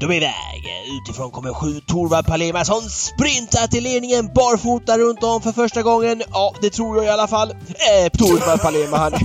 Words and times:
De 0.00 0.10
är 0.10 0.14
iväg. 0.14 0.66
Utifrån 1.00 1.30
kommer 1.30 1.54
sju 1.54 1.80
Torvald 1.80 2.26
Palema 2.26 2.64
som 2.64 2.80
sprintar 2.80 3.66
till 3.66 3.84
ledningen 3.84 4.30
barfota 4.34 4.98
runt 4.98 5.22
om 5.22 5.42
för 5.42 5.52
första 5.52 5.82
gången. 5.82 6.22
Ja, 6.32 6.54
det 6.60 6.70
tror 6.70 6.96
jag 6.96 7.04
i 7.06 7.08
alla 7.08 7.28
fall. 7.28 7.50
Eh, 7.50 8.08
Torvald 8.18 8.60
Palema 8.60 8.96
han... 8.96 9.12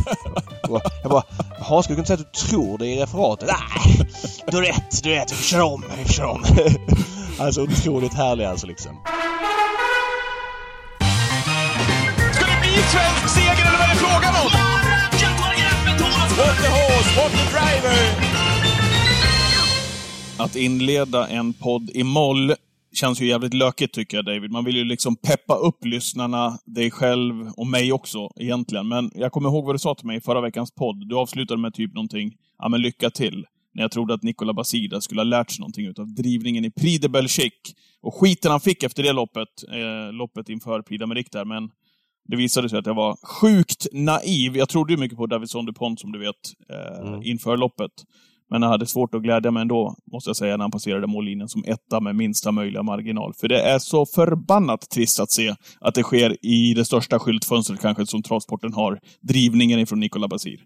Jag 1.04 1.12
bara, 1.12 1.24
jaha, 1.60 1.84
ska 1.84 1.94
du 1.94 1.96
kunna 1.96 2.06
säga 2.06 2.20
att 2.20 2.34
du 2.34 2.40
tror 2.40 2.78
det 2.78 2.86
i 2.86 3.02
referatet? 3.02 3.50
Nej, 3.50 4.08
du 4.48 4.58
har 4.58 4.64
rätt, 4.64 5.04
du 5.04 5.10
har 5.10 5.16
rätt. 5.16 5.32
Vi 5.32 5.44
kör 5.44 5.62
om, 5.62 5.86
vi 6.06 6.14
kör 6.14 6.26
om. 6.26 6.44
Alltså 7.40 7.62
otroligt 7.62 8.14
härlig 8.14 8.46
alltså 8.46 8.68
liksom. 8.68 8.92
Ska 12.34 12.46
det 12.46 12.62
bli 12.62 12.72
svensk 12.72 13.36
seger 13.36 13.68
eller 13.68 13.78
vad 13.78 13.82
är 13.82 13.94
det 13.94 13.96
frågan 13.96 14.36
om? 14.46 14.52
What 16.38 16.58
the 16.62 16.70
horse, 16.70 17.22
what 17.22 17.32
the 17.32 17.58
driver! 17.58 18.31
Att 20.42 20.56
inleda 20.56 21.28
en 21.28 21.54
podd 21.54 21.90
i 21.94 22.04
moll 22.04 22.54
känns 22.94 23.22
ju 23.22 23.28
jävligt 23.28 23.54
lökigt 23.54 23.94
tycker 23.94 24.18
jag 24.18 24.26
David. 24.26 24.52
Man 24.52 24.66
vill 24.66 24.76
ju 24.76 24.84
liksom 24.84 25.16
peppa 25.16 25.56
upp 25.56 25.86
lyssnarna, 25.86 26.58
dig 26.66 26.92
själv 26.92 27.48
och 27.58 27.68
mig 27.68 27.94
också 27.94 28.30
egentligen. 28.40 28.88
Men 28.88 29.12
jag 29.16 29.32
kommer 29.32 29.50
ihåg 29.50 29.66
vad 29.66 29.76
du 29.76 29.80
sa 29.80 29.96
till 29.96 30.06
mig 30.08 30.18
i 30.18 30.22
förra 30.22 30.42
veckans 30.42 30.72
podd. 30.76 31.10
Du 31.10 31.16
avslutade 31.16 31.62
med 31.62 31.74
typ 31.74 31.94
någonting, 31.94 32.34
ja 32.58 32.70
men 32.70 32.82
lycka 32.82 33.10
till. 33.10 33.46
När 33.74 33.82
jag 33.84 33.92
trodde 33.92 34.14
att 34.14 34.24
Nicola 34.24 34.54
Basida 34.54 35.02
skulle 35.02 35.20
ha 35.22 35.26
lärt 35.26 35.52
sig 35.52 35.60
någonting 35.60 35.86
utav 35.86 36.08
drivningen 36.14 36.66
i 36.66 36.72
Prix 36.72 37.02
de 37.02 37.08
Belgique. 37.08 37.74
Och 38.02 38.16
skiten 38.16 38.52
han 38.52 38.60
fick 38.62 38.84
efter 38.84 39.04
det 39.04 39.12
loppet, 39.14 39.48
eh, 39.72 40.14
loppet 40.14 40.50
inför 40.50 40.82
Prix 40.82 41.04
d'Amérique 41.04 41.32
där, 41.32 41.46
men 41.46 41.70
det 42.28 42.38
visade 42.38 42.70
sig 42.70 42.80
att 42.80 42.86
jag 42.86 42.94
var 42.94 43.18
sjukt 43.24 43.88
naiv. 43.94 44.58
Jag 44.58 44.70
trodde 44.70 44.94
ju 44.94 45.00
mycket 45.00 45.18
på 45.18 45.26
Davidson 45.28 45.66
DuPont 45.66 46.00
som 46.00 46.12
du 46.12 46.20
vet, 46.20 46.36
eh, 46.70 47.08
Mm. 47.08 47.24
inför 47.24 47.58
loppet. 47.58 47.92
Men 48.52 48.62
jag 48.62 48.70
hade 48.70 48.86
svårt 48.86 49.16
att 49.16 49.22
glädja 49.24 49.52
mig 49.52 49.62
ändå, 49.62 49.96
måste 50.12 50.30
jag 50.30 50.38
säga, 50.38 50.58
när 50.58 50.64
han 50.64 50.72
passerade 50.72 51.08
mållinjen 51.08 51.48
som 51.50 51.64
etta 51.68 52.00
med 52.00 52.16
minsta 52.16 52.52
möjliga 52.52 52.84
marginal. 52.84 53.34
För 53.40 53.48
det 53.48 53.62
är 53.62 53.80
så 53.80 54.06
förbannat 54.06 54.90
trist 54.90 55.20
att 55.20 55.32
se 55.32 55.56
att 55.80 55.96
det 55.96 56.04
sker 56.04 56.46
i 56.46 56.74
det 56.74 56.86
största 56.86 57.20
skyltfönstret 57.20 57.82
kanske 57.82 58.06
som 58.06 58.24
travsporten 58.24 58.74
har. 58.74 59.00
Drivningen 59.22 59.80
ifrån 59.80 60.00
Nicola 60.00 60.28
Basir. 60.28 60.60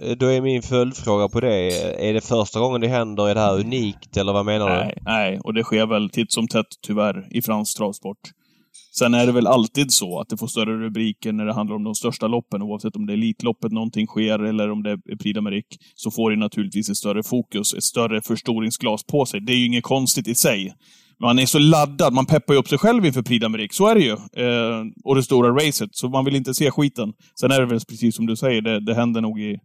Eh, 0.00 0.16
Då 0.16 0.26
är 0.26 0.40
min 0.40 0.62
följdfråga 0.62 1.28
på 1.28 1.40
det. 1.40 1.70
Är 2.08 2.14
det 2.14 2.20
första 2.20 2.60
gången 2.60 2.80
det 2.80 2.88
händer? 2.88 3.28
Är 3.28 3.34
det 3.34 3.40
här 3.40 3.60
unikt 3.60 4.16
eller 4.16 4.32
vad 4.32 4.44
menar 4.46 4.68
du? 4.68 4.74
Nej, 4.74 4.98
nej, 5.02 5.40
och 5.44 5.54
det 5.54 5.62
sker 5.64 5.86
väl 5.86 6.10
titt 6.10 6.32
som 6.32 6.48
tätt 6.48 6.66
tyvärr 6.86 7.26
i 7.30 7.42
fransk 7.42 7.76
travsport. 7.76 8.18
Sen 8.98 9.14
är 9.14 9.26
det 9.26 9.32
väl 9.32 9.46
alltid 9.46 9.92
så 9.92 10.20
att 10.20 10.28
det 10.28 10.36
får 10.36 10.46
större 10.46 10.78
rubriker 10.78 11.32
när 11.32 11.44
det 11.44 11.54
handlar 11.54 11.76
om 11.76 11.84
de 11.84 11.94
största 11.94 12.26
loppen, 12.26 12.62
oavsett 12.62 12.96
om 12.96 13.06
det 13.06 13.12
är 13.12 13.14
Elitloppet 13.14 13.72
någonting 13.72 14.06
sker 14.06 14.38
eller 14.38 14.70
om 14.70 14.82
det 14.82 14.90
är 14.90 15.16
Prix 15.16 15.38
d'Amérique, 15.38 15.76
så 15.94 16.10
får 16.10 16.30
det 16.30 16.36
naturligtvis 16.36 16.90
ett 16.90 16.96
större 16.96 17.22
fokus, 17.22 17.74
ett 17.74 17.82
större 17.82 18.22
förstoringsglas 18.22 19.04
på 19.04 19.26
sig. 19.26 19.40
Det 19.40 19.52
är 19.52 19.56
ju 19.56 19.66
inget 19.66 19.84
konstigt 19.84 20.28
i 20.28 20.34
sig. 20.34 20.74
Man 21.20 21.38
är 21.38 21.46
så 21.46 21.58
laddad, 21.58 22.12
man 22.12 22.26
peppar 22.26 22.54
ju 22.54 22.60
upp 22.60 22.68
sig 22.68 22.78
själv 22.78 23.06
inför 23.06 23.22
Prix 23.22 23.44
d'Amérique, 23.44 23.72
så 23.72 23.88
är 23.88 23.94
det 23.94 24.00
ju. 24.00 24.12
Eh, 24.12 24.82
och 25.04 25.14
det 25.14 25.22
stora 25.22 25.48
racet, 25.50 25.88
så 25.92 26.08
man 26.08 26.24
vill 26.24 26.36
inte 26.36 26.54
se 26.54 26.70
skiten. 26.70 27.12
Sen 27.40 27.50
är 27.50 27.60
det 27.60 27.66
väl 27.66 27.80
precis 27.88 28.16
som 28.16 28.26
du 28.26 28.36
säger, 28.36 28.62
det, 28.62 28.80
det 28.80 28.94
händer 28.94 29.20
nog 29.20 29.40
i... 29.40 29.56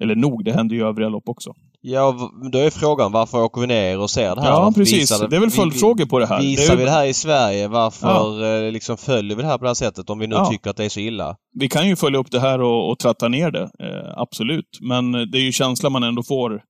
Eller 0.00 0.16
nog, 0.16 0.44
det 0.44 0.52
händer 0.52 0.76
ju 0.76 0.82
i 0.82 0.84
övriga 0.84 1.08
lopp 1.08 1.28
också. 1.28 1.52
Ja, 1.84 2.30
då 2.52 2.58
är 2.58 2.70
frågan 2.70 3.12
varför 3.12 3.42
åker 3.42 3.60
vi 3.60 3.66
ner 3.66 3.98
och 3.98 4.10
ser 4.10 4.34
det 4.34 4.40
här? 4.42 4.48
Ja, 4.48 4.60
Varför 4.60 4.80
precis. 4.80 4.98
visar 4.98 5.28
Det 5.28 5.36
är 5.36 5.40
väl 5.40 5.50
följdfrågor 5.50 6.06
på 6.06 6.18
det 6.18 6.26
här. 6.26 6.40
Visar 6.40 6.66
Det 6.66 6.72
är- 6.72 6.76
vi 6.76 6.84
det 6.84 6.90
här 6.90 7.04
i 7.06 7.14
Sverige? 7.14 7.68
Varför 7.68 8.64
eh, 8.66 8.72
liksom 8.72 8.96
följer 8.96 9.36
vi 9.36 9.42
det 9.42 9.48
här 9.48 9.58
på 9.58 9.64
det 9.64 9.68
här 9.70 9.74
sättet 9.74 10.10
om 10.10 10.18
vi 10.18 10.26
nu 10.26 10.34
Ja. 10.34 10.46
tycker 10.50 10.70
att 10.70 10.76
det 10.76 10.84
är 10.84 10.88
så 10.88 11.00
illa? 11.00 11.36
Vi 11.58 11.68
kan 11.68 11.88
ju 11.88 11.96
följa 11.96 12.18
upp 12.18 12.30
det 12.30 12.40
här 12.40 12.60
och, 12.62 12.90
och 12.90 12.98
tratta 12.98 13.28
ner 13.28 13.50
det, 13.50 13.62
eh, 13.62 14.12
absolut. 14.16 14.78
Men 14.80 15.12
det 15.12 15.38
är 15.38 15.42
ju 15.42 15.52
känslan 15.52 15.92
man 15.92 16.02
ändå 16.02 16.22
får 16.22 16.62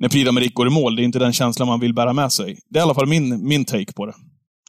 när 0.00 0.08
Prix 0.08 0.28
d'Amérique 0.30 0.52
går 0.52 0.66
i 0.66 0.70
mål. 0.70 0.96
Det 0.96 1.02
är 1.02 1.04
inte 1.04 1.18
den 1.18 1.32
känslan 1.32 1.68
man 1.68 1.80
vill 1.80 1.94
bära 1.94 2.12
med 2.12 2.32
sig. 2.32 2.58
Det 2.70 2.78
är 2.78 2.80
i 2.80 2.84
alla 2.84 2.94
fall 2.94 3.06
min, 3.08 3.48
min 3.48 3.64
take 3.64 3.92
på 3.92 4.06
det. 4.06 4.14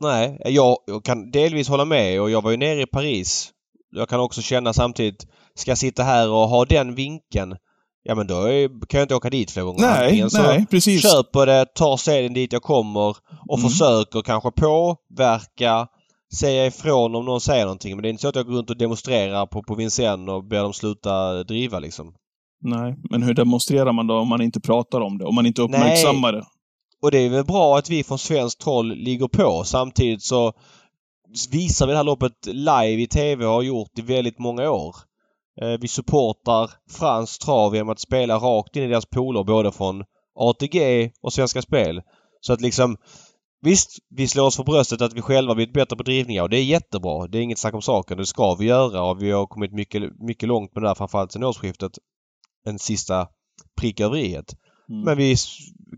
Nej, 0.02 0.38
jag, 0.46 0.78
jag 0.88 1.04
kan 1.06 1.32
delvis 1.32 1.68
hålla 1.68 1.86
med 1.86 2.22
och 2.22 2.30
jag 2.32 2.42
var 2.42 2.52
ju 2.52 2.58
nere 2.58 2.82
i 2.82 2.86
Paris. 2.86 3.50
Jag 3.96 4.10
kan 4.10 4.20
också 4.20 4.42
känna 4.42 4.74
samtidigt, 4.74 5.26
ska 5.56 5.72
jag 5.72 5.78
sitta 5.78 6.04
här 6.04 6.30
och 6.30 6.50
ha 6.50 6.66
den 6.66 6.96
vinkeln? 6.96 7.56
Ja 8.04 8.16
men 8.16 8.28
då 8.28 8.36
kan 8.88 8.98
jag 9.00 9.04
inte 9.06 9.16
åka 9.16 9.30
dit 9.30 9.52
fler 9.52 9.64
gånger. 9.64 9.82
Nej, 9.82 10.04
Antingen 10.06 10.30
så 10.30 10.42
nej, 10.42 10.66
precis. 10.70 11.02
köper 11.02 11.46
det, 11.46 11.66
tar 11.66 11.98
sedan 11.98 12.34
dit 12.34 12.54
jag 12.54 12.62
kommer 12.62 13.16
och 13.50 13.58
Mm. 13.60 13.70
försöker 13.70 14.22
kanske 14.22 14.52
påverka, 14.52 15.88
säga 16.40 16.66
ifrån 16.66 17.16
om 17.16 17.26
någon 17.26 17.42
säger 17.42 17.64
någonting. 17.66 17.96
Men 17.96 18.02
det 18.04 18.08
är 18.08 18.10
inte 18.10 18.22
så 18.22 18.28
att 18.28 18.36
jag 18.36 18.46
går 18.46 18.54
runt 18.54 18.70
och 18.70 18.78
demonstrerar 18.78 19.46
på, 19.46 19.64
på 19.64 19.76
Vincennes 19.76 20.30
och 20.30 20.44
ber 20.44 20.62
dem 20.64 20.74
sluta 20.74 21.44
driva 21.44 21.80
liksom. 21.80 22.14
Nej, 22.64 22.96
men 23.10 23.24
hur 23.24 23.34
demonstrerar 23.34 23.92
man 23.92 24.08
då 24.08 24.18
om 24.18 24.28
man 24.28 24.42
inte 24.42 24.60
pratar 24.62 25.02
om 25.02 25.18
det? 25.18 25.26
Om 25.26 25.36
man 25.36 25.46
inte 25.46 25.62
uppmärksammar 25.62 26.34
det? 26.34 26.44
Och 27.02 27.12
det 27.12 27.18
är 27.20 27.30
väl 27.30 27.46
bra 27.46 27.78
att 27.78 27.90
vi 27.90 28.04
från 28.04 28.18
svenskt 28.20 28.64
håll 28.64 28.96
ligger 28.96 29.28
på. 29.28 29.64
Samtidigt 29.66 30.24
så 30.24 30.54
visar 31.52 31.88
vi 31.88 31.92
det 31.92 31.98
här 31.98 32.04
loppet 32.04 32.46
live 32.46 33.02
i 33.02 33.08
TV 33.08 33.46
och 33.46 33.52
har 33.52 33.62
gjort 33.62 34.00
i 34.00 34.02
väldigt 34.02 34.40
många 34.40 34.70
år. 34.72 34.96
Eh, 35.62 35.80
Vi 35.82 35.88
supportar 35.88 36.72
fransk 36.90 37.42
trav 37.46 37.76
genom 37.76 37.90
att 37.90 38.00
spela 38.00 38.36
rakt 38.36 38.76
in 38.76 38.84
i 38.84 38.88
deras 38.88 39.06
pooler 39.06 39.44
både 39.44 39.72
från 39.72 40.04
ATG 40.36 41.12
och 41.22 41.34
Svenska 41.34 41.62
Spel. 41.62 42.02
Så 42.42 42.54
att 42.54 42.62
liksom 42.62 42.98
Visst, 43.64 43.90
vi 44.10 44.28
slår 44.28 44.46
oss 44.46 44.56
för 44.56 44.64
bröstet 44.64 45.02
att 45.02 45.14
vi 45.14 45.22
själva 45.22 45.56
blivit 45.56 45.74
bättre 45.74 45.96
på 45.96 46.04
drivningar 46.04 46.44
och 46.44 46.50
det 46.50 46.58
är 46.58 46.64
jättebra. 46.64 47.28
Det 47.28 47.38
är 47.38 47.42
inget 47.42 47.60
snack 47.60 47.74
om 47.74 47.82
saken. 47.82 48.18
Det 48.18 48.26
ska 48.26 48.56
vi 48.56 48.66
göra 48.66 49.04
och 49.04 49.22
vi 49.22 49.32
har 49.32 49.48
kommit 49.48 49.74
mycket, 49.74 50.04
mycket 50.20 50.50
långt 50.50 50.76
med 50.76 50.84
det 50.84 50.88
här 50.88 50.96
framförallt 50.96 51.32
sen 51.32 51.44
årsskiftet. 51.44 51.92
En 52.66 52.80
sista 52.80 53.28
prick 53.80 54.00
över 54.00 54.18
i-et. 54.18 54.56
Mm. 54.90 55.04
Men 55.04 55.18
vi 55.18 55.36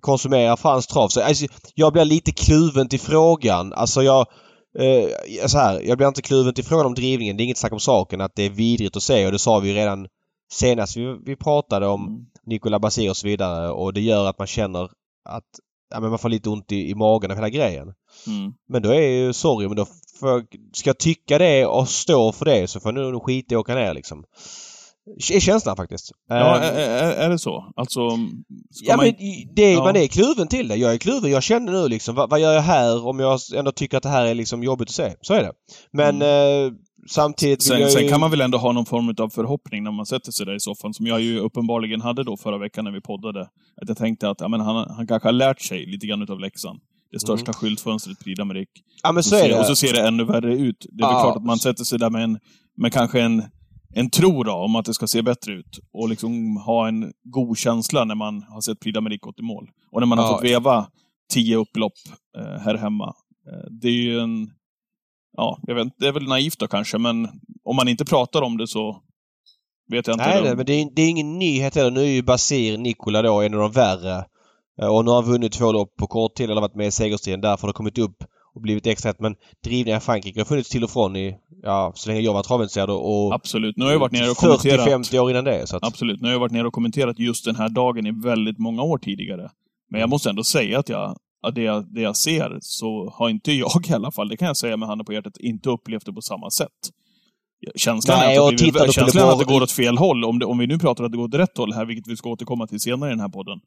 konsumerar 0.01 0.55
fransk 0.55 0.89
trav. 0.89 1.07
Så, 1.07 1.21
alltså, 1.21 1.45
jag 1.75 1.93
blir 1.93 2.05
lite 2.05 2.31
kluven 2.31 2.89
till 2.89 2.99
frågan. 2.99 3.73
Alltså 3.73 4.03
jag... 4.03 4.25
Eh, 4.79 5.47
så 5.47 5.57
här, 5.57 5.81
jag 5.81 5.97
blir 5.97 6.07
inte 6.07 6.21
kluven 6.21 6.53
till 6.53 6.63
frågan 6.63 6.85
om 6.85 6.93
drivningen. 6.93 7.37
Det 7.37 7.43
är 7.43 7.45
inget 7.45 7.57
snack 7.57 7.73
om 7.73 7.79
saken 7.79 8.21
att 8.21 8.35
det 8.35 8.43
är 8.43 8.49
vidrigt 8.49 8.97
att 8.97 9.03
se 9.03 9.25
och 9.25 9.31
det 9.31 9.39
sa 9.39 9.59
vi 9.59 9.69
ju 9.69 9.75
redan 9.75 10.07
senast 10.53 10.97
vi, 10.97 11.17
vi 11.25 11.35
pratade 11.35 11.87
om 11.87 12.07
Mm. 12.07 12.25
Nicola 12.45 12.79
Basir 12.79 13.09
och 13.09 13.17
så 13.17 13.27
vidare 13.27 13.69
och 13.69 13.93
det 13.93 14.01
gör 14.01 14.29
att 14.29 14.37
man 14.37 14.47
känner 14.47 14.83
att 15.29 15.43
ja, 15.89 15.99
men 15.99 16.09
man 16.09 16.19
får 16.19 16.29
lite 16.29 16.49
ont 16.49 16.71
i, 16.71 16.89
i 16.89 16.95
magen 16.95 17.31
av 17.31 17.37
hela 17.37 17.49
grejen. 17.49 17.93
Mm. 18.27 18.53
Men 18.69 18.81
då 18.81 18.89
är 18.89 19.07
ju, 19.07 19.33
sorry, 19.33 19.67
men 19.67 19.77
då 19.77 19.85
får 20.19 20.45
ska 20.73 20.89
jag 20.89 20.97
tycka 20.97 21.37
det 21.37 21.65
och 21.65 21.89
stå 21.89 22.31
för 22.31 22.45
det 22.45 22.67
så 22.67 22.79
får 22.79 22.97
jag 22.97 23.11
nog 23.11 23.23
skita 23.23 23.53
i 23.53 23.55
att 23.55 23.59
åka 23.59 23.75
ner 23.75 23.93
liksom. 23.93 24.23
Är 25.33 25.39
känslan 25.39 25.75
faktiskt. 25.77 26.11
Ja, 26.29 26.57
Eh, 26.57 26.63
är, 26.63 27.11
är, 27.13 27.29
det 27.29 27.39
så? 27.39 27.73
Alltså, 27.75 27.99
Ja 28.83 28.97
man... 28.97 29.05
men 29.05 29.15
det, 29.55 29.71
Ja. 29.71 29.83
man 29.83 29.95
är 29.95 30.07
kluven 30.07 30.47
till 30.47 30.67
det. 30.67 30.75
Jag 30.75 30.93
är 30.93 30.97
kluven. 30.97 31.31
Jag 31.31 31.43
känner 31.43 31.71
nu 31.71 31.87
liksom, 31.87 32.15
vad, 32.15 32.29
vad 32.29 32.39
gör 32.39 32.53
jag 32.53 32.61
här 32.61 33.05
om 33.07 33.19
jag 33.19 33.39
ändå 33.55 33.71
tycker 33.71 33.97
att 33.97 34.03
det 34.03 34.09
här 34.09 34.25
är 34.25 34.33
liksom 34.33 34.63
jobbigt 34.63 34.89
att 34.89 34.95
se? 34.95 35.13
Så 35.21 35.33
är 35.33 35.41
det. 35.43 35.51
Men 35.91 36.21
eh, 36.21 36.71
samtidigt 37.09 37.69
Mm. 37.69 37.79
Sen, 37.79 37.87
ju... 37.87 37.93
sen 37.93 38.09
kan 38.09 38.19
man 38.19 38.31
väl 38.31 38.41
ändå 38.41 38.57
ha 38.57 38.71
någon 38.71 38.85
form 38.85 39.15
av 39.17 39.29
förhoppning 39.29 39.83
när 39.83 39.91
man 39.91 40.05
sätter 40.05 40.31
sig 40.31 40.45
där 40.45 40.55
i 40.55 40.59
soffan, 40.59 40.93
som 40.93 41.07
jag 41.07 41.21
ju 41.21 41.39
uppenbarligen 41.39 42.01
hade 42.01 42.23
då 42.23 42.37
förra 42.37 42.57
veckan 42.57 42.85
när 42.85 42.91
vi 42.91 43.01
poddade. 43.01 43.41
Att 43.81 43.87
jag 43.87 43.97
tänkte 43.97 44.29
att 44.29 44.41
ja, 44.41 44.47
men 44.47 44.59
han, 44.61 44.89
han 44.95 45.07
kanske 45.07 45.27
har 45.27 45.33
lärt 45.33 45.61
sig 45.61 45.85
lite 45.85 46.07
grann 46.07 46.21
utav 46.21 46.39
läxan. 46.39 46.75
Det 47.11 47.19
största 47.19 47.53
skyltfönstret 47.53 48.19
Prix 48.23 48.39
d'Amérique. 48.39 48.65
Ja 49.03 49.11
men 49.11 49.23
Så 49.23 49.29
så 49.29 49.35
är 49.35 49.39
ser- 49.41 49.49
det. 49.49 49.59
Och 49.59 49.65
så 49.65 49.75
ser 49.75 49.93
det 49.93 50.07
ännu 50.07 50.23
värre 50.25 50.53
ut. 50.55 50.85
Det 50.91 51.03
är 51.03 51.07
väl 51.07 51.15
Ja. 51.15 51.21
klart 51.23 51.37
att 51.37 51.45
man 51.45 51.57
sätter 51.59 51.83
sig 51.83 51.99
där 51.99 52.09
med, 52.09 52.23
en, 52.23 52.39
med 52.77 52.93
kanske 52.93 53.21
en, 53.21 53.43
en 53.95 54.09
tro 54.09 54.43
då, 54.43 54.51
om 54.53 54.75
att 54.75 54.85
det 54.85 54.93
ska 54.93 55.07
se 55.07 55.21
bättre 55.21 55.53
ut. 55.53 55.79
Och 55.93 56.09
liksom 56.09 56.57
ha 56.57 56.87
en 56.87 57.13
god 57.23 57.57
känsla 57.57 58.05
när 58.05 58.15
man 58.15 58.43
har 58.43 58.61
sett 58.61 58.79
Prix 58.79 58.97
d'Amérique 58.97 59.19
gått 59.19 59.39
i 59.39 59.43
mål. 59.43 59.69
Och 59.91 59.99
när 60.01 60.07
man 60.07 60.17
har 60.17 60.25
Ja. 60.25 60.31
fått 60.35 60.43
veva 60.43 60.87
tio 61.33 61.57
upplopp 61.57 61.93
eh, 62.37 62.61
här 62.61 62.77
hemma. 62.77 63.05
Eh, 63.51 63.69
det 63.81 63.87
är 63.87 63.91
ju 63.91 64.19
en... 64.19 64.49
Ja, 65.37 65.59
jag 65.63 65.75
vet 65.75 65.87
det 65.99 66.07
är 66.07 66.11
väl 66.11 66.27
naivt 66.27 66.59
då 66.59 66.67
kanske, 66.67 66.97
men 66.97 67.27
om 67.63 67.75
man 67.75 67.87
inte 67.87 68.05
pratar 68.05 68.41
om 68.41 68.57
det 68.57 68.67
så 68.67 69.01
vet 69.91 70.07
jag 70.07 70.13
inte. 70.13 70.25
Nej, 70.27 70.41
nej, 70.43 70.55
men 70.55 70.65
det 70.65 70.73
är, 70.73 70.89
det 70.95 71.01
är 71.01 71.09
ingen 71.09 71.39
nyhet 71.39 71.75
heller. 71.75 71.91
Nu 71.91 72.01
är 72.01 72.05
ju 72.11 72.21
Basir 72.23 72.77
Nikola 72.77 73.21
då 73.21 73.41
en 73.41 73.53
av 73.53 73.59
de 73.59 73.71
värre. 73.71 74.25
Eh, 74.81 74.87
Och 74.87 75.05
nu 75.05 75.11
har 75.11 75.21
han 75.21 75.31
vunnit 75.31 75.51
två 75.53 75.71
lopp 75.71 75.95
på 75.95 76.07
kort 76.07 76.35
tid 76.35 76.49
eller 76.49 76.61
varit 76.61 76.75
med 76.75 76.87
i 76.87 76.91
segerstriden. 76.91 77.41
Därför 77.41 77.61
har 77.61 77.69
det 77.69 77.73
kommit 77.77 77.97
upp 77.97 78.23
och 78.55 78.61
blivit 78.61 78.87
extra. 78.87 79.13
Men 79.19 79.35
drivningar 79.63 79.97
i 79.97 80.01
Frankrike 80.01 80.39
har 80.39 80.45
funnits 80.45 80.69
till 80.69 80.83
och 80.83 80.89
från 80.89 81.15
i, 81.15 81.35
ja, 81.63 81.91
så 81.95 82.09
länge 82.09 82.21
jag 82.21 82.33
var 82.33 82.43
travintresserad 82.43 82.89
och, 82.89 83.33
Absolut. 83.33 83.77
Nu 83.77 83.85
har 83.85 83.91
jag 83.91 83.99
varit 83.99 84.11
nere 84.11 84.29
och 84.29 84.37
kommenterat... 84.37 84.87
40-50 84.87 85.19
år 85.19 85.31
innan 85.31 85.43
det. 85.43 85.67
Så 85.67 85.77
att, 85.77 85.85
Absolut. 85.85 86.21
Nu 86.21 86.27
har 86.27 86.33
jag 86.33 86.39
varit 86.39 86.51
nere 86.51 86.67
och 86.67 86.73
kommenterat 86.73 87.19
just 87.19 87.45
den 87.45 87.55
här 87.55 87.69
dagen 87.69 88.07
i 88.07 88.11
väldigt 88.23 88.59
många 88.59 88.81
år 88.81 88.97
tidigare. 88.97 89.49
Men 89.91 90.01
jag 90.01 90.09
måste 90.09 90.29
ändå 90.29 90.43
säga 90.43 90.79
att 90.79 90.89
jag, 90.89 91.17
att 91.47 91.55
det, 91.55 91.61
jag, 91.61 91.93
det 91.93 92.01
jag 92.01 92.17
ser, 92.17 92.57
så 92.61 93.13
har 93.15 93.29
inte 93.29 93.51
jag 93.53 93.89
i 93.89 93.93
alla 93.93 94.11
fall, 94.11 94.29
det 94.29 94.37
kan 94.37 94.47
jag 94.47 94.57
säga 94.57 94.77
med 94.77 94.87
handen 94.87 95.05
på 95.05 95.13
hjärtat, 95.13 95.37
inte 95.37 95.69
upplevt 95.69 96.05
det 96.05 96.13
på 96.13 96.21
samma 96.21 96.49
sätt. 96.49 96.69
Känslan 97.75 98.19
Nej, 98.19 98.37
är 98.37 98.47
att, 98.47 98.57
det, 98.57 98.71
på 98.71 98.91
känslan 98.91 99.29
att 99.29 99.39
det 99.39 99.45
går 99.45 99.63
åt 99.63 99.71
fel 99.71 99.97
håll. 99.97 100.25
Om, 100.25 100.39
det, 100.39 100.45
om 100.45 100.57
vi 100.57 100.67
nu 100.67 100.79
pratar 100.79 101.03
att 101.03 101.11
det 101.11 101.17
går 101.17 101.25
åt 101.25 101.35
rätt 101.35 101.57
håll 101.57 101.73
här, 101.73 101.85
vilket 101.85 102.07
vi 102.07 102.15
ska 102.17 102.29
återkomma 102.29 102.67
till 102.67 102.79
senare 102.79 103.09
i 103.09 103.13
den 103.13 103.19
här 103.19 103.29
podden. 103.29 103.59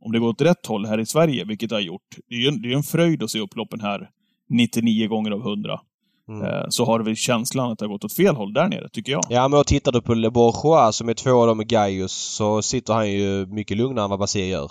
Om 0.00 0.12
det 0.12 0.18
går 0.18 0.28
åt 0.28 0.42
rätt 0.42 0.66
håll 0.66 0.86
här 0.86 1.00
i 1.00 1.06
Sverige, 1.06 1.44
vilket 1.44 1.68
det 1.68 1.74
har 1.74 1.80
gjort. 1.80 2.16
Det 2.28 2.34
är 2.34 2.38
ju 2.38 2.48
en, 2.48 2.62
det 2.62 2.72
är 2.72 2.76
en 2.76 2.82
fröjd 2.82 3.22
att 3.22 3.30
se 3.30 3.38
upploppen 3.38 3.80
här 3.80 4.08
99 4.50 5.08
gånger 5.08 5.30
av 5.30 5.40
100. 5.40 5.80
Mm. 6.28 6.42
Eh, 6.42 6.64
så 6.68 6.84
har 6.84 7.00
vi 7.00 7.16
känslan 7.16 7.72
att 7.72 7.78
det 7.78 7.84
har 7.84 7.90
gått 7.90 8.04
åt 8.04 8.12
fel 8.12 8.36
håll 8.36 8.52
där 8.52 8.68
nere, 8.68 8.88
tycker 8.88 9.12
jag. 9.12 9.22
Ja, 9.28 9.48
men 9.48 9.60
och 9.60 9.66
tittar 9.66 9.92
du 9.92 10.02
på 10.02 10.14
Le 10.14 10.30
Bourgeois 10.30 10.96
som 10.96 11.08
är 11.08 11.14
två 11.14 11.40
av 11.40 11.46
dem 11.46 11.56
med 11.56 11.68
Gaius 11.68 12.12
så 12.12 12.62
sitter 12.62 12.94
han 12.94 13.10
ju 13.10 13.46
mycket 13.46 13.76
lugnare 13.76 14.04
än 14.04 14.10
vad 14.10 14.18
Basir 14.18 14.44
gör. 14.44 14.70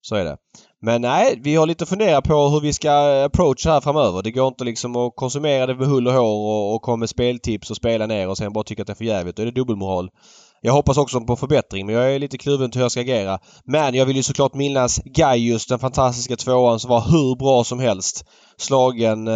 Så 0.00 0.16
är 0.16 0.24
det. 0.24 0.36
Men 0.82 1.02
nej, 1.02 1.40
vi 1.42 1.56
har 1.56 1.66
lite 1.66 1.82
att 1.82 1.88
fundera 1.88 2.22
på 2.22 2.48
hur 2.48 2.60
vi 2.60 2.72
ska 2.72 3.24
approacha 3.24 3.70
här 3.70 3.80
framöver. 3.80 4.22
Det 4.22 4.30
går 4.30 4.48
inte 4.48 4.64
liksom 4.64 4.96
att 4.96 5.16
konsumera 5.16 5.66
det 5.66 5.74
med 5.74 5.88
hull 5.88 6.06
och 6.06 6.12
hår 6.12 6.22
och, 6.22 6.74
och 6.74 6.82
komma 6.82 6.96
med 6.96 7.08
speltips 7.08 7.70
och 7.70 7.76
spela 7.76 8.06
ner 8.06 8.28
och 8.28 8.38
sen 8.38 8.52
bara 8.52 8.64
tycka 8.64 8.82
att 8.82 8.86
det 8.86 8.92
är 8.92 8.94
för 8.94 9.04
jävligt. 9.04 9.36
Då 9.36 9.42
är 9.42 9.46
det 9.46 9.52
dubbelmoral. 9.52 10.10
Jag 10.60 10.72
hoppas 10.72 10.98
också 10.98 11.20
på 11.20 11.36
förbättring 11.36 11.86
men 11.86 11.94
jag 11.94 12.14
är 12.14 12.18
lite 12.18 12.38
kluven 12.38 12.70
till 12.70 12.78
hur 12.78 12.84
jag 12.84 12.90
ska 12.92 13.00
agera. 13.00 13.38
Men 13.64 13.94
jag 13.94 14.06
vill 14.06 14.16
ju 14.16 14.22
såklart 14.22 14.54
minnas 14.54 15.00
Gaius, 15.04 15.66
den 15.66 15.78
fantastiska 15.78 16.36
tvåan 16.36 16.80
som 16.80 16.90
var 16.90 17.00
hur 17.00 17.36
bra 17.36 17.64
som 17.64 17.78
helst. 17.78 18.24
Slagen, 18.56 19.28
eh, 19.28 19.34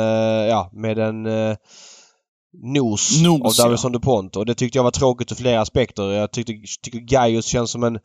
ja, 0.49 0.71
med 0.73 0.99
en 0.99 1.27
eh, 1.27 1.57
nos, 2.63 3.23
Nos, 3.23 3.61
av 3.61 3.65
Davison 3.65 3.93
DuPont 3.93 4.37
och 4.37 4.47
det 4.47 4.55
tyckte 4.55 4.79
jag 4.79 4.85
var 4.85 4.91
tråkigt 4.91 5.33
ur 5.33 5.37
flera 5.37 5.61
aspekter. 5.61 6.03
Jag 6.03 6.33
tyckte, 6.33 6.53
tycker 6.83 6.99
Gaius 6.99 7.47
känns 7.47 7.71
som 7.71 7.85
en 7.85 7.99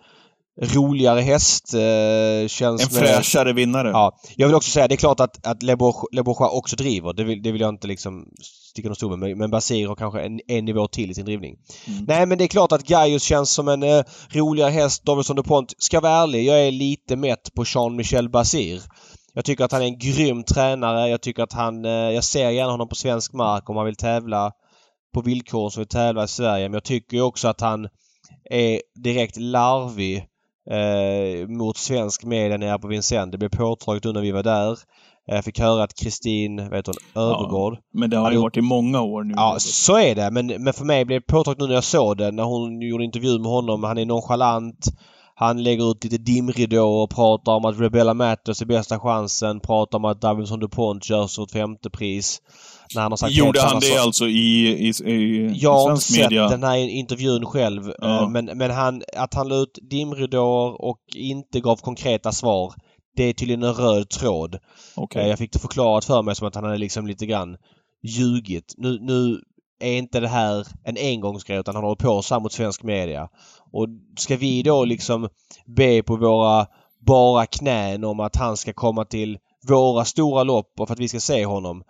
roligare 0.62 1.22
häst. 1.22 1.74
Eh, 1.74 2.48
känns 2.48 2.84
En 2.84 2.90
fräschare 2.90 3.54
vinnare. 3.54 3.90
Ja. 3.90 4.18
Jag 4.36 4.48
vill 4.48 4.56
också 4.56 4.72
säga, 4.72 4.88
det 4.88 4.96
är 4.96 4.98
klart 4.98 5.20
att, 5.20 5.48
att 5.48 5.64
Le 5.64 5.76
Bourgeois 5.76 6.06
Le 6.12 6.24
Bourgeois 6.24 6.54
också 6.54 6.76
driver. 6.76 7.14
Det 7.14 7.24
vill, 7.24 7.42
det 7.42 7.52
vill 7.52 7.62
jag 7.62 7.70
inte 7.70 7.88
liksom 7.88 8.28
sticka 8.72 8.88
under 8.88 8.96
stol 8.96 9.18
med. 9.18 9.38
Men 9.38 9.52
Basir 9.52 9.88
har 9.88 9.96
kanske 9.96 10.22
en, 10.22 10.40
en 10.48 10.66
nivå 10.66 10.88
till 10.88 11.12
i 11.12 11.14
sin 11.14 11.26
drivning. 11.26 11.56
Mm. 11.88 12.06
Nej 12.08 12.26
men 12.26 12.38
det 12.38 12.44
är 12.44 12.48
klart 12.48 12.72
att 12.72 12.88
Gaius 12.88 13.24
känns 13.24 13.52
som 13.52 13.68
en 13.68 13.84
eh, 13.84 14.04
roligare 14.30 14.72
häst. 14.72 15.06
Davidson 15.06 15.36
DuPont. 15.36 15.74
Ska 15.78 16.00
vara 16.00 16.14
ärlig, 16.24 16.46
jag 16.46 16.68
är 16.68 16.72
lite 16.72 17.16
mätt 17.16 17.54
på 17.56 17.64
Jean-Michel 17.66 18.30
Basir. 18.30 18.82
Jag 19.34 19.46
tycker 19.46 19.64
att 19.66 19.72
han 19.72 19.82
är 19.82 19.86
en 19.86 20.00
grym 20.00 20.44
tränare. 20.44 21.10
Jag 21.10 21.22
tycker 21.22 21.44
att 21.44 21.54
han... 21.54 21.86
Eh, 21.86 21.92
jag 21.92 22.24
ser 22.24 22.50
gärna 22.50 22.72
honom 22.72 22.90
på 22.90 22.96
svensk 22.96 23.34
mark 23.34 23.70
om 23.70 23.76
han 23.76 23.86
vill 23.86 23.96
tävla 23.96 24.52
på 25.14 25.22
villkor 25.22 25.70
som 25.70 25.82
vill 25.82 25.88
tävla 25.88 26.24
i 26.24 26.28
Sverige. 26.28 26.70
Men 26.70 26.74
jag 26.74 26.84
tycker 26.84 27.22
också 27.22 27.48
att 27.48 27.62
han 27.62 27.88
är 28.52 28.82
direkt 29.04 29.38
larvig 29.38 30.26
eh, 30.72 31.48
mot 31.48 31.78
svensk 31.78 32.24
media 32.24 32.58
nere 32.58 32.80
på 32.80 32.88
Vincennes. 32.88 33.32
Det 33.32 33.38
blev 33.38 33.50
påtalat 33.50 34.04
nu 34.04 34.12
när 34.12 34.22
vi 34.22 34.32
var 34.32 34.44
där. 34.44 34.78
Jag 35.28 35.46
fick 35.46 35.60
höra 35.60 35.84
att 35.84 35.94
Kristin, 35.94 36.70
vet 36.70 36.88
hon, 36.88 36.96
Övergård. 37.16 37.78
Men 37.94 38.10
det 38.10 38.18
har 38.18 38.32
ju 38.32 38.38
varit 38.38 38.58
i 38.58 38.62
många 38.62 39.02
år 39.02 39.24
nu. 39.24 39.34
Ja, 39.38 39.56
så 39.60 39.98
är 39.98 40.16
det. 40.16 40.32
Men, 40.32 40.48
men 40.48 40.74
för 40.74 40.86
mig 40.86 41.06
blev 41.06 41.22
det 41.22 41.28
påtalat 41.28 41.60
nu 41.60 41.68
när 41.68 41.74
jag 41.74 41.84
såg 41.84 42.18
det. 42.18 42.32
När 42.32 42.44
hon 42.44 42.82
gjorde 42.82 43.04
intervju 43.04 43.40
med 43.40 43.52
honom. 43.52 43.84
Han 43.84 43.98
är 43.98 44.06
nonchalant. 44.06 44.86
Han 45.36 45.64
lägger 45.64 45.92
ut 45.92 46.04
lite 46.04 46.18
dimridåer 46.18 47.04
och 47.04 47.10
pratar 47.10 47.52
om 47.52 47.66
att 47.66 47.80
Rebella 47.80 48.14
Matters 48.14 48.62
är 48.62 48.66
bästa 48.66 49.00
chansen. 49.00 49.60
Pratar 49.60 49.98
om 49.98 50.06
att 50.06 50.22
Davidson 50.22 50.60
DuPont 50.60 51.10
gör 51.10 51.28
så 51.28 51.44
ett 51.44 51.52
femte 51.52 51.90
pris. 51.90 52.42
När 52.96 53.02
han 53.02 53.12
har 53.12 53.18
sagt 53.18 53.34
Gjorde 53.34 53.62
han 53.62 53.80
det 53.80 53.86
sak. 53.86 53.98
alltså 54.00 54.28
i, 54.28 54.68
i, 54.68 54.94
i, 55.06 55.52
Jag 55.56 55.74
har 55.74 55.92
inte 55.92 56.04
sett 56.04 56.22
media? 56.22 56.48
den 56.48 56.64
här 56.64 56.78
intervjun 56.78 57.46
själv. 57.46 57.94
Ja. 58.02 58.22
eh, 58.22 58.30
Men, 58.30 58.46
men 58.46 58.72
han, 58.72 59.02
att 59.18 59.34
han 59.34 59.48
la 59.48 59.56
ut 59.56 59.80
dimridåer 59.90 60.82
och 60.86 61.00
inte 61.16 61.60
gav 61.60 61.76
konkreta 61.78 62.32
svar. 62.32 62.74
Det 63.16 63.24
är 63.24 63.34
tydligen 63.34 63.64
en 63.64 63.74
röd 63.74 64.10
tråd. 64.10 64.58
Okej. 64.96 65.22
Eh, 65.22 65.28
Jag 65.30 65.38
fick 65.38 65.52
det 65.54 65.60
förklarat 65.60 66.06
för 66.06 66.22
mig 66.22 66.36
som 66.36 66.48
att 66.48 66.56
han 66.56 66.64
hade 66.64 66.78
liksom 66.78 67.08
lite 67.08 67.26
grann 67.26 67.58
ljugit. 68.04 68.74
Nu, 68.78 69.00
nu 69.02 69.40
är 69.80 69.98
inte 69.98 70.20
det 70.20 70.28
här 70.28 70.68
en 70.84 70.98
engångsgrej 70.98 71.58
utan 71.60 71.76
han 71.76 71.84
håller 71.84 71.96
på 71.96 72.22
så 72.22 72.34
här 72.36 72.42
mot 72.42 72.54
svensk 72.54 72.84
media. 72.84 73.28
Och 73.72 73.88
ska 74.18 74.38
vi 74.38 74.64
då 74.64 74.86
liksom 74.86 75.30
be 75.78 76.04
på 76.04 76.16
våra 76.16 76.66
bara 77.08 77.46
knän 77.46 78.04
om 78.04 78.20
att 78.20 78.36
han 78.36 78.58
ska 78.58 78.74
komma 78.74 79.06
till 79.06 79.38
våra 79.68 80.06
stora 80.06 80.44
lopp 80.44 80.74
och 80.80 80.88
för 80.88 80.94
att 80.94 81.00
vi 81.00 81.08
ska 81.08 81.20
se 81.20 81.46
honom. 81.46 81.84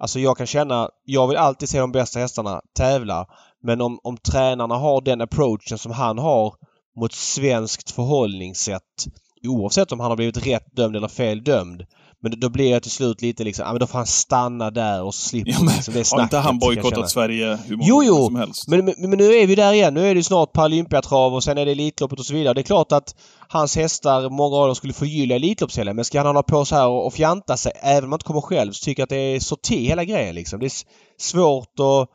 Alltså 0.00 0.20
jag 0.20 0.36
kan 0.36 0.46
känna, 0.46 0.88
jag 1.04 1.28
vill 1.28 1.36
alltid 1.36 1.68
se 1.68 1.78
de 1.78 1.92
bästa 1.92 2.18
hästarna 2.18 2.60
tävla. 2.76 3.26
Men 3.62 3.80
om, 3.80 3.98
om 4.02 4.16
tränarna 4.16 4.74
har 4.74 5.00
den 5.00 5.20
approachen 5.20 5.78
som 5.78 5.92
han 5.92 6.18
har 6.18 6.54
mot 6.96 7.12
svenskt 7.12 7.90
förhållningssätt 7.90 9.06
oavsett 9.42 9.92
om 9.92 10.00
han 10.00 10.10
har 10.10 10.16
blivit 10.16 10.46
rätt 10.46 10.76
dömd 10.76 10.96
eller 10.96 11.08
fel 11.08 11.44
dömd. 11.44 11.86
Men 12.22 12.40
då 12.40 12.48
blir 12.48 12.70
jag 12.70 12.82
till 12.82 12.90
slut 12.90 13.22
lite 13.22 13.44
liksom, 13.44 13.64
ja 13.66 13.72
men 13.72 13.80
då 13.80 13.86
får 13.86 13.98
han 13.98 14.06
stanna 14.06 14.70
där 14.70 15.02
och 15.02 15.14
så 15.14 15.28
slipper 15.28 15.50
Ja, 15.52 15.58
men, 15.62 15.74
liksom 15.74 15.94
det 15.94 16.00
har 16.00 16.04
snacket. 16.04 16.22
inte 16.24 16.36
han 16.36 16.58
bojkottat 16.58 17.10
Sverige 17.10 17.58
hur 17.66 17.76
många 17.76 17.88
Jo, 17.88 18.02
jo. 18.04 18.24
som 18.24 18.36
helst? 18.36 18.68
Men, 18.68 18.84
men, 18.84 18.94
men 18.98 19.18
nu 19.18 19.34
är 19.34 19.46
vi 19.46 19.54
där 19.54 19.72
igen. 19.72 19.94
Nu 19.94 20.06
är 20.08 20.14
det 20.14 20.22
snart 20.22 20.52
Paralympiatrav 20.52 21.34
och 21.34 21.44
sen 21.44 21.58
är 21.58 21.64
det 21.66 21.72
Elitloppet 21.72 22.18
och 22.18 22.26
så 22.26 22.34
vidare. 22.34 22.54
Det 22.54 22.60
är 22.60 22.62
klart 22.62 22.92
att 22.92 23.14
hans 23.48 23.76
hästar, 23.76 24.30
många 24.30 24.56
av 24.56 24.66
dem 24.66 24.74
skulle 24.74 24.92
förgylla 24.92 25.34
Elitloppshelgen. 25.34 25.96
Men 25.96 26.04
ska 26.04 26.18
han 26.18 26.26
hålla 26.26 26.42
på 26.42 26.64
så 26.64 26.74
här 26.74 26.88
och, 26.88 27.06
och 27.06 27.12
fjanta 27.14 27.56
sig, 27.56 27.72
även 27.82 28.04
om 28.04 28.10
han 28.12 28.16
inte 28.16 28.24
kommer 28.26 28.40
själv, 28.40 28.72
så 28.72 28.84
tycker 28.84 29.00
jag 29.00 29.04
att 29.04 29.10
det 29.10 29.16
är 29.16 29.40
sorti 29.40 29.86
hela 29.86 30.04
grejen 30.04 30.34
liksom. 30.34 30.60
Det 30.60 30.66
är 30.66 30.72
svårt 31.20 31.80
att 31.80 32.08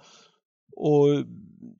och 0.77 1.07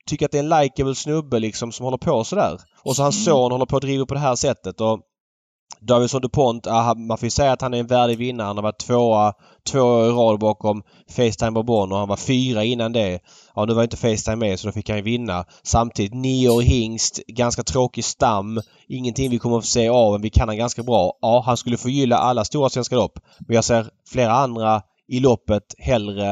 tycka 0.09 0.25
att 0.25 0.31
det 0.31 0.37
är 0.39 0.43
en 0.43 0.49
likeable 0.61 0.95
snubbe 0.95 1.39
liksom 1.39 1.71
som 1.71 1.83
håller 1.83 1.97
på 1.97 2.23
sådär. 2.23 2.57
Och 2.83 2.95
så 2.95 3.03
hans 3.03 3.15
Mm. 3.15 3.25
son 3.25 3.51
håller 3.51 3.65
på 3.65 3.77
att 3.77 3.81
driva 3.83 4.05
på 4.05 4.13
det 4.13 4.19
här 4.19 4.35
sättet 4.35 4.81
och 4.81 4.99
Davison 5.87 6.21
DuPont, 6.21 6.65
man 7.07 7.17
får 7.17 7.25
ju 7.25 7.29
säga 7.29 7.51
att 7.51 7.61
han 7.61 7.73
är 7.73 7.77
en 7.77 7.87
värdig 7.87 8.17
vinnare. 8.17 8.45
Han 8.45 8.57
har 8.57 8.63
varit 8.63 8.79
tvåa 8.79 9.33
två 9.71 9.79
år 9.79 10.05
i 10.05 10.09
rad 10.09 10.39
bakom 10.39 10.83
Facetime 11.09 11.51
Bourbon 11.51 11.91
och 11.91 11.97
han 11.97 12.07
var 12.07 12.17
fyra 12.17 12.63
innan 12.63 12.93
det. 12.93 13.19
Ja, 13.55 13.65
nu 13.65 13.73
var 13.73 13.83
inte 13.83 13.97
Facetime 13.97 14.35
med 14.35 14.59
så 14.59 14.67
då 14.67 14.71
fick 14.71 14.89
han 14.89 14.97
ju 14.97 15.03
vinna. 15.03 15.45
Samtidigt 15.63 16.13
nio 16.13 16.49
år 16.49 16.61
hingst, 16.61 17.19
ganska 17.27 17.63
tråkig 17.63 18.03
stam. 18.03 18.61
Ingenting 18.87 19.31
vi 19.31 19.39
kommer 19.39 19.57
att 19.57 19.63
få 19.63 19.67
se 19.67 19.89
av 19.89 20.11
men 20.11 20.21
vi 20.21 20.29
kan 20.29 20.47
han 20.47 20.57
ganska 20.57 20.83
bra. 20.83 21.17
Ja, 21.21 21.43
han 21.45 21.57
skulle 21.57 21.77
förgylla 21.77 22.17
alla 22.17 22.45
stora 22.45 22.69
svenska 22.69 22.95
lopp. 22.95 23.19
Men 23.47 23.55
jag 23.55 23.63
ser 23.63 23.89
flera 24.11 24.31
andra 24.31 24.81
i 25.07 25.19
loppet 25.19 25.75
hellre 25.77 26.31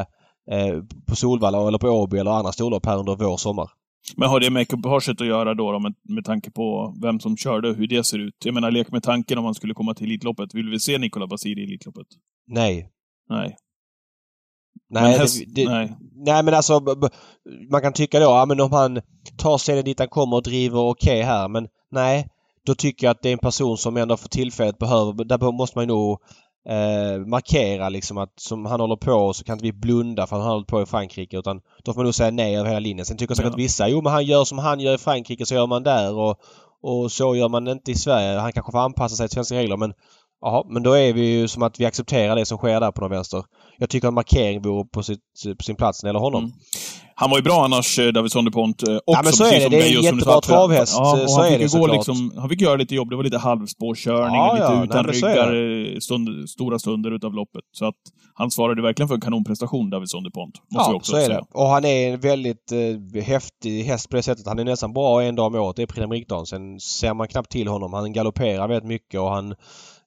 eh, 0.52 0.78
på 1.08 1.16
Solvalla 1.16 1.68
eller 1.68 1.78
på 1.78 1.88
Åby 1.88 2.18
eller 2.18 2.32
andra 2.32 2.52
storlopp 2.52 2.86
här 2.86 2.98
under 2.98 3.16
vår 3.16 3.38
sommar. 3.38 3.70
Men 4.18 4.30
har 4.30 4.40
det 4.40 4.50
med 4.50 4.62
ekipaget 4.62 5.22
att 5.22 5.28
göra 5.28 5.54
då, 5.54 5.72
då 5.72 5.80
med, 5.80 5.94
med 6.10 6.26
tanke 6.26 6.52
på 6.52 6.96
vem 7.02 7.20
som 7.20 7.38
körde 7.38 7.70
och 7.70 7.76
hur 7.76 7.88
det 7.88 8.04
ser 8.04 8.20
ut? 8.20 8.34
Jag 8.46 8.54
menar, 8.54 8.72
lek 8.72 8.92
med 8.92 9.04
tanken 9.04 9.38
om 9.38 9.46
han 9.46 9.54
skulle 9.54 9.74
komma 9.74 9.94
till 9.94 10.06
Elitloppet. 10.06 10.54
Vill 10.54 10.70
vi 10.70 10.80
se 10.80 10.98
Nicola 10.98 11.28
Basiri 11.28 11.62
i 11.62 11.64
Elitloppet? 11.64 12.08
Nej. 12.48 12.90
Nej. 13.30 13.56
Nej, 14.90 15.04
Men 15.04 15.12
det- 15.12 15.18
häst- 15.18 15.44
det, 15.56 15.66
nej. 15.70 15.94
nej 16.26 16.44
men 16.44 16.54
alltså 16.54 16.80
man 17.72 17.82
kan 17.82 17.94
tycka 17.94 18.20
då, 18.20 18.26
ja 18.26 18.46
men 18.46 18.62
om 18.62 18.72
han 18.72 19.02
tar 19.38 19.58
sig 19.58 19.84
dit 19.84 20.00
han 20.00 20.08
kommer 20.08 20.36
och 20.38 20.44
driver 20.44 20.80
okej 20.80 21.22
här 21.22 21.48
men 21.50 21.68
nej. 21.92 22.28
Då 22.66 22.76
tycker 22.76 23.08
jag 23.08 23.12
att 23.12 23.22
det 23.22 23.30
är 23.30 23.34
en 23.34 23.40
person 23.40 23.78
som 23.78 23.98
ändå 23.98 24.18
för 24.18 24.30
tillfället 24.30 24.78
behöver, 24.78 25.24
där 25.24 25.52
måste 25.52 25.78
man 25.78 25.84
ju 25.84 25.88
nog 25.88 26.20
eh, 26.70 27.26
markera 27.26 27.90
liksom 27.90 28.18
att 28.18 28.40
som 28.40 28.66
han 28.66 28.80
håller 28.80 28.96
på 28.96 29.34
så 29.34 29.44
kan 29.44 29.54
inte 29.54 29.66
vi 29.66 29.74
blunda 29.74 30.28
för 30.28 30.36
att 30.36 30.42
han 30.42 30.52
håller 30.52 30.66
på 30.66 30.82
i 30.82 30.86
Frankrike 30.86 31.38
utan 31.38 31.62
då 31.84 31.94
får 31.94 32.00
man 32.00 32.06
nog 32.06 32.16
säga 32.16 32.32
nej 32.32 32.56
över 32.58 32.68
hela 32.70 32.80
linjen. 32.80 33.06
Sen 33.06 33.18
tycker 33.18 33.36
säkert 33.36 33.52
Ja. 33.52 33.58
vissa, 33.58 33.88
jo 33.88 34.02
men 34.02 34.12
han 34.12 34.26
gör 34.26 34.44
som 34.44 34.58
han 34.58 34.80
gör 34.80 34.96
i 34.96 34.98
Frankrike 34.98 35.46
så 35.46 35.56
gör 35.56 35.68
man 35.68 35.84
där 35.84 36.16
och, 36.16 36.40
och 36.82 37.12
så 37.12 37.36
gör 37.36 37.50
man 37.50 37.68
inte 37.68 37.92
i 37.92 37.96
Sverige. 37.96 38.40
Han 38.40 38.52
kanske 38.52 38.72
får 38.72 38.80
anpassa 38.80 39.16
sig 39.16 39.28
till 39.28 39.36
svenska 39.36 39.56
regler 39.56 39.78
men 39.78 39.94
Jaha, 40.46 40.64
men 40.70 40.84
då 40.84 40.94
är 40.94 41.14
vi 41.14 41.22
ju 41.22 41.48
som 41.48 41.64
att 41.64 41.80
vi 41.80 41.86
accepterar 41.86 42.36
det 42.36 42.46
som 42.46 42.58
sker 42.58 42.80
där 42.80 42.92
på 42.92 43.02
någon 43.02 43.12
vänster. 43.12 43.44
Jag 43.78 43.90
tycker 43.90 44.08
en 44.08 44.14
markering 44.14 44.62
vore 44.62 44.86
på, 44.86 45.04
sitt, 45.04 45.20
på 45.58 45.64
sin 45.64 45.76
plats 45.76 46.04
när 46.04 46.08
det 46.08 46.10
gäller 46.10 46.20
honom. 46.20 46.44
Mm. 46.44 46.56
Han 47.16 47.30
var 47.30 47.38
ju 47.38 47.44
bra 47.44 47.64
annars, 47.66 48.00
eh, 48.00 48.08
Davidsson 48.08 48.46
DuPont. 48.46 48.88
eh, 48.88 48.96
Också, 48.96 49.04
Ja, 49.06 49.22
men 49.24 49.34
så 49.34 49.44
är 49.46 49.60
det. 49.60 49.70
Det 49.70 49.90
är 49.90 49.98
en 49.98 50.04
jättebra 50.04 50.42
travhäst, 50.42 50.94
Ja, 50.98 51.26
så 51.28 51.36
han 51.42 51.46
är 51.54 51.58
fick 51.60 51.72
det 51.72 51.80
gå 51.80 51.88
liksom, 51.88 52.34
Han 52.38 52.50
fick 52.50 52.62
göra 52.62 52.76
lite 52.76 52.96
jobb. 52.96 53.10
Det 53.10 53.16
var 53.16 53.24
lite 53.24 53.38
halvspårkörning 53.38 54.36
Ja, 54.36 54.54
lite 54.54 54.64
ja, 54.66 54.76
nej, 54.76 54.84
utan 54.84 55.06
är 55.06 55.12
ryggar 55.14 55.94
eh, 55.94 56.00
stund, 56.00 56.50
stora 56.50 56.80
stunder 56.80 57.12
utav 57.12 57.34
loppet. 57.34 57.62
Så 57.72 57.86
att 57.86 57.96
han 58.34 58.52
svarade 58.52 58.82
verkligen 58.82 59.08
för 59.08 59.16
en 59.16 59.22
kanonprestation, 59.22 59.90
Davidsson 59.90 60.24
DuPont. 60.24 60.54
Måste 60.72 60.92
Ja, 60.92 60.96
också 60.96 61.12
så 61.12 61.18
är 61.18 61.22
säga. 61.26 61.38
det. 61.38 61.46
Och 61.60 61.68
han 61.68 61.86
är 61.86 62.14
en 62.14 62.20
väldigt 62.20 62.72
eh, 62.72 63.24
häftig 63.24 63.84
häst 63.84 64.10
på 64.10 64.16
det 64.16 64.24
sättet. 64.24 64.48
Han 64.48 64.60
är 64.60 64.64
nästan 64.64 64.94
bra 64.94 65.24
en 65.24 65.36
dag 65.36 65.46
om 65.48 65.56
året. 65.56 65.76
Det 65.76 65.82
är 65.82 65.88
Prix 65.88 66.50
Sen 66.50 66.80
ser 66.80 67.14
man 67.14 67.28
knappt 67.28 67.52
till 67.52 67.68
honom. 67.68 67.94
Han 67.94 68.14
galopperar 68.14 68.68
väldigt 68.68 68.88
mycket 68.88 69.20
och 69.20 69.30
han 69.30 69.52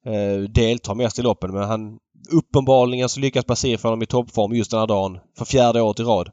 eh, 0.05 0.39
deltar 0.49 0.95
mest 0.95 1.19
i 1.19 1.21
loppen. 1.21 1.51
Men 1.53 1.63
han 1.63 1.97
uppenbarligen 2.31 3.09
så 3.09 3.19
lyckas 3.19 3.45
Basir 3.45 3.77
få 3.77 3.87
honom 3.87 4.01
i 4.03 4.05
toppform 4.05 4.53
just 4.53 4.71
den 4.71 4.79
här 4.79 4.87
dagen. 4.87 5.17
För 5.37 5.45
fjärde 5.45 5.81
året 5.81 5.99
i 5.99 6.03
rad. 6.03 6.29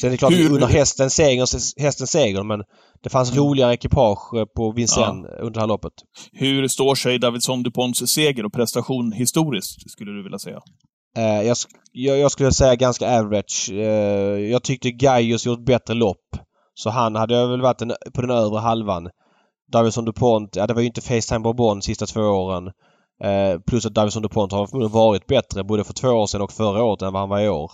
Sen 0.00 0.06
är 0.06 0.10
det 0.10 0.16
klart 0.16 0.32
Hur- 0.32 0.46
att 0.46 0.52
under 0.52 0.66
hästen 0.66 1.10
seger, 1.10 1.80
hästen 1.82 2.06
seger 2.06 2.42
men 2.42 2.62
det 3.02 3.10
fanns 3.10 3.32
Mm. 3.32 3.44
roligare 3.44 3.74
ekipage 3.74 4.34
eh, 4.36 4.44
på 4.56 4.72
Vincennes 4.72 5.30
under 5.40 5.50
det 5.54 5.60
här 5.60 5.66
loppet. 5.66 5.92
Hur 6.32 6.68
står 6.68 6.94
sig 6.94 7.18
Davidsson 7.18 7.62
DuPonts 7.62 7.98
seger 8.12 8.44
och 8.46 8.52
prestation 8.52 9.12
historiskt, 9.12 9.90
skulle 9.90 10.10
du 10.12 10.22
vilja 10.22 10.38
säga? 10.38 10.60
Eh, 11.16 11.42
jag, 11.46 11.56
jag, 11.92 12.18
jag 12.18 12.30
skulle 12.30 12.52
säga 12.52 12.74
ganska 12.76 13.18
average. 13.18 13.70
Eh, 13.72 13.78
jag 14.50 14.62
tyckte 14.62 14.90
Gaius 14.90 15.46
gjort 15.46 15.64
bättre 15.64 15.94
lopp. 15.94 16.26
Så 16.74 16.90
han 16.90 17.14
hade 17.14 17.46
väl 17.46 17.60
varit 17.60 17.78
den, 17.78 17.92
på 18.14 18.20
den 18.20 18.30
övre 18.30 18.58
halvan. 18.58 19.08
Davidson 19.72 20.04
DuPont, 20.04 20.56
ja 20.56 20.66
det 20.66 20.74
var 20.74 20.80
ju 20.80 20.86
inte 20.86 21.00
Facetime 21.00 21.40
Bourbon 21.40 21.76
de 21.78 21.82
sista 21.82 22.06
två 22.06 22.20
åren. 22.20 22.64
Eh, 23.24 23.60
plus 23.66 23.86
att 23.86 23.94
Davidson 23.94 24.22
DuPont 24.22 24.52
har 24.52 24.66
förmodligen 24.66 24.92
varit 24.92 25.26
bättre 25.26 25.64
både 25.64 25.84
för 25.84 25.92
två 25.94 26.08
år 26.08 26.26
sedan 26.26 26.42
och 26.42 26.52
förra 26.52 26.82
året 26.84 27.02
än 27.02 27.12
vad 27.12 27.22
han 27.22 27.28
var 27.28 27.40
i 27.40 27.48
år. 27.48 27.70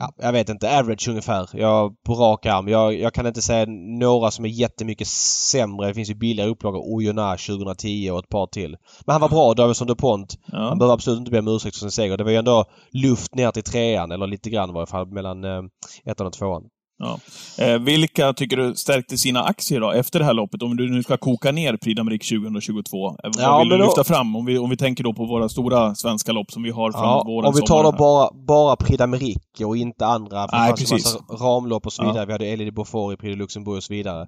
Ja, 0.00 0.12
jag 0.16 0.32
vet 0.32 0.48
inte. 0.48 0.78
Average 0.78 1.08
ungefär. 1.08 1.48
Jag, 1.52 2.02
på 2.06 2.14
rak 2.14 2.46
arm. 2.46 2.68
Jag, 2.68 2.94
jag 3.00 3.12
kan 3.14 3.26
inte 3.26 3.42
säga 3.42 3.66
några 4.00 4.30
som 4.30 4.44
är 4.44 4.48
jättemycket 4.48 5.06
sämre. 5.08 5.86
Det 5.88 5.94
finns 5.94 6.10
ju 6.10 6.14
billigare 6.14 6.50
upplagor. 6.50 6.94
Oyonnax 6.94 7.46
2010 7.46 8.10
och 8.12 8.18
ett 8.18 8.28
par 8.28 8.46
till. 8.46 8.76
Men 9.06 9.12
han 9.12 9.20
var 9.20 9.28
bra, 9.28 9.54
Davidson 9.54 9.86
DuPont. 9.86 10.34
Han 10.52 10.62
Ja. 10.68 10.74
behöver 10.74 10.94
absolut 10.94 11.18
inte 11.18 11.30
be 11.30 11.38
om 11.38 11.48
ursäkt 11.48 11.76
för 11.76 11.80
sin 11.80 11.90
seger. 11.90 12.16
Det 12.16 12.24
var 12.24 12.30
ju 12.30 12.36
ändå 12.36 12.64
luft 12.90 13.34
ner 13.34 13.50
till 13.50 13.62
trean 13.62 14.12
eller 14.12 14.26
lite 14.26 14.50
grann 14.50 14.70
i 14.70 14.72
varje 14.72 14.86
fall 14.86 15.06
mellan 15.06 15.44
eh, 15.44 15.62
ettan 16.04 16.26
och 16.26 16.32
tvåan. 16.32 16.62
Ja. 17.02 17.18
Eh, 17.58 17.78
vilka 17.78 18.32
tycker 18.32 18.56
du 18.56 18.74
stärkte 18.74 19.18
sina 19.18 19.42
aktier 19.42 19.80
då, 19.80 19.90
efter 19.92 20.18
det 20.18 20.24
här 20.24 20.34
loppet? 20.34 20.62
Om 20.62 20.76
du 20.76 20.90
nu 20.90 21.02
ska 21.02 21.16
koka 21.16 21.52
ner 21.52 21.76
Prix 21.76 22.00
d'Amérique 22.00 22.28
2022. 22.50 23.08
Eh, 23.08 23.14
vad 23.22 23.44
Ja, 23.44 23.58
vill 23.58 23.68
du 23.68 23.76
då- 23.78 23.84
lyfta 23.84 24.04
fram? 24.04 24.36
Om 24.36 24.46
vi, 24.46 24.58
om 24.58 24.70
vi 24.70 24.76
tänker 24.76 25.04
då 25.04 25.12
på 25.12 25.24
våra 25.24 25.48
stora 25.48 25.94
svenska 25.94 26.32
lopp 26.32 26.52
som 26.52 26.62
vi 26.62 26.70
har 26.70 26.92
från 26.92 27.02
Ja, 27.02 27.22
våren, 27.26 27.48
om 27.48 27.54
vi 27.54 27.62
tar 27.62 27.82
då 27.82 27.92
bara, 27.92 28.30
bara 28.46 28.76
Prix 28.76 28.98
d'Amérique 29.02 29.64
och 29.64 29.76
inte 29.76 30.06
andra. 30.06 30.48
För 30.48 30.56
Nej, 30.56 30.70
precis. 30.72 30.90
massa 30.92 31.44
ramlopp 31.44 31.86
och 31.86 31.92
så 31.92 32.02
Ja. 32.02 32.08
vidare. 32.12 32.26
Vi 32.26 32.32
hade 32.32 32.46
Elie 32.46 32.64
de 32.66 32.70
Beaufort 32.72 33.14
i 33.14 33.16
Prix 33.16 33.32
de 33.32 33.36
Luxembourg 33.38 33.76
och 33.76 33.84
så 33.84 33.92
vidare. 33.92 34.26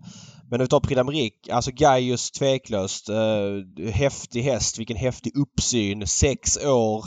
Men 0.50 0.61
om 0.61 0.64
vi 0.64 0.69
tar 0.69 0.81
Prix 0.81 1.00
d'Amérique, 1.00 1.52
alltså 1.52 1.71
Gaius 1.75 2.31
tveklöst. 2.31 3.09
Eh, 3.09 3.91
häftig 3.93 4.43
häst, 4.43 4.79
vilken 4.79 4.97
häftig 4.97 5.33
uppsyn. 5.37 6.07
Sex 6.07 6.64
år. 6.64 7.05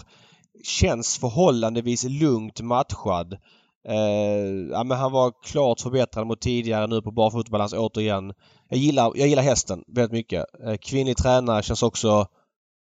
Känns 0.63 1.17
förhållandevis 1.17 2.03
lugnt 2.03 2.61
matchad. 2.61 3.37
Eh, 3.89 3.95
ja, 4.71 4.83
men 4.83 4.97
han 4.97 5.11
var 5.11 5.31
klart 5.45 5.81
förbättrad 5.81 6.27
mot 6.27 6.41
tidigare 6.41 6.87
nu 6.87 7.01
på 7.01 7.11
barfotbalans 7.11 7.73
återigen. 7.73 8.33
Jag 8.69 8.79
gillar, 8.79 9.11
jag 9.15 9.27
gillar 9.27 9.43
hästen 9.43 9.83
väldigt 9.87 10.11
mycket. 10.11 10.45
Eh, 10.67 10.75
kvinnlig 10.81 11.17
tränare 11.17 11.63
känns 11.63 11.83
också 11.83 12.27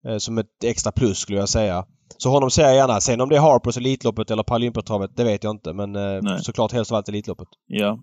eh, 0.09 0.17
som 0.19 0.39
ett 0.39 0.65
extra 0.65 0.93
plus 0.93 1.19
skulle 1.19 1.39
jag 1.39 1.49
säga. 1.49 1.85
Så 2.19 2.31
honom 2.31 2.51
ser 2.51 2.63
jag 2.63 2.75
gärna. 2.75 3.01
Sen 3.01 3.21
om 3.21 3.29
det 3.29 3.37
är 3.37 3.41
Harpers 3.41 3.77
Elitloppet 3.77 4.31
eller 4.31 4.43
Paralympiatravet, 4.43 5.11
det 5.17 5.25
vet 5.25 5.45
jag 5.45 5.51
inte. 5.51 5.73
Men 5.73 5.93
Nej. 5.93 6.21
såklart 6.43 6.73
helst 6.73 6.91
av 6.93 6.97
allt 6.97 7.09
Elitloppet. 7.09 7.49
Ja. 7.67 7.99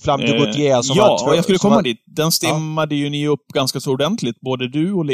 Flam 0.00 0.20
de 0.20 0.26
Gautier 0.38 0.82
som 0.82 0.96
ja, 0.96 1.06
var 1.08 1.18
två- 1.18 1.34
jag 1.34 1.44
skulle 1.44 1.58
komma 1.58 1.74
var- 1.74 1.82
dit. 1.82 2.02
Den 2.06 2.32
stimmade 2.32 2.94
ju 2.94 3.10
ni 3.10 3.28
upp 3.28 3.46
ganska 3.54 3.80
så 3.80 3.92
ordentligt, 3.92 4.40
både 4.40 4.68
du 4.68 4.92
och 4.92 5.04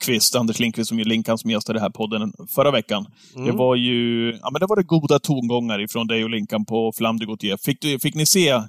Linkvist, 0.00 0.36
Anders 0.36 0.58
Linkvist 0.58 0.88
som 0.88 0.98
ju 0.98 1.04
Linkan 1.04 1.38
som 1.38 1.50
gästade 1.50 1.80
här 1.80 1.90
podden 1.90 2.32
förra 2.54 2.70
veckan. 2.70 3.06
Mm. 3.34 3.46
Det 3.46 3.52
var 3.52 3.76
ju, 3.76 4.30
ja 4.42 4.50
men 4.52 4.60
det 4.60 4.66
var 4.66 4.76
det 4.76 4.82
goda 4.82 5.18
tongångar 5.18 5.80
ifrån 5.80 6.06
dig 6.06 6.24
och 6.24 6.30
Linkan 6.30 6.64
på 6.64 6.92
Flam 6.96 7.18
de 7.18 7.26
Gautier. 7.26 7.56
Fick, 7.56 7.80
du, 7.80 7.98
fick 7.98 8.14
ni 8.14 8.26
se 8.26 8.62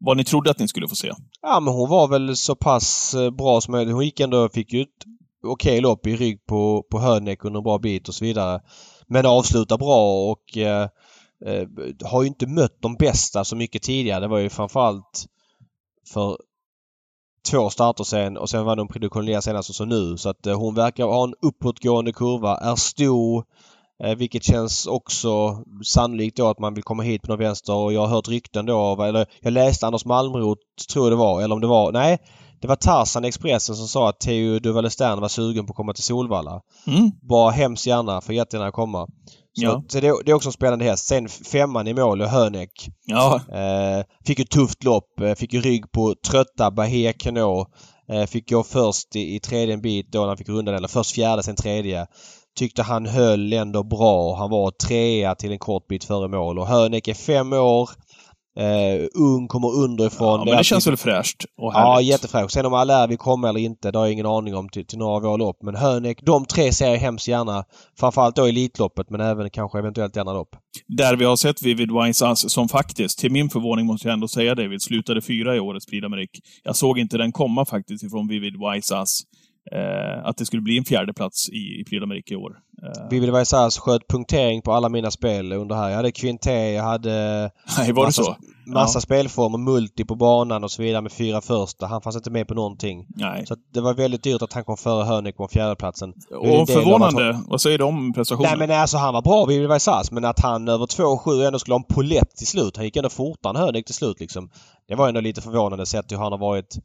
vad 0.00 0.16
ni 0.16 0.24
trodde 0.24 0.50
att 0.50 0.58
ni 0.58 0.68
skulle 0.68 0.88
få 0.88 0.94
se? 0.94 1.12
Ja 1.42 1.60
men 1.60 1.74
hon 1.74 1.88
var 1.88 2.08
väl 2.08 2.36
så 2.36 2.54
pass 2.54 3.14
eh, 3.14 3.30
bra 3.30 3.60
som 3.60 3.72
möjligt. 3.72 3.94
Hon 3.94 4.04
gick 4.04 4.20
ändå, 4.20 4.48
fick 4.48 4.72
ju 4.72 4.82
ett 4.82 5.04
okej 5.42 5.80
lopp 5.80 6.06
i 6.06 6.16
rygg 6.16 6.46
på, 6.46 6.86
på 6.90 6.98
Höneck 6.98 7.44
under 7.44 7.58
en 7.58 7.64
bra 7.64 7.78
bit 7.78 8.08
och 8.08 8.14
så 8.14 8.24
vidare. 8.24 8.60
Men 9.06 9.26
avslutar 9.26 9.78
bra 9.78 10.30
och 10.30 10.58
eh, 10.58 10.88
eh, 11.46 11.68
har 12.04 12.22
ju 12.22 12.28
inte 12.28 12.46
mött 12.46 12.82
de 12.82 12.94
bästa 12.94 13.44
så 13.44 13.56
mycket 13.56 13.82
tidigare. 13.82 14.20
Det 14.20 14.28
var 14.28 14.38
ju 14.38 14.48
framförallt 14.48 15.26
för 16.12 16.38
två 17.50 17.70
starter 17.70 18.04
sen 18.04 18.36
och 18.36 18.50
sen 18.50 18.64
var 18.64 18.76
det 18.76 18.82
en 18.82 18.88
Prix 18.88 19.14
de 19.14 19.42
senast 19.42 19.70
och 19.70 19.76
så 19.76 19.84
nu. 19.84 20.16
Så 20.16 20.28
att 20.28 20.46
eh, 20.46 20.58
hon 20.58 20.74
verkar 20.74 21.04
ha 21.04 21.24
en 21.24 21.34
uppåtgående 21.42 22.12
kurva. 22.12 22.56
Är 22.56 22.76
stor. 22.76 23.44
Eh, 24.04 24.14
vilket 24.14 24.44
känns 24.44 24.86
också 24.86 25.62
sannolikt 25.84 26.36
då 26.36 26.48
att 26.48 26.58
man 26.58 26.74
vill 26.74 26.84
komma 26.84 27.02
hit 27.02 27.22
på 27.22 27.28
någon 27.28 27.38
vänster 27.38 27.74
och 27.74 27.92
jag 27.92 28.00
har 28.00 28.08
hört 28.08 28.28
rykten 28.28 28.66
då 28.66 29.02
eller 29.02 29.26
jag 29.40 29.52
läste 29.52 29.86
Anders 29.86 30.04
Malmroth 30.04 30.62
tror 30.92 31.04
jag 31.04 31.12
det 31.12 31.16
var, 31.16 31.42
eller 31.42 31.54
om 31.54 31.60
det 31.60 31.66
var, 31.66 31.92
nej. 31.92 32.18
Det 32.60 32.68
var 32.68 32.76
Tarzan 32.76 33.24
i 33.24 33.28
Expressen 33.28 33.76
som 33.76 33.88
sa 33.88 34.08
att 34.08 34.20
Theo 34.20 34.58
Duvall 34.58 34.90
Stern 34.90 35.20
var 35.20 35.28
sugen 35.28 35.66
på 35.66 35.70
att 35.70 35.76
komma 35.76 35.92
till 35.92 36.04
Solvalla. 36.04 36.60
Mm. 36.86 37.10
Bara 37.28 37.50
hemskt 37.50 37.86
gärna, 37.86 38.20
får 38.20 38.34
jättegärna 38.34 38.70
komma. 38.72 39.06
Ja. 39.62 39.82
så 39.88 40.00
det, 40.00 40.14
det 40.24 40.30
är 40.30 40.34
också 40.34 40.48
en 40.48 40.52
spännande 40.52 40.84
häst. 40.84 41.06
Sen 41.06 41.28
femman 41.28 41.86
i 41.86 41.94
mål 41.94 42.20
och 42.20 42.28
Höneck. 42.28 42.88
Ja, 43.04 43.40
Eh, 43.52 44.04
fick 44.26 44.38
ju 44.38 44.44
tufft 44.44 44.84
lopp. 44.84 45.20
Eh, 45.20 45.34
fick 45.34 45.52
ju 45.52 45.60
rygg 45.60 45.92
på 45.92 46.14
trötta 46.30 46.70
Bahia 46.70 47.12
Cano. 47.12 47.66
Eh, 48.12 48.26
fick 48.26 48.50
gå 48.50 48.62
först 48.62 49.16
i, 49.16 49.34
i 49.34 49.40
tredje 49.40 49.74
en 49.74 49.80
bit 49.80 50.12
då 50.12 50.20
när 50.20 50.28
han 50.28 50.36
fick 50.36 50.48
runda 50.48 50.72
den. 50.72 50.78
Eller 50.78 50.88
först 50.88 51.14
fjärde, 51.14 51.42
sen 51.42 51.56
tredje. 51.56 52.06
Tyckte 52.58 52.82
han 52.82 53.06
höll 53.06 53.52
ändå 53.52 53.82
bra. 53.82 54.36
Han 54.36 54.50
var 54.50 54.70
trea 54.70 55.34
till 55.34 55.52
en 55.52 55.58
kort 55.58 55.86
bit 55.88 56.04
före 56.04 56.28
mål. 56.28 56.58
Och 56.58 56.66
Höneck 56.66 57.08
är 57.08 57.14
fem 57.14 57.52
år. 57.52 57.90
Eh, 58.58 59.06
ung, 59.14 59.48
kommer 59.48 59.74
underifrån. 59.76 60.38
ja 60.38 60.44
men 60.44 60.54
är 60.54 60.58
det 60.58 60.64
känns 60.64 60.86
väl 60.86 60.96
fräscht 60.96 61.44
och 61.58 61.72
Ja, 61.74 62.00
jättefräscht. 62.00 62.52
Sen 62.52 62.66
om 62.66 62.74
Allaire 62.74 63.06
vill 63.06 63.18
komma 63.18 63.48
eller 63.48 63.60
inte, 63.60 63.90
det 63.90 63.98
har 63.98 64.06
jag 64.06 64.12
ingen 64.12 64.26
aning 64.26 64.54
om 64.54 64.68
till, 64.68 64.86
till 64.86 64.98
några 64.98 65.16
av 65.16 65.22
våra 65.22 65.36
lopp. 65.36 65.62
Men 65.62 65.74
Höneck, 65.74 66.22
de 66.22 66.44
tre 66.44 66.72
ser 66.72 66.90
jag 66.90 66.96
hemskt 66.96 67.28
gärna. 67.28 67.64
Framförallt 68.00 68.36
då 68.36 68.44
Elitloppet 68.44 69.10
men 69.10 69.20
även 69.20 69.50
kanske 69.50 69.78
eventuellt 69.78 70.16
i 70.16 70.20
andra 70.20 70.32
lopp. 70.32 70.56
Där 70.86 71.16
vi 71.16 71.24
har 71.24 71.36
sett 71.36 71.62
Vivid 71.62 71.90
Wise 71.92 72.26
Ass 72.26 72.52
som 72.52 72.68
faktiskt, 72.68 73.18
till 73.18 73.32
min 73.32 73.50
förvåning 73.50 73.86
måste 73.86 74.08
jag 74.08 74.12
ändå 74.12 74.28
säga 74.28 74.54
David, 74.54 74.82
slutade 74.82 75.22
fyra 75.22 75.56
i 75.56 75.60
årets 75.60 75.86
Prix 75.86 76.04
d'Amérique. 76.06 76.40
Jag 76.64 76.76
såg 76.76 76.98
inte 76.98 77.18
den 77.18 77.32
komma 77.32 77.64
faktiskt 77.64 78.04
ifrån 78.04 78.28
Vivid 78.28 78.54
Wise. 78.54 78.94
Eh, 79.72 80.26
att 80.26 80.36
det 80.36 80.46
skulle 80.46 80.62
bli 80.62 80.78
en 80.78 80.84
fjärde 80.84 81.12
plats 81.12 81.48
i, 81.48 81.80
i 81.80 81.84
Prix 81.84 82.02
d'Amérique 82.02 82.32
i 82.32 82.36
år. 82.36 82.52
Eh, 82.82 83.08
Vivid 83.10 83.30
Vaisas 83.30 83.78
sköt 83.78 84.08
punktering 84.08 84.62
på 84.62 84.72
alla 84.72 84.88
mina 84.88 85.10
spel 85.10 85.52
under 85.52 85.76
här. 85.76 85.88
Jag 85.88 85.96
hade 85.96 86.10
Quinté, 86.10 86.72
jag 86.74 86.82
hade 86.82 87.10
nej, 87.78 87.92
var 87.92 88.02
det 88.02 88.06
massa, 88.06 88.22
så? 88.22 88.36
massa 88.66 88.96
Ja. 88.96 89.00
spelformer, 89.00 89.58
multi 89.58 90.04
på 90.04 90.14
banan 90.14 90.64
och 90.64 90.70
så 90.70 90.82
vidare 90.82 91.02
med 91.02 91.12
fyra 91.12 91.40
första. 91.40 91.86
Han 91.86 92.00
fanns 92.00 92.16
inte 92.16 92.30
med 92.30 92.48
på 92.48 92.54
någonting. 92.54 93.06
Nej. 93.08 93.46
Så 93.46 93.56
det 93.74 93.80
var 93.80 93.94
väldigt 93.94 94.22
dyrt 94.22 94.42
att 94.42 94.52
han 94.52 94.64
kom 94.64 94.76
före 94.76 95.04
Höneck 95.04 95.36
på 95.36 95.48
fjärdeplatsen. 95.48 96.12
Det 96.28 96.34
är 96.34 96.38
en 96.38 96.50
Och 96.50 96.56
av 96.56 96.62
att- 96.62 96.70
förvånande, 96.70 97.40
vad 97.48 97.60
säger 97.60 97.78
du 97.78 97.84
om 97.84 98.12
prestationen? 98.12 98.50
Nej 98.58 98.68
men 98.68 98.80
alltså 98.80 98.96
han 98.96 99.14
var 99.14 99.22
bra 99.22 99.44
Vivid 99.44 99.68
Vaisas 99.68 100.10
men 100.12 100.24
att 100.24 100.40
han 100.40 100.68
över 100.68 100.86
2,7 100.86 101.46
ändå 101.46 101.58
skulle 101.58 101.74
ha 101.74 101.80
en 101.80 101.94
polett 101.94 102.36
till 102.36 102.46
slut. 102.46 102.76
Han 102.76 102.84
gick 102.84 102.96
ändå 102.96 103.08
fortare 103.08 103.50
än 103.50 103.56
Höneck 103.64 103.86
till 103.86 103.94
slut 103.94 104.20
liksom. 104.20 104.50
Det 104.88 104.94
var 104.94 105.08
ändå 105.08 105.20
lite 105.20 105.40
förvånande 105.40 105.86
sett 105.86 106.12
hur 106.12 106.16
han 106.16 106.32
har 106.32 106.38
varit 106.38 106.76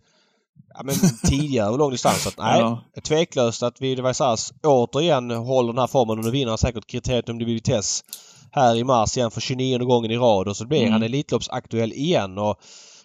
ja, 0.73 0.81
men 0.83 0.95
tidigare 1.29 1.69
och 1.69 1.77
lång 1.77 1.91
distans. 1.91 2.27
Att, 2.27 2.37
nej, 2.37 2.59
Ja. 2.59 2.83
tveklöst 3.07 3.63
att 3.63 3.81
Vivid 3.81 3.99
Vaisas 3.99 4.53
återigen 4.63 5.31
håller 5.31 5.73
den 5.73 5.79
här 5.79 5.87
formen 5.87 6.19
och 6.19 6.25
nu 6.25 6.31
vinner 6.31 6.49
han 6.49 6.57
säkert 6.57 6.87
Criterium 6.87 7.37
de 7.39 7.45
Vitesse 7.45 8.03
här 8.51 8.75
i 8.75 8.83
mars 8.83 9.17
igen 9.17 9.31
för 9.31 9.41
29 9.41 9.77
gången 9.77 10.11
i 10.11 10.17
rad 10.17 10.47
och 10.47 10.57
så 10.57 10.67
blir 10.67 10.79
Mm. 10.81 10.91
han 10.93 11.03
Elitloppsaktuell 11.03 11.93
igen. 11.93 12.37
Och 12.37 12.55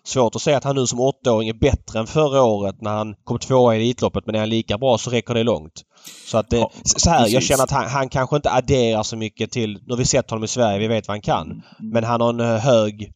Svårt 0.04 0.36
att 0.36 0.42
säga 0.42 0.56
att 0.56 0.64
han 0.64 0.76
nu 0.76 0.86
som 0.86 1.00
åttaåring 1.00 1.48
är 1.48 1.54
bättre 1.54 1.98
än 1.98 2.06
förra 2.06 2.42
året 2.42 2.74
när 2.80 2.90
han 2.90 3.14
kom 3.24 3.38
tvåa 3.38 3.74
i 3.76 3.78
Elitloppet 3.78 4.26
men 4.26 4.34
är 4.34 4.38
han 4.38 4.48
lika 4.48 4.78
bra 4.78 4.98
så 4.98 5.10
räcker 5.10 5.34
det 5.34 5.42
långt. 5.42 5.72
Så 6.26 6.38
att 6.38 6.50
det, 6.50 6.56
Ja, 6.56 6.70
så 6.84 7.10
här, 7.10 7.18
jag 7.18 7.30
precis. 7.32 7.48
känner 7.48 7.64
att 7.64 7.70
han, 7.70 7.86
han 7.88 8.08
kanske 8.08 8.36
inte 8.36 8.50
adderar 8.50 9.02
så 9.02 9.16
mycket 9.16 9.50
till... 9.50 9.72
Nu 9.72 9.86
har 9.92 9.96
vi 9.96 10.04
sett 10.04 10.30
honom 10.30 10.44
i 10.44 10.48
Sverige, 10.48 10.78
vi 10.78 10.88
vet 10.88 11.08
vad 11.08 11.14
han 11.14 11.20
kan. 11.20 11.46
Mm. 11.46 11.62
Men 11.92 12.04
han 12.04 12.20
har 12.20 12.28
en 12.30 12.40
eh, 12.40 12.56
hög 12.58 13.12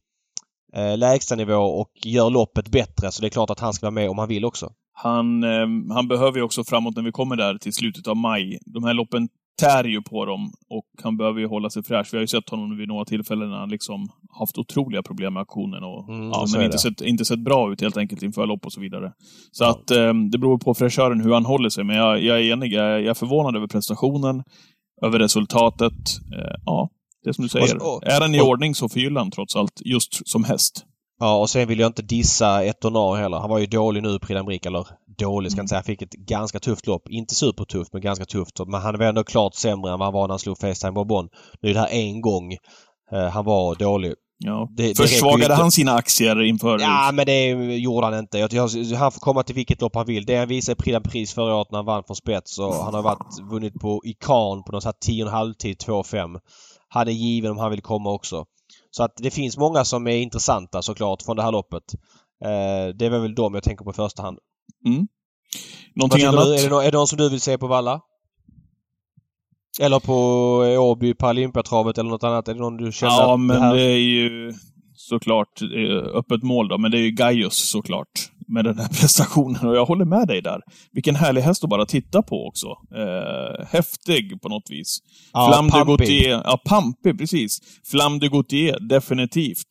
eh, 0.75 0.97
lägstanivå 0.97 1.53
och 1.55 1.91
gör 2.05 2.29
loppet 2.29 2.67
bättre 2.71 3.11
så 3.11 3.21
det 3.21 3.27
är 3.27 3.29
klart 3.29 3.49
att 3.49 3.59
han 3.59 3.73
ska 3.73 3.85
vara 3.85 3.91
med 3.91 4.09
om 4.09 4.17
han 4.17 4.27
vill 4.27 4.45
också. 4.45 4.69
Han, 4.93 5.43
eh, 5.43 5.67
han 5.95 6.07
behöver 6.07 6.37
ju 6.37 6.43
också 6.43 6.63
framåt 6.63 6.95
när 6.95 7.03
vi 7.03 7.11
kommer 7.11 7.35
där 7.35 7.57
till 7.57 7.73
slutet 7.73 8.07
av 8.07 8.17
maj. 8.17 8.59
De 8.65 8.83
här 8.83 8.93
loppen 8.93 9.29
tär 9.59 9.83
ju 9.83 10.01
på 10.01 10.25
dem 10.25 10.51
och 10.69 10.85
han 11.03 11.17
behöver 11.17 11.39
ju 11.39 11.47
hålla 11.47 11.69
sig 11.69 11.83
fräsch. 11.83 12.09
Vi 12.11 12.17
har 12.17 12.21
ju 12.21 12.27
sett 12.27 12.49
honom 12.49 12.77
vid 12.77 12.87
några 12.87 13.05
tillfällen 13.05 13.49
när 13.49 13.57
han 13.57 13.69
liksom 13.69 14.07
haft 14.39 14.57
otroliga 14.57 15.03
problem 15.03 15.33
med 15.33 15.41
aktionen 15.41 15.83
och 15.83 16.09
Mm, 16.09 16.29
ja, 16.29 16.45
men 16.53 16.61
inte 16.65 16.77
sett, 16.77 17.01
inte 17.01 17.25
sett 17.25 17.39
bra 17.39 17.71
ut 17.73 17.81
helt 17.81 17.97
enkelt 17.97 18.23
inför 18.23 18.45
lopp 18.45 18.65
och 18.65 18.73
så 18.73 18.81
vidare. 18.81 19.11
Så 19.51 19.63
Ja. 19.63 19.69
att 19.69 19.91
eh, 19.91 20.13
det 20.31 20.37
beror 20.37 20.57
på 20.57 20.73
fräschören 20.73 21.21
hur 21.21 21.33
han 21.33 21.45
håller 21.45 21.69
sig. 21.69 21.83
Men 21.83 21.95
jag, 21.95 22.23
jag 22.23 22.37
är 22.41 22.51
enig. 22.53 22.73
Jag, 22.73 22.89
jag 23.01 23.07
är 23.07 23.13
förvånad 23.13 23.55
över 23.55 23.67
prestationen, 23.67 24.43
över 25.01 25.19
resultatet. 25.19 25.93
Eh, 26.37 26.55
ja, 26.65 26.89
det 27.23 27.29
är 27.29 27.33
som 27.33 27.43
du 27.43 27.49
säger. 27.49 27.83
och- 27.83 28.03
är 28.03 28.21
han 28.21 28.35
i 28.35 28.41
och- 28.41 28.47
ordning 28.47 28.75
så 28.75 28.89
förgyller 28.89 29.19
han 29.21 29.31
trots 29.31 29.55
allt, 29.55 29.81
just 29.85 30.27
som 30.29 30.43
häst. 30.43 30.85
Ja 31.19 31.37
och 31.39 31.49
sen 31.49 31.67
vill 31.67 31.79
jag 31.79 31.87
inte 31.89 32.01
dissa 32.01 32.63
Etonar 32.65 33.15
heller. 33.15 33.37
Han 33.37 33.49
var 33.49 33.59
ju 33.59 33.65
dålig 33.65 34.03
nu 34.03 34.19
Prix 34.19 34.39
d'Amérique, 34.41 34.67
eller 34.67 34.87
dålig 35.17 35.51
ska 35.51 35.59
jag 35.59 35.63
inte 35.63 35.69
säga. 35.69 35.77
Han 35.77 35.83
fick 35.83 36.01
ett 36.01 36.11
ganska 36.13 36.59
tufft 36.59 36.87
lopp. 36.87 37.09
Inte 37.09 37.35
supertufft 37.35 37.93
men 37.93 38.01
ganska 38.01 38.25
tufft. 38.25 38.59
Men 38.67 38.81
han 38.81 38.97
var 38.97 39.05
ändå 39.05 39.23
klart 39.23 39.55
sämre 39.55 39.91
än 39.93 39.99
vad 39.99 40.05
han 40.05 40.13
var 40.13 40.27
när 40.27 40.31
han 40.33 40.39
slog 40.39 40.57
Facetime 40.59 40.91
Bourbon. 40.91 41.27
Nu 41.61 41.69
är 41.69 41.73
det 41.73 41.79
här 41.79 41.89
en 41.91 42.21
gång 42.21 42.53
eh, 43.11 43.27
han 43.29 43.45
var 43.45 43.75
dålig. 43.75 44.13
Ja. 44.45 44.67
Det- 44.77 44.87
det 44.87 44.95
Försvagade 44.97 45.43
inte. 45.43 45.53
han 45.55 45.71
sina 45.71 45.93
aktier 45.93 46.41
inför... 46.43 46.79
Ja 46.79 47.11
men 47.13 47.25
det 47.25 47.45
gjorde 47.77 48.05
han 48.07 48.19
inte. 48.19 48.37
Jag, 48.37 48.53
jag, 48.53 48.67
han 48.97 49.11
får 49.11 49.19
komma 49.19 49.43
till 49.43 49.55
vilket 49.55 49.81
lopp 49.81 49.95
han 49.95 50.05
vill. 50.05 50.25
Det 50.25 50.35
han 50.37 50.47
visade 50.47 50.73
i 50.73 50.75
Prix 50.83 50.95
d'Amérique 50.97 51.35
förra 51.35 51.55
året 51.55 51.67
när 51.71 51.77
han 51.79 51.85
vann 51.85 52.03
från 52.07 52.15
spets 52.15 52.59
och 52.59 52.73
han 52.73 52.93
har 52.93 53.01
varit, 53.01 53.39
vunnit 53.51 53.73
på 53.73 54.01
i 54.05 54.13
Cannes 54.13 54.65
på 54.65 54.71
någon 54.71 54.81
sån 54.81 54.91
här 55.07 55.13
10,5 55.13 55.53
tid, 55.53 55.77
2,5. 55.77 56.39
Han 56.93 57.07
är 57.07 57.11
given 57.11 57.51
om 57.51 57.57
han 57.57 57.71
vill 57.71 57.81
komma 57.81 58.11
också. 58.11 58.45
Så 58.91 59.03
att 59.03 59.13
det 59.17 59.31
finns 59.31 59.57
många 59.57 59.85
som 59.85 60.07
är 60.07 60.17
intressanta 60.17 60.81
såklart 60.81 61.21
från 61.21 61.35
det 61.35 61.43
här 61.43 61.51
loppet. 61.51 61.83
Eh, 62.45 62.95
det 62.95 63.05
är 63.05 63.09
väl 63.09 63.35
de 63.35 63.53
jag 63.53 63.63
tänker 63.63 63.85
på 63.85 63.91
i 63.91 63.93
första 63.93 64.21
hand. 64.21 64.37
Vad 64.83 65.07
Någonting 65.95 66.25
annat? 66.25 66.45
du? 66.45 66.55
Är 66.55 66.63
det, 66.63 66.69
nå- 66.69 66.79
är 66.79 66.91
det 66.91 66.97
någon 66.97 67.07
som 67.07 67.17
du 67.17 67.29
vill 67.29 67.41
se 67.41 67.57
på 67.57 67.67
Valla? 67.67 68.01
Eller 69.81 69.99
på 69.99 70.13
eh, 70.65 70.81
Åby 70.81 71.13
Paralympiatravet 71.13 71.97
eller 71.97 72.09
något 72.09 72.23
annat? 72.23 72.47
Är 72.47 72.53
det 72.53 72.59
någon 72.59 72.77
du 72.77 72.91
känner 72.91 73.13
Ja, 73.13 73.37
men 73.37 73.47
det 73.55 73.65
här... 73.65 73.75
det 73.75 73.81
är 73.81 73.97
ju 73.97 74.53
såklart 74.95 75.61
eh, 75.61 76.17
öppet 76.17 76.43
mål 76.43 76.67
då, 76.67 76.77
men 76.77 76.91
det 76.91 76.97
är 76.97 77.01
ju 77.01 77.11
Gaius 77.11 77.69
såklart. 77.69 78.31
Med 78.47 78.65
den 78.65 78.79
här 78.79 78.87
prestationen. 79.01 79.67
Och 79.67 79.75
jag 79.75 79.85
håller 79.85 80.05
med 80.05 80.27
dig 80.27 80.41
där. 80.41 80.61
Vilken 80.91 81.15
härlig 81.15 81.41
häst 81.41 81.63
att 81.63 81.69
bara 81.69 81.85
titta 81.85 82.21
på 82.21 82.47
också. 82.47 82.67
Eh, 82.95 83.65
häftig 83.67 84.41
på 84.41 84.49
något 84.49 84.69
vis. 84.69 84.99
Ja, 85.33 85.47
Flam 85.47 85.69
de. 85.69 85.87
Gautier. 85.87 86.41
Ja, 86.45 86.61
pampig, 86.65 87.17
precis. 87.17 87.59
Flam 87.91 88.19
de 88.19 88.27
Gautier, 88.29 88.79
definitivt. 88.79 89.67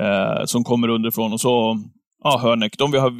Eh, 0.00 0.44
som 0.44 0.64
kommer 0.64 0.88
underifrån. 0.88 1.32
Och 1.32 1.40
så, 1.40 1.82
ja, 2.24 2.38
Hörneck. 2.42 2.78
De 2.78 2.90
vi 2.90 2.98
har 2.98 3.12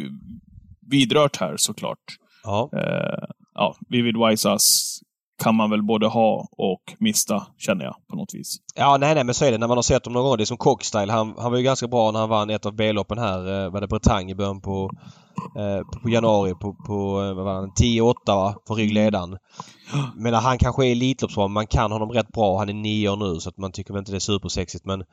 vidrört 0.90 1.36
här 1.36 1.56
såklart. 1.56 1.98
Ja. 2.44 2.70
Eh, 2.72 3.28
ja, 3.54 3.76
Vivid 3.88 4.16
Wise 4.16 4.50
Ass 4.50 4.98
kan 5.42 5.54
man 5.54 5.70
väl 5.70 5.82
både 5.82 6.06
ha 6.06 6.48
och 6.56 6.94
mista, 6.98 7.46
känner 7.58 7.84
jag 7.84 7.94
på 8.10 8.16
något 8.16 8.34
vis. 8.34 8.56
Ja, 8.74 8.96
nej, 9.00 9.14
nej, 9.14 9.24
men 9.24 9.34
så 9.34 9.44
är 9.44 9.52
det 9.52 9.58
när 9.58 9.68
man 9.68 9.76
har 9.76 9.82
sett 9.82 10.04
dem 10.04 10.12
någon 10.12 10.24
gång. 10.24 10.36
Det 10.36 10.42
är 10.42 10.44
som 10.44 10.56
Cockstyle. 10.56 11.10
Han, 11.10 11.34
han 11.38 11.50
var 11.50 11.58
ju 11.58 11.64
ganska 11.64 11.88
bra 11.88 12.10
när 12.10 12.20
han 12.20 12.28
vann 12.28 12.50
ett 12.50 12.66
av 12.66 12.76
B-loppen 12.76 13.18
här. 13.18 13.64
Eh, 13.64 13.70
var 13.70 13.80
det 13.80 13.88
Bretagne 13.88 14.32
i 14.32 14.34
början 14.34 14.60
på, 14.60 14.90
eh, 15.58 16.00
på 16.02 16.10
januari 16.10 16.54
på, 16.54 16.74
på 16.86 17.22
eh, 17.22 17.34
vad 17.34 17.44
var 17.44 17.54
han, 17.54 17.70
10-8 17.70 18.14
va? 18.26 18.54
För 18.68 18.74
ryggledaren. 18.74 19.36
Men 20.14 20.34
han 20.34 20.58
kanske 20.58 20.86
är 20.86 20.92
Elitloppsbra. 20.92 21.48
Man 21.48 21.66
kan 21.66 21.92
honom 21.92 22.10
rätt 22.10 22.28
bra. 22.28 22.58
Han 22.58 22.68
är 22.68 22.72
nio 22.72 23.08
år 23.08 23.16
nu 23.16 23.40
så 23.40 23.48
att 23.48 23.58
man 23.58 23.72
tycker 23.72 23.92
väl 23.92 23.98
inte 23.98 24.12
det 24.12 24.18
är 24.18 24.20
supersexigt 24.20 24.86
men 24.86 25.04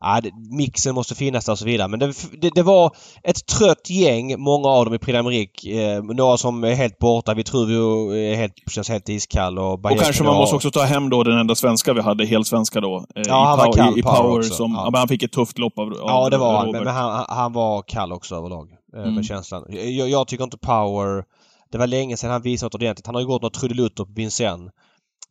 Ja, 0.00 0.20
det, 0.22 0.30
mixen 0.50 0.94
måste 0.94 1.14
finnas 1.14 1.44
där 1.44 1.52
och 1.52 1.58
så 1.58 1.64
vidare. 1.64 1.88
Men 1.88 1.98
det, 1.98 2.12
det, 2.40 2.50
det 2.54 2.62
var 2.62 2.96
ett 3.22 3.46
trött 3.46 3.90
gäng, 3.90 4.40
många 4.40 4.68
av 4.68 4.84
dem 4.84 4.94
i 4.94 4.98
Prix. 4.98 5.64
Eh, 5.64 6.02
några 6.02 6.36
som 6.36 6.64
är 6.64 6.74
helt 6.74 6.98
borta. 6.98 7.34
Vitruvio 7.34 8.14
är 8.14 8.34
helt, 8.34 8.54
känns 8.70 8.88
helt 8.88 9.08
iskall. 9.08 9.58
Och, 9.58 9.84
och 9.84 9.98
kanske 9.98 10.24
man 10.24 10.34
måste 10.34 10.56
också 10.56 10.70
ta 10.70 10.82
hem 10.82 11.10
då 11.10 11.22
den 11.22 11.38
enda 11.38 11.54
svenska 11.54 11.92
vi 11.92 12.00
hade, 12.00 12.26
helt 12.26 12.46
svenska 12.46 12.80
då. 12.80 12.96
Eh, 12.96 13.22
ja, 13.26 13.44
han 13.44 13.58
var 13.58 13.72
kall 13.72 13.96
i, 13.96 13.98
i 13.98 14.02
Power. 14.02 14.16
power 14.16 14.42
som, 14.42 14.72
ja. 14.72 14.90
han 14.94 15.08
fick 15.08 15.22
ett 15.22 15.32
tufft 15.32 15.58
lopp 15.58 15.78
av, 15.78 15.88
av 15.88 15.98
Ja, 16.06 16.30
det 16.30 16.38
var 16.38 16.56
han. 16.56 16.70
Men, 16.70 16.84
men 16.84 16.94
han, 16.94 17.24
han, 17.28 17.52
var 17.52 17.82
kall 17.82 18.12
också 18.12 18.36
överlag. 18.36 18.68
Eh, 18.96 19.02
mm. 19.02 19.14
Med 19.14 19.24
känslan. 19.24 19.64
Jag, 19.68 20.08
jag, 20.08 20.26
tycker 20.26 20.44
inte 20.44 20.58
Power... 20.58 21.24
Det 21.72 21.78
var 21.78 21.86
länge 21.86 22.16
sedan 22.16 22.30
han 22.30 22.42
visade 22.42 22.66
något 22.66 22.74
ordentligt. 22.74 23.06
Han 23.06 23.14
har 23.14 23.22
ju 23.22 23.28
gått 23.28 23.42
något 23.42 23.54
trudelutt 23.54 23.94
på 23.94 24.04
Vincennes. 24.04 24.72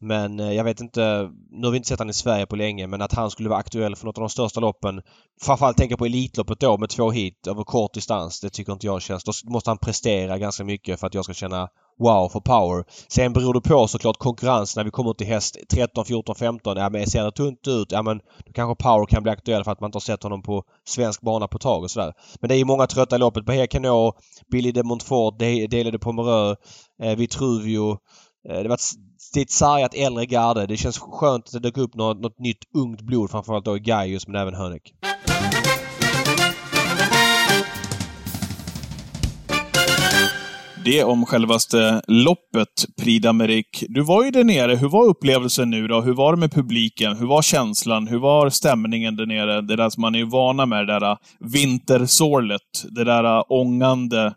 Men 0.01 0.39
eh, 0.39 0.53
jag 0.53 0.63
vet 0.63 0.81
inte, 0.81 1.31
nu 1.51 1.67
har 1.67 1.71
vi 1.71 1.77
inte 1.77 1.89
sett 1.89 1.99
han 1.99 2.09
i 2.09 2.13
Sverige 2.13 2.45
på 2.45 2.55
länge, 2.55 2.87
men 2.87 3.01
att 3.01 3.13
han 3.13 3.31
skulle 3.31 3.49
vara 3.49 3.59
aktuell 3.59 3.95
för 3.95 4.05
något 4.05 4.17
av 4.17 4.21
de 4.21 4.29
största 4.29 4.59
loppen. 4.59 5.01
Framförallt 5.41 5.77
tänka 5.77 5.97
på 5.97 6.05
Elitloppet 6.05 6.59
då 6.59 6.77
med 6.77 6.89
två 6.89 7.11
hit 7.11 7.47
över 7.47 7.63
kort 7.63 7.93
distans. 7.93 8.39
Det 8.39 8.49
tycker 8.49 8.73
inte 8.73 8.85
jag 8.85 9.01
känns. 9.01 9.23
Då 9.23 9.31
måste 9.51 9.69
han 9.69 9.77
prestera 9.77 10.37
ganska 10.37 10.63
mycket 10.63 10.99
för 10.99 11.07
att 11.07 11.13
jag 11.13 11.23
ska 11.23 11.33
känna 11.33 11.67
wow 11.99 12.29
för 12.29 12.39
power. 12.39 12.83
Sen 13.07 13.33
beror 13.33 13.53
det 13.53 13.61
på 13.61 13.87
såklart 13.87 14.17
konkurrens 14.17 14.75
när 14.75 14.83
vi 14.83 14.91
kommer 14.91 15.13
till 15.13 15.27
häst 15.27 15.57
13, 15.73 16.05
14, 16.05 16.35
15. 16.35 16.77
Ja 16.77 16.89
men 16.89 17.07
ser 17.07 17.23
det 17.23 17.31
tunt 17.31 17.67
ut, 17.67 17.91
ja 17.91 18.01
men 18.01 18.17
då 18.17 18.53
kanske 18.53 18.83
power 18.83 19.05
kan 19.05 19.23
bli 19.23 19.31
aktuell 19.31 19.63
för 19.63 19.71
att 19.71 19.79
man 19.79 19.87
inte 19.87 19.95
har 19.95 20.01
sett 20.01 20.23
honom 20.23 20.41
på 20.41 20.63
svensk 20.87 21.21
bana 21.21 21.47
på 21.47 21.57
tag 21.57 21.83
och 21.83 21.91
sådär. 21.91 22.13
Men 22.39 22.47
det 22.47 22.55
är 22.55 22.57
ju 22.57 22.65
många 22.65 22.87
trötta 22.87 23.15
i 23.15 23.19
loppet. 23.19 23.45
Bahia 23.45 23.67
Canot, 23.67 24.15
Billy 24.51 24.71
de 24.71 24.83
Montfort, 24.83 25.39
Delade 25.69 25.99
Pomereux, 25.99 26.59
eh, 27.03 27.15
Vitruvio. 27.15 27.97
Eh, 28.47 28.63
det 28.63 28.69
var 28.69 28.77
det 29.33 29.39
är 29.39 29.43
ett 29.43 29.51
sargat 29.51 29.93
äldre 29.93 30.25
garde. 30.25 30.65
Det 30.65 30.77
känns 30.77 30.99
skönt 30.99 31.45
att 31.45 31.51
det 31.51 31.59
dök 31.59 31.77
upp 31.77 31.95
något, 31.95 32.21
något 32.21 32.39
nytt 32.39 32.63
ungt 32.73 33.01
blod 33.01 33.31
framförallt 33.31 33.65
då 33.65 33.77
i 33.77 33.79
Gaius 33.79 34.27
men 34.27 34.35
även 34.35 34.53
Hönek. 34.53 34.93
Det 40.85 41.03
om 41.03 41.25
självaste 41.25 42.01
loppet, 42.07 42.85
Prix 43.01 43.25
d'Amérique. 43.25 43.85
Du 43.89 44.01
var 44.01 44.23
ju 44.23 44.31
där 44.31 44.43
nere. 44.43 44.75
Hur 44.75 44.89
var 44.89 45.05
upplevelsen 45.05 45.69
nu 45.69 45.87
då? 45.87 46.01
Hur 46.01 46.13
var 46.13 46.33
det 46.33 46.39
med 46.39 46.51
publiken? 46.51 47.17
Hur 47.17 47.27
var 47.27 47.41
känslan? 47.41 48.07
Hur 48.07 48.19
var 48.19 48.49
stämningen 48.49 49.15
där 49.15 49.25
nere? 49.25 49.61
Det 49.61 49.75
där 49.75 49.89
som 49.89 50.01
man 50.01 50.15
är 50.15 50.25
vana 50.25 50.65
med, 50.65 50.87
det 50.87 50.99
där 50.99 51.17
vintersorlet. 51.39 52.61
Det 52.89 53.03
där 53.03 53.53
ångande 53.53 54.33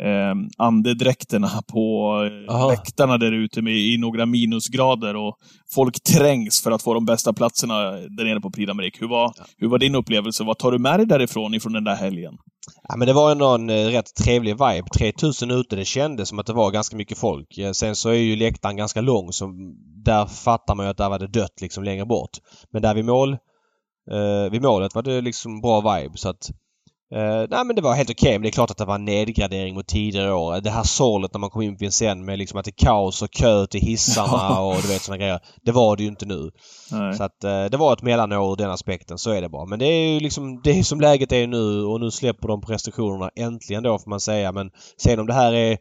eh, 0.00 0.34
andedräkterna 0.58 1.50
på 1.72 2.12
Aha. 2.48 2.70
läktarna 2.70 3.18
där 3.18 3.32
ute 3.32 3.62
med, 3.62 3.72
i 3.72 3.98
några 3.98 4.26
minusgrader 4.26 5.16
och 5.16 5.36
folk 5.74 6.02
trängs 6.02 6.62
för 6.62 6.70
att 6.70 6.82
få 6.82 6.94
de 6.94 7.04
bästa 7.04 7.32
platserna 7.32 7.90
där 7.90 8.24
nere 8.24 8.40
på 8.40 8.50
Prix 8.50 8.70
d'Amérique. 8.70 9.00
Hur 9.00 9.08
var, 9.08 9.32
hur 9.58 9.68
var 9.68 9.78
din 9.78 9.94
upplevelse? 9.94 10.44
Vad 10.44 10.58
tar 10.58 10.72
du 10.72 10.78
med 10.78 10.98
dig 10.98 11.06
därifrån, 11.06 11.54
ifrån 11.54 11.72
den 11.72 11.84
där 11.84 11.96
helgen? 11.96 12.34
Ja, 12.88 12.96
men 12.96 13.08
det 13.08 13.12
var 13.12 13.32
ändå 13.32 13.48
en 13.54 13.70
eh, 13.70 13.86
rätt 13.86 14.14
trevlig 14.24 14.52
vibe. 14.52 14.88
3000 14.98 15.50
ute, 15.50 15.76
det 15.76 15.84
kändes 15.84 16.28
som 16.28 16.38
att 16.38 16.46
det 16.46 16.52
var 16.52 16.70
ganska 16.70 16.96
mycket 16.96 17.18
folk. 17.18 17.58
Eh, 17.58 17.72
sen 17.72 17.96
så 17.96 18.08
är 18.08 18.14
ju 18.14 18.36
läktaren 18.36 18.76
ganska 18.76 19.00
lång 19.00 19.32
så 19.32 19.52
där 20.04 20.26
fattar 20.26 20.74
man 20.74 20.86
ju 20.86 20.90
att 20.90 20.96
där 20.96 21.08
var 21.08 21.18
det 21.18 21.26
dött 21.26 21.60
liksom 21.60 21.84
längre 21.84 22.06
bort. 22.06 22.30
Men 22.72 22.82
där 22.82 22.94
vid 22.94 23.04
mål 23.04 23.32
eh, 24.10 24.50
vid 24.50 24.62
målet 24.62 24.94
var 24.94 25.02
det 25.02 25.20
liksom 25.20 25.60
bra 25.60 25.80
vibe 25.80 26.16
så 26.16 26.28
att 26.28 26.50
Uh, 27.14 27.46
nej 27.50 27.64
men 27.64 27.76
det 27.76 27.82
var 27.82 27.94
helt 27.94 28.10
okej 28.10 28.28
okay, 28.28 28.32
men 28.32 28.42
det 28.42 28.48
är 28.48 28.52
klart 28.52 28.70
att 28.70 28.76
det 28.76 28.84
var 28.84 28.94
en 28.94 29.04
nedgradering 29.04 29.74
mot 29.74 29.86
tidigare 29.86 30.34
år. 30.34 30.60
Det 30.60 30.70
här 30.70 30.82
sålet 30.82 31.34
när 31.34 31.38
man 31.38 31.50
kom 31.50 31.62
in 31.62 31.76
på 31.76 31.80
Vincennes 31.80 32.26
med 32.26 32.38
liksom 32.38 32.58
att 32.58 32.64
det 32.64 32.70
är 32.70 32.84
kaos 32.86 33.22
och 33.22 33.30
kö 33.30 33.66
till 33.66 33.80
hissarna 33.80 34.60
och 34.60 34.82
du 34.82 34.88
vet 34.88 35.02
sådana 35.02 35.18
grejer. 35.18 35.40
Det 35.64 35.72
var 35.72 35.96
det 35.96 36.02
ju 36.02 36.08
inte 36.08 36.26
nu. 36.26 36.50
Nej. 36.90 37.14
Så 37.14 37.22
att 37.22 37.44
uh, 37.44 37.64
det 37.70 37.76
var 37.76 37.92
ett 37.92 38.02
mellanår 38.02 38.52
ur 38.52 38.56
den 38.56 38.70
aspekten, 38.70 39.18
så 39.18 39.30
är 39.30 39.42
det 39.42 39.48
bara. 39.48 39.66
Men 39.66 39.78
det 39.78 39.86
är 39.86 40.12
ju 40.14 40.20
liksom 40.20 40.60
det 40.64 40.78
är 40.78 40.82
som 40.82 41.00
läget 41.00 41.32
är 41.32 41.46
nu 41.46 41.84
och 41.84 42.00
nu 42.00 42.10
släpper 42.10 42.48
de 42.48 42.60
på 42.60 42.72
restriktionerna 42.72 43.30
äntligen 43.36 43.82
då 43.82 43.98
får 43.98 44.10
man 44.10 44.20
säga. 44.20 44.52
Men 44.52 44.70
sen 44.96 45.20
om 45.20 45.26
det 45.26 45.34
här 45.34 45.52
är 45.52 45.78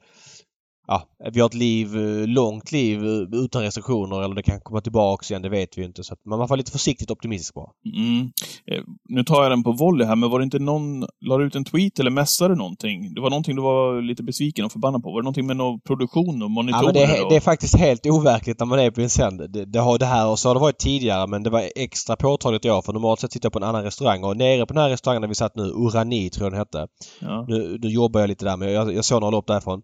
ja, 0.87 1.07
vi 1.33 1.39
har 1.39 1.47
ett 1.47 1.53
liv, 1.53 1.97
eh, 1.97 2.27
långt 2.27 2.71
liv 2.71 3.05
eh, 3.05 3.39
utan 3.43 3.61
restriktioner 3.61 4.23
eller 4.23 4.35
det 4.35 4.43
kan 4.43 4.59
komma 4.59 4.81
tillbaks 4.81 5.31
igen, 5.31 5.41
det 5.41 5.49
vet 5.49 5.77
vi 5.77 5.83
inte. 5.83 6.03
Så 6.03 6.13
att 6.13 6.25
man 6.25 6.39
var 6.39 6.57
lite 6.57 6.71
försiktigt 6.71 7.11
optimistisk 7.11 7.53
bara. 7.53 7.69
Mm. 7.95 8.31
Eh, 8.65 8.83
nu 9.09 9.23
tar 9.23 9.43
jag 9.43 9.51
den 9.51 9.63
på 9.63 9.71
volley 9.71 10.07
här, 10.07 10.15
men 10.15 10.29
var 10.29 10.39
det 10.39 10.43
inte 10.43 10.59
någon, 10.59 11.05
la 11.21 11.43
ut 11.43 11.55
en 11.55 11.65
tweet 11.65 11.99
eller 11.99 12.11
messade 12.11 12.55
någonting? 12.55 13.13
Det 13.13 13.21
var 13.21 13.29
någonting 13.29 13.55
du 13.55 13.61
var 13.61 14.01
lite 14.01 14.23
besviken 14.23 14.65
och 14.65 14.71
förbannad 14.71 15.03
på. 15.03 15.11
Var 15.11 15.21
det 15.21 15.23
någonting 15.23 15.47
med 15.47 15.57
någon 15.57 15.79
produktion 15.79 16.43
och 16.43 16.51
monitorer? 16.51 16.81
Ja, 16.81 16.85
men 16.85 16.93
det, 16.93 17.17
är, 17.17 17.29
det 17.29 17.35
är 17.35 17.39
faktiskt 17.39 17.77
helt 17.77 18.05
overkligt 18.05 18.59
när 18.59 18.65
man 18.65 18.79
är 18.79 18.91
på 18.91 19.01
en 19.01 19.09
sänd. 19.09 19.51
Det, 19.51 19.65
det, 19.65 19.79
har 19.79 19.97
det 19.97 20.05
här 20.05 20.27
och 20.27 20.39
så 20.39 20.49
har 20.49 20.55
det 20.55 20.61
varit 20.61 20.77
tidigare, 20.77 21.27
men 21.27 21.43
det 21.43 21.49
var 21.49 21.69
extra 21.75 22.15
påtagligt 22.15 22.65
i 22.65 22.69
år. 22.69 22.81
För 22.81 22.93
normalt 22.93 23.19
sett 23.19 23.31
sitter 23.31 23.45
jag 23.45 23.53
på 23.53 23.59
en 23.59 23.63
annan 23.63 23.83
restaurang 23.83 24.23
och 24.23 24.37
nere 24.37 24.65
på 24.65 24.73
den 24.73 24.83
här 24.83 24.89
restaurangen 24.89 25.21
där 25.21 25.29
vi 25.29 25.35
satt 25.35 25.55
nu, 25.55 25.63
Urani 25.63 26.29
tror 26.29 26.45
jag 26.45 26.51
den 26.51 26.59
hette. 26.59 26.87
Ja. 27.19 27.45
Nu, 27.47 27.77
nu 27.81 27.89
jobbar 27.89 28.19
jag 28.19 28.27
lite 28.27 28.45
där, 28.45 28.57
men 28.57 28.71
jag, 28.71 28.93
jag 28.93 29.05
såg 29.05 29.21
några 29.21 29.31
lopp 29.31 29.47
därifrån. 29.47 29.81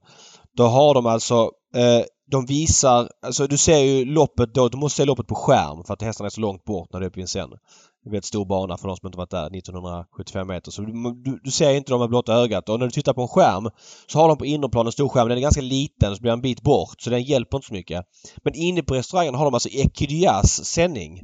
Då 0.59 0.65
har 0.65 0.93
de 0.93 1.05
alltså 1.05 1.51
eh, 1.75 2.05
de 2.31 2.45
visar, 2.45 3.09
alltså 3.25 3.47
du 3.47 3.57
ser 3.57 3.77
ju 3.77 4.05
loppet 4.05 4.53
då, 4.53 4.69
du 4.69 4.77
måste 4.77 4.97
se 4.97 5.05
loppet 5.05 5.27
på 5.27 5.35
skärm 5.35 5.83
för 5.83 5.93
att 5.93 6.01
hästarna 6.01 6.25
är 6.25 6.29
så 6.29 6.41
långt 6.41 6.65
bort 6.65 6.89
när. 6.93 6.99
Det 6.99 7.05
är 8.11 8.15
en 8.15 8.21
stor 8.21 8.45
bana 8.45 8.77
för 8.77 8.87
de 8.87 8.97
som 8.97 9.07
inte 9.07 9.17
varit 9.17 9.29
där, 9.29 9.57
1975 9.57 10.47
meter. 10.47 10.71
Så 10.71 10.81
du, 10.81 11.39
du 11.43 11.51
ser 11.51 11.73
inte 11.73 11.91
dem 11.91 11.99
med 11.99 12.09
blotta 12.09 12.33
ögat. 12.33 12.69
Och 12.69 12.79
när 12.79 12.85
du 12.85 12.91
tittar 12.91 13.13
på 13.13 13.21
en 13.21 13.27
skärm 13.27 13.69
så 14.07 14.19
har 14.19 14.27
de 14.27 14.37
på 14.37 14.45
innerplan 14.45 14.85
en 14.85 14.91
stor 14.91 15.09
skärm. 15.09 15.27
Den 15.29 15.37
är 15.37 15.41
ganska 15.41 15.61
liten 15.61 16.15
så 16.15 16.21
blir 16.21 16.31
en 16.31 16.41
bit 16.41 16.61
bort 16.61 16.95
så 17.01 17.09
den 17.09 17.23
hjälper 17.23 17.57
inte 17.57 17.67
så 17.67 17.73
mycket. 17.73 18.05
Men 18.43 18.55
inne 18.55 18.81
på 18.81 18.93
restaurangen 18.93 19.35
har 19.35 19.45
de 19.45 19.53
alltså 19.53 19.69
Ekydias 19.69 20.65
sändning. 20.65 21.23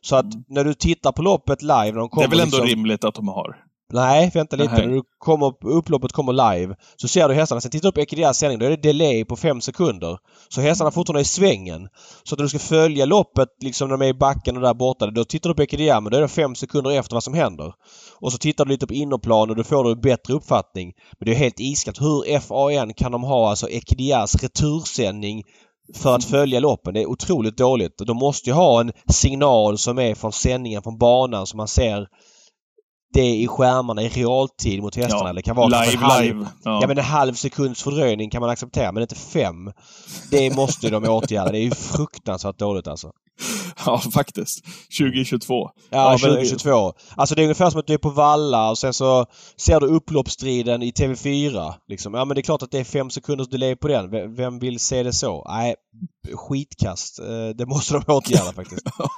Så 0.00 0.16
att 0.16 0.34
mm. 0.34 0.44
när 0.48 0.64
du 0.64 0.74
tittar 0.74 1.12
på 1.12 1.22
loppet 1.22 1.62
live 1.62 1.92
de 1.92 2.08
kommer... 2.08 2.28
Det 2.28 2.34
är 2.34 2.36
väl 2.36 2.40
ändå 2.40 2.56
liksom, 2.56 2.68
rimligt 2.68 3.04
att 3.04 3.14
de 3.14 3.28
har? 3.28 3.63
Nej, 3.92 4.30
vänta 4.34 4.56
lite. 4.56 4.72
När 4.72 4.88
du 4.88 5.02
kommer, 5.18 5.66
upploppet 5.66 6.12
kommer 6.12 6.32
live 6.32 6.74
så 6.96 7.08
ser 7.08 7.28
du 7.28 7.34
hästarna. 7.34 7.60
Sen 7.60 7.70
tittar 7.70 7.88
du 7.88 7.92
på 7.92 8.00
Ekidias 8.00 8.38
sändning. 8.38 8.58
Då 8.58 8.66
är 8.66 8.70
det 8.70 8.76
delay 8.76 9.24
på 9.24 9.36
5 9.36 9.60
sekunder. 9.60 10.18
Så 10.48 10.60
hästarna 10.60 10.90
fortfarande 10.90 11.20
är 11.20 11.22
i 11.22 11.24
svängen. 11.24 11.88
Så 12.24 12.36
när 12.36 12.42
du 12.42 12.48
ska 12.48 12.58
följa 12.58 13.04
loppet 13.04 13.48
liksom 13.60 13.88
när 13.88 13.96
de 13.96 14.04
är 14.04 14.08
i 14.08 14.14
backen 14.14 14.56
och 14.56 14.62
där 14.62 14.74
borta. 14.74 15.06
Då 15.06 15.24
tittar 15.24 15.50
du 15.50 15.54
på 15.54 15.62
Ekidia 15.62 16.00
men 16.00 16.12
då 16.12 16.18
är 16.18 16.22
det 16.22 16.28
5 16.28 16.54
sekunder 16.54 16.90
efter 16.90 17.14
vad 17.14 17.22
som 17.24 17.34
händer. 17.34 17.72
Och 18.20 18.32
så 18.32 18.38
tittar 18.38 18.64
du 18.64 18.70
lite 18.70 18.86
på 18.86 18.94
innerplan 18.94 19.50
och 19.50 19.56
då 19.56 19.64
får 19.64 19.84
du 19.84 19.90
en 19.90 20.00
bättre 20.00 20.34
uppfattning. 20.34 20.92
Men 21.18 21.26
det 21.26 21.32
är 21.32 21.38
helt 21.38 21.60
iskallt. 21.60 22.00
Hur 22.00 22.40
FAN 22.40 22.94
kan 22.94 23.12
de 23.12 23.22
ha 23.22 23.50
alltså 23.50 23.68
Ekidias 23.68 24.42
retursändning 24.42 25.42
för 25.94 26.14
att 26.14 26.24
följa 26.24 26.60
loppen. 26.60 26.94
Det 26.94 27.00
är 27.00 27.06
otroligt 27.06 27.58
dåligt. 27.58 27.98
De 27.98 28.16
måste 28.16 28.50
ju 28.50 28.54
ha 28.54 28.80
en 28.80 28.92
signal 29.08 29.78
som 29.78 29.98
är 29.98 30.14
från 30.14 30.32
sändningen 30.32 30.82
från 30.82 30.98
banan 30.98 31.46
så 31.46 31.56
man 31.56 31.68
ser 31.68 32.06
det 33.14 33.36
i 33.36 33.48
skärmarna 33.48 34.02
i 34.02 34.08
realtid 34.08 34.82
mot 34.82 34.96
hästarna. 34.96 35.28
Ja, 35.28 35.32
det 35.32 35.42
kan 35.42 35.56
vara 35.56 35.66
live, 35.66 35.92
en 35.92 35.98
halv, 35.98 36.24
live. 36.24 36.46
Ja. 36.64 36.78
ja. 36.80 36.88
men 36.88 36.98
en 36.98 37.04
halv 37.04 37.34
sekunds 37.34 37.82
fördröjning 37.82 38.30
kan 38.30 38.40
man 38.40 38.50
acceptera 38.50 38.92
men 38.92 39.02
inte 39.02 39.14
fem. 39.14 39.72
Det 40.30 40.56
måste 40.56 40.90
de 40.90 41.04
åtgärda. 41.04 41.52
Det 41.52 41.58
är 41.58 41.62
ju 41.62 41.70
fruktansvärt 41.70 42.58
dåligt 42.58 42.86
alltså. 42.86 43.12
Ja, 43.86 43.98
faktiskt. 43.98 44.64
2022. 44.98 45.70
Ja, 45.90 46.12
ja 46.12 46.18
2022. 46.18 46.92
Alltså 47.16 47.34
det 47.34 47.42
är 47.42 47.44
ungefär 47.44 47.70
som 47.70 47.80
att 47.80 47.86
du 47.86 47.94
är 47.94 47.98
på 47.98 48.10
Valla 48.10 48.70
och 48.70 48.78
sen 48.78 48.92
så 48.94 49.26
ser 49.56 49.80
du 49.80 49.86
upploppsstriden 49.86 50.82
i 50.82 50.90
TV4. 50.90 51.74
Liksom. 51.88 52.14
Ja 52.14 52.24
men 52.24 52.34
det 52.34 52.40
är 52.40 52.42
klart 52.42 52.62
att 52.62 52.70
det 52.70 52.78
är 52.78 52.84
fem 52.84 53.10
sekunders 53.10 53.48
delay 53.48 53.76
på 53.76 53.88
den. 53.88 54.34
Vem 54.36 54.58
vill 54.58 54.80
se 54.80 55.02
det 55.02 55.12
så? 55.12 55.46
Nej, 55.48 55.74
skitkast. 56.34 57.18
Eh, 57.18 57.56
det 57.56 57.66
måste 57.66 57.94
de 57.94 58.12
åtgärda 58.12 58.52
faktiskt. 58.56 58.82
ja. 58.98 59.10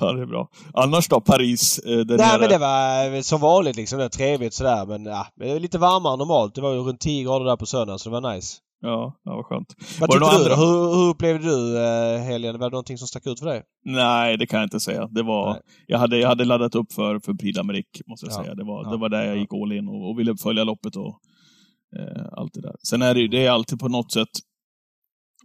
ja, 0.00 0.12
det 0.12 0.22
är 0.22 0.26
bra. 0.26 0.48
Annars 0.74 1.08
då? 1.08 1.20
Paris? 1.20 1.78
Eh, 1.78 1.96
Nej 1.96 2.04
nere. 2.16 2.38
men 2.38 2.48
det 2.48 2.58
var 2.58 3.22
som 3.22 3.40
vanligt 3.40 3.76
liksom. 3.76 3.98
Det 3.98 4.04
var 4.04 4.08
trevligt 4.08 4.54
sådär 4.54 4.86
men 4.86 5.04
ja, 5.04 5.26
lite 5.58 5.78
varmare 5.78 6.12
än 6.12 6.18
normalt. 6.18 6.54
Det 6.54 6.60
var 6.60 6.72
ju 6.72 6.78
runt 6.78 7.00
10 7.00 7.24
grader 7.24 7.44
där 7.44 7.56
på 7.56 7.66
söndagen 7.66 7.98
så 7.98 8.10
det 8.10 8.20
var 8.20 8.34
nice. 8.34 8.56
Ja, 8.84 9.20
det 9.24 9.30
var 9.30 9.42
skönt. 9.42 9.76
Vad 10.00 10.10
tyckte 10.10 10.48
du? 10.48 10.54
Hur, 10.54 10.94
hur 10.94 11.08
upplevde 11.10 11.48
du 11.48 11.78
eh, 11.78 12.22
helgen? 12.22 12.58
Var 12.58 12.70
det 12.70 12.74
någonting 12.74 12.98
som 12.98 13.08
stack 13.08 13.26
ut 13.26 13.38
för 13.38 13.46
dig? 13.46 13.62
Nej, 13.84 14.36
det 14.36 14.46
kan 14.46 14.60
jag 14.60 14.66
inte 14.66 14.80
säga. 14.80 15.06
Det 15.06 15.22
var, 15.22 15.60
jag, 15.86 15.98
hade, 15.98 16.18
jag 16.18 16.28
hade 16.28 16.44
laddat 16.44 16.74
upp 16.74 16.92
för, 16.92 17.18
för 17.18 17.34
Prix 17.34 17.58
d'Amérique, 17.58 18.02
måste 18.06 18.26
jag 18.26 18.32
ja. 18.32 18.42
säga. 18.42 18.54
Det 18.54 18.64
var, 18.64 18.84
ja. 18.84 18.90
det 18.90 18.96
var 18.96 19.08
där 19.08 19.24
jag 19.24 19.36
gick 19.36 19.54
all 19.54 19.72
in 19.72 19.88
och, 19.88 20.10
och 20.10 20.18
ville 20.18 20.36
följa 20.36 20.64
loppet 20.64 20.96
och 20.96 21.20
eh, 21.98 22.26
allt 22.32 22.54
det 22.54 22.60
där. 22.60 22.76
Sen 22.88 23.02
är 23.02 23.14
det 23.14 23.20
ju 23.20 23.28
det 23.28 23.46
är 23.46 23.50
alltid 23.50 23.80
på 23.80 23.88
något 23.88 24.12
sätt 24.12 24.28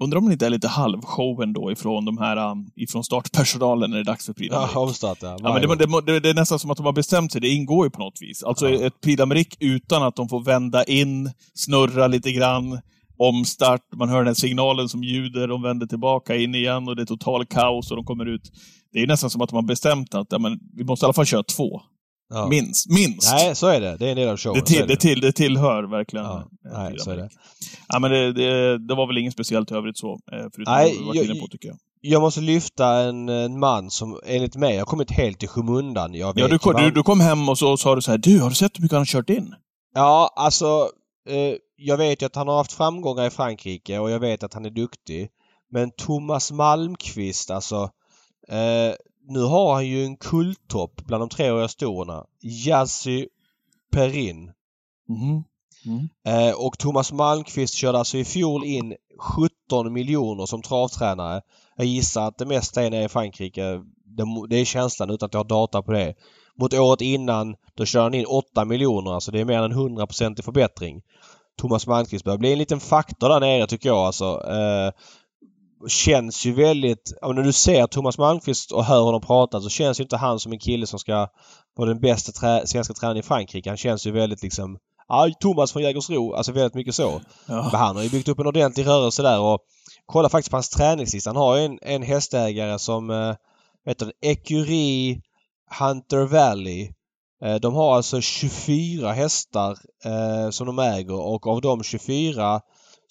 Undrar 0.02 0.20
om 0.20 0.26
det 0.26 0.34
inte 0.34 0.46
är 0.46 0.50
lite 0.50 0.68
halvshow 0.68 1.44
ändå 1.44 1.72
ifrån 1.72 2.06
de 2.06 2.18
här, 2.18 2.52
um, 2.52 2.72
ifrån 2.76 3.04
startpersonalen 3.04 3.90
när 3.90 3.98
det 3.98 4.02
är 4.02 4.06
dags 4.06 4.26
för 4.26 4.34
Prix 4.34 4.56
d'Amérique. 4.56 4.98
Ja, 5.02 5.16
ja. 5.22 5.38
ja 5.42 5.68
men 5.68 5.78
det, 5.78 6.02
det, 6.06 6.20
det, 6.20 6.30
är 6.30 6.34
nästan 6.34 6.60
som 6.60 6.72
att 6.72 6.78
de 6.78 6.86
har 6.86 6.94
bestämt 6.94 7.32
sig. 7.32 7.42
Det 7.42 7.50
ingår 7.50 7.86
ju 7.86 7.90
på 7.90 8.00
något 8.00 8.22
vis. 8.22 8.44
Alltså 8.44 8.70
ja. 8.70 8.86
ett 8.86 9.02
Prix 9.02 9.56
utan 9.60 10.04
att 10.04 10.16
de 10.16 10.30
får 10.30 10.44
vända 10.44 10.84
in, 10.84 11.32
snurra 11.54 12.08
lite 12.08 12.32
grann, 12.32 12.80
omstart, 13.20 13.82
man 13.96 14.10
hör 14.10 14.18
den 14.18 14.28
här 14.28 14.34
signalen 14.34 14.90
som 14.90 15.04
ljuder, 15.04 15.48
de 15.48 15.62
vänder 15.62 15.88
tillbaka 15.88 16.36
in 16.36 16.56
igen 16.56 16.88
och 16.88 16.96
det 16.96 17.02
är 17.02 17.06
total 17.06 17.46
kaos 17.46 17.92
och 17.92 17.98
de 17.98 18.06
kommer 18.06 18.26
ut. 18.26 18.52
Det 18.94 19.00
är 19.00 19.08
nästan 19.08 19.30
som 19.30 19.42
att 19.42 19.50
de 19.50 19.56
har 19.56 19.64
bestämt 19.64 20.16
att 20.16 20.28
ja, 20.30 20.40
men, 20.40 20.60
vi 20.76 20.84
måste 20.84 21.04
i 21.04 21.06
alla 21.06 21.14
fall 21.14 21.26
köra 21.26 21.44
två. 21.44 21.82
Ja. 22.30 22.48
Minst. 22.48 22.90
Minst! 22.90 23.32
Nej, 23.32 23.56
så 23.56 23.68
är 23.68 23.82
det. 23.82 23.98
Det 23.98 24.06
är 24.06 24.10
en 24.10 24.18
del 24.18 24.30
av 24.30 24.38
showen. 24.38 24.60
det, 24.60 24.66
till, 24.66 24.88
det, 24.88 24.96
till, 24.96 25.22
det 25.22 25.32
tillhör 25.32 25.84
verkligen. 25.84 26.26
Ja, 26.26 26.50
eh, 26.66 26.80
nej, 26.84 27.00
så 27.00 27.12
är 27.12 27.18
det. 27.18 27.30
Ja, 27.88 28.00
men 28.00 28.12
det, 28.12 28.34
det, 28.34 28.78
det 28.88 28.96
var 28.96 29.08
väl 29.08 29.18
inget 29.18 29.34
speciellt 29.34 29.72
övrigt 29.72 29.98
så, 29.98 30.12
eh, 30.12 30.18
förutom 30.56 30.74
Nej, 30.74 30.92
det 30.92 31.00
du 31.00 31.06
varit 31.06 31.24
inne 31.24 31.40
på 31.40 31.48
tycker 31.48 31.68
jag. 31.68 31.78
Jag 32.02 32.22
måste 32.22 32.42
lyfta 32.42 32.88
en, 32.88 33.30
en 33.30 33.60
man 33.60 33.90
som 33.90 34.20
enligt 34.26 34.56
mig 34.56 34.78
har 34.78 34.86
kommit 34.86 35.12
helt 35.12 35.44
i 35.44 35.48
skymundan. 35.48 36.14
Jag 36.14 36.36
vet 36.36 36.42
Ja, 36.42 36.48
du, 36.48 36.60
kom, 36.60 36.74
du, 36.74 36.92
du 36.92 37.04
kom 37.04 37.20
hem 37.20 37.50
och 37.50 37.58
så 37.58 37.78
sa 37.78 37.96
du 37.96 38.02
så 38.02 38.12
här, 38.12 38.18
du, 38.18 38.40
har 38.40 38.50
du 38.50 38.56
sett 38.56 38.78
hur 38.78 38.82
mycket 38.82 38.94
han 38.94 39.02
har 39.02 39.06
kört 39.06 39.30
in? 39.30 39.56
Ja, 39.96 40.34
alltså. 40.36 40.90
Eh, 41.30 41.56
jag 41.76 41.98
vet 41.98 42.22
ju 42.22 42.26
att 42.26 42.36
han 42.36 42.48
har 42.48 42.58
haft 42.58 42.74
framgångar 42.74 43.28
i 43.28 43.30
Frankrike 43.30 44.00
och 44.00 44.12
jag 44.12 44.20
vet 44.20 44.44
att 44.44 44.54
han 44.54 44.66
är 44.66 44.70
duktig. 44.70 45.30
Men 45.72 45.92
Thomas 45.92 46.52
Malmqvist 46.52 47.52
alltså. 47.52 47.92
Eh, 48.48 48.94
nu 49.28 49.42
har 49.42 49.74
han 49.74 49.88
ju 49.88 50.06
en 50.06 50.18
kulttopp 50.18 51.02
bland 51.06 51.22
de 51.22 51.30
treåriga 51.30 51.68
storna. 51.68 52.26
Jassi 52.42 53.28
Perin. 53.92 54.52
Mhm. 55.08 55.44
Mm. 55.86 56.10
Eh, 56.26 56.56
och 56.56 56.78
Thomas 56.78 57.12
Malmqvist 57.12 57.74
körde 57.74 57.98
alltså 57.98 58.18
i 58.18 58.26
fjol 58.26 58.64
in 58.66 58.96
17 59.20 59.94
miljoner 59.94 60.46
som 60.46 60.62
travtränare. 60.62 61.42
Jag 61.76 61.86
gissar 61.86 62.28
att 62.28 62.38
det 62.38 62.46
mesta 62.46 62.84
är 62.84 62.90
nere 62.90 63.04
i 63.04 63.10
Frankrike. 63.10 63.64
Det, 64.06 64.26
det 64.50 64.58
är 64.58 64.66
känslan 64.66 65.10
utan 65.10 65.28
att 65.28 65.34
jag 65.34 65.40
har 65.40 65.46
data 65.46 65.82
på 65.82 65.92
det. 65.92 66.14
Mot 66.60 66.74
året 66.74 67.02
innan 67.02 67.56
då 67.76 67.86
körde 67.86 68.04
han 68.04 68.14
in 68.14 68.26
8 68.26 68.66
miljoner. 68.66 69.14
Alltså 69.14 69.32
det 69.32 69.40
är 69.40 69.46
mer 69.46 69.58
än 69.58 69.72
en 69.72 69.98
100% 69.98 70.40
i 70.40 70.44
förbättring. 70.44 71.02
Thomas 71.62 71.88
Malmqvist 71.88 72.26
börjar 72.26 72.38
bli 72.38 72.52
en 72.52 72.58
liten 72.58 72.80
faktor 72.80 73.30
där 73.30 73.40
nere 73.40 73.68
tycker 73.68 73.90
jag 73.90 73.98
alltså. 73.98 74.44
Eh, 74.48 74.92
känns 75.88 76.46
ju 76.46 76.54
väldigt... 76.54 77.14
Ja, 77.22 77.32
när 77.32 77.44
du 77.44 77.54
ser 77.54 77.88
Thomas 77.88 78.18
Malmqvist 78.18 78.72
och 78.72 78.86
hör 78.86 79.02
honom 79.02 79.22
prata 79.22 79.62
så 79.62 79.70
känns 79.70 80.00
ju 80.00 80.04
inte 80.04 80.18
han 80.18 80.40
som 80.40 80.52
en 80.52 80.60
kille 80.60 80.88
som 80.88 81.00
ska 81.00 81.28
vara 81.76 81.90
den 81.90 82.00
bästa 82.00 82.32
trä, 82.32 82.68
svenska 82.68 82.94
tränaren 82.94 83.18
i 83.18 83.24
Frankrike. 83.24 83.70
Han 83.70 83.78
känns 83.78 84.08
ju 84.08 84.12
väldigt 84.12 84.44
liksom... 84.44 84.78
Ja, 85.08 85.30
Thomas 85.40 85.72
från 85.72 85.84
Jägersro. 85.84 86.34
Alltså 86.34 86.52
väldigt 86.52 86.74
mycket 86.74 86.96
så. 86.96 87.22
Ja. 87.46 87.70
Men 87.72 87.82
han 87.82 87.96
har 87.96 88.04
ju 88.04 88.10
byggt 88.10 88.28
upp 88.28 88.40
en 88.40 88.48
ordentlig 88.48 88.88
rörelse 88.88 89.22
där 89.22 89.40
och 89.40 89.60
kolla 90.06 90.30
faktiskt 90.30 90.52
på 90.52 90.56
hans 90.56 90.70
träningslista. 90.70 91.30
Han 91.30 91.38
har 91.38 91.58
ju 91.58 91.66
en, 91.66 91.80
en 91.82 92.04
hästägare 92.04 92.80
som 92.80 93.10
eh, 93.10 93.36
du, 93.98 94.12
Ecurie 94.22 95.22
Hunter 95.80 96.26
Valley. 96.26 96.90
Eh, 97.44 97.56
de 97.56 97.74
har 97.74 97.96
alltså 97.96 98.22
24 98.22 99.12
hästar 99.12 99.78
eh, 100.06 100.50
som 100.50 100.68
de 100.68 100.80
äger 100.80 101.22
och 101.22 101.48
av 101.48 101.62
de 101.62 101.84
24 101.84 102.62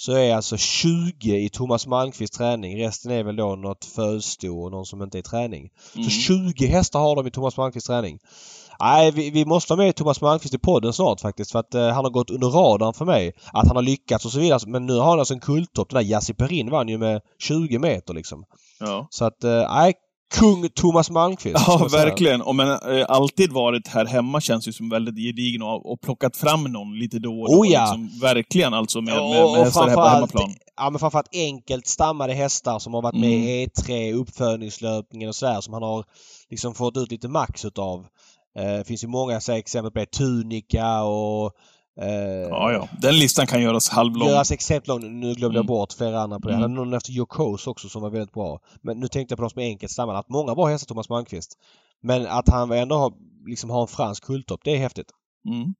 så 0.00 0.12
är 0.12 0.34
alltså 0.34 0.56
20 0.56 1.36
i 1.36 1.48
Thomas 1.48 1.86
Malmqvists 1.86 2.38
träning. 2.38 2.78
Resten 2.78 3.12
är 3.12 3.24
väl 3.24 3.36
då 3.36 3.56
något 3.56 3.84
födsto 3.84 4.64
och 4.64 4.70
någon 4.70 4.86
som 4.86 5.02
inte 5.02 5.18
är 5.18 5.20
i 5.20 5.22
träning. 5.22 5.70
Mm. 5.94 6.04
Så 6.04 6.10
20 6.10 6.66
hästar 6.66 7.00
har 7.00 7.16
de 7.16 7.26
i 7.26 7.30
Thomas 7.30 7.56
Malmqvists 7.56 7.86
träning. 7.86 8.18
Nej, 8.80 9.10
vi, 9.10 9.30
vi 9.30 9.44
måste 9.44 9.72
ha 9.72 9.76
med 9.76 9.96
Thomas 9.96 10.20
Malmqvist 10.20 10.54
i 10.54 10.58
podden 10.58 10.92
snart 10.92 11.20
faktiskt 11.20 11.52
för 11.52 11.58
att 11.58 11.74
eh, 11.74 11.88
han 11.88 12.04
har 12.04 12.10
gått 12.10 12.30
under 12.30 12.48
radarn 12.48 12.94
för 12.94 13.04
mig. 13.04 13.32
Att 13.52 13.66
han 13.66 13.76
har 13.76 13.82
lyckats 13.82 14.24
och 14.24 14.32
så 14.32 14.38
vidare. 14.38 14.60
Men 14.66 14.86
nu 14.86 14.94
har 14.94 15.10
han 15.10 15.18
alltså 15.18 15.34
en 15.34 15.40
kulttopp. 15.40 15.90
Den 15.90 16.02
där 16.02 16.10
Jassi 16.10 16.34
Perin 16.34 16.70
vann 16.70 16.88
ju 16.88 16.98
med 16.98 17.20
20 17.38 17.78
meter 17.78 18.14
liksom. 18.14 18.44
Ja. 18.80 19.06
Så 19.10 19.24
att, 19.24 19.44
eh, 19.44 19.74
nej, 19.74 19.94
kung 20.34 20.68
Thomas 20.68 21.10
Malmqvist. 21.10 21.64
Ja, 21.66 21.88
verkligen. 21.92 22.42
Och 22.42 22.54
men 22.54 22.68
eh, 22.70 23.06
alltid 23.08 23.52
varit 23.52 23.88
här 23.88 24.06
hemma 24.06 24.40
känns 24.40 24.68
ju 24.68 24.72
som 24.72 24.88
väldigt 24.88 25.16
gedigen 25.16 25.62
och, 25.62 25.92
och 25.92 26.00
plockat 26.00 26.36
fram 26.36 26.64
någon 26.64 26.98
lite 26.98 27.18
då 27.18 27.40
och 27.40 27.48
då. 27.48 27.60
Oh 27.60 27.68
ja. 27.68 27.80
liksom, 27.80 28.20
verkligen 28.20 28.74
alltså 28.74 29.00
med, 29.00 29.14
med, 29.14 29.52
med 29.52 29.64
hästar 29.64 29.88
här 29.88 29.94
på 29.94 30.02
hemmaplan. 30.02 30.54
Ja 30.76 30.90
men 30.90 30.98
framförallt 30.98 31.28
enkelt 31.34 31.86
stammade 31.86 32.32
hästar 32.32 32.78
som 32.78 32.94
har 32.94 33.02
varit 33.02 33.14
med 33.14 33.30
Mm. 33.30 33.48
i 33.48 33.66
E3, 33.66 34.12
uppfödningslöpningen 34.14 35.28
och 35.28 35.34
sådär 35.34 35.60
som 35.60 35.74
han 35.74 35.82
har 35.82 36.04
liksom 36.50 36.74
fått 36.74 36.96
ut 36.96 37.10
lite 37.10 37.28
max 37.28 37.64
utav. 37.64 38.06
Eh, 38.58 38.64
Det 38.64 38.84
finns 38.86 39.04
ju 39.04 39.08
många 39.08 39.36
exempel 39.48 39.92
på 39.92 39.98
det. 39.98 40.06
Tunica 40.06 41.02
och... 41.02 41.52
Eh, 42.02 42.48
Ja, 42.50 42.72
ja. 42.72 42.88
Den 43.00 43.18
listan 43.18 43.46
kan 43.46 43.62
göras 43.62 43.88
halvlång. 43.88 44.28
Göras 44.28 44.52
exempel 44.52 44.88
lång. 44.88 45.20
Nu 45.20 45.34
glömde 45.34 45.44
jag 45.58 45.64
Mm. 45.64 45.66
bort 45.66 45.92
flera 45.92 46.20
andra 46.20 46.40
på 46.40 46.48
det. 46.48 46.54
Mm. 46.54 46.62
Hade 46.62 46.74
någon 46.74 46.94
efter 46.94 47.12
Jokos 47.12 47.66
också 47.66 47.88
som 47.88 48.02
var 48.02 48.10
väldigt 48.10 48.32
bra. 48.32 48.60
Men 48.82 49.00
nu 49.00 49.08
tänkte 49.08 49.32
jag 49.32 49.36
på 49.36 49.42
de 49.42 49.50
som 49.50 49.62
är 49.62 49.66
enkelt 49.66 49.92
stammade. 49.92 50.18
Att 50.18 50.28
många 50.28 50.54
bra 50.54 50.66
hästar 50.66 50.86
Thomas 50.86 51.08
Malmqvist. 51.08 51.58
Men 52.02 52.26
att 52.26 52.48
han 52.48 52.72
ändå 52.72 52.96
har, 52.96 53.12
liksom 53.46 53.70
har 53.70 53.82
en 53.82 53.88
fransk 53.88 54.24
kulttopp, 54.24 54.60
det 54.64 54.70
är 54.74 54.78
häftigt. 54.78 55.10
Mm. 55.48 55.74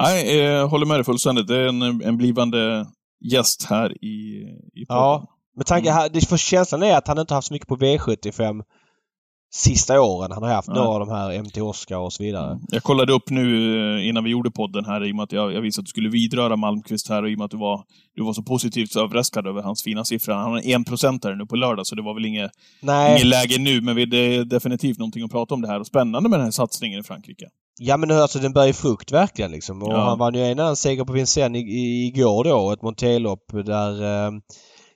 Nej, 0.00 0.36
jag 0.36 0.68
håller 0.68 0.86
med 0.86 0.96
dig 0.96 1.04
fullständigt. 1.04 1.46
Det 1.48 1.56
är 1.56 1.66
en, 1.68 1.82
en 1.82 2.16
blivande 2.16 2.86
gäst 3.32 3.64
här 3.70 4.04
i, 4.04 4.44
i 4.74 4.86
podden. 4.86 5.02
Ja. 5.02 5.26
Med 5.56 5.66
tanke, 5.66 5.88
Mm. 5.90 5.98
här- 6.00 6.08
det 6.08 6.28
för 6.28 6.36
känslan 6.36 6.82
är 6.82 6.96
att 6.96 7.08
han 7.08 7.18
inte 7.18 7.34
haft 7.34 7.48
så 7.48 7.54
mycket 7.54 7.68
på 7.68 7.76
V75 7.76 8.62
sista 9.56 10.00
åren. 10.00 10.32
Han 10.32 10.42
har 10.42 10.50
haft 10.50 10.68
Nej. 10.68 10.76
några 10.76 10.88
av 10.88 11.00
de 11.00 11.08
här 11.10 11.42
MT 11.42 11.60
Oscar 11.60 11.96
och 11.98 12.12
så 12.12 12.22
vidare. 12.22 12.58
Jag 12.70 12.82
kollade 12.82 13.12
upp 13.12 13.30
nu 13.30 13.44
eh, 13.98 14.08
innan 14.08 14.24
vi 14.24 14.30
gjorde 14.30 14.50
podden 14.50 14.84
här, 14.84 15.04
i 15.06 15.12
och 15.12 15.16
med 15.16 15.22
att 15.22 15.32
jag, 15.32 15.52
jag 15.52 15.60
visste 15.60 15.80
att 15.80 15.84
du 15.84 15.88
skulle 15.90 16.08
vidröra 16.08 16.56
Malmqvist 16.56 17.08
här 17.08 17.22
och 17.22 17.30
i 17.30 17.34
och 17.34 17.38
med 17.38 17.44
att 17.44 17.50
du 17.50 17.56
var, 17.56 17.82
du 18.16 18.24
var 18.24 18.32
så 18.32 18.42
positivt 18.42 18.96
överraskad 18.96 19.46
över 19.46 19.62
hans 19.62 19.82
fina 19.82 20.04
siffror. 20.04 20.34
Han 20.34 20.50
har 20.50 20.58
en 20.58 20.74
enprocentare 20.74 21.36
nu 21.36 21.46
på 21.46 21.56
lördag, 21.56 21.86
så 21.86 21.94
det 21.94 22.02
var 22.02 22.14
väl 22.14 22.24
inget, 22.24 22.50
inget 22.82 23.26
läge 23.26 23.58
nu, 23.58 23.80
men 23.80 23.96
det 24.10 24.16
är 24.36 24.44
definitivt 24.44 24.98
någonting 24.98 25.22
att 25.24 25.30
prata 25.30 25.54
om 25.54 25.60
det 25.62 25.68
här. 25.68 25.80
Och 25.80 25.86
spännande 25.86 26.28
med 26.28 26.38
den 26.38 26.44
här 26.44 26.50
satsningen 26.50 27.00
i 27.00 27.02
Frankrike. 27.02 27.46
ja 27.80 27.96
men 27.96 28.08
nu, 28.08 28.14
alltså 28.14 28.38
den 28.38 28.52
bär 28.52 28.66
ju 28.66 28.72
frukt 28.72 29.12
verkligen 29.12 29.50
liksom. 29.50 29.82
Och 29.82 29.92
Ja. 29.92 30.00
han 30.00 30.18
vann 30.18 30.34
ju 30.34 30.40
en 30.40 30.60
annan 30.60 30.76
seger 30.76 31.04
på 31.04 31.12
Vincennes 31.12 31.62
igår 31.66 32.44
då. 32.44 32.72
Ett 32.72 32.82
Montelopp 32.82 33.52
där 33.66 34.02
eh, 34.26 34.30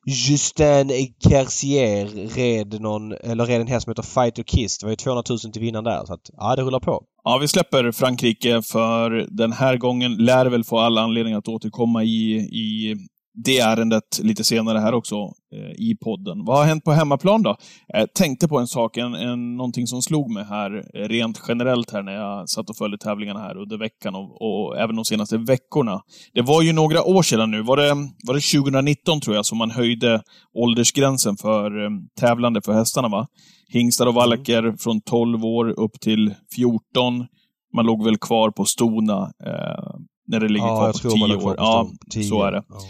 Justin 0.09 0.91
Kersier 1.29 2.07
red 2.37 2.81
någon, 2.81 3.13
eller 3.13 3.47
red 3.47 3.61
en 3.61 3.67
häst 3.67 3.85
som 3.85 3.91
heter 3.91 4.03
Fighter 4.03 4.43
Kiss. 4.43 4.79
Det 4.79 4.87
var 4.87 4.91
ju 4.91 4.97
200 4.97 5.23
000 5.29 5.39
till 5.39 5.63
vinnaren 5.63 5.85
där. 5.85 6.05
Så 6.07 6.15
att, 6.15 6.31
ja 6.33 6.57
det 6.57 6.63
rullar 6.63 6.81
på. 6.81 7.03
Ja, 7.25 7.39
vi 7.39 7.49
släpper 7.49 7.93
Frankrike 7.93 8.63
för 8.63 9.27
den 9.31 9.53
här 9.53 9.77
gången. 9.77 10.17
Lär 10.17 10.47
väl 10.47 10.65
få 10.65 10.79
alla 10.79 11.01
anledningar 11.01 11.39
att 11.39 11.49
återkomma 11.49 12.05
i, 12.05 12.33
i 12.37 12.97
det 13.35 13.59
ärendet 13.59 14.19
lite 14.23 14.45
senare 14.45 14.79
här 14.79 14.95
också 14.95 15.15
eh, 15.55 15.73
i 15.77 15.97
podden. 16.01 16.45
Vad 16.45 16.59
har 16.59 16.65
hänt 16.65 16.85
på 16.85 16.93
hemmaplan 16.93 17.43
då? 17.43 17.57
Jag 17.87 18.15
tänkte 18.15 18.49
på 18.49 18.59
en 18.59 18.67
sak, 18.67 18.97
en, 18.97 19.15
en, 19.15 19.57
någonting 19.57 19.87
som 19.87 20.03
slog 20.03 20.31
mig 20.31 20.45
här 20.45 20.77
eh, 20.95 21.09
rent 21.09 21.43
generellt 21.49 21.91
här 21.91 22.03
när 22.03 22.13
jag 22.13 22.49
satt 22.49 22.71
och 22.71 22.77
följde 22.77 22.99
tävlingarna 22.99 23.41
här 23.41 23.57
under 23.57 23.79
veckan 23.79 24.15
och, 24.15 24.43
och 24.43 24.79
även 24.79 24.97
de 24.97 25.05
senaste 25.05 25.37
veckorna. 25.39 26.01
Det 26.35 26.43
var 26.43 26.63
ju 26.63 26.73
några 26.73 27.03
år 27.03 27.23
sedan 27.23 27.51
nu, 27.51 27.63
var 27.63 27.77
det, 27.77 27.95
var 28.27 28.35
det 28.35 28.61
2019 28.63 29.21
tror 29.21 29.37
jag, 29.37 29.47
som 29.47 29.59
man 29.59 29.71
höjde 29.71 30.23
åldersgränsen 30.55 31.37
för 31.37 31.85
eh, 31.85 31.91
tävlande 32.21 32.61
för 32.65 32.73
hästarna 32.73 33.09
va? 33.09 33.27
Hingstar 33.73 34.07
och 34.07 34.15
valacker 34.15 34.75
från 34.79 35.01
12 35.01 35.45
år 35.45 35.81
upp 35.81 36.01
till 36.01 36.35
14. 36.55 37.27
Man 37.77 37.87
låg 37.87 38.05
väl 38.05 38.19
kvar 38.19 38.51
på 38.51 38.65
stona 38.65 39.33
eh, 39.47 39.97
när 40.27 40.41
det 40.41 40.49
ligger 40.49 40.67
ja, 40.67 40.77
kvar 40.77 40.93
på 40.93 40.99
tror 40.99 41.19
man 41.19 41.29
10 41.29 41.37
är 41.37 41.41
kvar 41.41 41.51
år. 41.51 41.57
Ja. 41.59 41.91
Tio. 42.11 42.25
så 42.25 42.43
är 42.43 42.53
det. 42.53 42.63
Ja. 42.69 42.81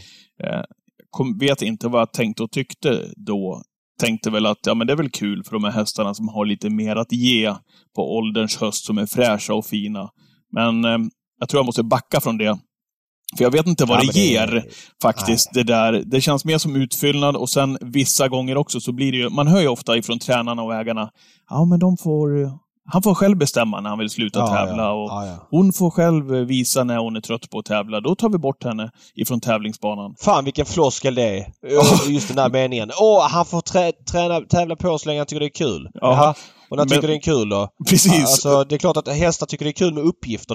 Eh, 0.45 0.63
kom, 1.11 1.39
vet 1.39 1.63
inte 1.63 1.89
vad 1.89 2.01
jag 2.01 2.13
tänkte 2.13 2.43
och 2.43 2.51
tyckte 2.51 3.05
då. 3.17 3.63
Tänkte 4.01 4.31
väl 4.31 4.47
att 4.47 4.59
ja, 4.67 4.75
men 4.75 4.87
det 4.87 4.93
är 4.93 4.97
väl 4.97 5.11
kul 5.11 5.45
för 5.45 5.53
de 5.53 5.65
här 5.65 5.71
hästarna 5.71 6.15
som 6.15 6.29
har 6.29 6.47
lite 6.47 6.71
mer 6.71 6.97
att 6.97 7.13
ge 7.13 7.55
på 7.97 8.17
ålderns 8.17 8.57
höst, 8.57 8.85
som 8.85 8.99
är 8.99 9.07
fräscha 9.07 9.55
och 9.55 9.67
fina. 9.67 10.11
Men 10.53 10.85
eh, 10.85 10.99
jag 11.41 11.49
tror 11.49 11.59
jag 11.59 11.67
måste 11.67 11.83
backa 11.83 12.21
från 12.21 12.39
det. 12.39 12.59
För 13.37 13.45
jag 13.45 13.51
vet 13.51 13.67
inte 13.67 13.85
vad 13.85 14.05
Ja, 14.05 14.13
det 14.13 14.21
ger 14.21 14.65
faktiskt, 15.03 15.51
det 15.55 15.63
där. 15.63 16.03
Det 16.07 16.21
känns 16.21 16.45
mer 16.45 16.59
som 16.59 16.77
utfyllnad 16.77 17.37
och 17.37 17.51
sen 17.51 17.79
vissa 17.81 18.29
gånger 18.29 18.57
också 18.57 18.81
så 18.81 18.93
blir 18.93 19.13
det 19.13 19.19
ju, 19.19 19.29
man 19.29 19.47
hör 19.47 19.61
ju 19.61 19.69
ofta 19.69 19.97
ifrån 19.97 20.19
tränarna 20.19 20.63
och 20.63 20.75
ägarna, 20.75 21.11
ja 21.51 21.65
men 21.65 21.79
de 21.79 21.97
får, 21.97 22.31
han 22.93 23.03
får 23.03 23.15
själv 23.15 23.37
bestämma 23.37 23.81
när 23.81 23.91
han 23.91 23.99
vill 23.99 24.11
sluta 24.11 24.39
Ja, 24.39 24.47
tävla 24.47 24.83
ja, 24.83 24.93
och 24.93 25.11
ja, 25.11 25.47
hon 25.51 25.73
får 25.73 25.91
själv 25.91 26.35
eh, 26.35 26.41
visa 26.41 26.85
när 26.85 26.99
hon 26.99 27.17
är 27.17 27.21
trött 27.21 27.51
på 27.51 27.59
att 27.59 27.65
tävla. 27.65 28.01
Då 28.01 28.15
tar 28.15 28.29
vi 28.29 28.39
bort 28.39 28.65
henne 28.65 28.91
ifrån 29.15 29.41
tävlingsbanan. 29.41 30.15
Fan 30.21 30.45
vilken 30.45 30.67
floskel 30.67 31.15
det 31.15 31.39
är. 31.39 31.47
Just 32.11 32.29
den 32.29 32.37
där 32.37 32.51
meningen. 32.51 32.91
Åh, 33.01 33.29
han 33.29 33.45
får 33.45 33.61
trä, 33.61 33.93
träna, 33.93 34.41
tävla 34.41 34.77
på 34.77 34.99
så 34.99 35.09
länge 35.09 35.21
han 35.21 35.27
tycker 35.27 35.41
det 35.41 35.47
är 35.47 35.67
kul. 35.67 35.89
Ja. 35.95 36.35
Och 36.71 36.77
när 36.77 36.79
han 36.79 36.89
tycker 36.89 37.09
det 37.09 37.15
är 37.15 37.21
kul 37.21 37.49
då? 37.49 37.69
Precis. 37.89 38.23
Alltså 38.23 38.65
det 38.65 38.75
är 38.75 38.79
klart 38.79 38.97
att 38.97 39.09
hästar 39.09 39.47
tycker 39.47 39.65
det 39.65 39.71
är 39.71 39.73
kul 39.73 39.95
med 39.95 40.05
uppgifter. 40.05 40.55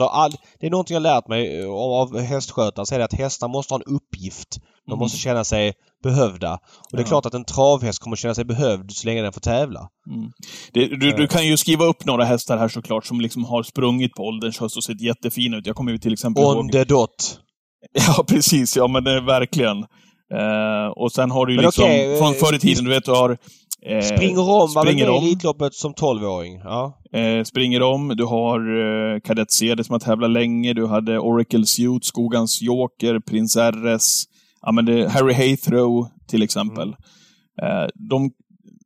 Det, 0.60 0.68
är 0.68 0.72
någonting 0.72 0.94
jag 0.94 1.04
lärt 1.04 1.28
mig 1.28 1.66
av 1.66 2.20
hästskötare. 2.20 2.86
Så 2.86 2.96
är 2.96 3.00
det 3.00 3.06
att 3.06 3.14
hästar 3.14 3.48
måste 3.48 3.74
ha 3.74 3.82
en 3.86 3.96
uppgift. 3.96 4.60
De 4.88 4.92
Mhm. 4.94 5.00
måste 5.00 5.18
känna 5.18 5.44
sig 5.44 5.74
behövda. 6.04 6.54
Och 6.54 6.60
det 6.92 6.98
är 6.98 7.02
Ja. 7.02 7.08
klart 7.08 7.26
att 7.26 7.34
en 7.34 7.46
travhäst 7.46 8.00
kommer 8.00 8.16
känna 8.16 8.36
sig 8.36 8.46
behövd 8.46 8.92
så 8.92 9.08
länge 9.08 9.22
den 9.22 9.34
får 9.34 9.42
tävla. 9.42 9.80
Mm. 10.10 10.32
Det, 10.74 10.88
du, 10.88 11.12
du 11.12 11.28
kan 11.28 11.48
ju 11.48 11.58
skriva 11.58 11.86
upp 11.86 12.06
några 12.06 12.24
hästar 12.26 12.58
här 12.58 12.68
såklart 12.68 13.06
som 13.06 13.22
liksom 13.22 13.46
har 13.46 13.64
sprungit 13.64 14.14
på 14.14 14.24
ålderns 14.24 14.60
höst 14.60 14.78
och 14.78 14.84
sett 14.84 15.02
jättefina 15.02 15.58
ut. 15.58 15.68
Jag 15.68 15.76
kommer 15.76 15.92
ju 15.92 15.98
till 15.98 16.14
exempel 16.14 16.44
On 16.44 16.56
ihåg... 16.58 16.72
the 16.72 16.84
dot. 16.84 17.40
Ja, 18.08 18.24
precis. 18.28 18.78
Ja, 18.78 18.88
men 18.88 19.04
det 19.04 19.12
är 19.12 19.22
verkligen. 19.22 19.78
Eh, 20.34 20.88
och 20.96 21.12
sen 21.12 21.32
har 21.32 21.46
du 21.46 21.54
ju 21.54 21.58
Men 21.58 21.66
liksom, 21.66 21.84
okej, 21.84 22.18
från 22.18 22.28
eh, 22.34 22.34
förr 22.40 22.56
i 22.56 22.60
tiden, 22.60 22.84
du 22.84 22.90
vet, 22.90 23.06
du 23.06 23.12
har... 23.12 23.38
Eh, 23.86 24.02
Springer 24.02 24.40
om 24.40 24.46
var 24.74 24.84
springer 24.86 25.12
med 25.12 25.16
i. 25.16 25.18
Elitloppet 25.28 25.74
som 25.74 25.94
12-åring? 25.94 26.60
Ja. 26.64 27.02
Eh, 27.14 27.44
springer 27.44 27.82
om. 27.82 28.08
Du 28.18 28.26
har 28.26 28.60
eh, 28.60 29.20
Kadett 29.20 29.52
Ceder 29.52 29.84
som 29.84 29.94
har 29.94 30.00
tävlat 30.00 30.30
länge. 30.32 30.74
Du 30.74 30.88
hade 30.88 31.20
Oracle 31.20 31.66
Suit, 31.66 32.06
Skogans 32.06 32.62
Joker, 32.62 33.20
Prins 33.20 33.58
RS. 33.58 34.24
Ja, 34.64 34.72
men 34.72 34.86
det, 34.86 35.10
Harry 35.10 35.34
Haythrow 35.34 36.08
till 36.28 36.44
exempel. 36.44 36.96
Eh, 37.62 37.88
de, 38.10 38.32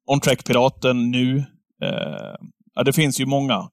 On 0.05 0.19
Track-piraten 0.19 1.11
nu. 1.11 1.37
Eh, 1.83 2.35
ja, 2.75 2.83
det 2.83 2.93
finns 2.93 3.19
ju 3.19 3.25
många. 3.25 3.69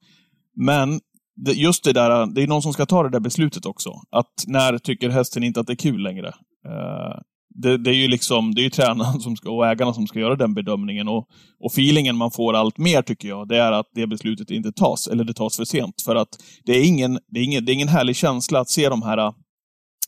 Men 0.56 1.00
det, 1.36 1.52
just 1.52 1.84
det 1.84 1.92
där, 1.92 2.26
det 2.26 2.42
är 2.42 2.46
någon 2.46 2.62
som 2.62 2.72
ska 2.72 2.86
ta 2.86 3.02
det 3.02 3.10
där 3.10 3.20
beslutet 3.20 3.66
också. 3.66 3.90
Att 4.10 4.44
när 4.46 4.78
tycker 4.78 5.08
hästen 5.08 5.42
inte 5.42 5.60
att 5.60 5.66
det 5.66 5.72
är 5.72 5.76
kul 5.76 6.02
längre? 6.02 6.28
Eh, 6.68 7.20
det, 7.54 7.76
det, 7.78 7.90
är 7.90 7.94
ju 7.94 8.08
liksom, 8.08 8.54
det 8.54 8.60
är 8.60 8.64
ju 8.64 8.70
tränaren 8.70 9.20
som 9.20 9.36
ska, 9.36 9.50
och 9.50 9.66
ägarna 9.66 9.94
som 9.94 10.06
ska 10.06 10.18
göra 10.18 10.36
den 10.36 10.54
bedömningen. 10.54 11.08
Och, 11.08 11.28
och 11.60 11.72
feelingen 11.72 12.16
man 12.16 12.30
får 12.30 12.54
allt 12.54 12.78
mer, 12.78 13.02
tycker 13.02 13.28
jag, 13.28 13.48
det 13.48 13.58
är 13.58 13.72
att 13.72 13.86
det 13.94 14.06
beslutet 14.06 14.50
inte 14.50 14.72
tas, 14.72 15.08
eller 15.08 15.24
det 15.24 15.34
tas 15.34 15.56
för 15.56 15.64
sent. 15.64 16.02
För 16.04 16.16
att 16.16 16.28
det 16.64 16.72
är 16.72 16.84
ingen, 16.84 17.18
det 17.28 17.40
är 17.40 17.44
ingen, 17.44 17.64
det 17.64 17.72
är 17.72 17.74
ingen 17.74 17.88
härlig 17.88 18.16
känsla 18.16 18.60
att 18.60 18.70
se 18.70 18.88
de 18.88 19.02
här 19.02 19.32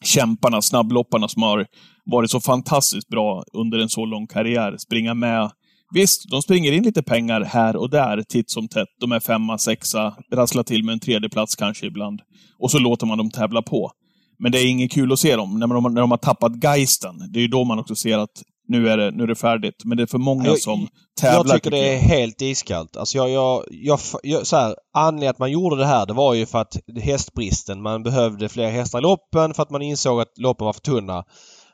kämparna, 0.07 0.63
snabblopparna 0.63 1.29
som 1.29 1.43
har 1.43 1.67
varit 2.05 2.31
så 2.31 2.41
fantastiskt 2.41 3.09
bra 3.09 3.45
under 3.53 3.79
en 3.79 3.89
så 3.89 4.05
lång 4.05 4.27
karriär, 4.27 4.77
springa 4.79 5.15
med 5.15 5.51
Visst, 5.95 6.31
de 6.31 6.43
springer 6.43 6.73
in 6.73 6.83
lite 6.83 7.03
pengar 7.03 7.41
här 7.41 7.77
och 7.77 7.91
där 7.91 8.23
titt 8.23 8.51
som 8.51 8.69
tätt. 8.69 8.89
De 9.01 9.13
är 9.13 9.21
femma, 9.21 9.59
sexa, 9.59 10.15
rasslar 10.33 10.63
till 10.63 10.85
med 10.85 10.93
en 10.93 11.01
tredje 11.01 11.29
plats 11.29 11.57
kanske 11.57 11.87
ibland. 11.87 12.21
Och 12.59 12.71
så 12.71 12.79
låter 12.79 13.07
man 13.07 13.19
dem 13.19 13.31
tävla 13.31 13.63
på. 13.63 13.91
Men 14.39 14.53
det 14.53 14.59
är 14.59 14.67
inget 14.67 14.93
kul 14.93 15.13
att 15.13 15.19
se 15.19 15.37
dem. 15.37 15.59
När, 15.59 15.67
de, 15.67 15.95
när 15.95 16.01
de 16.01 16.11
har 16.11 16.19
tappat 16.19 16.65
geisten, 16.65 17.33
det 17.33 17.39
är 17.39 17.41
ju 17.41 17.49
då 17.49 17.65
man 17.65 17.79
också 17.79 17.95
ser 17.95 18.19
att 18.19 18.43
nu 18.69 18.89
är 18.89 18.97
det, 18.97 19.11
nu 19.11 19.23
är 19.23 19.27
det 19.27 19.35
färdigt. 19.35 19.85
Men 19.85 19.97
det 19.97 20.03
är 20.03 20.07
för 20.07 20.19
många 20.19 20.47
jag, 20.47 20.59
som 20.59 20.89
tävlar. 21.21 21.55
Jag 21.55 21.55
tycker 21.55 21.71
det 21.71 21.95
är 21.95 21.99
helt 21.99 22.43
iskallt. 22.43 22.97
Alltså 22.97 23.19
jag, 23.19 23.31
jag, 23.31 23.63
jag, 23.71 24.01
jag 24.23 24.47
så 24.47 24.57
här, 24.57 24.77
anledningen 24.95 25.31
att 25.31 25.39
man 25.39 25.53
gjorde 25.53 25.77
det 25.77 25.87
här, 25.87 26.07
det 26.07 26.13
var 26.13 26.35
ju 26.35 26.47
för 26.47 26.59
att 26.59 26.77
hästbristen. 27.03 27.83
Man 27.83 28.03
behövde 28.03 28.49
fler 28.49 28.71
hästar 28.71 28.99
i 28.99 29.03
loppen 29.03 29.55
för 29.55 29.63
att 29.63 29.71
man 29.71 29.83
insåg 29.83 30.21
att 30.21 30.39
loppen 30.39 30.65
var 30.65 30.73
för 30.73 30.81
tunna. 30.81 31.25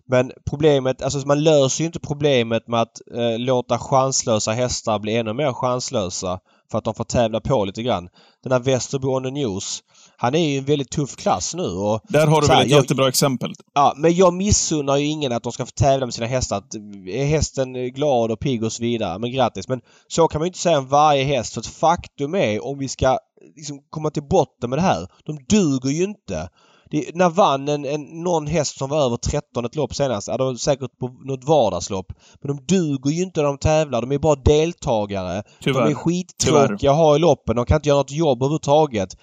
Men 0.08 0.32
problemet, 0.50 1.02
alltså 1.02 1.26
man 1.26 1.42
löser 1.42 1.82
ju 1.82 1.86
inte 1.86 2.00
problemet 2.00 2.68
med 2.68 2.80
att 2.80 3.00
eh, 3.16 3.38
låta 3.38 3.78
chanslösa 3.78 4.52
hästar 4.52 4.98
bli 4.98 5.16
ännu 5.16 5.32
mer 5.32 5.52
chanslösa 5.52 6.40
för 6.70 6.78
att 6.78 6.84
de 6.84 6.94
får 6.94 7.04
tävla 7.04 7.40
på 7.40 7.64
lite 7.64 7.82
grann. 7.82 8.08
Den 8.42 8.52
här 8.52 8.60
Västerbo 8.60 9.16
on 9.16 9.22
the 9.22 9.30
News. 9.30 9.80
Han 10.22 10.34
är 10.34 10.48
ju 10.48 10.58
en 10.58 10.64
väldigt 10.64 10.90
tuff 10.90 11.16
klass 11.16 11.54
nu 11.54 11.62
och... 11.62 12.00
Där 12.08 12.26
har 12.26 12.40
du 12.40 12.46
väl 12.46 12.62
ett 12.62 12.70
jag, 12.70 12.80
jättebra 12.80 13.08
exempel. 13.08 13.52
Ja, 13.74 13.94
men 13.96 14.14
jag 14.14 14.34
missunnar 14.34 14.96
ju 14.96 15.06
ingen 15.06 15.32
att 15.32 15.42
de 15.42 15.52
ska 15.52 15.66
få 15.66 15.72
tävla 15.72 16.06
med 16.06 16.14
sina 16.14 16.26
hästar. 16.26 16.56
Att, 16.56 16.74
är 17.08 17.24
hästen 17.24 17.72
glad 17.72 18.30
och 18.30 18.40
pigg 18.40 18.64
och 18.64 18.72
så 18.72 18.82
vidare, 18.82 19.18
men 19.18 19.32
grattis. 19.32 19.68
Men 19.68 19.80
så 20.08 20.28
kan 20.28 20.38
man 20.38 20.46
ju 20.46 20.48
inte 20.48 20.58
säga 20.58 20.78
om 20.78 20.88
varje 20.88 21.24
häst. 21.24 21.54
För 21.54 21.60
ett 21.60 21.66
faktum 21.66 22.34
är, 22.34 22.64
om 22.64 22.78
vi 22.78 22.88
ska 22.88 23.18
liksom 23.56 23.78
komma 23.90 24.10
till 24.10 24.22
botten 24.22 24.70
med 24.70 24.78
det 24.78 24.82
här. 24.82 25.08
De 25.24 25.38
duger 25.48 25.90
ju 25.90 26.04
inte. 26.04 26.48
Det, 26.90 27.14
när 27.14 27.28
vann 27.28 27.68
en, 27.68 27.84
en, 27.84 28.02
någon 28.02 28.46
häst 28.46 28.78
som 28.78 28.90
var 28.90 29.06
över 29.06 29.16
13 29.16 29.64
ett 29.64 29.76
lopp 29.76 29.94
senast? 29.94 30.28
Ja, 30.28 30.36
var 30.36 30.54
säkert 30.54 30.98
på 30.98 31.08
något 31.24 31.44
vardagslopp. 31.44 32.12
Men 32.42 32.56
de 32.56 32.76
duger 32.76 33.10
ju 33.10 33.22
inte 33.22 33.40
när 33.40 33.48
de 33.48 33.58
tävlar. 33.58 34.00
De 34.00 34.12
är 34.12 34.18
bara 34.18 34.34
deltagare. 34.34 35.42
Tyvärr. 35.60 35.84
De 35.84 35.90
är 35.90 35.94
skittråkiga 35.94 36.90
att 36.90 36.96
ha 36.96 37.16
i 37.16 37.18
loppen. 37.18 37.56
De 37.56 37.66
kan 37.66 37.76
inte 37.76 37.88
göra 37.88 37.98
något 37.98 38.10
jobb 38.10 38.42
överhuvudtaget. 38.42 39.16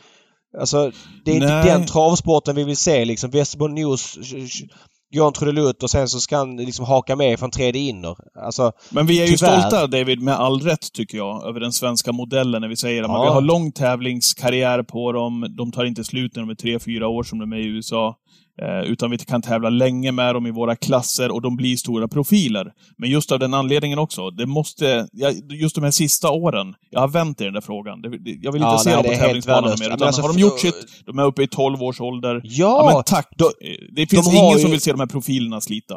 Alltså, 0.58 0.92
det 1.26 1.32
är 1.32 1.40
Nej. 1.40 1.58
inte 1.58 1.72
den 1.72 1.86
travsporten 1.86 2.56
vi 2.56 2.64
vill 2.64 2.78
se 2.78 3.06
liksom. 3.06 3.30
Västerbo 3.30 3.68
News 3.68 4.18
en 5.18 5.34
trudelutt 5.34 5.84
och 5.84 5.90
sen 5.90 6.08
så 6.10 6.20
ska 6.20 6.38
han 6.38 6.58
liksom 6.58 6.86
haka 6.86 7.16
med 7.16 7.40
från 7.40 7.52
tredje 7.52 7.82
inner. 7.82 8.16
Alltså, 8.46 8.72
Men 8.90 9.06
vi 9.06 9.22
är 9.22 9.26
ju 9.26 9.38
tyvärr. 9.38 9.60
stolta, 9.60 9.88
David, 9.88 10.22
med 10.22 10.34
all 10.34 10.62
rätt 10.62 10.94
tycker 10.94 11.18
jag, 11.18 11.48
över 11.48 11.60
den 11.60 11.72
svenska 11.72 12.12
modellen 12.12 12.62
när 12.62 12.68
vi 12.68 12.78
säger 12.78 13.04
att 13.04 13.10
ja. 13.10 13.24
vi 13.24 13.30
har 13.30 13.42
lång 13.42 13.72
tävlingskarriär 13.72 14.84
på 14.84 15.12
dem. 15.12 15.56
De 15.58 15.72
tar 15.72 15.86
inte 15.86 16.04
slut 16.04 16.36
när 16.36 16.42
de 16.44 16.50
är 16.50 16.56
tre, 16.56 16.80
fyra 16.80 17.08
år 17.08 17.24
som 17.24 17.40
de 17.40 17.54
är 17.54 17.58
i 17.58 17.66
USA. 17.66 18.16
Eh, 18.62 18.92
utan 18.92 19.12
vi 19.12 19.18
kan 19.18 19.42
tävla 19.42 19.70
länge 19.70 20.12
med 20.12 20.36
dem 20.36 20.48
i 20.48 20.52
våra 20.52 20.76
klasser 20.76 21.32
och 21.32 21.42
de 21.42 21.56
blir 21.56 21.78
stora 21.78 22.08
profiler. 22.08 22.72
Men 22.98 23.10
just 23.10 23.32
av 23.32 23.40
den 23.40 23.54
anledningen 23.54 24.00
också, 24.00 24.30
det 24.30 24.46
måste, 24.46 25.08
just 25.50 25.76
de 25.76 25.84
här 25.84 25.92
sista 25.92 26.30
åren, 26.30 26.76
jag 26.90 27.00
har 27.00 27.08
vänt 27.08 27.42
i 27.42 27.44
den 27.44 27.54
där 27.54 27.62
frågan. 27.62 28.00
Jag 28.42 28.52
vill 28.52 28.62
inte 28.62 28.74
ja, 28.74 28.78
se 28.78 28.90
nej, 28.90 29.04
dem 29.04 29.14
på 29.14 29.20
tävlingsbanan 29.20 29.76
mer. 29.80 29.94
Utan 29.94 30.08
alltså, 30.08 30.22
har 30.22 30.34
de 30.34 30.40
gjort 30.40 30.60
sitt, 30.60 31.06
de 31.06 31.20
är 31.20 31.24
uppe 31.24 31.44
i 31.44 31.48
12 31.48 31.84
års 31.84 32.02
ålder. 32.02 32.42
Ja! 32.44 32.86
ja 32.88 32.94
men 32.94 33.04
tack! 33.04 33.28
Då, 33.38 33.52
det 33.92 34.08
finns 34.08 34.32
de 34.32 34.38
ingen 34.38 34.58
ju... 34.58 34.60
som 34.60 34.72
vill 34.72 34.82
se 34.82 34.92
de 34.92 35.00
här 35.00 35.08
profilerna 35.08 35.62
slita. 35.62 35.96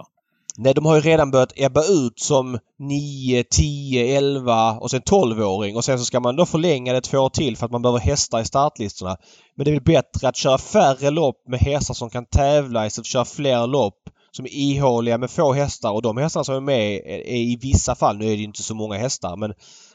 Nej, 0.57 0.75
de 0.75 0.87
har 0.87 0.95
ju 0.95 1.01
redan 1.01 1.31
börjat 1.31 1.53
ebba 1.57 1.85
ut 1.85 2.21
som 2.21 2.59
9, 2.79 3.45
10, 3.51 4.17
11 4.19 4.73
och 4.73 4.91
sen 4.91 5.01
12-åring 5.01 5.77
och 5.77 5.85
sen 5.85 5.99
så 5.99 6.05
ska 6.05 6.21
man 6.21 6.37
då 6.37 6.47
förlänga 6.47 6.93
det 6.93 7.01
två 7.01 7.19
år 7.19 7.29
till 7.29 7.57
för 7.57 7.67
att 7.67 7.73
man 7.73 7.83
behöver 7.83 7.99
hästar 7.99 8.41
i 8.41 8.45
startlistorna. 8.45 9.17
Men 9.57 9.65
det 9.65 9.71
är 9.71 9.73
väl 9.73 9.83
bättre 9.83 10.29
att 10.29 10.37
köra 10.37 10.59
färre 10.59 11.11
lopp 11.11 11.49
med 11.49 11.61
hästar 11.61 11.95
som 11.95 12.11
kan 12.11 12.25
tävla 12.25 12.87
istället 12.87 12.95
för 12.95 13.01
att 13.01 13.27
köra 13.27 13.37
fler 13.37 13.67
lopp 13.67 13.99
som 14.31 14.45
är 14.45 14.51
ihåliga 14.53 15.19
med 15.19 15.31
få 15.31 15.53
hästar 15.53 15.91
och 15.93 16.03
de 16.03 16.17
hästarna 16.17 16.45
som 16.45 16.55
är 16.55 16.61
med 16.61 16.95
är 17.07 17.37
i 17.37 17.59
vissa 17.63 17.95
fall, 17.95 18.19
nu 18.19 18.33
är 18.33 18.37
det 18.37 18.43
inte 18.43 18.63
så 18.63 18.75
många 18.75 18.99
hästar, 18.99 19.37
men 19.37 19.53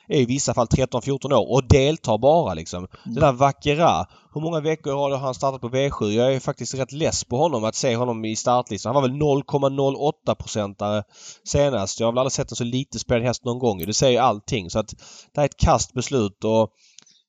är 0.07 0.19
i 0.19 0.25
vissa 0.25 0.53
fall 0.53 0.67
13-14 0.67 1.33
år 1.33 1.51
och 1.51 1.67
deltar 1.67 2.17
bara 2.17 2.53
liksom. 2.53 2.77
Mm. 2.77 2.89
Den 3.03 3.23
där 3.23 3.31
Vackera. 3.31 4.05
Hur 4.33 4.41
många 4.41 4.59
veckor 4.59 4.91
har 4.91 5.17
han 5.17 5.33
startat 5.33 5.61
på 5.61 5.69
V7? 5.69 6.11
Jag 6.11 6.33
är 6.33 6.39
faktiskt 6.39 6.75
rätt 6.75 6.91
less 6.91 7.23
på 7.23 7.37
honom 7.37 7.63
att 7.63 7.75
se 7.75 7.95
honom 7.95 8.25
i 8.25 8.35
startlistan. 8.35 8.95
Han 8.95 9.01
var 9.01 9.09
väl 9.09 9.17
0,08 9.17 10.35
procentare 10.35 11.03
senast. 11.43 11.99
Jag 11.99 12.07
har 12.07 12.11
väl 12.11 12.19
aldrig 12.19 12.31
sett 12.31 12.51
en 12.51 12.55
så 12.55 12.63
lite 12.63 12.99
spelad 12.99 13.23
häst 13.23 13.45
någon 13.45 13.59
gång. 13.59 13.85
Det 13.85 13.93
säger 13.93 14.21
allting. 14.21 14.69
Så 14.69 14.79
att 14.79 14.89
det 15.33 15.41
här 15.41 15.43
är 15.43 15.49
ett 15.49 15.57
kast 15.57 15.93
beslut 15.93 16.43
och 16.43 16.69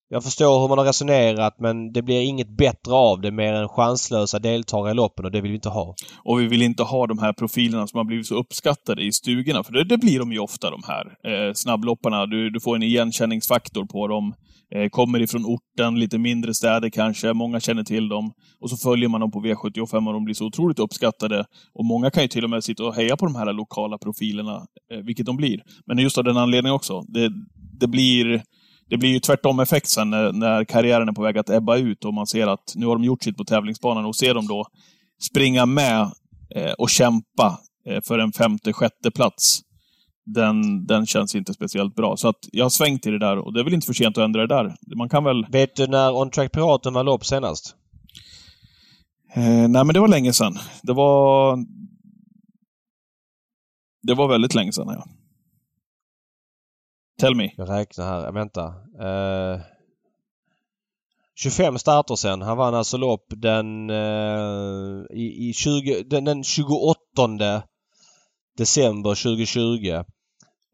jag 0.09 0.25
förstår 0.25 0.61
hur 0.61 0.68
man 0.68 0.79
har 0.79 0.85
resonerat 0.85 1.55
men 1.59 1.92
det 1.92 2.03
blir 2.03 2.21
inget 2.21 2.57
bättre 2.57 2.92
av 2.92 3.21
det 3.21 3.31
mer 3.31 3.53
än 3.53 3.68
chanslösa 3.68 4.38
deltagare 4.38 4.90
i 4.90 4.94
loppen 4.94 5.25
och 5.25 5.31
det 5.31 5.40
vill 5.40 5.51
vi 5.51 5.55
inte 5.55 5.68
ha. 5.68 5.94
Och 6.25 6.40
vi 6.40 6.47
vill 6.47 6.62
inte 6.62 6.83
ha 6.83 7.07
de 7.07 7.18
här 7.18 7.33
profilerna 7.33 7.87
som 7.87 7.99
har 7.99 8.05
blivit 8.05 8.27
så 8.27 8.35
uppskattade 8.35 9.03
i 9.03 9.12
stugorna, 9.12 9.64
för 9.64 9.73
det, 9.73 9.85
det 9.85 9.99
blir 9.99 10.18
de 10.18 10.33
ju 10.33 10.38
ofta 10.38 10.71
de 10.71 10.83
här. 10.87 11.07
Eh, 11.07 11.53
snabblopparna, 11.55 12.27
du, 12.27 12.51
du 12.51 12.61
får 12.61 12.77
en 12.77 12.83
igenkänningsfaktor 12.83 13.85
på 13.85 14.09
dem. 14.09 14.35
Eh, 14.75 14.88
kommer 14.88 15.21
ifrån 15.21 15.44
orten, 15.44 16.01
lite 16.01 16.18
mindre 16.18 16.55
städer 16.55 16.90
kanske, 16.90 17.33
många 17.33 17.61
känner 17.61 17.85
till 17.85 18.09
dem. 18.09 18.33
Och 18.61 18.71
så 18.71 18.77
följer 18.77 19.09
man 19.09 19.21
dem 19.21 19.31
på 19.31 19.40
V75 19.40 20.07
och 20.07 20.12
de 20.12 20.25
blir 20.25 20.35
så 20.35 20.47
otroligt 20.47 20.79
uppskattade. 20.79 21.44
Och 21.75 21.85
många 21.85 22.11
kan 22.11 22.23
ju 22.23 22.29
till 22.29 22.44
och 22.44 22.51
med 22.51 22.64
sitta 22.64 22.85
och 22.85 22.94
heja 22.94 23.16
på 23.16 23.27
de 23.27 23.35
här 23.35 23.53
lokala 23.53 23.99
profilerna, 23.99 24.66
eh, 24.92 24.99
vilket 24.99 25.27
de 25.27 25.37
blir. 25.37 25.62
Men 25.87 25.99
just 25.99 26.18
av 26.18 26.25
den 26.25 26.37
anledningen 26.37 26.75
också. 26.75 27.03
Det, 27.09 27.31
det 27.81 27.87
blir 27.87 28.42
det 28.88 28.96
blir 28.96 29.11
ju 29.11 29.20
tvärtom 29.20 29.61
effekt 29.61 29.88
sen 29.88 30.11
när, 30.11 30.33
när 30.33 30.64
karriären 30.64 31.09
är 31.09 31.12
på 31.12 31.22
väg 31.22 31.38
att 31.38 31.51
ebba 31.51 31.77
ut 31.77 32.05
och 32.05 32.14
man 32.14 32.27
ser 32.27 32.46
att 32.46 32.72
nu 32.74 32.87
har 32.87 32.94
de 32.94 33.05
gjort 33.05 33.22
sitt 33.22 33.37
på 33.37 33.44
tävlingsbanan 33.44 34.05
och 34.05 34.16
ser 34.16 34.35
dem 34.35 34.46
då 34.46 34.66
springa 35.31 35.66
med 35.66 36.01
eh, 36.55 36.72
och 36.79 36.90
kämpa 36.90 37.61
eh, 37.88 38.01
för 38.07 38.18
en 38.18 38.33
femte, 38.33 38.72
sjätte 38.72 39.11
plats. 39.11 39.61
Den, 40.27 40.87
den 40.87 41.07
känns 41.07 41.35
inte 41.35 41.55
speciellt 41.55 41.94
bra. 41.94 42.16
Så 42.16 42.29
att 42.29 42.38
jag 42.53 42.64
har 42.64 42.70
svängt 42.70 43.07
i 43.07 43.11
det 43.11 43.18
där 43.18 43.38
och 43.38 43.53
det 43.53 43.61
är 43.61 43.64
väl 43.64 43.74
inte 43.74 43.87
för 43.87 43.94
sent 43.94 44.18
att 44.18 44.24
ändra 44.24 44.46
det 44.46 44.55
där. 44.55 44.77
Man 44.96 45.09
kan 45.09 45.24
väl... 45.24 45.46
Vet 45.51 45.77
du 45.77 45.87
när 45.87 46.16
On 46.16 46.31
Track 46.31 46.53
Piraten 46.53 46.94
var 46.94 47.05
lopp 47.05 47.27
senast? 47.27 47.74
Eh, 49.35 49.42
nej, 49.42 49.85
men 49.85 49.88
det 49.88 50.01
var 50.01 50.09
länge 50.09 50.33
sedan. 50.33 50.59
Det 50.83 50.92
var... 50.92 51.59
Det 54.03 54.14
var 54.14 54.29
väldigt 54.29 54.55
länge 54.55 54.72
sedan, 54.72 54.87
ja. 54.88 55.07
Tell 57.20 57.35
me. 57.35 57.50
Jag 57.57 57.70
räknar 57.70 58.07
här. 58.07 58.33
Vänta. 58.33 58.64
Uh, 58.64 59.61
25 61.37 61.78
starter 61.78 62.16
sen. 62.16 62.42
Han 62.42 62.57
vann 62.57 62.74
alltså 62.74 62.96
lopp 62.96 63.24
den, 63.28 63.90
uh, 63.90 65.04
i, 65.11 65.48
i 65.48 65.52
20, 65.52 66.02
den, 66.02 66.24
den 66.24 66.44
28 66.44 67.62
december 68.59 69.11
2020. 69.11 70.02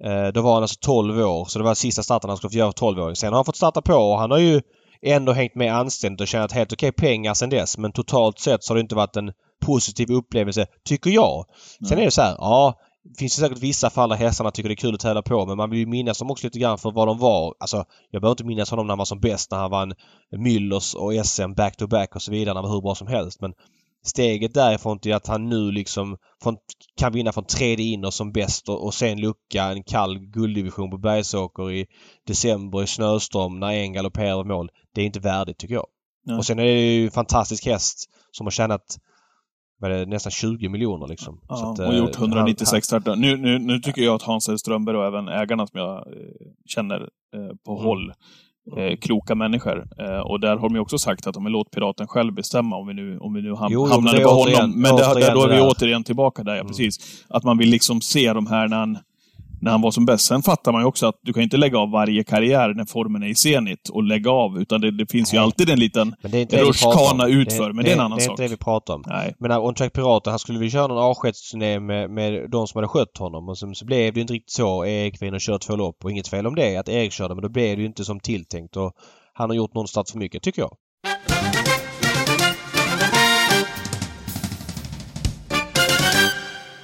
Uh, 0.04 0.28
då 0.34 0.42
var 0.42 0.54
han 0.54 0.62
alltså 0.62 0.78
12 0.80 1.18
år. 1.18 1.44
Så 1.44 1.58
det 1.58 1.64
var 1.64 1.74
sista 1.74 2.02
starten 2.02 2.30
han 2.30 2.36
skulle 2.36 2.50
få 2.50 2.58
göra 2.58 2.72
för 2.72 2.78
12 2.78 2.98
år. 3.00 3.14
Sen 3.14 3.28
har 3.28 3.38
han 3.38 3.44
fått 3.44 3.56
starta 3.56 3.82
på 3.82 3.94
och 3.94 4.18
han 4.18 4.30
har 4.30 4.38
ju 4.38 4.62
ändå 5.02 5.32
hängt 5.32 5.54
med 5.54 5.76
anständigt 5.76 6.20
och 6.20 6.28
tjänat 6.28 6.52
helt 6.52 6.72
okej 6.72 6.92
pengar 6.92 7.34
sen 7.34 7.50
dess. 7.50 7.78
Men 7.78 7.92
totalt 7.92 8.38
sett 8.38 8.64
så 8.64 8.72
har 8.72 8.76
det 8.76 8.80
inte 8.80 8.94
varit 8.94 9.16
en 9.16 9.32
positiv 9.60 10.10
upplevelse, 10.10 10.66
tycker 10.84 11.10
jag. 11.10 11.44
Sen 11.88 11.98
är 11.98 12.04
det 12.04 12.10
så 12.10 12.22
här, 12.22 12.36
ja 12.38 12.74
det 13.04 13.18
finns 13.18 13.32
säkert 13.32 13.58
vissa 13.58 13.90
fall 13.90 14.08
där 14.08 14.16
hästarna 14.16 14.50
tycker 14.50 14.68
det 14.68 14.72
är 14.72 14.76
kul 14.76 14.94
att 14.94 15.00
tävla 15.00 15.22
på 15.22 15.46
men 15.46 15.56
man 15.56 15.70
vill 15.70 15.78
ju 15.78 15.86
minnas 15.86 16.18
dem 16.18 16.30
också 16.30 16.46
lite 16.46 16.58
grann 16.58 16.78
för 16.78 16.90
vad 16.90 17.08
de 17.08 17.18
var. 17.18 17.54
Alltså, 17.60 17.84
jag 18.10 18.22
behöver 18.22 18.32
inte 18.32 18.44
minnas 18.44 18.70
honom 18.70 18.86
när 18.86 18.92
han 18.92 18.98
var 18.98 19.04
som 19.04 19.20
bäst 19.20 19.50
när 19.50 19.58
han 19.58 19.70
vann 19.70 19.94
Müllers 20.36 20.96
och 20.96 21.26
SM 21.26 21.54
back-to-back 21.56 22.16
och 22.16 22.22
så 22.22 22.30
vidare. 22.30 22.54
När 22.54 22.60
han 22.60 22.70
var 22.70 22.76
hur 22.76 22.82
bra 22.82 22.94
som 22.94 23.06
helst. 23.06 23.40
Men 23.40 23.52
steget 24.04 24.54
därifrån 24.54 24.98
till 24.98 25.14
att 25.14 25.26
han 25.26 25.48
nu 25.48 25.70
liksom 25.70 26.16
från, 26.42 26.56
kan 26.96 27.12
vinna 27.12 27.32
från 27.32 27.44
tredje 27.44 27.86
inner 27.86 28.10
som 28.10 28.32
bäst 28.32 28.68
och, 28.68 28.84
och 28.84 28.94
sen 28.94 29.20
lucka 29.20 29.64
en 29.64 29.82
kall 29.82 30.18
gulddivision 30.18 30.90
på 30.90 30.98
Bergsåker 30.98 31.72
i 31.72 31.86
december 32.26 32.82
i 32.82 32.86
snöstorm 32.86 33.60
när 33.60 33.72
en 33.72 33.92
galopperar 33.92 34.30
över 34.32 34.44
mål. 34.44 34.70
Det 34.94 35.00
är 35.00 35.06
inte 35.06 35.20
värdigt 35.20 35.58
tycker 35.58 35.74
jag. 35.74 35.86
Ja. 36.24 36.38
Och 36.38 36.46
sen 36.46 36.58
är 36.58 36.64
det 36.64 36.94
ju 36.94 37.04
en 37.04 37.10
fantastisk 37.10 37.66
häst 37.66 38.10
som 38.30 38.46
har 38.46 38.50
tjänat 38.50 38.98
med 39.80 40.08
nästan 40.08 40.32
20 40.32 40.68
miljoner 40.68 41.06
liksom. 41.06 41.40
Ja, 41.48 41.72
att, 41.72 41.78
och 41.88 41.94
gjort 41.94 42.18
196 42.18 42.72
eh, 42.72 42.80
starter. 42.80 43.16
Nu, 43.16 43.36
nu, 43.36 43.58
nu 43.58 43.78
tycker 43.80 44.02
jag 44.02 44.14
att 44.14 44.22
Hans 44.22 44.60
Strömberg 44.60 44.96
och 44.96 45.06
även 45.06 45.28
ägarna 45.28 45.66
som 45.66 45.80
jag 45.80 45.96
eh, 45.96 46.02
känner 46.66 47.00
eh, 47.34 47.56
på 47.66 47.72
mm. 47.72 47.84
håll 47.84 48.12
eh, 48.76 48.96
kloka 48.96 49.34
människor. 49.34 49.86
Eh, 49.98 50.18
och 50.20 50.40
där 50.40 50.56
har 50.56 50.68
de 50.68 50.78
också 50.78 50.98
sagt 50.98 51.26
att 51.26 51.34
de 51.34 51.46
låt 51.46 51.70
piraten 51.70 52.06
själv 52.06 52.34
bestämma 52.34 52.76
om 52.76 52.86
vi 52.86 52.94
nu, 52.94 53.18
om 53.18 53.34
vi 53.34 53.42
nu 53.42 53.54
ham 53.54 53.68
Jo, 53.72 53.86
hamnade 53.86 54.18
det 54.18 54.24
på 54.24 54.30
återigen- 54.30 54.60
honom. 54.60 54.80
Men 54.80 54.96
det, 54.96 55.02
återigen 55.02 55.20
där, 55.28 55.34
då 55.34 55.42
är 55.44 55.48
det 55.48 55.54
vi 55.56 55.60
återigen 55.62 56.04
tillbaka 56.04 56.42
där, 56.42 56.52
ja 56.54 56.60
Mm. 56.60 56.68
precis. 56.68 57.24
Att 57.28 57.44
man 57.44 57.58
vill 57.58 57.70
liksom 57.70 58.00
se 58.00 58.32
de 58.32 58.46
här 58.46 58.68
när 58.68 58.76
han, 58.76 58.98
när 59.64 59.70
han 59.70 59.80
var 59.80 59.90
som 59.90 60.06
bäst. 60.06 60.26
Sen 60.26 60.42
fattar 60.42 60.72
man 60.72 60.82
ju 60.82 60.86
också 60.86 61.06
att 61.06 61.18
du 61.22 61.32
kan 61.32 61.42
inte 61.42 61.56
lägga 61.56 61.78
av 61.78 61.90
varje 61.90 62.24
karriär 62.24 62.74
när 62.74 62.84
formen 62.84 63.22
är 63.22 63.26
i 63.26 63.34
zenit 63.34 63.88
och 63.88 64.02
lägga 64.02 64.30
av, 64.30 64.58
utan 64.58 64.80
det, 64.80 64.90
det 64.90 65.10
finns 65.10 65.34
ju 65.34 65.36
Nej. 65.36 65.44
alltid 65.44 65.70
en 65.70 65.78
liten 65.78 66.14
vi 66.22 66.44
rutschkana 66.44 67.26
utför, 67.26 67.72
men 67.72 67.84
det 67.84 67.90
är 67.90 67.94
en 67.94 68.00
annan 68.00 68.18
Det 68.18 68.24
är 68.24 68.26
sak. 68.26 68.32
inte 68.32 68.42
det 68.42 68.48
vi 68.48 68.56
pratar 68.56 68.94
om. 68.94 69.02
Nej. 69.06 69.34
Men 69.38 69.52
On 69.52 69.74
Track 69.74 69.92
Pirater, 69.92 70.30
han 70.30 70.38
skulle 70.38 70.58
väl 70.58 70.70
köra 70.70 70.86
någon 70.86 70.98
avskedsturné 70.98 71.80
med, 71.80 72.10
med 72.10 72.50
de 72.50 72.66
som 72.66 72.78
hade 72.78 72.88
skött 72.88 73.18
honom 73.18 73.48
och 73.48 73.58
så, 73.58 73.74
så 73.74 73.84
blev 73.84 74.12
det 74.12 74.18
ju 74.18 74.22
inte 74.22 74.34
riktigt 74.34 74.52
så. 74.52 74.84
Erik 74.86 75.22
vinner 75.22 75.34
och 75.34 75.40
kör 75.40 75.58
två 75.58 75.76
lopp 75.76 76.04
och 76.04 76.10
inget 76.10 76.28
fel 76.28 76.46
om 76.46 76.54
det 76.54 76.76
att 76.76 76.88
Erik 76.88 77.12
körde 77.12 77.34
men 77.34 77.42
då 77.42 77.48
blev 77.48 77.76
det 77.76 77.80
ju 77.80 77.86
inte 77.86 78.04
som 78.04 78.20
tilltänkt 78.20 78.76
och 78.76 78.92
han 79.32 79.50
har 79.50 79.56
gjort 79.56 79.74
någonstans 79.74 80.12
för 80.12 80.18
mycket 80.18 80.42
tycker 80.42 80.62
jag. 80.62 80.76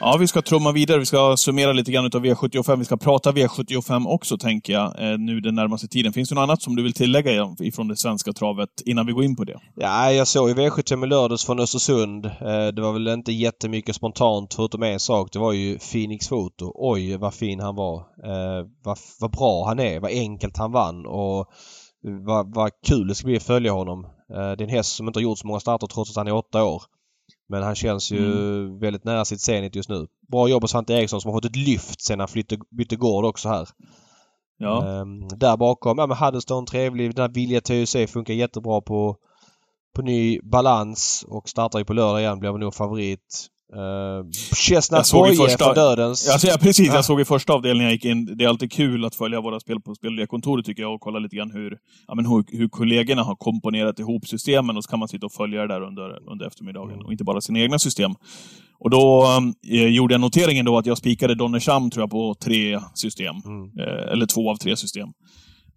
Ja, 0.02 0.16
vi 0.20 0.26
ska 0.26 0.42
trumma 0.42 0.72
vidare. 0.72 0.98
Vi 0.98 1.06
ska 1.06 1.36
summera 1.36 1.72
lite 1.72 1.92
grann 1.92 2.04
av 2.04 2.10
V75. 2.10 2.76
Vi 2.76 2.84
ska 2.84 2.96
prata 2.96 3.32
V75 3.32 4.06
också, 4.08 4.38
tänker 4.38 4.72
jag, 4.72 5.12
eh, 5.12 5.18
nu 5.18 5.40
den 5.40 5.54
närmaste 5.54 5.88
tiden. 5.88 6.12
Finns 6.12 6.28
det 6.28 6.34
något 6.34 6.42
annat 6.42 6.62
som 6.62 6.76
du 6.76 6.82
vill 6.82 6.92
tillägga 6.92 7.54
ifrån 7.58 7.88
det 7.88 7.96
svenska 7.96 8.32
travet 8.32 8.68
innan 8.86 9.06
vi 9.06 9.12
går 9.12 9.24
in 9.24 9.36
på 9.36 9.44
det? 9.44 9.60
Ja, 9.74 10.12
jag 10.12 10.26
såg 10.28 10.48
ju 10.48 10.54
V75 10.54 11.04
i 11.04 11.06
lördags 11.06 11.44
från 11.44 11.60
Östersund. 11.60 12.26
Eh, 12.26 12.66
det 12.74 12.82
var 12.82 12.92
väl 12.92 13.08
inte 13.08 13.32
jättemycket 13.32 13.96
spontant 13.96 14.54
förutom 14.54 14.82
en 14.82 15.00
sak. 15.00 15.32
Det 15.32 15.38
var 15.38 15.52
ju 15.52 15.78
Phoenix 15.78 16.28
Foto. 16.28 16.72
Oj 16.74 17.16
vad 17.16 17.34
fin 17.34 17.60
han 17.60 17.76
var. 17.76 17.96
Eh, 17.98 18.66
vad, 18.84 18.98
vad 19.20 19.30
bra 19.30 19.66
han 19.66 19.80
är. 19.80 20.00
Vad 20.00 20.10
enkelt 20.10 20.56
han 20.56 20.72
vann 20.72 21.06
och 21.06 21.46
vad, 22.26 22.54
vad 22.54 22.70
kul 22.86 23.08
det 23.08 23.14
ska 23.14 23.26
bli 23.26 23.36
att 23.36 23.42
följa 23.42 23.72
honom. 23.72 24.06
Det 24.28 24.34
är 24.34 24.62
en 24.62 24.68
häst 24.68 24.96
som 24.96 25.06
inte 25.06 25.18
har 25.18 25.22
gjort 25.22 25.38
så 25.38 25.46
många 25.46 25.60
starter 25.60 25.86
trots 25.86 26.10
att 26.10 26.16
han 26.16 26.26
är 26.26 26.34
åtta 26.34 26.64
år. 26.64 26.82
Men 27.50 27.62
han 27.62 27.74
känns 27.74 28.10
ju 28.12 28.22
väldigt 28.78 29.04
nära 29.04 29.24
sitt 29.24 29.40
zenit 29.40 29.76
just 29.76 29.88
nu. 29.88 30.06
Bra 30.28 30.48
jobb 30.48 30.64
av 30.64 30.68
Svante 30.68 30.92
Eriksson 30.92 31.20
som 31.20 31.30
har 31.30 31.36
fått 31.36 31.44
ett 31.44 31.56
lyft 31.56 32.00
sen 32.00 32.18
han 32.18 32.28
flytte, 32.28 32.58
bytte 32.70 32.96
gård 32.96 33.24
också 33.24 33.48
här. 33.48 33.68
Ja. 34.58 35.00
Ehm, 35.00 35.28
där 35.28 35.56
bakom, 35.56 35.98
ja 35.98 36.06
men 36.06 36.16
Huddleston 36.16 36.66
trevlig. 36.66 37.14
Den 37.14 37.22
här 37.22 37.34
Vilja 37.34 37.60
TUC 37.60 37.96
funkar 38.12 38.34
jättebra 38.34 38.80
på, 38.80 39.16
på 39.94 40.02
ny 40.02 40.40
balans 40.42 41.24
och 41.28 41.48
startar 41.48 41.78
ju 41.78 41.84
på 41.84 41.92
lördag 41.92 42.20
igen. 42.20 42.38
Blir 42.38 42.50
väl 42.50 42.60
nog 42.60 42.74
favorit. 42.74 43.46
Uh, 43.76 45.02
såg 45.02 45.26
i 45.32 45.36
Boye 45.36 45.48
första- 45.48 45.64
från 45.64 45.74
Dödens. 45.74 46.28
Alltså, 46.28 46.46
ja, 46.46 46.56
precis. 46.60 46.88
Ja. 46.88 46.94
Jag 46.94 47.04
såg 47.04 47.20
i 47.20 47.24
första 47.24 47.52
avdelningen 47.52 47.84
jag 47.84 47.92
gick 47.92 48.04
in. 48.04 48.36
Det 48.36 48.44
är 48.44 48.48
alltid 48.48 48.72
kul 48.72 49.04
att 49.04 49.14
följa 49.14 49.40
våra 49.40 49.60
spel 49.60 49.80
på 49.80 49.94
Spel 49.94 50.20
och 50.20 50.28
kontoret 50.28 50.66
tycker 50.66 50.82
jag 50.82 50.94
och 50.94 51.00
kolla 51.00 51.18
lite 51.18 51.36
grann 51.36 51.50
hur, 51.50 51.78
ja, 52.08 52.14
men 52.14 52.26
hur, 52.26 52.44
hur 52.58 52.68
kollegorna 52.68 53.22
har 53.22 53.34
komponerat 53.36 53.98
ihop 53.98 54.26
systemen 54.26 54.76
och 54.76 54.84
så 54.84 54.90
kan 54.90 54.98
man 54.98 55.08
sitta 55.08 55.26
och 55.26 55.32
följa 55.32 55.60
det 55.60 55.68
där 55.68 55.82
under, 55.82 56.30
under 56.32 56.46
eftermiddagen 56.46 56.90
Mm. 56.94 57.06
och 57.06 57.12
inte 57.12 57.24
bara 57.24 57.40
sina 57.40 57.58
egna 57.58 57.78
system. 57.78 58.10
Och 58.78 58.90
då 58.90 59.26
eh, 59.72 59.86
gjorde 59.86 60.14
jag 60.14 60.20
noteringen 60.20 60.64
då 60.64 60.78
att 60.78 60.86
jag 60.86 60.98
spikade 60.98 61.34
Donnersham 61.34 61.90
tror 61.90 62.02
jag 62.02 62.10
på 62.10 62.34
tre 62.34 62.80
system. 62.94 63.34
Mm. 63.44 63.64
Eh, 63.78 64.12
eller 64.12 64.26
två 64.26 64.50
av 64.50 64.56
tre 64.56 64.76
system. 64.76 65.08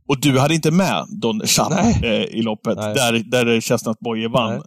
Och 0.07 0.19
du 0.21 0.39
hade 0.39 0.53
inte 0.55 0.71
med 0.71 1.05
Donnersham 1.21 1.71
eh, 2.03 2.11
i 2.23 2.41
loppet, 2.41 2.77
Nej. 2.77 2.93
där, 2.95 3.43
där 3.43 3.61
Chestnut 3.61 3.99
Boye 3.99 4.27
vann. 4.27 4.61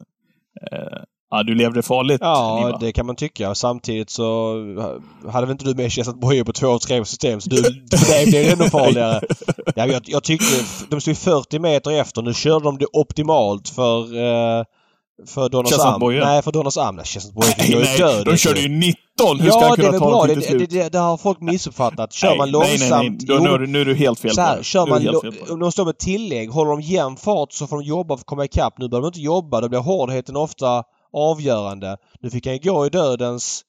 Nej. 1.32 1.38
Ja, 1.38 1.42
du 1.42 1.54
levde 1.54 1.82
farligt, 1.82 2.18
Ja, 2.20 2.62
Niva. 2.66 2.78
det 2.78 2.92
kan 2.92 3.06
man 3.06 3.16
tycka. 3.16 3.54
Samtidigt 3.54 4.10
så 4.10 4.54
hade 5.32 5.46
väl 5.46 5.52
inte 5.52 5.64
du 5.64 5.74
med 5.74 5.92
Chestnut 5.92 6.20
Boye 6.20 6.44
på 6.44 6.52
två 6.52 6.66
av 6.68 6.78
tre 6.78 7.04
system 7.04 7.40
så 7.40 7.50
du, 7.50 7.62
för 7.96 8.12
dig 8.12 8.26
blev 8.26 8.44
det 8.44 8.52
ännu 8.52 8.64
farligare. 8.70 9.20
Ja, 9.76 9.86
jag, 9.86 10.02
jag 10.06 10.22
tyckte 10.24 10.46
de 10.90 11.00
stod 11.00 11.16
40 11.16 11.58
meter 11.58 11.90
efter. 11.90 12.22
Nu 12.22 12.34
körde 12.34 12.64
de 12.64 12.78
det 12.78 12.86
optimalt 12.92 13.68
för 13.68 14.00
eh, 14.00 14.64
för 15.26 15.48
Donners 15.48 15.70
Chestnut 15.70 15.92
Am. 15.94 16.00
Boye? 16.00 16.24
Nej, 16.24 16.42
för 16.42 16.52
Donners 16.52 16.76
Am. 16.76 16.96
Nej, 16.96 17.04
Chestnut 17.04 17.34
Boye 17.34 17.54
Nej, 17.58 17.74
nej, 17.84 17.98
död. 17.98 18.24
de 18.26 18.36
körde 18.36 18.60
ju 18.60 18.68
19! 18.68 18.94
Hur 19.40 19.50
ska 19.50 19.60
ja, 19.60 19.66
han 19.68 19.76
det 19.76 19.82
kunna 19.86 19.98
ta 19.98 20.10
bra. 20.10 20.22
Det, 20.22 20.28
till 20.28 20.40
det, 20.42 20.46
slut? 20.48 20.70
det, 20.70 20.88
det 20.92 20.98
har 20.98 21.16
folk 21.16 21.40
missuppfattat. 21.40 22.12
Kör 22.12 22.36
man 22.36 22.50
nej, 22.52 22.60
nej, 22.60 22.78
nej. 22.78 22.88
långsamt... 22.88 23.26
Du, 23.26 23.40
nu, 23.40 23.48
är 23.50 23.58
du- 23.58 23.66
nu 23.66 23.80
är 23.80 23.84
du 23.84 23.94
helt 23.94 24.20
fel 24.20 24.34
på 24.34 24.40
här, 24.40 24.56
det. 24.56 24.64
kör 24.64 24.86
man 24.86 25.02
det. 25.04 25.50
om 25.52 25.60
de 25.60 25.72
står 25.72 25.84
med 25.84 25.98
tillägg, 25.98 26.50
håller 26.50 26.70
de 26.70 26.80
jämn 26.80 27.16
fart 27.16 27.52
så 27.52 27.66
får 27.66 27.76
de 27.76 27.84
jobba 27.84 28.16
för 28.16 28.20
att 28.20 28.26
komma 28.26 28.44
ikapp. 28.44 28.78
Nu 28.78 28.88
behöver 28.88 29.02
de 29.02 29.08
inte 29.08 29.20
jobba, 29.20 29.60
då 29.60 29.68
blir 29.68 29.78
hårdheten 29.78 30.36
ofta 30.36 30.82
avgörande. 31.12 31.97
Nu 32.21 32.31
fick 32.31 32.47
han 32.47 32.59
gå 32.62 32.87
i 32.87 32.88
dödens 32.90 33.62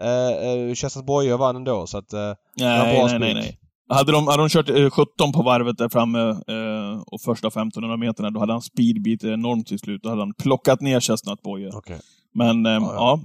eh, 0.00 1.02
Boye 1.04 1.32
och 1.32 1.38
vann 1.38 1.56
ändå 1.56 1.86
så 1.86 1.98
att... 1.98 2.12
eh, 2.12 2.32
Nej, 2.56 2.96
bra 2.96 3.06
nej, 3.06 3.18
nej, 3.18 3.34
nej. 3.34 3.58
Hade 3.88 4.12
de, 4.12 4.26
hade 4.26 4.42
de 4.42 4.48
kört 4.48 4.70
eh, 4.70 4.90
17 4.90 5.32
på 5.32 5.42
varvet 5.42 5.78
där 5.78 5.88
framme 5.88 6.18
eh, 6.30 7.02
och 7.06 7.20
första 7.20 7.48
1500 7.48 7.96
meterna, 7.96 8.30
då 8.30 8.40
hade 8.40 8.52
han 8.52 8.62
speedbeat 8.62 9.24
enormt 9.24 9.66
till 9.66 9.78
slut. 9.78 10.02
Då 10.02 10.08
hade 10.08 10.22
han 10.22 10.34
plockat 10.34 10.80
ner 10.80 11.00
Chestnut 11.00 11.42
Boye. 11.42 11.70
Okej. 11.74 12.00
Men 12.34 12.66
eh, 12.66 12.72
ja. 12.72 12.92
ja, 12.94 13.20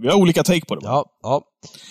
vi 0.00 0.08
har 0.08 0.16
olika 0.16 0.42
take 0.42 0.66
på 0.66 0.74
det. 0.74 0.80
Ja, 0.86 1.04
ja. 1.22 1.42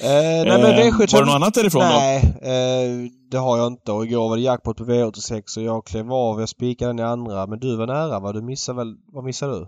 Eh, 0.03 0.09
nej 0.45 0.61
men 0.61 0.65
Eh, 0.65 0.77
V75... 0.77 1.13
var 1.13 1.19
det 1.19 1.25
något 1.25 1.35
annat 1.35 1.53
därifrån 1.53 1.81
då? 1.81 1.87
Nej, 1.87 2.17
eh, 2.41 3.09
det 3.31 3.37
har 3.37 3.57
jag 3.57 3.67
inte. 3.67 3.91
Och 3.91 4.05
igår 4.05 4.29
var 4.29 4.35
det 4.37 4.43
jackpot 4.43 4.77
på 4.77 4.83
V86 4.85 5.57
och 5.57 5.63
jag 5.63 5.85
klev 5.85 6.13
av. 6.13 6.39
Jag 6.39 6.49
spikade 6.49 6.89
den 6.89 6.99
i 6.99 7.03
andra. 7.03 7.47
Men 7.47 7.59
du 7.59 7.75
var 7.75 7.87
nära 7.87 8.19
va? 8.19 8.31
Du 8.33 8.41
missade 8.41 8.77
väl... 8.77 8.95
Vad 9.13 9.23
missade 9.23 9.53
du? 9.59 9.67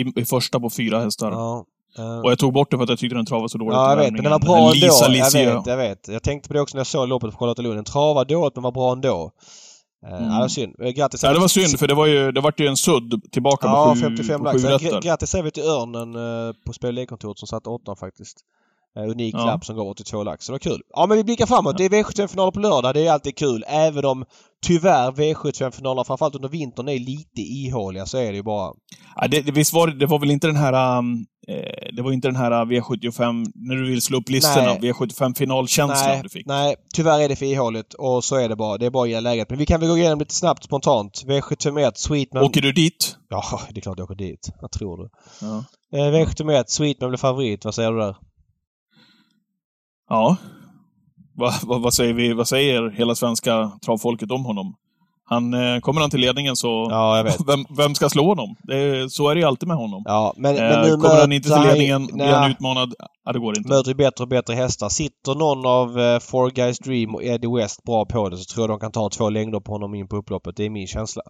I, 0.00 0.12
I 0.20 0.24
första 0.24 0.60
på 0.60 0.70
fyra 0.70 1.00
hästar. 1.00 1.30
Ja. 1.32 1.64
eh, 1.98 2.18
Och 2.20 2.30
jag 2.30 2.38
tog 2.38 2.52
bort 2.52 2.70
det 2.70 2.76
för 2.76 2.84
att 2.84 2.90
jag 2.90 2.98
tyckte 2.98 3.16
den 3.16 3.26
travade 3.26 3.48
så 3.48 3.58
dåligt 3.58 3.74
Ja, 3.74 3.90
jag 3.90 3.96
vet. 3.96 4.12
Men 4.12 4.22
den 4.22 4.32
var 4.32 4.38
bra 4.38 4.70
Lisa 4.72 4.86
ändå. 5.06 5.16
Jag 5.18 5.24
Lisieux. 5.24 5.56
vet, 5.56 5.66
jag 5.66 5.76
vet. 5.76 6.08
Jag 6.08 6.22
tänkte 6.22 6.48
på 6.48 6.54
det 6.54 6.60
också 6.60 6.76
när 6.76 6.80
jag 6.80 6.86
såg 6.86 7.08
loppet 7.08 7.30
på 7.32 7.38
Charlottenlund. 7.38 7.76
Den 7.76 7.84
travade 7.84 8.34
dåligt 8.34 8.54
men 8.56 8.62
var 8.62 8.72
bra 8.72 8.92
ändå. 8.92 9.30
Eh, 10.06 10.12
Mm. 10.12 10.24
Ja, 10.24 10.34
det 10.34 10.40
var 10.40 10.48
synd. 10.48 10.74
Eh, 10.80 10.88
Grattis. 10.90 11.22
Ja, 11.22 11.32
det 11.32 11.38
var 11.40 11.48
synd, 11.48 11.78
för 11.78 11.86
det 11.88 11.94
var 11.94 12.06
ju, 12.06 12.32
det 12.32 12.40
vart 12.40 12.60
ju 12.60 12.66
en 12.66 12.76
sudd 12.76 13.22
tillbaka 13.32 13.66
Ja, 13.66 13.84
på 13.88 13.94
sju, 13.94 14.00
55 14.00 14.38
på 14.40 14.44
lax. 14.44 14.62
Grattis 15.04 15.34
vi 15.42 15.50
till 15.50 15.62
Örnen 15.62 16.16
på 16.66 16.72
Spel 16.72 16.94
som 17.38 17.48
satte 17.48 17.68
åttan 17.68 17.96
faktiskt. 17.96 18.36
Eh, 18.98 19.10
unik 19.10 19.34
Ja. 19.34 19.46
lapp 19.46 19.64
som 19.64 19.76
gav 19.76 19.86
82 19.88 20.22
lax. 20.22 20.44
Så 20.44 20.52
det 20.52 20.54
var 20.54 20.58
kul. 20.72 20.82
Ja 20.88 21.06
men 21.06 21.16
vi 21.16 21.24
blickar 21.24 21.46
framåt. 21.46 21.78
Det 21.78 21.84
är 21.84 21.88
V75-finaler 21.88 22.50
på 22.50 22.60
lördag. 22.60 22.94
Det 22.94 23.06
är 23.06 23.12
alltid 23.12 23.36
kul. 23.36 23.64
Även 23.68 24.04
om 24.04 24.24
tyvärr 24.66 25.10
V75-finalerna 25.10 26.04
framförallt 26.04 26.34
under 26.34 26.48
vintern 26.48 26.88
är 26.88 26.98
lite 26.98 27.40
ihåliga 27.40 28.06
så 28.06 28.18
är 28.18 28.30
det 28.30 28.36
ju 28.36 28.42
bara. 28.42 28.72
Ja, 29.16 29.28
det, 29.28 29.40
det, 29.40 29.52
visst 29.52 29.72
var 29.72 29.86
det, 29.88 30.06
var 30.06 30.18
väl 30.18 30.30
inte 30.30 30.46
den 30.46 30.56
här... 30.56 30.98
Um, 30.98 31.26
eh, 31.48 31.94
det 31.96 32.02
var 32.02 32.12
inte 32.12 32.28
den 32.28 32.36
här 32.36 32.50
V75, 32.50 33.46
när 33.54 33.74
du 33.74 33.90
vill 33.90 34.02
slå 34.02 34.18
upp 34.18 34.28
listorna, 34.28 34.66
Nej. 34.80 34.92
V75-finalkänslan 34.92 36.08
Nej, 36.08 36.20
du 36.22 36.28
fick. 36.28 36.46
nej, 36.46 36.76
tyvärr 36.94 37.20
är 37.20 37.28
det 37.28 37.36
för 37.36 37.46
ihåligt 37.46 37.94
och 37.94 38.24
så 38.24 38.36
är 38.36 38.48
det 38.48 38.56
bara. 38.56 38.78
Det 38.78 38.86
är 38.86 38.90
bara 38.90 39.06
gilla 39.06 39.20
läget. 39.20 39.50
Men 39.50 39.58
vi 39.58 39.66
kan 39.66 39.80
väl 39.80 39.88
gå 39.88 39.98
igenom 39.98 40.18
lite 40.18 40.34
snabbt 40.34 40.64
spontant. 40.64 41.22
V71 41.26 41.92
Sweetman. 41.94 42.44
Åker 42.44 42.60
du 42.60 42.72
dit? 42.72 43.16
Ja, 43.28 43.44
det 43.70 43.78
är 43.78 43.82
klart 43.82 43.98
jag 43.98 44.04
åker 44.04 44.14
dit. 44.24 44.48
Vad 44.60 44.70
tror 44.70 44.96
du? 44.96 45.08
Ja. 45.40 45.64
Eh, 45.98 46.12
V71 46.12 46.64
Sweetman 46.66 47.10
blir 47.10 47.18
favorit. 47.18 47.64
Vad 47.64 47.74
säger 47.74 47.92
du 47.92 47.98
där? 47.98 48.16
Ja. 50.08 50.36
Va, 51.36 51.52
va, 51.62 51.78
vad, 51.78 51.94
säger 51.94 52.14
vi, 52.14 52.32
vad 52.32 52.48
säger 52.48 52.90
hela 52.90 53.14
svenska 53.14 53.70
travfolket 53.84 54.30
om 54.30 54.44
honom? 54.44 54.74
Han, 55.26 55.54
eh, 55.54 55.80
kommer 55.80 56.00
han 56.00 56.10
till 56.10 56.20
ledningen 56.20 56.56
så... 56.56 56.88
Ja. 56.90 57.26
Vem, 57.46 57.64
vem 57.76 57.94
ska 57.94 58.08
slå 58.08 58.26
honom? 58.26 58.56
Är- 58.68 59.08
så 59.08 59.28
är 59.28 59.34
det 59.34 59.40
ju 59.40 59.46
alltid 59.46 59.68
med 59.68 59.76
honom. 59.76 60.02
Ja, 60.06 60.34
men, 60.36 60.54
men 60.54 60.72
eh, 60.72 60.82
nu 60.82 60.96
kommer 60.96 61.20
han 61.20 61.32
inte 61.32 61.48
till 61.48 61.62
ledningen, 61.62 62.06
blir 62.06 62.32
han 62.32 62.50
utmanad? 62.50 62.94
Ja, 63.24 63.32
det 63.32 63.38
går 63.38 63.58
inte. 63.58 63.68
möter 63.68 63.88
ju 63.88 63.94
bättre 63.94 64.22
och 64.24 64.28
bättre 64.28 64.54
hästar. 64.54 64.88
Sitter 64.88 65.34
någon 65.34 65.66
av 65.66 65.98
uh, 65.98 66.18
Four 66.18 66.50
Guys 66.50 66.78
Dream 66.78 67.14
och 67.14 67.24
Eddie 67.24 67.56
West 67.56 67.82
bra 67.84 68.04
på 68.04 68.28
det 68.28 68.36
så 68.36 68.54
tror 68.54 68.62
jag 68.62 68.70
de 68.70 68.80
kan 68.80 68.92
ta 68.92 69.08
två 69.10 69.30
längder 69.30 69.60
på 69.60 69.72
honom 69.72 69.94
in 69.94 70.08
på 70.08 70.16
upploppet. 70.16 70.56
Det 70.56 70.64
är 70.64 70.70
min 70.70 70.86
känsla. 70.86 71.22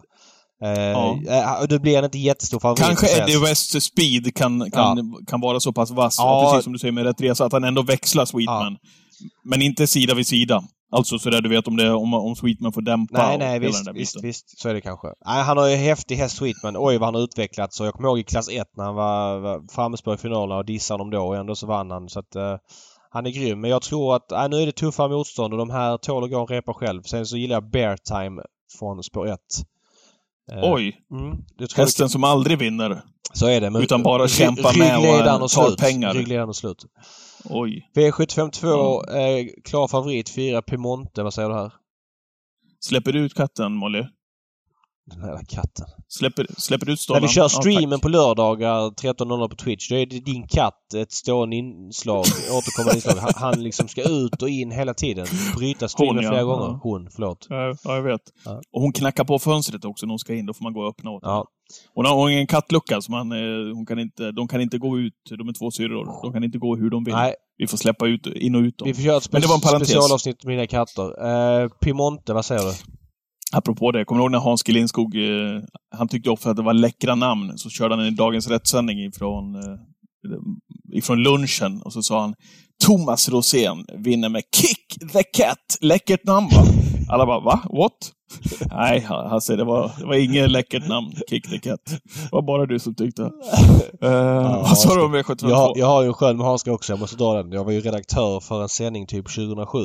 Eh, 0.63 0.81
Ja. 0.81 1.19
eh, 1.27 1.67
då 1.69 1.79
blir 1.79 1.95
han 1.95 2.05
inte 2.05 2.17
jättestor 2.17 2.59
favorit. 2.59 2.85
Kanske. 2.85 3.21
Eddie 3.23 3.37
Wests 3.37 3.85
speed 3.85 4.35
kan, 4.35 4.71
kan, 4.71 5.15
kan 5.27 5.41
vara 5.41 5.59
så 5.59 5.73
pass 5.73 5.91
vass, 5.91 6.15
Ja. 6.19 6.43
ja. 6.43 6.51
precis 6.51 6.63
som 6.63 6.73
du 6.73 6.79
säger 6.79 6.91
med 6.91 7.03
rätt 7.03 7.21
resa, 7.21 7.45
att 7.45 7.53
han 7.53 7.63
ändå 7.63 7.81
växlar 7.81 8.25
Sweetman. 8.25 8.77
Men 9.43 9.61
inte 9.61 9.87
sida 9.87 10.13
vid 10.13 10.27
sida. 10.27 10.63
Alltså 10.91 11.19
sådär 11.19 11.41
du 11.41 11.49
vet 11.49 11.67
om, 11.67 11.77
det, 11.77 11.93
om, 11.93 12.13
om 12.13 12.35
Sweetman 12.35 12.73
får 12.73 12.81
dämpa 12.81 13.27
Nej, 13.27 13.37
nej, 13.37 13.59
visst, 13.59 13.87
visst, 13.93 14.23
visst. 14.23 14.59
Så 14.59 14.69
är 14.69 14.73
det 14.73 14.81
kanske. 14.81 15.07
Nej, 15.25 15.43
han 15.43 15.57
har 15.57 15.67
ju 15.67 15.75
häftig 15.75 16.15
häst 16.15 16.37
Sweetman. 16.37 16.75
Oj 16.77 16.97
vad 16.97 17.07
han 17.07 17.15
har 17.15 17.21
utvecklats. 17.21 17.79
Jag 17.79 17.93
kommer 17.93 18.09
ihåg 18.09 18.19
i 18.19 18.23
klass 18.23 18.49
1 18.49 18.67
när 18.77 18.83
han 18.83 18.95
var, 18.95 19.39
var 19.39 19.61
framme 19.71 19.97
i 20.15 20.17
finalerna 20.17 20.57
och 20.57 20.65
dissade 20.65 20.97
dem 20.97 21.09
då 21.09 21.21
och 21.21 21.35
ändå 21.35 21.55
så 21.55 21.67
vann 21.67 21.91
han. 21.91 22.09
Så 22.09 22.19
att 22.19 22.35
eh, 22.35 22.55
han 23.09 23.25
är 23.25 23.29
grym. 23.29 23.61
Men 23.61 23.69
jag 23.69 23.81
tror 23.81 24.15
att 24.15 24.25
nej, 24.31 24.49
nu 24.49 24.61
är 24.61 24.65
det 24.65 24.71
tuffa 24.71 25.07
motstånd 25.07 25.53
och 25.53 25.59
de 25.59 25.69
här 25.69 25.97
tål 25.97 26.23
att 26.23 26.31
gå 26.31 26.39
och 26.41 26.49
repa 26.49 26.73
själv. 26.73 27.01
Sen 27.03 27.25
så 27.25 27.37
gillar 27.37 27.55
jag 27.55 27.69
Bear 27.71 27.97
Time 27.97 28.41
från 28.79 29.03
spår 29.03 29.27
1. 29.27 29.39
Eh, 30.51 30.59
Oj, 30.73 30.95
Mm, 31.11 31.37
hästen 31.75 32.09
som 32.09 32.23
aldrig 32.23 32.57
vinner. 32.57 33.01
så 33.33 33.47
är 33.47 33.61
det. 33.61 33.69
Men 33.69 33.81
utan 33.81 34.03
bara 34.03 34.23
ry- 34.23 34.27
kämpa 34.27 34.71
med 34.77 34.97
och, 34.97 35.41
och 35.43 35.49
tar 35.51 35.75
pengar. 35.77 36.13
Ryggledaren 36.13 36.49
och 36.49 36.55
slut. 36.55 36.85
Oj. 37.49 37.91
V752, 37.95 38.65
eh, 39.17 39.45
klar 39.63 39.87
favorit. 39.87 40.29
4 40.29 40.61
Piemonte. 40.61 41.23
Vad 41.23 41.33
säger 41.33 41.49
du 41.49 41.55
här? 41.55 41.71
Släpper 42.79 43.11
du 43.13 43.19
ut 43.19 43.33
katten, 43.33 43.71
Molly? 43.73 44.03
Den 45.11 45.21
här 45.21 45.39
katten. 45.49 45.85
Släpper, 46.07 46.47
släpper 46.57 46.85
ut 46.85 46.89
När 46.89 46.95
stollen. 46.95 47.21
vi 47.21 47.27
kör 47.27 47.41
Ja, 47.41 47.49
streamen 47.49 47.89
tack. 47.91 48.01
på 48.01 48.09
lördagar 48.09 48.79
13.00 48.89 49.49
på 49.49 49.55
Twitch, 49.55 49.89
då 49.89 49.95
är 49.95 50.05
det 50.05 50.19
din 50.19 50.47
katt 50.47 50.93
ett 50.95 51.11
stående 51.11 51.55
inslag, 51.55 52.25
återkommande 52.57 52.95
inslag. 52.95 53.15
Han, 53.15 53.31
han 53.35 53.63
liksom 53.63 53.87
ska 53.87 54.01
ut 54.09 54.41
och 54.41 54.49
in 54.49 54.71
hela 54.71 54.93
tiden. 54.93 55.27
Bryta 55.57 55.87
streamen 55.87 56.15
Hon, 56.15 56.23
ja. 56.23 56.29
flera 56.31 56.43
gånger. 56.43 56.65
Ja. 56.65 56.79
Hon, 56.83 57.07
förlåt. 57.15 57.45
Ja, 57.49 57.75
ja, 57.83 57.95
jag 57.95 58.03
vet. 58.03 58.21
Ja. 58.45 58.61
Och 58.73 58.81
hon 58.81 58.91
knackar 58.93 59.23
på 59.23 59.39
fönstret 59.39 59.85
också 59.85 60.05
när 60.05 60.11
hon 60.11 60.19
ska 60.19 60.33
in. 60.33 60.45
Då 60.45 60.53
får 60.53 60.63
man 60.63 60.73
gå 60.73 60.81
och 60.81 60.89
öppna 60.89 61.11
åt 61.11 61.23
henne. 61.23 61.33
Ja. 61.35 61.45
Hon 61.93 62.05
har 62.05 62.29
ingen 62.29 62.47
kattlucka, 62.47 63.01
så 63.01 63.11
man, 63.11 63.31
eh, 63.31 63.75
hon 63.75 63.85
kan 63.85 63.99
inte, 63.99 64.31
de 64.31 64.47
kan 64.47 64.61
inte 64.61 64.77
gå 64.77 64.99
ut. 64.99 65.13
De 65.37 65.49
är 65.49 65.53
två 65.53 65.71
syrror. 65.71 66.05
De 66.23 66.33
kan 66.33 66.43
inte 66.43 66.57
gå 66.57 66.75
hur 66.75 66.89
de 66.89 67.03
vill. 67.03 67.13
Nej, 67.13 67.33
Vi 67.57 67.67
får 67.67 67.77
släppa 67.77 68.07
ut, 68.07 68.27
in 68.27 68.55
och 68.55 68.61
ut 68.61 68.77
dem. 68.77 68.87
vi 68.87 68.93
får 68.93 69.01
köra 69.03 69.17
ett 69.17 69.31
Men 69.31 69.41
det 69.41 69.47
var 69.47 69.55
en 69.55 69.61
spe- 69.61 69.63
parentes. 69.63 69.89
specialavsnitt 69.89 70.43
med 70.43 70.55
mina 70.55 70.67
katter. 70.67 71.07
Eh, 71.63 71.69
Piemonte, 71.69 72.33
vad 72.33 72.45
säger 72.45 72.61
du? 72.61 72.73
Apropå 73.55 73.91
det, 73.91 74.05
kommer 74.05 74.19
du 74.19 74.23
ihåg 74.23 74.31
när 74.31 74.39
Hans 74.39 74.63
G. 74.63 74.73
Lindskog, 74.73 75.15
eh, 75.15 75.61
han 75.97 76.07
tyckte 76.07 76.29
också 76.29 76.49
att 76.49 76.55
det 76.55 76.63
var 76.63 76.73
läckra 76.73 77.15
namn, 77.15 77.57
så 77.57 77.69
körde 77.69 77.95
han 77.95 78.05
en 78.05 78.15
Dagens 78.15 78.47
Rättssändning 78.47 78.99
ifrån, 79.05 79.55
eh, 79.55 79.77
ifrån 80.97 81.23
lunchen 81.23 81.81
och 81.81 81.93
så 81.93 82.01
sa 82.03 82.21
han 82.21 82.35
Thomas 82.85 83.29
Rosén 83.29 83.85
vinner 83.97 84.29
med 84.29 84.41
Kick 84.55 85.11
the 85.13 85.23
Cat. 85.23 85.77
Läckert 85.81 86.23
namn 86.25 86.47
va? 86.55 86.63
Alla 87.09 87.25
bara, 87.25 87.39
va? 87.39 87.59
What? 87.73 88.11
Nej, 88.71 88.99
Hasse, 89.01 89.55
det 89.55 89.63
var, 89.63 89.91
det 89.99 90.05
var 90.05 90.15
inget 90.15 90.51
läckert 90.51 90.87
namn, 90.87 91.13
Kick 91.29 91.49
the 91.49 91.59
Cat. 91.59 91.79
Det 91.85 92.29
var 92.31 92.41
bara 92.41 92.65
du 92.65 92.79
som 92.79 92.95
tyckte. 92.95 93.21
Eh, 94.01 94.61
vad 94.61 94.77
sa 94.77 94.95
du 94.95 95.01
om 95.05 95.15
V752? 95.15 95.49
Jag, 95.49 95.55
har- 95.55 95.73
jag 95.77 95.85
har 95.85 96.01
ju 96.01 96.07
en 96.07 96.13
skön 96.13 96.37
med 96.37 96.45
Hanska 96.45 96.71
också, 96.73 96.91
jag 96.93 96.99
måste 96.99 97.15
dra 97.17 97.33
den. 97.33 97.51
Jag 97.51 97.63
var 97.63 97.71
ju 97.71 97.79
redaktör 97.81 98.39
för 98.39 98.61
en 98.61 98.69
sändning 98.69 99.07
typ 99.07 99.25
2007. 99.35 99.79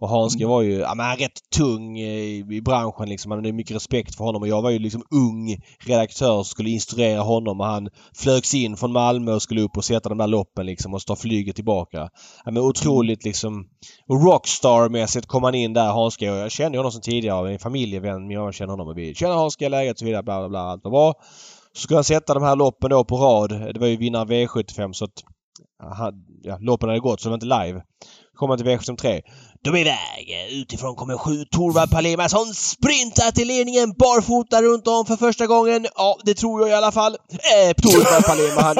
Och 0.00 0.08
Hanska 0.08 0.44
Mm. 0.44 0.50
var 0.50 0.62
ju 0.62 0.72
ja, 0.72 0.94
men 0.94 1.06
han 1.06 1.16
rätt 1.16 1.50
tung 1.56 1.98
eh, 1.98 2.54
i, 2.54 2.60
branschen 2.64 3.08
liksom. 3.08 3.28
Man 3.28 3.38
hade 3.38 3.52
mycket 3.52 3.76
respekt 3.76 4.14
för 4.14 4.24
honom 4.24 4.42
och 4.42 4.48
jag 4.48 4.62
var 4.62 4.70
ju 4.70 4.78
liksom 4.78 5.02
ung 5.10 5.56
redaktör 5.86 6.34
som 6.34 6.44
skulle 6.44 6.70
instruera 6.70 7.20
honom 7.20 7.60
och 7.60 7.66
han 7.66 7.88
flögs 8.14 8.54
in 8.54 8.76
från 8.76 8.92
Malmö 8.92 9.32
och 9.32 9.42
skulle 9.42 9.60
upp 9.60 9.76
och 9.76 9.84
sätta 9.84 10.08
de 10.08 10.18
där 10.18 10.26
loppen 10.26 10.66
liksom 10.66 10.94
och 10.94 11.00
ta 11.00 11.16
flyget 11.16 11.56
tillbaka. 11.56 12.08
Ja, 12.44 12.50
men 12.50 12.62
otroligt 12.62 13.24
liksom 13.24 13.66
rockstar-mässigt 14.10 15.26
kom 15.26 15.42
han 15.44 15.54
in 15.54 15.72
där 15.72 15.92
Hanska 15.92 16.32
och 16.32 16.38
jag 16.38 16.50
kände 16.50 16.78
honom 16.78 16.92
som 16.92 17.00
tidigare, 17.00 17.52
en 17.52 17.58
familjevän 17.58 18.22
men 18.26 18.30
jag 18.30 18.54
känner 18.54 18.70
honom 18.70 18.88
och 18.88 18.98
vi 18.98 19.14
känner 19.14 19.34
Hanska 19.34 19.68
läget 19.68 19.92
och 19.94 19.98
så 19.98 20.04
vidare 20.04 20.22
bla 20.22 20.38
bla 20.40 20.48
bla. 20.48 20.60
Allt 20.60 20.84
var 20.84 20.90
bra. 20.90 21.14
Så 21.72 21.80
skulle 21.82 21.96
han 21.96 22.04
sätta 22.04 22.34
de 22.34 22.42
här 22.42 22.56
loppen 22.56 22.90
då 22.90 23.04
på 23.04 23.16
rad. 23.16 23.50
Det 23.74 23.80
var 23.80 23.86
ju 23.86 23.96
vinnare 23.96 24.24
V75 24.28 24.92
så 24.92 25.04
att 25.04 25.22
han, 25.96 26.14
ja, 26.42 26.58
loppen 26.60 26.88
hade 26.88 27.00
gått 27.00 27.20
så 27.20 27.28
det 27.28 27.30
var 27.30 27.34
inte 27.34 27.64
live. 27.66 27.82
Kommer 28.34 28.56
han 28.56 28.58
till 28.58 28.94
V73. 28.94 29.22
De 29.66 29.74
är 29.74 29.80
iväg. 29.80 30.48
Utifrån 30.50 30.94
kommer 30.94 31.16
sju 31.18 31.44
Torvald 31.44 31.90
Palimason 31.90 32.54
sprintar 32.54 33.30
till 33.30 33.48
ledningen 33.48 33.92
barfota 33.98 34.62
runt 34.62 34.86
om 34.86 35.06
för 35.06 35.16
första 35.16 35.46
gången. 35.46 35.86
Ja, 35.96 36.18
det 36.24 36.34
tror 36.34 36.60
jag 36.60 36.70
i 36.70 36.72
alla 36.72 36.92
fall. 36.92 37.12
Eh, 37.12 37.72
Torvald 37.82 38.24
Palema 38.26 38.60
han... 38.60 38.76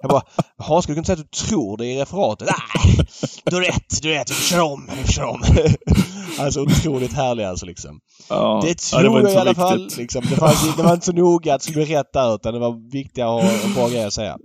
Jag 0.00 0.10
bara, 0.10 0.22
Hans, 0.58 0.84
skulle 0.84 0.94
du 1.00 1.04
kunna 1.04 1.04
säga 1.04 1.24
att 1.24 1.32
du 1.32 1.46
tror 1.46 1.76
det 1.76 1.86
i 1.86 2.00
referatet? 2.00 2.48
Nej, 2.48 3.06
du 3.44 3.56
har 3.56 3.62
rätt, 3.62 4.02
du 4.02 4.08
har 4.08 4.14
rätt. 4.18 4.30
Vi 4.30 4.34
kör 4.34 4.60
om, 4.60 4.90
vi 5.06 5.12
kör 5.12 5.24
om. 5.24 5.42
Alltså 6.38 6.60
otroligt 6.60 7.12
härlig 7.12 7.44
alltså 7.44 7.66
liksom. 7.66 8.00
Ja, 8.28 8.60
Det 8.62 8.68
ja, 8.92 8.98
tror 8.98 9.10
var 9.10 9.20
inte 9.20 9.32
jag 9.32 9.38
i 9.38 9.40
alla 9.40 9.54
fall. 9.54 9.88
Liksom. 9.96 10.24
Det, 10.30 10.36
fanns, 10.36 10.76
det 10.76 10.82
var 10.82 10.94
inte 10.94 11.06
så 11.06 11.12
noga 11.12 11.54
att 11.54 11.60
det 11.60 11.64
skulle 11.64 11.84
bli 11.84 11.94
rätt 11.94 12.12
där 12.12 12.34
utan 12.34 12.54
det 12.54 12.60
var 12.60 12.90
viktigare 12.92 13.38
att 13.38 13.44
ha 13.44 13.50
en 13.64 13.74
bra 13.74 13.88
grej 13.88 14.04
att 14.04 14.12
säga. 14.12 14.36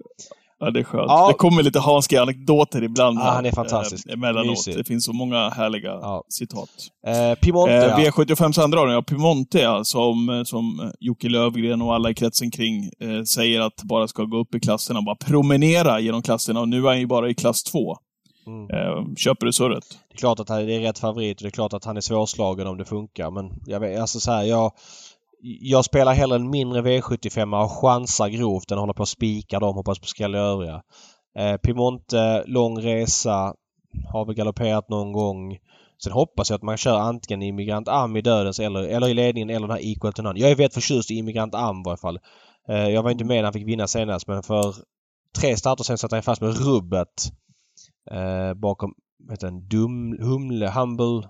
Ja, 0.64 0.72
det 0.72 0.80
är 0.80 0.84
skönt. 0.84 1.06
Ja. 1.08 1.28
Det 1.28 1.34
kommer 1.34 1.64
lite 1.64 1.80
Hanska 1.80 2.22
anekdoter 2.22 2.84
ibland. 2.84 3.20
Ja, 3.20 3.24
här, 3.24 3.32
han 3.32 3.46
är 3.46 3.52
fantastisk. 3.52 4.08
Eh, 4.08 4.14
emellanåt. 4.14 4.50
Mysig. 4.50 4.78
Det 4.78 4.84
finns 4.84 5.06
så 5.06 5.14
många 5.14 5.50
härliga 5.50 5.90
Ja. 5.90 6.24
citat. 6.30 6.70
Eh, 7.08 7.36
Piemonte 7.40 7.74
Eh, 7.74 7.84
ja. 8.04 8.12
V75 8.12 8.62
andra 8.64 8.94
ja, 8.94 9.02
Piemonte 9.02 9.60
ja, 9.60 9.84
som, 9.84 10.44
som 10.46 10.92
Jocke 11.00 11.30
Lövgren 11.30 11.82
och 11.82 11.96
alla 11.96 12.10
i 12.10 12.14
kretsen 12.14 12.52
kring 12.52 12.84
eh, 13.00 13.24
säger 13.24 13.62
att 13.62 13.84
bara 13.84 14.08
ska 14.08 14.24
gå 14.24 14.38
upp 14.38 14.56
i 14.56 14.60
klasserna, 14.60 15.02
bara 15.02 15.16
promenera 15.16 16.00
genom 16.00 16.22
klasserna 16.22 16.60
och 16.60 16.70
nu 16.70 16.78
är 16.78 16.88
han 16.88 17.00
ju 17.00 17.08
bara 17.08 17.30
i 17.30 17.34
klass 17.34 17.64
2. 17.64 17.98
Mm. 18.48 18.70
Eh, 18.70 19.16
köper 19.18 19.46
du 19.46 19.54
surret? 19.54 19.84
Det 20.10 20.16
är 20.16 20.18
klart 20.18 20.40
att 20.40 20.50
han- 20.50 20.70
är 20.70 20.80
rätt 20.80 21.00
favorit 21.00 21.38
och 21.38 21.44
det 21.44 21.50
är 21.50 21.52
klart 21.52 21.74
att 21.74 21.86
han 21.86 21.98
är 21.98 22.02
svårslagen 22.02 22.68
om 22.68 22.78
det 22.78 22.86
funkar 22.86 23.32
men 23.32 23.52
jag 23.66 23.80
vet, 23.80 24.02
alltså 24.02 24.20
så 24.20 24.32
här, 24.32 24.44
jag 24.44 24.72
jag 25.44 25.86
spelar 25.86 26.14
hellre 26.14 26.36
en 26.36 26.50
mindre 26.50 26.82
V75 26.82 27.64
och 27.64 27.72
chansar 27.72 28.28
grovt 28.28 28.72
än 28.72 28.78
håller 28.78 28.94
på 28.94 29.04
att 29.04 29.10
spika 29.10 29.60
dem 29.60 29.76
hoppas 29.76 30.00
på 30.00 30.08
skräll 30.08 30.36
övriga. 30.36 30.82
Eh, 31.38 31.58
Piemonte, 31.58 32.44
lång 32.48 32.82
resa, 32.82 33.54
har 34.12 34.26
väl 34.26 34.36
galopperat 34.36 34.90
någon 34.90 35.12
gång. 35.12 35.58
Sen 36.04 36.14
hoppas 36.14 36.50
jag 36.50 36.58
att 36.58 36.64
man 36.64 36.78
kör 36.78 37.00
antingen 37.00 37.42
Immigrant 37.42 37.88
Am 37.88 38.18
i 38.18 38.22
dödens 38.22 38.60
eller, 38.60 38.84
eller 38.84 39.08
i 39.08 39.14
ledningen 39.14 39.50
eller 39.50 39.68
den 39.68 39.78
här 39.78 39.86
Equal 39.86 40.14
to 40.14 40.22
None. 40.22 40.40
Jag 40.40 40.52
är 40.52 40.56
väldigt 40.56 40.74
förtjust 40.74 41.12
i 41.12 41.16
Immigrant 41.16 41.56
Am 41.56 41.80
i 41.80 41.84
varje 41.86 41.98
fall. 41.98 42.20
Eh, 42.70 42.90
jag 42.90 43.04
var 43.04 43.12
inte 43.12 43.26
med 43.26 43.38
när 43.38 43.44
han 43.44 43.54
fick 43.54 43.68
vinna 43.68 43.88
senast 43.88 44.28
men 44.28 44.44
för 44.44 44.76
tre 45.40 45.58
starter 45.58 45.84
sen 45.84 45.98
satt 45.98 46.12
han 46.12 46.24
fast 46.24 46.42
med 46.42 46.58
rubbet 46.66 47.32
eh, 48.12 48.54
bakom 48.54 48.94
vad 49.20 49.34
heter 49.34 49.48
den, 49.48 49.68
Dum, 49.68 50.18
Humle, 50.20 50.70
Humble. 50.70 51.30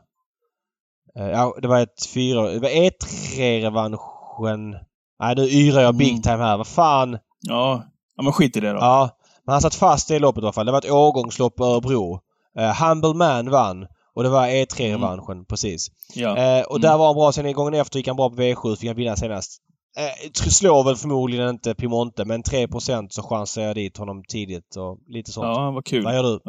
Eh, 1.20 1.30
ja, 1.30 1.56
det 1.62 1.68
var 1.68 1.80
ett 1.80 2.06
fyra... 2.14 2.42
Det 2.50 2.60
var 2.60 2.70
E3-revanschen. 2.70 4.76
Nej, 5.20 5.36
nu 5.36 5.42
yrar 5.44 5.82
jag 5.82 5.96
big 5.96 6.10
Mm. 6.10 6.22
time 6.22 6.38
här. 6.38 6.58
Vad 6.58 6.68
fan? 6.68 7.18
Ja, 7.42 7.84
ja 8.18 8.24
men 8.24 8.34
skit 8.34 8.58
i 8.58 8.60
det 8.60 8.72
då. 8.72 8.78
Ja, 8.80 9.10
men 9.46 9.54
han 9.54 9.62
satt 9.62 9.76
fast 9.76 10.12
i 10.12 10.20
loppet 10.20 10.44
i 10.44 10.46
alla 10.46 10.54
fall. 10.54 10.66
Det 10.66 10.72
var 10.72 10.80
ett 10.80 10.92
årgångslopp 10.92 11.56
på 11.56 11.66
Örebro. 11.66 12.20
Uh, 12.60 12.84
Humble 12.88 13.14
Man 13.14 13.50
vann. 13.50 13.88
Och 14.16 14.24
det 14.24 14.30
var 14.30 14.48
E3-revanschen, 14.48 15.46
precis. 15.46 15.88
Ja. 16.16 16.38
Eh, 16.38 16.64
och 16.64 16.76
Mm. 16.76 16.82
där 16.82 16.98
var 16.98 17.06
han 17.06 17.16
bra. 17.16 17.32
Sen 17.32 17.46
en 17.46 17.54
gången 17.54 17.74
efter 17.74 17.98
gick 18.00 18.08
han 18.08 18.16
bra 18.16 18.30
på 18.30 18.36
V7. 18.36 18.76
Fick 18.76 18.90
han 18.90 18.96
vinna 18.98 19.16
senast. 19.16 19.62
Eh, 19.98 20.30
tr- 20.30 20.50
slår 20.50 20.84
väl 20.84 20.96
förmodligen 20.96 21.50
inte 21.50 21.76
Piemonte, 21.76 22.26
men 22.26 22.44
3% 22.44 23.14
så 23.14 23.24
chansar 23.24 23.62
jag 23.62 23.76
dit 23.76 23.98
honom 23.98 24.24
tidigt 24.28 24.76
och 24.76 24.98
lite 25.08 25.32
sånt. 25.32 25.46
ja, 25.46 25.72
vad 25.72 25.86
kul. 25.86 26.04
Vad 26.04 26.16
gör 26.16 26.24
du? 26.24 26.40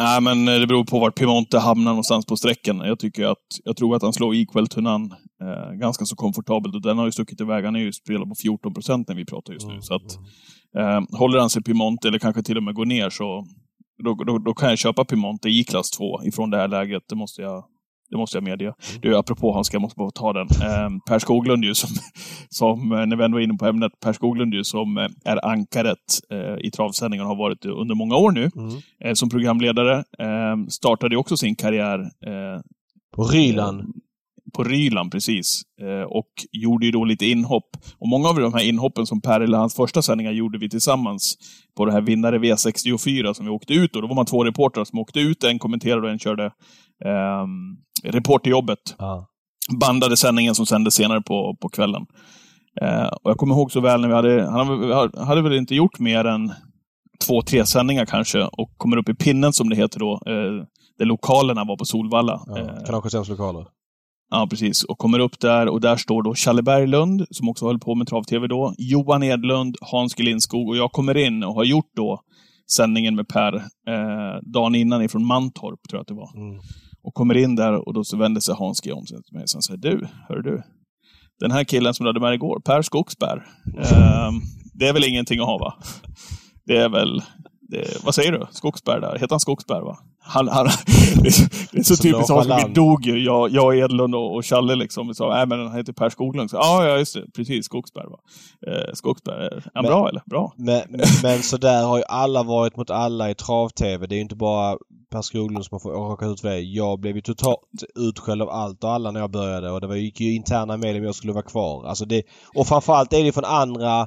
Nej, 0.00 0.20
men 0.20 0.48
eh, 0.48 0.60
det 0.60 0.66
beror 0.66 0.84
på 0.84 0.98
vart 0.98 1.18
Piemonte 1.18 1.58
hamnar 1.58 1.90
någonstans 1.90 2.26
på 2.26 2.36
sträckan. 2.36 2.78
Jag 2.78 2.98
tycker 2.98 3.24
att, 3.26 3.46
jag 3.64 3.76
tror 3.76 3.96
att 3.96 4.02
han 4.02 4.12
slår 4.12 4.34
Equal 4.34 4.66
to 4.68 4.80
None 4.80 5.08
eh, 5.42 5.72
ganska 5.72 6.04
så 6.04 6.16
komfortabelt. 6.16 6.74
Och 6.74 6.82
den 6.82 6.98
har 6.98 7.06
ju 7.06 7.12
stuckit 7.12 7.40
iväg. 7.40 7.64
Han 7.64 7.76
är 7.76 7.80
ju 7.80 7.92
spelad 7.92 8.28
på 8.28 8.34
14 8.42 8.74
procent 8.74 9.08
när 9.08 9.14
vi 9.14 9.24
pratar 9.24 9.52
just 9.52 9.66
nu. 9.66 9.72
Mm, 9.72 9.82
Så 9.82 9.94
att, 9.94 10.18
eh, 10.78 11.18
håller 11.18 11.38
han 11.38 11.50
sig 11.50 11.62
Piemonte, 11.62 12.08
eller 12.08 12.18
kanske 12.18 12.42
till 12.42 12.56
och 12.56 12.62
med 12.62 12.74
går 12.74 12.86
ner, 12.86 13.10
så 13.10 13.46
då, 14.04 14.14
då, 14.14 14.38
då 14.38 14.54
kan 14.54 14.68
jag 14.68 14.78
köpa 14.78 15.04
Piemonte 15.04 15.48
i 15.48 15.64
klass 15.64 15.90
2 15.90 16.24
ifrån 16.24 16.50
det 16.50 16.56
här 16.56 16.68
läget. 16.68 17.02
Det 17.08 17.16
måste 17.16 17.42
jag, 17.42 17.64
det 18.10 18.16
måste 18.16 18.36
jag 18.36 18.44
medge. 18.44 18.72
Du, 19.02 19.16
apropå 19.16 19.52
Hanska, 19.52 19.74
jag 19.74 19.82
måste 19.82 19.98
bara 19.98 20.10
ta 20.10 20.32
den. 20.32 20.46
Eh, 20.62 20.88
per 21.08 21.18
Skoglund 21.18 21.64
ju, 21.64 21.74
som, 21.74 21.90
som, 22.48 22.92
eh, 22.92 23.06
när 23.06 23.16
vi 23.16 23.24
ändå 23.24 23.38
är 23.38 23.42
inne 23.42 23.54
på 23.54 23.66
ämnet, 23.66 23.92
Per 24.00 24.12
Skoglund 24.12 24.54
ju, 24.54 24.64
som 24.64 24.98
eh, 24.98 25.08
är 25.24 25.46
ankaret 25.46 25.98
eh, 26.30 26.66
i 26.66 26.70
travsändningen 26.70 27.26
har 27.26 27.36
varit 27.36 27.62
det 27.62 27.68
under 27.70 27.94
många 27.94 28.16
år 28.16 28.30
nu 28.30 28.50
Mm. 28.56 28.74
eh, 29.04 29.14
som 29.14 29.28
programledare. 29.30 29.96
Eh, 30.18 30.56
startade 30.68 31.16
också 31.16 31.36
sin 31.36 31.56
karriär 31.56 31.98
eh, 32.00 32.60
På 33.16 33.24
Ryland. 33.24 33.82
På 34.50 34.64
Ryland 34.64 35.12
precis. 35.12 35.62
Eh, 35.82 36.02
och 36.10 36.26
gjorde 36.52 36.86
ju 36.86 36.92
då 36.92 37.04
lite 37.04 37.26
inhopp. 37.26 37.68
Och 37.98 38.08
många 38.08 38.28
av 38.28 38.34
de 38.40 38.54
här 38.54 38.68
inhoppen 38.68 39.06
som 39.06 39.20
Per, 39.20 39.40
eller 39.40 39.58
hans 39.58 39.74
första 39.74 40.02
sändningar, 40.02 40.32
gjorde 40.32 40.58
vi 40.58 40.68
tillsammans 40.68 41.34
på 41.76 41.84
det 41.84 41.92
här 41.92 42.00
vinnare 42.00 42.38
V64 42.38 43.32
som 43.32 43.44
vi 43.46 43.50
åkte 43.50 43.74
ut. 43.74 43.96
Och 43.96 44.02
då 44.02 44.08
var 44.08 44.14
man 44.14 44.26
två 44.26 44.44
reportrar 44.44 44.84
som 44.84 44.98
åkte 44.98 45.20
ut. 45.20 45.44
En 45.44 45.58
kommenterade 45.58 46.02
och 46.06 46.12
en 46.12 46.18
körde 46.18 46.44
eh, 47.04 47.46
reporterjobbet 48.04 48.78
Ja. 48.98 49.26
bandade 49.80 50.16
sändningen 50.16 50.54
som 50.54 50.66
sändes 50.66 50.94
senare 50.94 51.20
på, 51.22 51.56
på 51.60 51.68
kvällen. 51.68 52.02
Eh, 52.82 53.06
och 53.06 53.30
jag 53.30 53.36
kommer 53.36 53.54
ihåg 53.54 53.72
så 53.72 53.80
väl 53.80 54.00
när 54.00 54.08
vi 54.08 54.14
hade, 54.14 54.50
han 54.50 54.66
hade, 54.92 55.24
hade 55.24 55.42
väl 55.42 55.52
inte 55.52 55.74
gjort 55.74 55.98
mer 55.98 56.24
än 56.24 56.52
två, 57.26 57.42
tre 57.42 57.66
sändningar 57.66 58.06
kanske 58.06 58.42
och 58.44 58.70
kommer 58.76 58.96
upp 58.96 59.08
i 59.08 59.14
pinnen 59.14 59.52
som 59.52 59.68
det 59.68 59.76
heter 59.76 59.98
då, 60.00 60.12
eh, 60.26 60.64
där 60.98 61.04
lokalerna 61.04 61.64
var 61.64 61.76
på 61.76 61.84
Solvalla. 61.84 62.42
Ja, 62.46 62.58
Eh, 62.58 62.84
Kanal 62.86 63.02
75 63.02 63.24
lokaler. 63.28 63.66
Ja, 64.30 64.46
precis. 64.50 64.84
Och 64.84 64.98
kommer 64.98 65.18
upp 65.18 65.40
där 65.40 65.68
och 65.68 65.80
där 65.80 65.96
står 65.96 66.22
då 66.22 66.34
Challe 66.34 66.62
Berglund, 66.62 67.26
som 67.30 67.48
också 67.48 67.66
höll 67.66 67.78
på 67.78 67.94
med 67.94 68.06
Trav-TV 68.06 68.46
då, 68.46 68.74
Johan 68.78 69.22
Edlund, 69.22 69.76
Hans 69.80 70.14
G. 70.14 70.22
Lindskog 70.22 70.68
och 70.68 70.76
jag 70.76 70.92
kommer 70.92 71.16
in 71.16 71.44
och 71.44 71.54
har 71.54 71.64
gjort 71.64 71.90
då 71.96 72.20
sändningen 72.76 73.16
med 73.16 73.28
Per 73.28 73.54
eh, 73.56 74.42
dagen 74.42 74.74
innan 74.74 75.02
ifrån 75.02 75.26
Mantorp, 75.26 75.88
tror 75.88 75.98
jag 75.98 76.00
att 76.00 76.08
det 76.08 76.14
var. 76.14 76.36
Mm. 76.36 76.60
Och 77.02 77.14
kommer 77.14 77.36
in 77.36 77.56
där 77.56 77.88
och 77.88 77.94
då 77.94 78.04
så 78.04 78.16
vänder 78.16 78.40
sig 78.40 78.54
Hans 78.54 78.80
G 78.80 78.92
om 78.92 79.06
sig 79.06 79.22
till 79.22 79.34
mig 79.34 79.42
och 79.56 79.64
säger 79.64 79.80
du, 79.80 80.06
hör 80.28 80.42
du. 80.42 80.62
Den 81.40 81.50
här 81.50 81.64
killen 81.64 81.94
som 81.94 82.04
du 82.04 82.08
hade 82.08 82.20
med 82.20 82.34
igår, 82.34 82.60
Per 82.60 82.82
Skogsberg. 82.82 83.40
ehm, 83.78 84.34
det 84.74 84.88
är 84.88 84.92
väl 84.92 85.04
ingenting 85.04 85.40
att 85.40 85.46
ha 85.46 85.58
va? 85.58 85.74
Det 86.66 86.76
är 86.76 86.88
väl, 86.88 87.22
det, 87.70 88.04
vad 88.04 88.14
säger 88.14 88.32
du? 88.32 88.46
Skogsberg 88.50 89.00
där. 89.00 89.12
Heter 89.12 89.30
han 89.30 89.40
Skogsberg 89.40 89.82
va? 89.82 89.98
Han, 90.22 90.48
han, 90.48 90.66
det, 91.22 91.28
är, 91.28 91.82
så, 91.82 91.96
Så 91.96 92.02
typiskt 92.02 92.30
Hans, 92.30 92.48
vi 92.66 92.72
dog 92.72 93.06
ju. 93.06 93.24
Jag, 93.24 93.50
jag 93.50 93.78
Edlund 93.78 94.14
och, 94.14 94.34
och 94.36 94.44
Challe 94.44 94.74
liksom. 94.74 95.14
Sa, 95.14 95.34
nej 95.34 95.46
men 95.46 95.66
han 95.66 95.76
heter 95.76 95.92
Per 95.92 96.08
Skoglund. 96.10 96.50
Så, 96.50 96.56
Ja, 96.56 96.86
ja 96.86 96.98
just 96.98 97.14
det. 97.14 97.30
Precis, 97.36 97.64
Skogsberg 97.64 98.06
va. 98.06 98.18
Eh, 98.66 98.92
Skogsberg, 98.94 99.44
är 99.46 99.50
han 99.74 99.82
Men- 99.84 99.84
bra 99.92 100.08
eller? 100.08 100.22
Bra. 100.26 100.52
Men, 100.56 100.82
men 101.22 101.42
så 101.42 101.56
där 101.56 101.84
har 101.86 101.96
ju 101.96 102.04
alla 102.08 102.42
varit 102.42 102.76
mot 102.76 102.90
alla 102.90 103.30
i 103.30 103.34
trav-tv. 103.34 104.06
Det 104.06 104.16
är 104.16 104.20
inte 104.20 104.36
bara 104.36 104.76
Per 105.12 105.22
Skoglund 105.22 105.64
som 105.64 105.78
har 105.82 106.10
råkat 106.10 106.28
ut 106.28 106.40
för 106.40 106.48
det. 106.48 106.60
Jag 106.60 107.00
blev 107.00 107.16
ju 107.16 107.22
totalt 107.22 107.58
utskälld 107.98 108.42
av 108.42 108.50
allt 108.50 108.84
och 108.84 108.90
alla 108.90 109.10
när 109.10 109.20
jag 109.20 109.30
började 109.30 109.70
och 109.70 109.80
det 109.80 109.86
var, 109.86 109.94
gick 109.94 110.20
ju 110.20 110.34
interna 110.34 110.76
medier 110.76 110.98
om 110.98 111.04
jag 111.04 111.14
skulle 111.14 111.32
vara 111.32 111.42
kvar. 111.42 111.86
Alltså 111.86 112.04
det, 112.04 112.22
och 112.54 112.66
framförallt 112.66 113.12
är 113.12 113.24
det 113.24 113.32
från 113.32 113.44
andra 113.44 114.06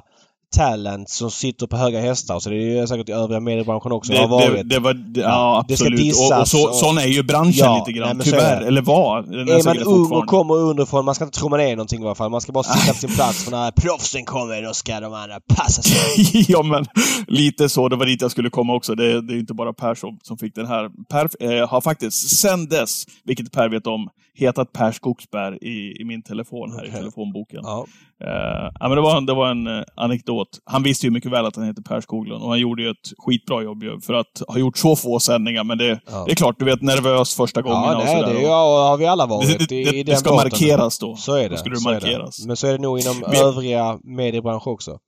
talent 0.56 1.08
som 1.10 1.30
sitter 1.30 1.66
på 1.66 1.76
höga 1.76 2.00
hästar. 2.00 2.40
Så 2.40 2.50
det 2.50 2.78
är 2.78 2.86
säkert 2.86 3.08
i 3.08 3.12
övriga 3.12 3.40
mediebranschen 3.40 3.92
också. 3.92 4.12
Det, 4.12 4.18
har 4.18 4.28
varit. 4.28 4.52
det, 4.54 4.62
det 4.62 4.78
var, 4.78 4.94
det, 4.94 5.20
ja, 5.20 5.64
det 5.68 5.76
ska 5.76 5.86
absolut. 5.86 6.14
och, 6.32 6.40
och 6.40 6.48
så, 6.48 6.68
och- 6.68 6.74
sån 6.74 6.98
är 6.98 7.06
ju 7.06 7.22
branschen 7.22 7.52
Ja, 7.54 7.84
lite 7.86 7.98
grann. 7.98 8.16
nej, 8.16 8.24
Tyvärr. 8.24 8.62
Eller 8.62 8.82
var. 8.82 9.22
Den 9.22 9.48
är 9.48 9.64
man 9.64 9.78
ung 9.78 10.12
och 10.12 10.26
kommer 10.26 10.54
underifrån, 10.54 11.04
man 11.04 11.14
ska 11.14 11.24
inte 11.24 11.38
tro 11.38 11.48
man 11.48 11.60
är 11.60 11.76
någonting 11.76 12.02
i 12.02 12.06
alla 12.06 12.14
fall. 12.14 12.30
Man 12.30 12.40
ska 12.40 12.52
bara 12.52 12.64
sitta 12.64 12.92
på 12.92 12.98
sin 12.98 13.10
plats 13.14 13.44
för 13.44 13.50
när 13.50 13.70
proffsen 13.70 14.24
kommer 14.24 14.62
då 14.62 14.74
ska 14.74 15.00
de 15.00 15.14
andra 15.14 15.40
passa 15.54 15.82
sig. 15.82 16.44
ja, 16.48 16.62
men 16.62 16.84
lite 17.26 17.68
så. 17.68 17.88
Det 17.88 17.96
var 17.96 18.06
dit 18.06 18.22
jag 18.22 18.30
skulle 18.30 18.50
komma 18.50 18.74
också. 18.74 18.94
Det, 18.94 19.20
det 19.20 19.34
är 19.34 19.38
inte 19.38 19.54
bara 19.54 19.72
Per 19.72 19.94
som, 19.94 20.18
som 20.22 20.38
fick 20.38 20.54
den 20.54 20.66
här. 20.66 20.90
Per 21.10 21.28
eh, 21.60 21.68
har 21.68 21.80
faktiskt 21.80 22.36
sen 22.36 22.68
dess, 22.68 23.04
vilket 23.24 23.52
Per 23.52 23.68
vet 23.68 23.86
om, 23.86 24.08
hetat 24.34 24.72
Per 24.72 24.92
Skogsberg 24.92 25.58
i, 25.62 26.00
i 26.00 26.04
min 26.04 26.22
telefon 26.22 26.70
här 26.72 26.78
Okej. 26.78 26.88
i 26.90 26.92
telefonboken. 26.92 27.60
Ja. 27.62 27.86
Eh, 28.24 28.70
ja, 28.80 28.88
men 28.88 28.90
det 28.90 29.00
var, 29.00 29.16
en- 29.16 29.26
det 29.26 29.34
var 29.34 29.50
en 29.50 29.66
eh, 29.66 29.82
anekdot. 29.96 30.48
Han 30.64 30.82
visste 30.82 31.06
ju 31.06 31.10
mycket 31.10 31.30
väl 31.32 31.46
att 31.46 31.56
han 31.56 31.64
heter 31.64 31.82
Per 31.82 32.00
Skoglund 32.00 32.42
och 32.42 32.48
han 32.48 32.58
gjorde 32.60 32.82
ju 32.82 32.90
ett 32.90 33.12
skitbra 33.18 33.62
jobb 33.62 33.82
för 34.06 34.14
att 34.14 34.42
ha 34.48 34.58
gjort 34.58 34.78
så 34.78 34.96
få 34.96 35.20
sändningar. 35.20 35.64
Men 35.64 35.78
det, 35.78 36.00
Ja. 36.06 36.24
det 36.26 36.32
är 36.32 36.36
klart, 36.36 36.58
du 36.58 36.64
vet 36.64 36.82
nervös 36.82 37.34
första 37.34 37.62
gången 37.62 37.78
Ja, 37.82 37.96
och 37.96 38.04
nej, 38.04 38.20
sådär. 38.20 38.32
det 38.34 38.38
Och- 38.38 38.44
ja, 38.44 38.88
har 38.90 38.96
vi 38.96 39.06
alla 39.06 39.26
varit 39.26 39.58
det, 39.58 39.66
det, 39.68 39.90
det, 39.90 40.02
det 40.02 40.16
ska 40.16 40.34
markeras 40.34 40.98
då. 40.98 41.16
Så 41.16 41.34
är 41.34 41.42
det. 41.42 41.48
Då 41.48 41.56
ska 41.56 41.70
det 41.70 41.76
så 41.76 41.88
är 41.88 41.94
markeras. 41.94 42.46
Men 42.46 42.56
så 42.56 42.66
är 42.66 42.72
det 42.72 42.78
nog 42.78 42.98
inom 43.00 43.24
Vi- 43.30 43.38
övriga 43.38 43.98
mediebransch 44.04 44.66
också. 44.66 44.98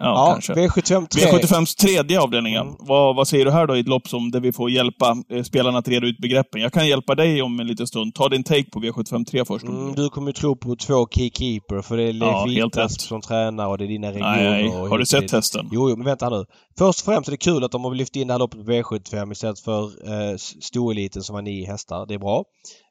Ja, 0.00 0.30
kanske. 0.32 0.52
V75 0.52 1.06
3. 1.06 1.22
V75s 1.22 1.76
tredje 1.80 2.20
avdelningen. 2.20 2.62
Mm. 2.66 2.76
Vad, 2.78 3.16
vad 3.16 3.28
säger 3.28 3.44
du 3.44 3.50
här 3.50 3.66
då 3.66 3.76
i 3.76 3.80
ett 3.80 3.88
lopp 3.88 4.08
som 4.08 4.30
där 4.30 4.40
vi 4.40 4.52
får 4.52 4.70
hjälpa 4.70 5.16
eh, 5.30 5.42
spelarna 5.42 5.78
att 5.78 5.88
reda 5.88 6.06
ut 6.06 6.18
begreppen? 6.18 6.60
Jag 6.60 6.72
kan 6.72 6.88
hjälpa 6.88 7.14
dig 7.14 7.42
om 7.42 7.60
en 7.60 7.66
liten 7.66 7.86
stund. 7.86 8.14
Ta 8.14 8.28
din 8.28 8.44
take 8.44 8.70
på 8.70 8.80
V75 8.80 9.24
3 9.24 9.44
först. 9.44 9.64
Mm, 9.64 9.94
du- 9.94 10.08
kommer 10.08 10.26
ju 10.28 10.32
tro 10.32 10.56
på 10.56 10.76
två 10.76 11.06
keykeeper 11.10 11.82
för 11.82 11.96
det 11.96 12.02
är 12.02 12.12
Leif 12.12 12.74
Ja, 12.76 12.88
som 12.88 13.20
tränar 13.20 13.66
och 13.66 13.78
det 13.78 13.84
är 13.84 13.88
dina 13.88 14.08
regioner. 14.08 14.50
Nej, 14.50 14.68
och 14.68 14.88
har 14.88 14.98
du 14.98 15.06
sett 15.06 15.20
dit. 15.20 15.32
hästen? 15.32 15.68
Jo, 15.72 15.90
jo, 15.90 15.96
men 15.96 16.04
vänta 16.06 16.28
nu. 16.28 16.44
Först 16.78 17.00
och 17.00 17.04
främst 17.04 17.28
är 17.28 17.30
det 17.30 17.36
kul 17.36 17.64
att 17.64 17.72
de 17.72 17.84
har 17.84 17.94
lyft 17.94 18.16
in 18.16 18.26
det 18.26 18.34
här 18.34 18.38
loppet 18.38 18.66
på 18.66 18.72
V75 18.72 19.32
istället 19.32 19.60
för 19.60 19.82
eh, 19.82 20.36
storeliten 20.60 21.22
som 21.22 21.34
var 21.34 21.42
nio 21.42 21.66
hästar. 21.66 22.06
Det 22.06 22.14
är 22.14 22.18
bra. 22.18 22.44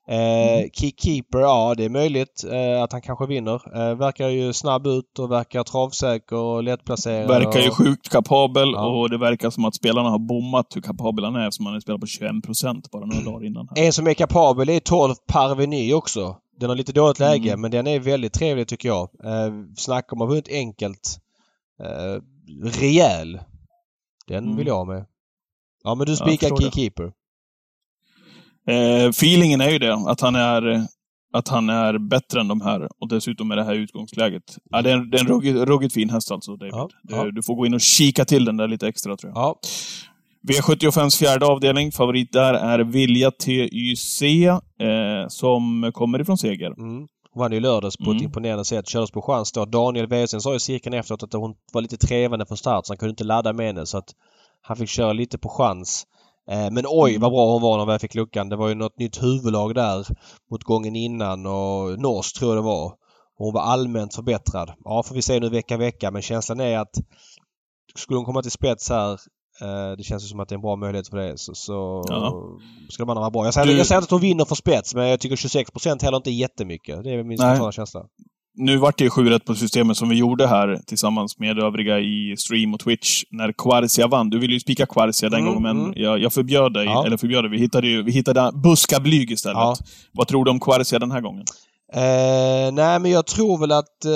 Eh, 0.07 0.57
Mm. 0.59 0.69
Keykeeper, 0.73 1.39
ja 1.39 1.73
det 1.77 1.85
är 1.85 1.89
möjligt 1.89 2.43
eh, 2.51 2.83
att 2.83 2.91
han 2.91 3.01
kanske 3.01 3.25
vinner. 3.27 3.61
Eh, 3.75 3.95
verkar 3.97 4.29
ju 4.29 4.53
snabb 4.53 4.87
ut 4.87 5.19
och 5.19 5.31
verkar 5.31 5.63
travsäker 5.63 6.35
och 6.35 6.63
lättplacerad. 6.63 7.27
Verkar 7.27 7.59
ju 7.59 7.69
och... 7.69 7.75
sjukt 7.77 8.09
kapabel 8.09 8.71
Ja. 8.73 8.87
och 9.01 9.09
det 9.09 9.17
verkar 9.17 9.49
som 9.49 9.65
att 9.65 9.75
spelarna 9.75 10.09
har 10.09 10.19
bommat 10.19 10.65
hur 10.75 10.81
kapabel 10.81 11.25
han 11.25 11.35
är 11.35 11.47
eftersom 11.47 11.65
han 11.65 11.73
har 11.75 11.81
spelat 11.81 12.01
på 12.01 12.07
21 12.07 12.43
procent 12.45 12.91
bara 12.91 13.05
några 13.05 13.21
dagar 13.31 13.45
innan. 13.47 13.67
Här. 13.75 13.85
En 13.85 13.93
som 13.93 14.07
är 14.07 14.13
kapabel 14.13 14.69
är 14.69 14.79
12 14.79 15.13
Parveny 15.27 15.93
också. 15.93 16.35
Den 16.59 16.69
har 16.69 16.75
lite 16.77 16.91
dåligt 16.93 17.19
läge 17.19 17.49
Mm. 17.49 17.61
men 17.61 17.71
den 17.71 17.87
är 17.87 17.99
väldigt 17.99 18.33
trevlig 18.33 18.67
tycker 18.67 18.89
jag. 18.89 19.09
Eh, 19.23 19.53
snacka 19.77 20.15
om 20.15 20.21
att 20.21 20.27
ha 20.27 20.29
vunnit 20.29 20.49
enkelt. 20.51 21.17
Eh, 21.83 22.21
rejäl. 22.81 23.39
Den 24.27 24.43
Mm. 24.43 24.57
vill 24.57 24.67
jag 24.67 24.75
ha 24.75 24.85
med. 24.85 25.05
Ja 25.83 25.95
men 25.95 26.07
du 26.07 26.15
spikar 26.15 26.49
det. 26.49 26.61
Keykeeper. 26.61 27.11
Eh, 28.69 29.09
feelingen 29.09 29.61
är 29.61 29.69
ju 29.69 29.79
det, 29.79 29.93
att 29.93 30.21
han 30.21 30.35
är, 30.35 30.85
att 31.33 31.47
han 31.47 31.69
är 31.69 32.09
bättre 32.09 32.39
än 32.39 32.47
de 32.47 32.61
här 32.61 32.87
och 33.01 33.07
dessutom 33.09 33.47
med 33.47 33.57
det 33.57 33.63
här 33.63 33.75
utgångsläget. 33.75 34.43
Ja, 34.69 34.81
det 34.81 34.91
är 34.91 34.93
en, 34.97 35.09
det 35.09 35.17
är 35.17 35.21
en 35.21 35.27
ruggigt, 35.27 35.57
ruggigt 35.57 35.93
fin 35.93 36.09
häst 36.09 36.31
alltså, 36.31 36.55
David. 36.55 36.73
Ja, 36.73 36.89
du, 37.03 37.15
ja. 37.15 37.31
du 37.31 37.43
får 37.43 37.55
gå 37.55 37.65
in 37.65 37.73
och 37.73 37.81
kika 37.81 38.25
till 38.25 38.45
den 38.45 38.57
där 38.57 38.67
lite 38.67 38.87
extra 38.87 39.17
tror 39.17 39.31
jag. 39.35 39.41
Ja. 39.41 39.59
V75s 40.47 41.17
fjärde 41.19 41.45
avdelning, 41.45 41.91
favorit 41.91 42.31
där 42.33 42.53
är 42.53 42.79
Vilja 42.79 43.31
TYC, 43.31 44.21
eh, 44.21 44.57
som 45.27 45.91
kommer 45.93 46.21
ifrån 46.21 46.37
seger. 46.37 46.67
Mm. 46.67 47.07
Hon 47.31 47.39
vann 47.41 47.51
ju 47.51 47.59
lördags 47.59 47.97
på 47.97 48.03
ett 48.03 48.07
Mm. 48.07 48.23
imponerande 48.23 48.65
sätt. 48.65 48.87
Kördes 48.89 49.11
på 49.11 49.21
chans 49.21 49.51
då. 49.51 49.65
Daniel 49.65 50.07
Wäjersten 50.07 50.41
sa 50.41 50.55
i 50.55 50.59
cirkeln 50.59 50.93
efteråt 50.95 51.23
att 51.23 51.33
hon 51.33 51.55
var 51.73 51.81
lite 51.81 51.97
trevande 51.97 52.45
från 52.45 52.57
start 52.57 52.85
så 52.85 52.93
han 52.93 52.97
kunde 52.97 53.09
inte 53.09 53.23
ladda 53.23 53.53
med 53.53 53.65
henne 53.67 53.85
så 53.85 53.97
att 53.97 54.09
han 54.61 54.77
fick 54.77 54.89
köra 54.89 55.13
lite 55.13 55.37
på 55.37 55.49
chans. 55.49 56.03
Eh, 56.51 56.71
men 56.71 56.83
oj 56.87 57.09
Mm. 57.11 57.21
vad 57.21 57.31
bra 57.31 57.51
hon 57.53 57.61
var 57.61 57.71
när 57.71 57.77
hon 57.79 57.87
väl 57.87 57.99
fick 57.99 58.15
luckan. 58.15 58.49
Det 58.49 58.55
var 58.55 58.67
ju 58.69 58.75
något 58.75 58.99
nytt 58.99 59.23
huvudlag 59.23 59.75
där 59.75 60.07
mot 60.51 60.63
gången 60.63 60.95
innan 60.95 61.45
och 61.45 61.99
norskt 61.99 62.35
tror 62.35 62.55
jag 62.55 62.63
det 62.63 62.67
var. 62.67 62.93
Hon 63.37 63.53
var 63.53 63.61
allmänt 63.61 64.15
förbättrad. 64.15 64.71
Ja, 64.83 65.03
får 65.03 65.15
vi 65.15 65.21
se 65.21 65.39
nu 65.39 65.49
vecka 65.49 65.77
vecka 65.77 66.11
men 66.11 66.21
känslan 66.21 66.59
är 66.59 66.77
att 66.77 66.93
skulle 67.95 68.17
hon 68.17 68.25
komma 68.25 68.41
till 68.41 68.51
spets 68.51 68.89
här 68.89 69.11
eh, 69.61 69.91
det 69.97 70.03
känns 70.03 70.23
ju 70.23 70.27
som 70.27 70.39
att 70.39 70.49
det 70.49 70.53
är 70.53 70.57
en 70.57 70.61
bra 70.61 70.75
möjlighet 70.75 71.07
för 71.09 71.17
det. 71.17 71.37
Så, 71.37 71.53
så 71.55 72.03
Ja. 72.07 72.33
ska 72.89 73.03
de 73.03 73.09
andra 73.09 73.21
vara 73.21 73.31
bra. 73.31 73.45
Jag 73.45 73.53
säger, 73.53 73.67
Du- 73.67 73.77
jag 73.77 73.87
säger 73.87 73.97
inte 74.01 74.05
att 74.05 74.11
hon 74.11 74.21
vinner 74.21 74.45
för 74.45 74.55
spets 74.55 74.95
men 74.95 75.07
jag 75.07 75.19
tycker 75.19 75.35
26% 75.35 76.01
heller 76.03 76.17
inte 76.17 76.29
är 76.31 76.33
jättemycket. 76.33 77.03
Det 77.03 77.09
är 77.13 77.23
min 77.23 77.37
spontana 77.37 77.71
känsla. 77.71 78.05
Nu 78.55 78.77
vart 78.77 78.97
det 78.97 79.03
ju 79.03 79.09
sju 79.09 79.29
rätt 79.29 79.45
på 79.45 79.55
systemet 79.55 79.97
som 79.97 80.09
vi 80.09 80.15
gjorde 80.15 80.47
här 80.47 80.79
tillsammans 80.87 81.39
med 81.39 81.59
övriga 81.59 81.99
i 81.99 82.35
stream 82.37 82.73
och 82.73 82.79
Twitch 82.79 83.23
när 83.31 83.53
Quarcia 83.57 84.07
vann. 84.07 84.29
Du 84.29 84.39
ville 84.39 84.53
ju 84.53 84.59
spika 84.59 84.85
Quarcia 84.85 85.29
den 85.29 85.39
Mm, 85.39 85.53
gången, 85.53 85.63
men 85.63 85.85
mm. 85.85 86.03
jag, 86.03 86.19
jag 86.19 86.33
förbjöd 86.33 86.73
dig. 86.73 86.85
Ja. 86.85 87.05
Eller 87.05 87.17
förbjöd 87.17 87.43
dig. 87.43 87.51
Vi 87.51 87.57
hittade 87.57 87.87
ju 87.87 88.03
vi 88.03 88.11
hittade 88.11 88.51
buskablyg 88.63 89.31
istället. 89.31 89.57
Ja. 89.57 89.75
Vad 90.13 90.27
tror 90.27 90.45
du 90.45 90.51
om 90.51 90.59
Quarcia 90.59 90.99
den 90.99 91.11
här 91.11 91.21
gången? 91.21 91.45
Eh, 91.93 92.71
nej 92.73 92.99
men 92.99 93.11
jag 93.11 93.25
tror 93.25 93.57
väl 93.57 93.71
att... 93.71 94.05
Eh, 94.05 94.11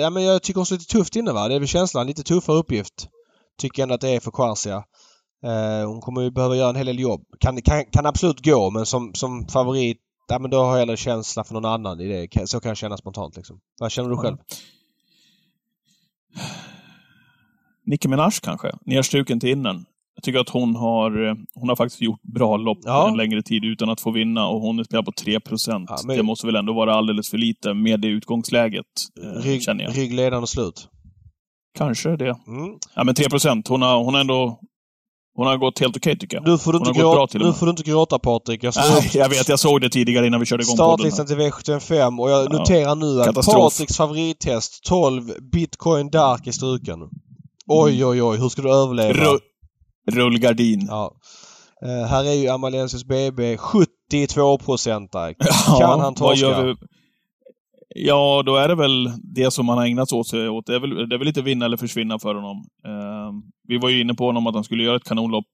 ja, 0.00 0.10
men 0.10 0.22
jag 0.22 0.42
tycker 0.42 0.58
hon 0.58 0.66
står 0.66 0.76
lite 0.76 0.92
tufft 0.92 1.16
inne 1.16 1.32
va. 1.32 1.48
Det 1.48 1.54
är 1.54 1.58
väl 1.58 1.68
känslan. 1.68 2.06
Lite 2.06 2.22
tuffare 2.22 2.56
uppgift. 2.56 3.08
Tycker 3.60 3.82
ändå 3.82 3.94
att 3.94 4.00
det 4.00 4.10
är 4.10 4.20
för 4.20 4.30
Quarcia. 4.30 4.84
Eh, 5.46 5.88
hon 5.88 6.00
kommer 6.00 6.22
ju 6.22 6.30
behöva 6.30 6.56
göra 6.56 6.70
en 6.70 6.76
hel 6.76 6.86
del 6.86 6.98
jobb. 6.98 7.20
Kan, 7.40 7.62
kan, 7.62 7.84
kan 7.84 8.06
absolut 8.06 8.44
gå 8.44 8.70
men 8.70 8.86
som, 8.86 9.14
som 9.14 9.46
favorit 9.48 9.98
Ja, 10.28 10.38
men 10.38 10.50
då 10.50 10.56
har 10.58 10.70
jag 10.72 10.78
hellre 10.78 10.96
känsla 10.96 11.44
för 11.44 11.54
någon 11.54 11.64
annan 11.64 12.00
i 12.00 12.08
det. 12.28 12.48
Så 12.48 12.60
kan 12.60 12.68
jag 12.68 12.76
känna 12.76 12.96
spontant 12.96 13.36
liksom. 13.36 13.60
Vad 13.80 13.92
känner 13.92 14.10
du 14.10 14.16
själv? 14.16 14.36
Nicki 17.86 18.08
Minaj 18.08 18.30
kanske? 18.42 18.72
Nerstruken 18.86 19.40
till 19.40 19.48
innen. 19.50 19.84
Jag 20.16 20.24
tycker 20.24 20.38
att 20.40 20.48
hon 20.48 20.76
har, 20.76 21.26
eh, 21.28 21.34
hon 21.54 21.68
har 21.68 21.76
faktiskt 21.76 22.00
gjort 22.02 22.22
bra 22.22 22.56
lopp 22.56 22.78
Ja. 22.84 23.08
en 23.08 23.16
längre 23.16 23.42
tid 23.42 23.64
utan 23.64 23.88
att 23.90 24.00
få 24.00 24.10
vinna 24.10 24.46
och 24.48 24.60
hon 24.60 24.78
är 24.78 24.84
spelad 24.84 25.04
på 25.04 25.12
3 25.12 25.40
Ja, 25.66 25.96
men- 26.06 26.16
Det 26.16 26.22
måste 26.22 26.46
väl 26.46 26.56
ändå 26.56 26.72
vara 26.72 26.94
alldeles 26.94 27.30
för 27.30 27.38
lite 27.38 27.74
med 27.74 28.00
det 28.00 28.08
utgångsläget, 28.08 28.86
eh, 29.22 29.42
Rygg, 29.42 29.62
känner 29.62 29.84
jag. 29.84 29.96
ryggledaren 29.98 30.42
och 30.42 30.48
slut. 30.48 30.88
Kanske 31.78 32.16
det. 32.16 32.36
Mm. 32.46 32.78
Ja, 32.94 33.04
men 33.04 33.14
3 33.14 33.24
Hon 33.68 33.82
har, 33.82 34.04
hon 34.04 34.14
har 34.14 34.20
ändå... 34.20 34.60
Hon 35.36 35.46
har 35.46 35.56
gått 35.56 35.78
helt 35.78 35.96
okej, 35.96 36.18
tycker 36.18 36.36
jag. 36.36 36.46
Nu 36.48 36.58
får 36.58 36.72
du 36.72 36.78
inte, 36.78 36.92
gråta, 36.92 37.38
nu 37.38 37.52
får 37.52 37.66
du 37.66 37.70
inte 37.70 37.82
gråta 37.82 38.18
Patrik. 38.18 38.64
Jag 38.64 38.74
såg 38.74 38.84
Nej, 38.90 39.10
jag 39.14 39.28
vet. 39.28 39.48
Jag 39.48 39.58
såg 39.58 39.80
det 39.80 39.90
tidigare 39.90 40.26
innan 40.26 40.40
vi 40.40 40.46
körde 40.46 40.62
igång 40.62 40.76
startlistan 40.76 41.26
till 41.26 41.36
V75 41.36 42.20
och 42.20 42.30
jag 42.30 42.44
Ja. 42.52 42.58
noterar 42.58 42.94
nu 42.94 43.20
att 43.20 43.26
Katastrof. 43.26 43.72
Patriks 43.72 43.96
favorithäst 43.96 44.84
12 44.84 45.22
Bitcoin 45.52 46.10
Dark 46.10 46.46
är 46.46 46.52
struken. 46.52 46.98
Oj 47.66 48.04
oj 48.04 48.22
oj, 48.22 48.38
hur 48.38 48.48
ska 48.48 48.62
du 48.62 48.72
överleva? 48.74 49.12
Ru- 49.14 49.38
Rullgardin. 50.12 50.86
Ja. 50.90 51.12
Eh, 51.84 52.06
här 52.08 52.24
är 52.24 52.32
ju 52.32 52.48
Amalensis 52.48 53.04
BB 53.04 53.56
72 53.56 54.58
procentare. 54.58 55.34
Ja, 55.66 55.78
Kan 55.80 56.00
han 56.00 56.14
torska? 56.14 56.74
Ja, 57.96 58.42
då 58.46 58.56
är 58.56 58.68
det 58.68 58.74
väl 58.74 59.12
det 59.34 59.50
som 59.50 59.68
han 59.68 59.78
har 59.78 59.84
ägnat 59.86 60.08
sig 60.08 60.48
åt. 60.48 60.66
Det, 60.66 60.74
är 60.74 60.80
väl, 60.80 61.08
det 61.08 61.14
är 61.14 61.18
väl 61.18 61.26
lite 61.26 61.42
vinna 61.42 61.64
eller 61.64 61.76
försvinna 61.76 62.18
för 62.18 62.34
honom. 62.34 62.56
Ehm, 62.86 63.03
vi 63.68 63.78
var 63.78 63.88
ju 63.88 64.00
inne 64.00 64.14
på 64.14 64.26
honom 64.26 64.46
att 64.46 64.54
han 64.54 64.64
skulle 64.64 64.82
göra 64.84 64.96
ett 64.96 65.04
kanonlopp. 65.04 65.46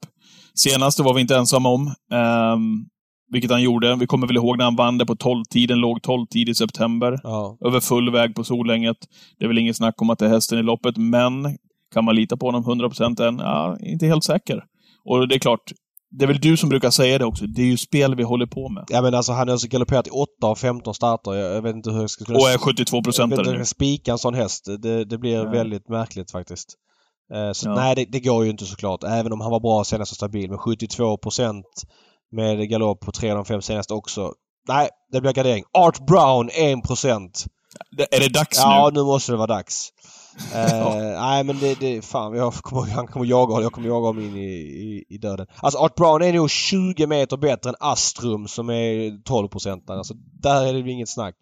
Senaste 0.54 1.02
var 1.02 1.14
vi 1.14 1.20
inte 1.20 1.36
ensamma 1.36 1.68
om. 1.68 1.86
ehm, 2.12 2.84
vilket 3.32 3.50
han 3.50 3.62
gjorde. 3.62 3.96
Vi 3.96 4.06
kommer 4.06 4.26
väl 4.26 4.36
ihåg 4.36 4.58
när 4.58 4.64
han 4.64 4.76
vann 4.76 4.98
det 4.98 5.06
på 5.06 5.14
12-tiden, 5.14 5.78
låg 5.78 5.98
12-tid 5.98 6.48
i 6.48 6.54
september. 6.54 7.20
Ja. 7.22 7.58
Över 7.64 7.80
full 7.80 8.10
väg 8.12 8.34
på 8.34 8.44
Solänget. 8.44 8.96
Det 9.38 9.44
är 9.44 9.48
väl 9.48 9.58
inget 9.58 9.76
snack 9.76 10.02
om 10.02 10.10
att 10.10 10.18
det 10.18 10.24
är 10.26 10.30
hästen 10.30 10.58
i 10.58 10.62
loppet, 10.62 10.96
men 10.96 11.58
kan 11.94 12.04
man 12.04 12.14
lita 12.14 12.36
på 12.36 12.46
honom 12.46 12.64
100% 12.64 13.22
än? 13.28 13.38
Ja, 13.38 13.76
inte 13.80 14.06
helt 14.06 14.24
säker. 14.24 14.64
Och 15.04 15.28
det 15.28 15.34
är 15.34 15.38
klart, 15.38 15.72
det 16.10 16.24
är 16.24 16.26
väl 16.26 16.40
du 16.40 16.56
som 16.56 16.68
brukar 16.68 16.90
säga 16.90 17.18
det 17.18 17.24
också. 17.24 17.46
Det 17.46 17.62
är 17.62 17.66
ju 17.66 17.76
spel 17.76 18.14
vi 18.14 18.22
håller 18.22 18.46
på 18.46 18.68
med. 18.68 18.84
ja 18.88 19.02
men 19.02 19.14
alltså 19.14 19.32
han 19.32 19.48
har 19.48 19.52
alltså 19.52 19.68
galopperat 19.68 20.06
i 20.06 20.10
8 20.10 20.46
av 20.46 20.54
15 20.56 20.94
starter. 20.94 21.34
Jag, 21.34 21.56
jag 21.56 21.62
vet 21.62 21.76
inte 21.76 21.90
hur 21.90 22.00
jag 22.00 22.10
ska 22.10 22.24
kunna... 22.24 22.38
Och 22.38 22.48
är 22.50 22.58
72 22.58 22.96
jag 22.96 23.04
vet 23.06 23.20
inte 23.20 23.36
hur 23.36 23.44
jag 23.44 23.58
nu. 23.58 23.64
ska 23.64 23.74
spika 23.74 24.12
en 24.12 24.18
sån 24.18 24.34
häst. 24.34 24.68
Det, 24.82 25.04
det 25.04 25.18
blir 25.18 25.34
Ja. 25.34 25.50
väldigt 25.50 25.88
märkligt 25.88 26.30
faktiskt. 26.30 26.74
Eh, 27.34 27.52
Så 27.52 27.68
Ja. 27.68 27.74
nej, 27.74 27.94
det, 27.94 28.04
det 28.04 28.20
går 28.20 28.44
ju 28.44 28.50
inte 28.50 28.64
såklart. 28.66 29.04
Även 29.04 29.32
om 29.32 29.40
han 29.40 29.50
var 29.50 29.60
bra 29.60 29.84
senast 29.84 30.12
och 30.12 30.16
stabil. 30.16 30.48
Men 30.50 30.58
72 30.58 31.16
procent 31.16 31.66
med 32.32 32.68
galopp 32.68 33.00
på 33.00 33.12
3 33.12 33.30
av 33.30 33.36
de 33.36 33.44
5 33.44 33.62
senaste 33.62 33.94
också. 33.94 34.32
Nej, 34.68 34.88
det 35.12 35.20
blir 35.20 35.32
gardering. 35.32 35.64
Art 35.78 36.06
Brown 36.06 36.50
1 36.52 36.82
procent. 36.86 37.44
Det- 37.96 38.16
Är 38.16 38.20
det 38.20 38.28
dags 38.28 38.58
Ja, 38.58 38.90
nu? 38.94 39.00
nu 39.00 39.04
måste 39.06 39.32
det 39.32 39.36
vara 39.36 39.46
dags. 39.46 39.88
Eh, 40.54 40.70
Ja. 40.78 40.94
Nej 41.20 41.44
men 41.44 41.58
det, 41.58 41.80
det 41.80 42.02
fan 42.04 42.34
jag 42.36 42.54
kommer, 42.54 42.86
han 42.92 43.06
kommer 43.06 43.26
jaga. 43.26 43.62
Jag 43.62 43.72
kommer 43.72 43.88
jaga 43.88 44.06
honom 44.06 44.22
in 44.24 44.36
i, 44.36 44.46
i, 44.50 45.04
i 45.08 45.18
döden. 45.18 45.46
Alltså 45.56 45.78
Art 45.78 45.94
Brown 45.94 46.22
är 46.22 46.32
nog 46.32 46.50
20 46.50 47.06
meter 47.06 47.36
bättre 47.36 47.70
än 47.70 47.76
Astrum 47.80 48.48
som 48.48 48.70
är 48.70 49.22
12 49.24 49.48
procent. 49.48 49.90
Alltså 49.90 50.14
där 50.42 50.66
är 50.66 50.72
det 50.82 50.90
inget 50.90 51.08
snack. 51.08 51.34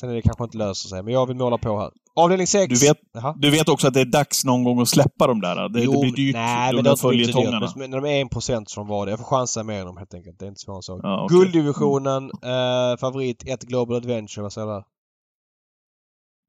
Sen 0.00 0.10
är 0.10 0.14
det 0.14 0.22
kanske 0.22 0.44
inte 0.44 0.58
löser 0.58 0.88
sig 0.88 1.02
men 1.02 1.12
jag 1.14 1.26
vill 1.26 1.36
måla 1.36 1.58
på 1.58 1.78
här. 1.80 1.90
Avdelning 2.14 2.46
6. 2.46 2.80
Du 2.80 2.86
vet, 2.86 2.98
du 3.36 3.50
vet 3.50 3.68
också 3.68 3.88
att 3.88 3.94
det 3.94 4.00
är 4.00 4.04
dags 4.04 4.44
någon 4.44 4.64
gång 4.64 4.80
att 4.80 4.88
släppa 4.88 5.26
dem 5.26 5.40
där. 5.40 5.68
Det, 5.68 5.82
Jo, 5.82 5.92
det 5.92 5.98
blir 6.00 6.12
dyrt, 6.12 6.34
nej, 6.34 6.72
de 6.72 6.76
men 6.76 6.84
dyrt. 6.84 7.00
följetongerna. 7.00 7.72
Men 7.76 7.90
När 7.90 8.00
de 8.00 8.08
är 8.20 8.24
1% 8.24 8.64
som 8.66 8.86
var 8.86 9.06
det. 9.06 9.12
Jag 9.12 9.18
får 9.18 9.26
chansa 9.26 9.62
med 9.62 9.86
dem 9.86 9.96
helt 9.96 10.14
enkelt. 10.14 10.38
Det 10.38 10.44
är 10.44 10.48
inte 10.48 10.70
än 10.70 10.82
så. 10.82 11.00
Ja, 11.02 11.24
okej. 11.24 11.38
Gulddivisionen, 11.38 12.24
eh, 12.24 12.96
favorit 13.00 13.48
1 13.48 13.62
Global 13.62 13.96
Adventure. 13.96 14.42
Vad 14.42 14.52
säger 14.52 14.66
du? 14.66 14.72
där? 14.72 14.84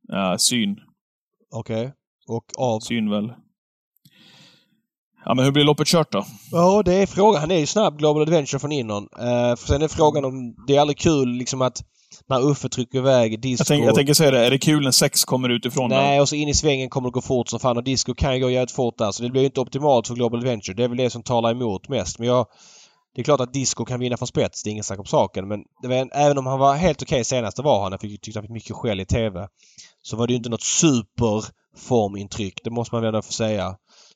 Ja, 0.07 0.38
syn. 0.38 0.78
Okej. 1.55 1.93
Och 2.28 2.45
av? 2.57 2.80
Syn 2.80 3.09
väl. 3.09 3.34
Ja, 5.26 5.34
men 5.34 5.45
hur 5.45 5.51
blir 5.51 5.64
loppet 5.64 5.88
kört 5.88 6.11
då? 6.11 6.26
Ja, 6.51 6.84
det 6.86 6.93
är 6.93 7.05
frågan. 7.05 7.41
Han 7.41 7.51
är 7.51 7.59
ju 7.59 7.66
snabb, 7.66 7.97
Global 7.97 8.22
Adventure 8.22 8.59
från 8.59 8.72
innan. 8.72 9.03
Uh, 9.03 9.55
sen 9.55 9.82
är 9.82 9.88
frågan 9.88 10.26
om... 10.26 10.55
Det 10.68 10.76
är 10.76 10.82
aldrig 10.82 10.97
kul 10.97 11.30
liksom 11.30 11.61
att 11.61 11.82
när 12.28 12.49
Uffe 12.49 12.70
trycker 12.70 12.97
iväg 12.97 13.41
disco... 13.41 13.61
Jag, 13.61 13.68
tänk, 13.68 13.86
jag 13.86 13.95
tänker 13.95 14.14
säga 14.14 14.32
det, 14.32 14.45
är 14.45 14.49
det 14.49 14.57
kul 14.57 14.84
när 14.84 14.91
sex 14.91 15.26
kommer 15.26 15.49
utifrån? 15.49 15.89
Nej, 15.89 16.22
och 16.22 16.30
så 16.30 16.36
in 16.36 16.47
i 16.49 16.53
svängen 16.53 16.89
kommer 16.89 17.09
det 17.09 17.14
gå 17.14 17.22
fort 17.22 17.49
som 17.49 17.59
fan 17.59 17.78
och 17.78 17.84
disco 17.84 18.14
kan 18.14 18.36
ju 18.36 18.41
gå 18.41 18.49
jävligt 18.49 18.72
fort 18.72 18.97
där. 18.97 19.11
Så 19.11 19.24
det 19.24 19.30
blir 19.30 19.41
ju 19.41 19.45
inte 19.45 19.59
optimalt 19.59 20.07
för 20.07 20.16
Global 20.16 20.39
Adventure. 20.39 20.76
Det 20.76 20.84
är 20.84 20.88
väl 20.88 20.97
det 20.97 21.09
som 21.09 21.24
talar 21.24 21.51
emot 21.51 21.89
mest. 21.89 22.20
Men 22.20 22.28
jag... 22.28 22.45
Det 23.16 23.22
är 23.22 23.24
klart 23.24 23.39
att 23.39 23.53
disco 23.53 23.86
kan 23.86 23.99
vinna 23.99 24.18
från 24.18 24.28
spets. 24.28 24.64
Det 24.64 24.70
är 24.70 24.72
ingen 24.72 24.84
snack 24.84 24.99
om 24.99 25.05
saken. 25.05 25.47
Men 25.47 25.59
en, 25.84 26.09
även 26.14 26.38
om 26.38 26.45
han 26.45 26.59
var 26.59 26.76
helt 26.76 27.01
okej 27.01 27.24
senast, 27.24 27.57
det 27.57 27.64
var 27.64 27.84
han. 27.84 27.91
Jag 27.91 28.01
fick, 28.01 28.22
tyckte 28.22 28.39
han 28.39 28.43
fick 28.43 28.53
mycket 28.53 28.76
skäll 28.76 28.99
i 28.99 29.05
TV. 29.05 29.47
Så 30.01 30.18
var 30.18 30.28
det 30.28 30.34
ju 30.34 30.38
inte 30.38 30.49
något 30.49 30.64
superformintryck. 30.64 32.59
Det 32.64 32.70
måste 32.70 32.95
man 32.95 33.01
väl 33.01 33.07
ändå 33.07 33.22
få 33.22 33.32
säga. 33.32 33.76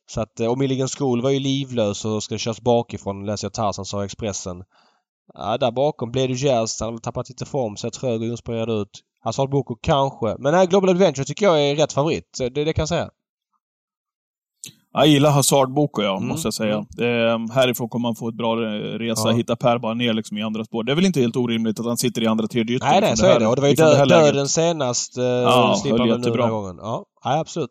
Så 0.09 0.21
att, 0.21 0.39
eh, 0.39 0.47
och 0.47 0.57
Milligan 0.57 0.87
School 0.87 1.21
var 1.21 1.29
ju 1.29 1.39
livlös 1.39 2.05
och 2.05 2.23
ska 2.23 2.37
köras 2.37 2.61
bakifrån, 2.61 3.25
läser 3.25 3.45
jag 3.45 3.53
Tarzan 3.53 3.85
sa 3.85 4.01
i 4.01 4.05
Expressen. 4.05 4.63
Ja, 5.33 5.57
där 5.57 5.71
bakom 5.71 6.11
blev 6.11 6.27
det 6.27 6.33
Jazz. 6.33 6.79
Han 6.81 6.93
har 6.93 6.99
tappat 6.99 7.29
lite 7.29 7.45
form, 7.45 7.77
ser 7.77 7.89
trög 7.89 8.21
och 8.21 8.27
inspirerad 8.27 8.69
ut. 8.69 8.89
Hazard 9.23 9.49
Boko 9.49 9.75
kanske. 9.81 10.35
Men 10.39 10.53
nej, 10.53 10.67
Global 10.67 10.89
Adventure 10.89 11.25
tycker 11.25 11.45
jag 11.45 11.61
är 11.69 11.75
rätt 11.75 11.93
favorit. 11.93 12.23
Det, 12.39 12.49
det 12.49 12.73
kan 12.73 12.81
jag 12.81 12.89
säga. 12.89 13.09
Jag 14.93 15.07
gillar 15.07 15.31
Hazard 15.31 15.73
Boko, 15.73 16.01
ja, 16.01 16.17
Mm, 16.17 16.27
måste 16.27 16.47
jag 16.47 16.53
säga. 16.53 16.73
mm. 16.73 16.85
Det, 16.89 17.53
härifrån 17.53 17.89
kommer 17.89 18.01
man 18.03 18.15
få 18.15 18.29
ett 18.29 18.35
bra 18.35 18.53
eh, 18.63 18.79
resa, 18.79 19.29
Ja. 19.29 19.35
hitta 19.35 19.55
Per 19.55 19.77
bara 19.77 19.93
ner 19.93 20.13
liksom 20.13 20.37
i 20.37 20.41
andra 20.43 20.65
spår. 20.65 20.83
Det 20.83 20.91
är 20.91 20.95
väl 20.95 21.05
inte 21.05 21.19
helt 21.21 21.35
orimligt 21.35 21.79
att 21.79 21.85
han 21.85 21.97
sitter 21.97 22.23
i 22.23 22.27
andra, 22.27 22.47
tredje 22.47 22.79
Nej, 22.81 23.01
nej, 23.01 23.17
så 23.17 23.25
här- 23.25 23.35
är 23.35 23.39
det. 23.39 23.47
Och 23.47 23.55
det 23.55 23.61
var 23.61 23.69
ju 23.69 23.75
det 23.75 23.83
dö, 23.83 24.05
läget. 24.05 24.09
döden 24.33 24.47
senast. 24.47 25.17
Eh, 25.17 25.23
Ja, 25.23 25.81
höll 25.85 26.07
jättebra. 26.09 26.47
Ja, 26.81 27.05
nej, 27.25 27.39
absolut. 27.39 27.69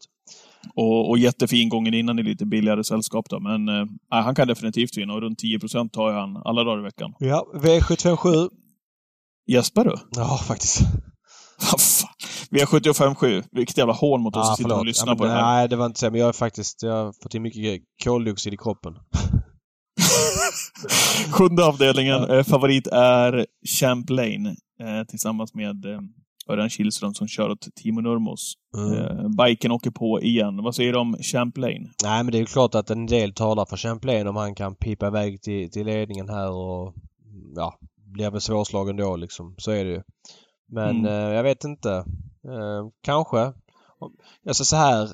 Och, 0.75 1.11
och 1.11 1.19
jättefin 1.19 1.69
gången 1.69 1.95
innan 1.95 2.19
i 2.19 2.23
lite 2.23 2.47
billigare 2.47 2.85
sällskap 2.85 3.29
då. 3.29 3.41
Men 3.41 3.69
eh, 3.69 3.87
han 4.09 4.35
kan 4.35 4.49
definitivt 4.49 4.97
vinna 4.97 5.15
och 5.15 5.21
runt 5.21 5.39
10 5.39 5.59
procent 5.59 5.93
tar 5.93 6.11
jag 6.11 6.21
han 6.21 6.37
alla 6.45 6.65
dagar 6.65 6.79
i 6.79 6.83
veckan. 6.83 7.15
Ja, 7.19 7.47
V757. 7.55 8.49
Gäspar 9.47 9.85
du? 9.85 9.95
Ja, 10.17 10.39
faktiskt. 10.39 10.81
Vad 11.73 11.81
fan. 11.81 12.11
V75 12.51 13.45
Vilket 13.53 13.79
jävla 13.79 13.93
hån 13.93 14.21
mot 14.21 14.37
oss 14.37 14.47
som 14.47 14.57
sitter 14.57 14.79
och 14.79 14.87
lyssnar 14.87 15.07
Ja, 15.07 15.11
men 15.11 15.19
på 15.19 15.25
det 15.25 15.31
här. 15.31 15.43
Nej, 15.43 15.69
det 15.69 15.77
var 15.77 15.87
inte 15.87 16.01
så. 16.01 16.11
Men 16.11 16.21
jag 16.21 16.29
är 16.29 16.33
faktiskt... 16.33 16.83
Jag 16.83 17.05
har 17.05 17.13
fått 17.23 17.35
in 17.35 17.43
mycket 17.43 17.83
koldioxid 18.05 18.55
i 18.55 18.57
kroppen. 18.57 18.95
Sjunde 21.31 21.65
avdelningen. 21.65 22.27
Ja. 22.29 22.37
Eh, 22.37 22.45
favorit 22.45 22.87
är 22.87 23.47
Champlain 23.81 24.47
eh, 24.81 25.05
tillsammans 25.09 25.55
med 25.55 25.85
eh, 25.85 26.01
Örjan 26.49 26.71
Kihlström 26.71 27.15
som 27.15 27.29
kör 27.29 27.51
åt 27.51 27.67
Timo 27.75 28.01
Nurmos. 28.01 28.55
Mm. 28.77 28.93
Eh, 28.99 29.29
biken 29.47 29.73
åker 29.73 29.91
på 29.91 30.21
igen. 30.23 30.63
Vad 30.63 30.75
säger 30.75 30.93
du 30.93 30.99
om 30.99 31.17
Champlain? 31.33 31.91
Nej, 32.05 32.25
men 32.25 32.33
det 32.33 32.39
är 32.39 32.41
ju 32.41 32.47
klart 32.47 32.75
att 32.75 32.91
en 32.91 33.07
del 33.07 33.33
talar 33.33 33.65
för 33.65 33.77
Champlain 33.77 34.27
om 34.27 34.37
han 34.37 34.55
kan 34.55 34.75
pipa 34.75 35.07
iväg 35.07 35.43
till, 35.43 35.71
till 35.71 35.87
ledningen 35.87 36.29
här 36.29 36.51
och 36.51 36.95
ja, 37.57 37.79
blir 38.13 38.31
väl 38.31 38.41
svårslagen 38.41 38.97
då 38.97 39.17
liksom. 39.17 39.55
Så 39.59 39.71
är 39.71 39.85
det 39.85 39.91
ju. 39.91 40.03
Men 40.69 40.91
Mm. 40.91 41.07
eh, 41.07 41.13
jag 41.37 41.43
vet 41.43 41.65
inte. 41.65 41.91
Eh, 42.45 42.87
kanske. 43.03 43.53
Om- 43.99 44.17
Alltså 44.49 44.65
så 44.65 44.77
här. 44.77 45.09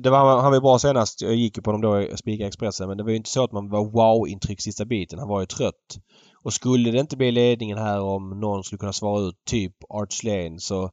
Det, 0.00 0.10
var, 0.10 0.40
han 0.40 0.50
var 0.50 0.54
ju 0.54 0.60
bra 0.60 0.78
senast. 0.78 1.22
Jag 1.22 1.34
gick 1.34 1.56
ju 1.56 1.62
på 1.62 1.72
dem 1.72 1.80
då 1.80 2.00
i 2.02 2.16
Spika 2.16 2.46
Expressen. 2.46 2.88
Men 2.88 2.96
det 2.96 3.02
var 3.02 3.10
ju 3.10 3.16
inte 3.16 3.30
så 3.30 3.44
att 3.44 3.52
man 3.52 3.68
var 3.70 3.84
wow-intryck 3.84 4.60
sista 4.60 4.84
biten. 4.84 5.18
Han 5.18 5.28
var 5.28 5.40
ju 5.40 5.46
trött. 5.46 5.98
Och 6.42 6.52
skulle 6.52 6.90
det 6.90 7.00
inte 7.00 7.16
bli 7.16 7.32
ledningen 7.32 7.78
här 7.78 8.00
om 8.00 8.40
någon 8.40 8.64
skulle 8.64 8.78
kunna 8.78 8.92
svara 8.92 9.20
ut 9.20 9.34
typ 9.44 9.72
Arch 9.88 10.24
Lane 10.24 10.60
så 10.60 10.90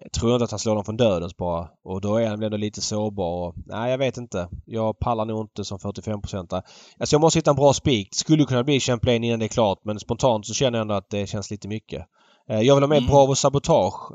jag 0.00 0.12
tror 0.12 0.32
inte 0.34 0.44
att 0.44 0.50
han 0.50 0.58
slår 0.58 0.74
dem 0.74 0.84
från 0.84 0.96
dödens 0.96 1.36
bara. 1.36 1.68
Och 1.84 2.00
då 2.00 2.16
är 2.16 2.28
han 2.28 2.38
väl 2.38 2.46
ändå 2.46 2.56
lite 2.56 2.80
sårbar. 2.80 3.46
Och, 3.48 3.54
nej, 3.66 3.90
jag 3.90 3.98
vet 3.98 4.16
inte. 4.16 4.48
Jag 4.66 4.98
pallar 4.98 5.24
nog 5.24 5.44
inte 5.44 5.64
som 5.64 5.78
45 5.78 6.20
procent. 6.22 6.52
Alltså 6.52 7.14
jag 7.14 7.20
måste 7.20 7.38
hitta 7.38 7.50
en 7.50 7.56
bra 7.56 7.72
spik. 7.72 8.08
Skulle 8.14 8.44
kunna 8.44 8.64
bli 8.64 8.80
Champlain 8.80 9.24
innan 9.24 9.38
det 9.38 9.46
är 9.46 9.48
klart 9.48 9.78
men 9.84 9.98
spontant 9.98 10.46
så 10.46 10.54
känner 10.54 10.78
jag 10.78 10.82
ändå 10.82 10.94
att 10.94 11.10
det 11.10 11.26
känns 11.26 11.50
lite 11.50 11.68
mycket. 11.68 12.06
Eh, 12.48 12.60
jag 12.60 12.74
vill 12.74 12.82
ha 12.82 12.88
med 12.88 12.98
Mm. 12.98 13.10
Bravo 13.10 13.34
Sabotage. 13.34 14.12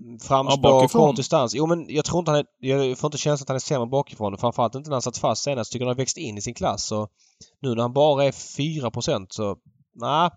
Eh, 0.00 0.12
Ja, 0.12 0.18
framspår, 0.28 0.62
bakifrån. 0.62 1.06
kort 1.06 1.16
distans. 1.16 1.54
Jo 1.54 1.66
men 1.66 1.86
jag 1.88 2.04
tror 2.04 2.18
inte 2.18 2.30
han 2.30 2.40
är... 2.40 2.46
Jag 2.58 2.98
får 2.98 3.08
inte 3.08 3.18
känslan 3.18 3.44
att 3.44 3.48
han 3.48 3.54
är 3.56 3.60
sämre 3.60 3.86
bakifrån. 3.86 4.38
Framförallt 4.38 4.74
inte 4.74 4.90
när 4.90 4.94
han 4.94 5.02
satt 5.02 5.18
fast 5.18 5.42
senast. 5.42 5.72
Tycker 5.72 5.84
han 5.84 5.90
har 5.90 5.96
växt 5.96 6.16
in 6.16 6.38
i 6.38 6.40
sin 6.40 6.54
klass. 6.54 6.84
Så 6.84 7.08
nu 7.62 7.74
när 7.74 7.82
han 7.82 7.92
bara 7.92 8.24
är 8.24 8.30
4% 8.32 9.26
så... 9.30 9.56
Nej. 10.00 10.30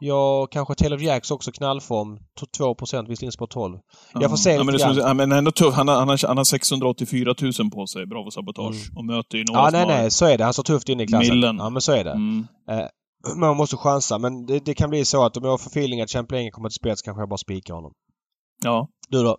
Jag 0.00 0.50
kanske 0.52 0.74
Taylor 0.74 1.02
Jacks 1.02 1.30
också 1.30 1.52
knallform. 1.52 2.18
2% 2.58 3.08
visserligen 3.08 3.32
spår 3.32 3.46
12. 3.46 3.78
Jag 4.14 4.30
får 4.30 4.36
se 4.36 4.50
ja, 4.50 4.64
men 4.64 4.74
det 4.76 4.82
ja, 5.00 5.14
men 5.14 5.32
ändå 5.32 5.50
tuff. 5.50 5.74
Han, 5.74 5.88
har- 5.88 5.94
han, 5.98 6.08
har, 6.08 6.26
han 6.28 6.36
har 6.36 6.44
684 6.44 7.34
000 7.42 7.52
på 7.70 7.86
sig, 7.86 8.06
Bravo 8.06 8.30
Sabotage. 8.30 8.74
Mm. 8.88 8.96
Och 8.96 9.04
möter 9.04 9.38
ju 9.38 9.44
några 9.44 9.60
Ja, 9.60 9.70
nej, 9.72 9.80
har- 9.80 9.88
nej. 9.88 10.10
Så 10.10 10.26
är 10.26 10.38
det. 10.38 10.44
Han 10.44 10.52
står 10.52 10.62
tufft 10.62 10.88
inne 10.88 11.02
i 11.02 11.06
klassen. 11.06 11.34
Millen. 11.34 11.56
Ja, 11.56 11.70
men 11.70 11.82
så 11.82 11.92
är 11.92 12.04
det. 12.04 12.10
Mm. 12.10 12.46
Man 13.36 13.56
måste 13.56 13.76
chansa. 13.76 14.18
Men 14.18 14.46
det, 14.46 14.64
det 14.64 14.74
kan 14.74 14.90
bli 14.90 15.04
så 15.04 15.24
att 15.24 15.36
om 15.36 15.44
jag 15.44 15.60
får 15.60 15.70
feeling 15.70 16.00
att 16.00 16.10
Champlain 16.10 16.50
kommer 16.52 16.68
till 16.68 16.74
spets 16.74 17.02
kanske 17.02 17.20
jag 17.20 17.28
bara 17.28 17.36
spikar 17.38 17.74
honom. 17.74 17.92
Ja. 18.64 18.88
Du 19.10 19.22
då? 19.22 19.36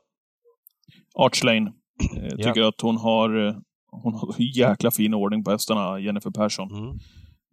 Arch 1.19 1.43
Lane. 1.43 1.71
Eh, 2.17 2.27
Ja. 2.37 2.47
tycker 2.47 2.61
att 2.61 2.81
hon 2.81 2.97
har, 2.97 3.47
eh, 3.47 3.55
hon 3.91 4.13
har 4.13 4.35
jäkla 4.57 4.91
fin 4.91 5.13
ordning 5.13 5.43
på 5.43 5.51
hästarna, 5.51 5.99
Jennifer 5.99 6.31
Persson. 6.31 6.69
Mm. 6.71 6.97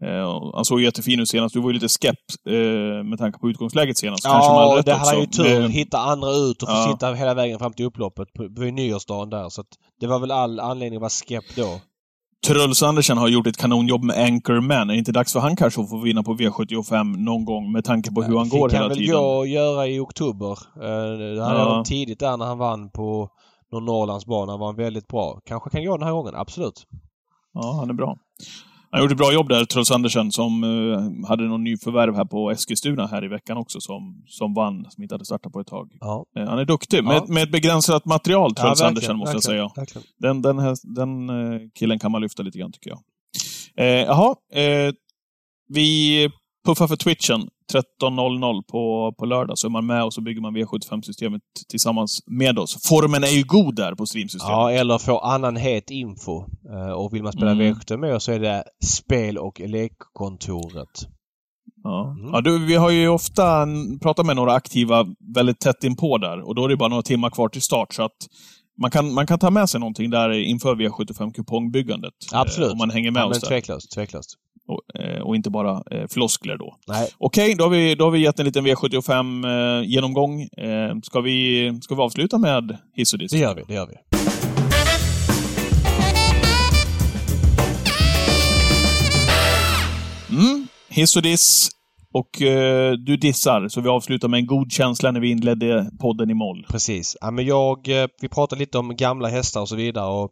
Eh, 0.04 0.50
han 0.54 0.64
såg 0.64 0.80
jättefin 0.80 1.20
ut 1.20 1.28
senast. 1.28 1.54
Du 1.54 1.60
var 1.60 1.68
ju 1.70 1.74
lite 1.74 1.88
skept 1.88 2.20
eh, 2.48 3.04
med 3.04 3.18
tanke 3.18 3.38
på 3.38 3.50
utgångsläget 3.50 3.98
senast. 3.98 4.24
Kanske 4.24 4.52
man 4.52 4.58
hade 4.62 4.70
Ja, 4.72 4.78
rätt 4.78 4.86
det 4.86 4.92
hade 4.94 5.10
han 5.10 5.20
ju 5.20 5.26
också. 5.26 5.42
tur. 5.42 5.60
Det- 5.60 5.68
Hitta 5.68 5.98
andra 5.98 6.30
ut 6.30 6.62
och 6.62 6.68
få 6.68 6.74
Ja. 6.74 6.88
sitta 6.92 7.14
hela 7.14 7.34
vägen 7.34 7.58
fram 7.58 7.72
till 7.72 7.84
upploppet. 7.86 8.28
Det 8.34 8.58
var 8.60 8.64
ju 8.66 8.70
nyårsdagen 8.72 9.30
där. 9.30 9.48
Så 9.48 9.64
det 10.00 10.06
var 10.06 10.18
väl 10.18 10.30
all 10.30 10.60
anledning 10.60 10.96
att 10.96 11.00
vara 11.00 11.10
skepp 11.10 11.44
då. 11.56 11.80
Truls 12.47 12.82
Andersen 12.82 13.18
har 13.18 13.28
gjort 13.28 13.47
ett 13.47 13.57
kanonjobb 13.57 14.05
med 14.05 14.18
Anchorman. 14.18 14.90
Är 14.90 14.95
det 14.95 14.99
inte 14.99 15.12
dags 15.12 15.32
för 15.32 15.40
han 15.40 15.57
kanske 15.57 15.80
att 15.80 15.90
få 15.90 15.99
vinna 15.99 16.22
på 16.22 16.34
V75 16.34 17.16
någon 17.16 17.45
gång 17.45 17.72
med 17.72 17.84
tanke 17.84 18.11
på 18.12 18.22
hur 18.22 18.38
han 18.38 18.49
går 18.49 18.68
Fick 18.68 18.72
hela 18.72 18.82
han 18.84 18.88
väl 18.88 18.99
tiden? 18.99 19.14
gå 19.16 19.26
och 19.38 19.47
göra 19.47 19.86
i 19.88 19.99
oktober. 20.01 20.51
Eh, 20.76 21.18
Det 21.36 21.45
hade 21.45 21.59
Ja. 21.61 21.74
han 21.74 21.84
tidigt 21.84 22.18
där 22.20 22.36
när 22.36 22.47
han 22.47 22.59
vann 22.59 22.90
på 22.90 23.28
någon 23.72 23.84
Norrlandsbana. 23.84 24.53
Han 24.53 24.61
var 24.61 24.72
väldigt 24.72 25.07
bra. 25.09 25.40
Kanske 25.47 25.70
kan 25.70 25.84
gå 25.84 25.97
den 25.97 26.07
här 26.07 26.12
gången. 26.14 26.34
Absolut. 26.36 26.86
Ja, 27.55 27.76
han 27.80 27.90
är 27.90 27.95
bra. 27.95 28.16
Han 28.95 29.03
gjorde 29.03 29.12
ett 29.12 29.18
bra 29.18 29.32
jobb 29.32 29.49
där, 29.49 29.64
Truls 29.64 29.90
Andersen, 29.90 30.32
som 30.32 30.64
eh, 30.64 31.28
hade 31.28 31.42
någon 31.45 31.64
ny 31.64 31.76
förvärv 31.76 32.14
här 32.16 32.24
på 32.24 32.51
Eskilstuna 32.51 33.07
här 33.07 33.24
i 33.24 33.28
veckan 33.28 33.57
också, 33.57 33.80
som, 33.80 34.22
som 34.26 34.55
vann, 34.55 34.86
som 34.90 35.03
inte 35.03 35.14
hade 35.14 35.24
startat 35.24 35.53
på 35.53 35.61
ett 35.61 35.66
tag. 35.66 35.90
Ja. 36.01 36.24
Eh, 36.38 36.49
han 36.49 36.59
är 36.59 36.64
duktig, 36.64 36.99
Ja. 36.99 37.03
med, 37.03 37.28
med 37.28 37.42
ett 37.42 37.53
begränsat 37.53 38.05
material, 38.05 38.55
Truls 38.55 38.68
verkligen, 38.70 38.88
Andersen, 38.88 39.16
måste 39.16 39.30
jag 39.30 39.34
verkligen, 39.34 39.70
säga. 39.70 39.72
verkligen. 39.76 40.07
Den, 40.18 40.42
den, 40.42 40.59
här, 40.59 40.76
den 40.97 41.30
eh, 41.30 41.61
killen 41.78 41.99
kan 41.99 42.12
man 42.12 42.22
lyfta 42.22 42.42
lite 42.42 42.59
grann, 42.59 42.72
tycker 42.72 42.90
jag. 42.90 43.01
Jaha, 44.07 44.34
vi 45.68 46.30
puffar 46.64 46.86
för 46.88 46.96
Twitchen 46.96 47.40
13.00 47.72 48.62
på, 48.62 49.14
på 49.18 49.24
lördag, 49.26 49.58
så 49.58 49.66
är 49.66 49.70
man 49.70 49.86
med 49.86 50.04
och 50.04 50.14
så 50.14 50.20
bygger 50.20 50.40
man 50.40 50.56
V75-systemet 50.56 51.42
tillsammans 51.68 52.18
med 52.26 52.58
oss. 52.58 52.88
Formen 52.88 53.24
är 53.24 53.28
ju 53.28 53.44
god 53.44 53.74
där 53.76 53.94
på 53.94 54.06
streamsystemet. 54.06 54.52
Ja, 54.52 54.70
eller 54.72 54.98
få 54.98 55.18
annan 55.18 55.56
het 55.56 55.90
info. 55.90 56.44
Eh, 56.72 56.90
Och 56.92 57.14
vill 57.14 57.22
man 57.22 57.32
spela 57.32 57.50
Mm. 57.50 57.74
V75 57.74 57.96
med 57.96 58.14
oss 58.14 58.24
så 58.24 58.32
är 58.32 58.38
det 58.40 58.64
spel 58.84 59.38
och 59.38 59.60
lekkontoret. 59.60 61.08
Ja. 61.82 62.10
Mm. 62.20 62.30
Ja, 62.32 62.40
du, 62.40 62.66
vi 62.66 62.74
har 62.74 62.90
ju 62.90 63.08
ofta 63.08 63.66
pratat 64.02 64.26
med 64.26 64.36
några 64.36 64.52
aktiva 64.52 65.06
väldigt 65.34 65.60
tätt 65.60 65.84
inpå 65.84 66.18
där 66.18 66.40
och 66.48 66.54
då 66.54 66.64
är 66.64 66.68
det 66.68 66.76
bara 66.76 66.88
några 66.88 67.02
timmar 67.02 67.30
kvar 67.30 67.48
till 67.48 67.62
start. 67.62 67.92
Så 67.94 68.02
att 68.02 68.16
man 68.80 68.90
kan, 68.90 69.12
man 69.14 69.26
kan 69.26 69.38
ta 69.38 69.50
med 69.50 69.70
sig 69.70 69.80
någonting 69.80 70.10
där 70.10 70.30
inför 70.30 70.74
V75-kupongbyggandet. 70.74 72.12
Absolut. 72.32 72.68
Eh, 72.68 72.72
om 72.72 72.78
man 72.78 72.90
hänger 72.90 73.10
med 73.10 73.20
Ja, 73.20 73.24
men 73.24 73.30
oss 73.36 73.40
där. 73.40 73.48
tveklöst, 73.48 73.92
tveklöst. 73.94 74.34
Och, 74.68 75.00
eh, 75.00 75.22
och 75.22 75.36
inte 75.36 75.50
bara 75.50 75.82
eh, 75.90 76.06
floskler 76.10 76.56
då. 76.56 76.76
Nej. 76.88 77.08
Okej, 77.18 77.54
då, 77.54 77.64
har 77.64 77.70
vi, 77.70 77.94
då 77.94 78.04
har 78.04 78.10
vi 78.10 78.18
gett 78.18 78.38
en 78.38 78.46
liten 78.46 78.66
V75-genomgång. 78.66 80.42
Eh, 80.42 80.96
ska, 81.02 81.20
vi, 81.20 81.78
ska 81.82 81.94
vi 81.94 82.02
avsluta 82.02 82.38
med 82.38 82.78
hiss 82.96 83.12
och 83.12 83.18
diss? 83.18 83.32
Det 83.32 83.38
gör 83.38 83.54
vi, 83.54 83.62
det 83.68 83.74
gör 83.74 83.86
vi. 83.86 83.94
Mm, 90.36 90.66
hiss 90.88 91.16
och 91.16 91.22
diss. 91.22 91.70
Och 92.12 92.42
eh, 92.42 92.92
du 92.92 93.16
dissar, 93.16 93.68
så 93.68 93.80
vi 93.80 93.88
avslutar 93.88 94.28
med 94.28 94.38
en 94.38 94.46
god 94.46 94.72
känsla 94.72 95.10
när 95.10 95.20
vi 95.20 95.30
inledde 95.30 95.90
podden 96.00 96.30
i 96.30 96.34
moll. 96.34 96.66
Precis. 96.68 97.16
Ja, 97.20 97.30
men 97.30 97.46
jag, 97.46 97.88
eh, 97.88 98.08
vi 98.20 98.28
pratade 98.28 98.58
lite 98.58 98.78
om 98.78 98.96
gamla 98.96 99.28
hästar 99.28 99.60
och 99.60 99.68
så 99.68 99.76
vidare 99.76 100.06
och 100.06 100.30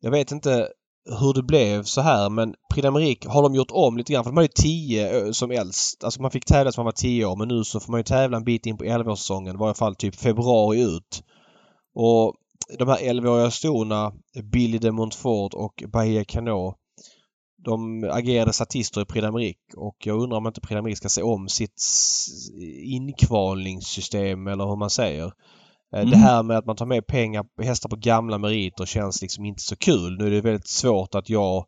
jag 0.00 0.10
vet 0.10 0.32
inte 0.32 0.68
hur 1.04 1.34
det 1.34 1.42
blev 1.42 1.82
så 1.82 2.00
här 2.00 2.30
men 2.30 2.54
Prix 2.74 2.86
d'Amérique 2.86 3.28
har 3.28 3.42
de 3.42 3.54
gjort 3.54 3.70
om 3.70 3.96
lite 3.96 4.12
grann 4.12 4.24
för 4.24 4.30
de 4.30 4.36
har 4.36 4.42
ju 4.42 4.48
10 4.48 5.26
eh, 5.26 5.32
som 5.32 5.50
äldst. 5.50 6.04
Alltså 6.04 6.22
man 6.22 6.30
fick 6.30 6.44
tävla 6.44 6.72
som 6.72 6.80
man 6.80 6.84
var 6.84 6.92
10 6.92 7.24
år 7.24 7.36
men 7.36 7.48
nu 7.48 7.64
så 7.64 7.80
får 7.80 7.92
man 7.92 8.00
ju 8.00 8.04
tävla 8.04 8.36
en 8.36 8.44
bit 8.44 8.66
in 8.66 8.78
på 8.78 8.84
11-årssäsongen. 8.84 9.54
I 9.54 9.56
varje 9.56 9.74
fall 9.74 9.96
typ 9.96 10.14
februari 10.14 10.82
ut. 10.82 11.24
Och 11.94 12.34
de 12.78 12.88
här 12.88 12.98
11-åriga 12.98 13.50
storna, 13.50 14.12
Billy 14.52 14.78
de 14.78 14.90
Montfort 14.90 15.54
och 15.54 15.82
Bahia 15.92 16.24
Cano, 16.24 16.74
de 17.64 18.04
agerade 18.04 18.52
statister 18.52 19.00
i 19.00 19.04
Prix 19.04 19.26
d'Amérique 19.26 19.76
och 19.76 19.96
jag 19.98 20.22
undrar 20.22 20.38
om 20.38 20.46
inte 20.46 20.60
Prix 20.60 20.80
d'Amérique 20.80 20.94
ska 20.94 21.08
se 21.08 21.22
om 21.22 21.48
sitt 21.48 21.82
inkvalningssystem 22.82 24.46
eller 24.46 24.64
hur 24.64 24.76
man 24.76 24.90
säger. 24.90 25.32
Eh, 25.94 26.00
Mm. 26.00 26.10
Det 26.10 26.16
här 26.16 26.42
med 26.42 26.58
att 26.58 26.66
man 26.66 26.76
tar 26.76 26.86
med 26.86 27.06
pengar, 27.06 27.44
hästar 27.62 27.88
på 27.88 27.96
gamla 27.96 28.38
meriter 28.38 28.86
känns 28.86 29.22
liksom 29.22 29.44
inte 29.44 29.62
så 29.62 29.76
kul. 29.76 30.16
Nu 30.18 30.26
är 30.26 30.30
det 30.30 30.40
väldigt 30.40 30.68
svårt 30.68 31.14
att 31.14 31.28
jag 31.30 31.64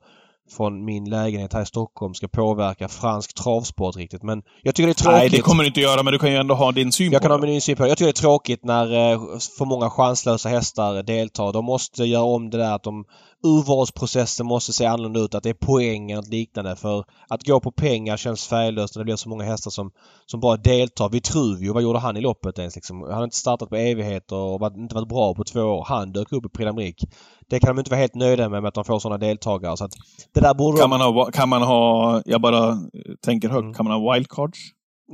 från 0.56 0.84
min 0.84 1.04
lägenhet 1.10 1.52
här 1.52 1.62
i 1.62 1.66
Stockholm 1.66 2.14
ska 2.14 2.28
påverka 2.28 2.88
fransk 2.88 3.34
travsport 3.34 3.96
riktigt. 3.96 4.22
Men 4.22 4.42
jag 4.62 4.74
tycker 4.74 4.86
det 4.86 4.92
är 4.92 4.94
tråkigt. 4.94 5.18
Nej, 5.20 5.28
det 5.28 5.40
kommer 5.40 5.62
du 5.62 5.66
inte 5.68 5.80
göra, 5.80 6.02
men 6.02 6.12
du 6.12 6.18
kan 6.18 6.30
ju 6.30 6.36
ändå 6.36 6.54
ha 6.54 6.72
din 6.72 6.92
syn 6.92 7.12
Jag 7.12 7.22
på 7.22 7.28
kan 7.28 7.30
ha 7.40 7.46
det. 7.46 7.46
min 7.46 7.60
syn 7.60 7.76
på 7.76 7.82
det. 7.82 7.88
Jag 7.88 7.98
tycker 7.98 8.06
det 8.06 8.18
är 8.18 8.22
tråkigt 8.22 8.64
när 8.64 9.12
eh, 9.12 9.20
för 9.58 9.64
många 9.64 9.90
chanslösa 9.90 10.48
hästar 10.48 11.02
deltar. 11.02 11.52
De 11.52 11.64
måste 11.64 12.04
göra 12.04 12.22
om 12.24 12.50
det 12.50 12.58
där 12.58 12.72
att 12.74 12.82
de 12.82 13.04
urvalsprocessen 13.42 14.46
måste 14.46 14.72
se 14.72 14.86
annorlunda 14.86 15.20
ut. 15.20 15.34
Att 15.34 15.42
det 15.42 15.50
är 15.50 15.54
poäng 15.54 16.10
eller 16.10 16.22
något 16.22 16.28
liknande. 16.30 16.76
För 16.76 17.04
att 17.28 17.46
gå 17.46 17.60
på 17.60 17.72
pengar 17.72 18.16
känns 18.16 18.46
färglöst 18.46 18.94
när 18.94 19.00
det 19.00 19.04
blir 19.04 19.16
så 19.16 19.28
många 19.28 19.44
hästar 19.44 19.70
som, 19.70 19.90
som 20.26 20.40
bara 20.40 20.56
deltar. 20.56 21.08
Vitruvio, 21.08 21.72
vad 21.72 21.82
gjorde 21.82 21.98
han 21.98 22.16
i 22.16 22.20
loppet 22.20 22.58
ens 22.58 22.74
liksom? 22.74 23.02
Han 23.02 23.12
har 23.12 23.24
inte 23.24 23.36
startat 23.36 23.68
på 23.68 23.76
evigheter 23.76 24.36
och 24.36 24.60
varit, 24.60 24.76
inte 24.76 24.94
varit 24.94 25.08
bra 25.08 25.34
på 25.34 25.44
två 25.44 25.60
år. 25.60 25.84
Han 25.88 26.12
dök 26.12 26.32
upp 26.32 26.46
i 26.46 26.48
Prix. 26.48 27.02
Det 27.50 27.60
kan 27.60 27.76
de 27.76 27.80
inte 27.80 27.90
vara 27.90 28.00
helt 28.00 28.14
nöjda 28.14 28.48
med, 28.48 28.62
med 28.62 28.68
att 28.68 28.74
de 28.74 28.84
får 28.84 28.98
sådana 28.98 29.18
deltagare. 29.18 29.76
Så 29.76 29.84
att 29.84 29.92
det 30.34 30.40
där 30.40 30.54
borde 30.54 30.78
Kan 30.78 30.90
de... 30.90 30.98
man, 30.98 31.14
ha, 31.14 31.30
kan 31.30 31.48
man 31.48 31.62
ha, 31.62 32.22
jag 32.24 32.40
bara 32.40 32.68
eh, 32.68 32.76
tänker 33.24 33.48
högt, 33.48 33.62
Mm. 33.62 33.74
kan 33.74 33.84
man 33.86 34.00
ha 34.02 34.14
wildcards? 34.14 34.58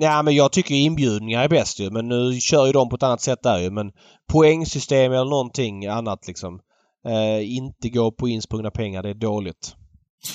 Ja, 0.01 0.23
men 0.23 0.35
jag 0.35 0.53
tycker 0.53 0.75
inbjudningar 0.75 1.45
är 1.45 1.49
bäst 1.49 1.81
ju. 1.81 1.91
Men 1.91 2.09
nu 2.09 2.41
kör 2.41 2.67
ju 2.67 2.73
de 2.73 2.89
på 2.89 2.97
ett 2.97 3.03
annat 3.03 3.21
sätt 3.21 3.43
där 3.43 3.59
ju. 3.59 3.71
Men 3.71 3.93
poängsystem 4.33 5.13
eller 5.13 5.31
någonting 5.31 5.87
annat 5.87 6.27
liksom. 6.27 6.61
Eh, 7.07 7.57
inte 7.57 7.89
gå 7.89 8.11
på 8.13 8.29
insprungna 8.29 8.71
pengar. 8.71 9.03
Det 9.03 9.11
är 9.11 9.15
dåligt. 9.15 9.75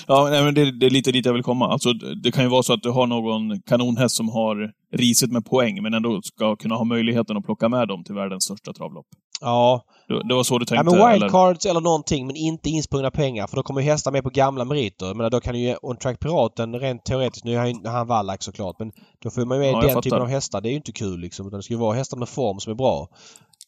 Ja, 0.07 0.28
nej, 0.32 0.43
men 0.43 0.53
det, 0.53 0.72
det 0.80 0.86
är 0.86 0.89
lite 0.89 1.11
dit 1.11 1.26
jag 1.26 1.34
vill 1.34 1.43
komma. 1.43 1.68
Alltså, 1.68 1.93
det 2.24 2.32
kan 2.32 2.43
ju 2.43 2.49
vara 2.49 2.64
så 2.64 2.74
att 2.74 2.82
du 2.84 2.89
har 2.89 3.07
någon 3.07 3.61
kanonhäst 3.61 4.16
som 4.16 4.30
har 4.30 4.72
risigt 4.93 5.32
med 5.32 5.45
poäng, 5.45 5.84
men 5.84 5.93
ändå 5.93 6.22
ska 6.22 6.55
kunna 6.55 6.76
ha 6.76 6.84
möjligheten 6.84 7.38
att 7.38 7.45
plocka 7.45 7.70
med 7.70 7.88
dem 7.88 8.03
till 8.03 8.16
världens 8.16 8.43
största 8.43 8.74
travlopp. 8.74 9.05
Ja, 9.41 9.86
Det, 10.07 10.28
det 10.28 10.34
var 10.36 10.43
så 10.43 10.57
du 10.59 10.64
ja 10.64 10.66
tänkte? 10.66 10.95
men 10.95 11.01
eller? 11.07 11.14
wildcards 11.20 11.66
eller 11.66 11.82
någonting 11.82 12.28
men 12.28 12.36
inte 12.36 12.70
insprungna 12.70 13.11
pengar. 13.11 13.47
För 13.47 13.55
då 13.55 13.64
kommer 13.64 13.82
ju 13.82 13.88
hästar 13.88 14.11
med 14.11 14.24
på 14.24 14.30
gamla 14.30 14.66
meriter. 14.66 15.14
Menar, 15.14 15.30
då 15.30 15.39
kan 15.39 15.59
ju 15.59 15.76
On 15.82 15.97
Track 15.97 16.20
Piraten 16.20 16.80
rent 16.80 17.05
teoretiskt, 17.05 17.45
nu 17.45 17.53
är 17.55 17.89
han, 17.89 18.07
Wallach 18.07 18.41
såklart, 18.41 18.76
men 18.80 18.91
då 19.24 19.30
får 19.30 19.45
man 19.45 19.57
ju 19.57 19.64
med 19.64 19.74
Ja, 19.74 19.80
den 19.82 19.89
fattar. 19.89 20.01
typen 20.01 20.22
av 20.22 20.28
hästar. 20.28 20.61
Det 20.61 20.70
är 20.70 20.72
ju 20.72 20.78
inte 20.78 20.91
kul 20.91 21.20
liksom. 21.20 21.47
Utan 21.47 21.59
det 21.59 21.64
ska 21.64 21.74
ju 21.74 21.80
vara 21.80 21.95
hästar 21.95 22.18
med 22.18 22.30
form 22.30 22.59
som 22.59 22.72
är 22.72 22.76
bra. 22.76 23.07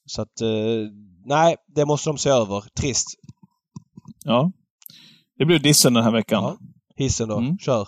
Så 0.06 0.22
att, 0.22 0.42
eh, 0.42 0.48
nej, 1.26 1.56
det 1.76 1.86
måste 1.86 2.10
de 2.10 2.18
se 2.18 2.30
över. 2.30 2.64
Trist. 2.80 3.08
Ja. 4.26 4.52
Det 5.38 5.46
blev 5.46 5.62
dissen 5.62 5.94
den 5.94 6.04
här 6.04 6.12
veckan. 6.12 6.44
Ja. 6.44 6.58
Hissen 6.98 7.28
då, 7.28 7.38
Mm. 7.38 7.58
kör. 7.58 7.88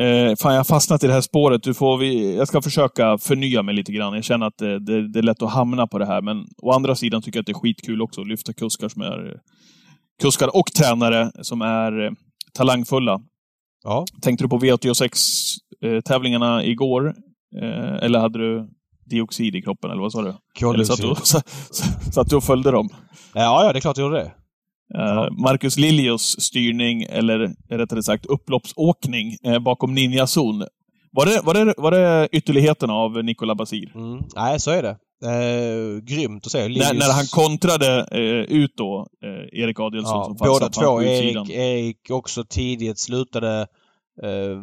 Eh, 0.00 0.36
fan, 0.36 0.52
jag 0.52 0.58
har 0.58 0.64
fastnat 0.64 1.04
i 1.04 1.06
det 1.06 1.12
här 1.12 1.20
spåret. 1.20 1.62
Du 1.62 1.74
får 1.74 1.98
vi, 1.98 2.36
jag 2.36 2.48
ska 2.48 2.62
försöka 2.62 3.18
förnya 3.18 3.62
mig 3.62 3.74
lite 3.74 3.92
grann. 3.92 4.14
Jag 4.14 4.24
känner 4.24 4.46
att 4.46 4.58
det, 4.58 4.78
det, 4.78 5.12
det 5.12 5.18
är 5.18 5.22
lätt 5.22 5.42
att 5.42 5.52
hamna 5.52 5.86
på 5.86 5.98
det 5.98 6.06
här, 6.06 6.22
men 6.22 6.36
å 6.62 6.72
andra 6.72 6.94
sidan 6.94 7.22
tycker 7.22 7.38
jag 7.38 7.42
att 7.42 7.46
det 7.46 7.52
är 7.52 7.60
skitkul 7.60 8.02
också 8.02 8.20
att 8.20 8.26
lyfta 8.28 8.52
kuskar 8.52 8.88
som 8.88 9.02
är 9.02 9.36
kuskar 10.22 10.56
och 10.56 10.66
tränare 10.66 11.30
som 11.42 11.62
är 11.62 12.04
eh, 12.04 12.10
talangfulla. 12.54 13.20
Ja. 13.84 14.04
Tänkte 14.22 14.44
du 14.44 14.48
på 14.48 14.58
V86-tävlingarna 14.58 16.64
igår? 16.64 17.14
Eh, 17.62 17.94
eller 18.04 18.18
hade 18.18 18.38
du 18.38 18.68
dioxid 19.06 19.56
i 19.56 19.62
kroppen, 19.62 19.90
eller 19.90 20.02
vad 20.02 20.12
sa 20.12 20.22
du? 20.22 20.34
Eller 20.74 20.84
satt 20.84 21.00
du, 21.00 21.14
satt, 22.12 22.30
du 22.30 22.36
och 22.36 22.44
följde 22.44 22.70
dem? 22.70 22.88
Ja, 23.34 23.64
ja, 23.64 23.72
det 23.72 23.78
är 23.78 23.80
klart 23.80 23.96
jag 23.96 24.04
gjorde 24.04 24.18
det. 24.18 24.32
Eh, 24.98 25.30
Marcus 25.42 25.76
Liljos 25.76 26.40
styrning, 26.40 27.02
eller 27.02 27.54
rättare 27.70 28.02
sagt 28.02 28.26
upploppsåkning, 28.26 29.36
eh, 29.46 29.58
bakom 29.58 29.94
Ninja 29.94 30.26
Zon. 30.26 30.64
Var 31.12 31.26
det, 31.26 31.40
var, 31.44 31.54
det, 31.54 31.74
var 31.76 31.90
det 31.90 32.28
ytterligheten 32.32 32.90
av 32.90 33.24
Nicola 33.24 33.54
Basir? 33.54 33.92
Mm. 33.94 34.22
Nej, 34.36 34.60
så 34.60 34.70
är 34.70 34.82
det. 34.82 34.96
Eh, 35.24 36.00
grymt 36.02 36.46
att 36.46 36.52
se. 36.52 36.58
När, 36.58 36.68
Linus- 36.68 36.98
när 36.98 37.12
han 37.12 37.26
kontrade 37.26 38.06
eh, 38.10 38.56
ut 38.56 38.72
då 38.76 39.06
eh, 39.24 39.60
Erik 39.60 39.80
Adielsson 39.80 40.18
ja, 40.18 40.24
som 40.24 40.36
Båda 40.36 40.50
fastnat 40.52 40.72
två. 40.72 41.02
Erik, 41.02 41.50
Erik 41.50 42.10
också 42.10 42.44
tidigt 42.44 42.98
slutade 42.98 43.66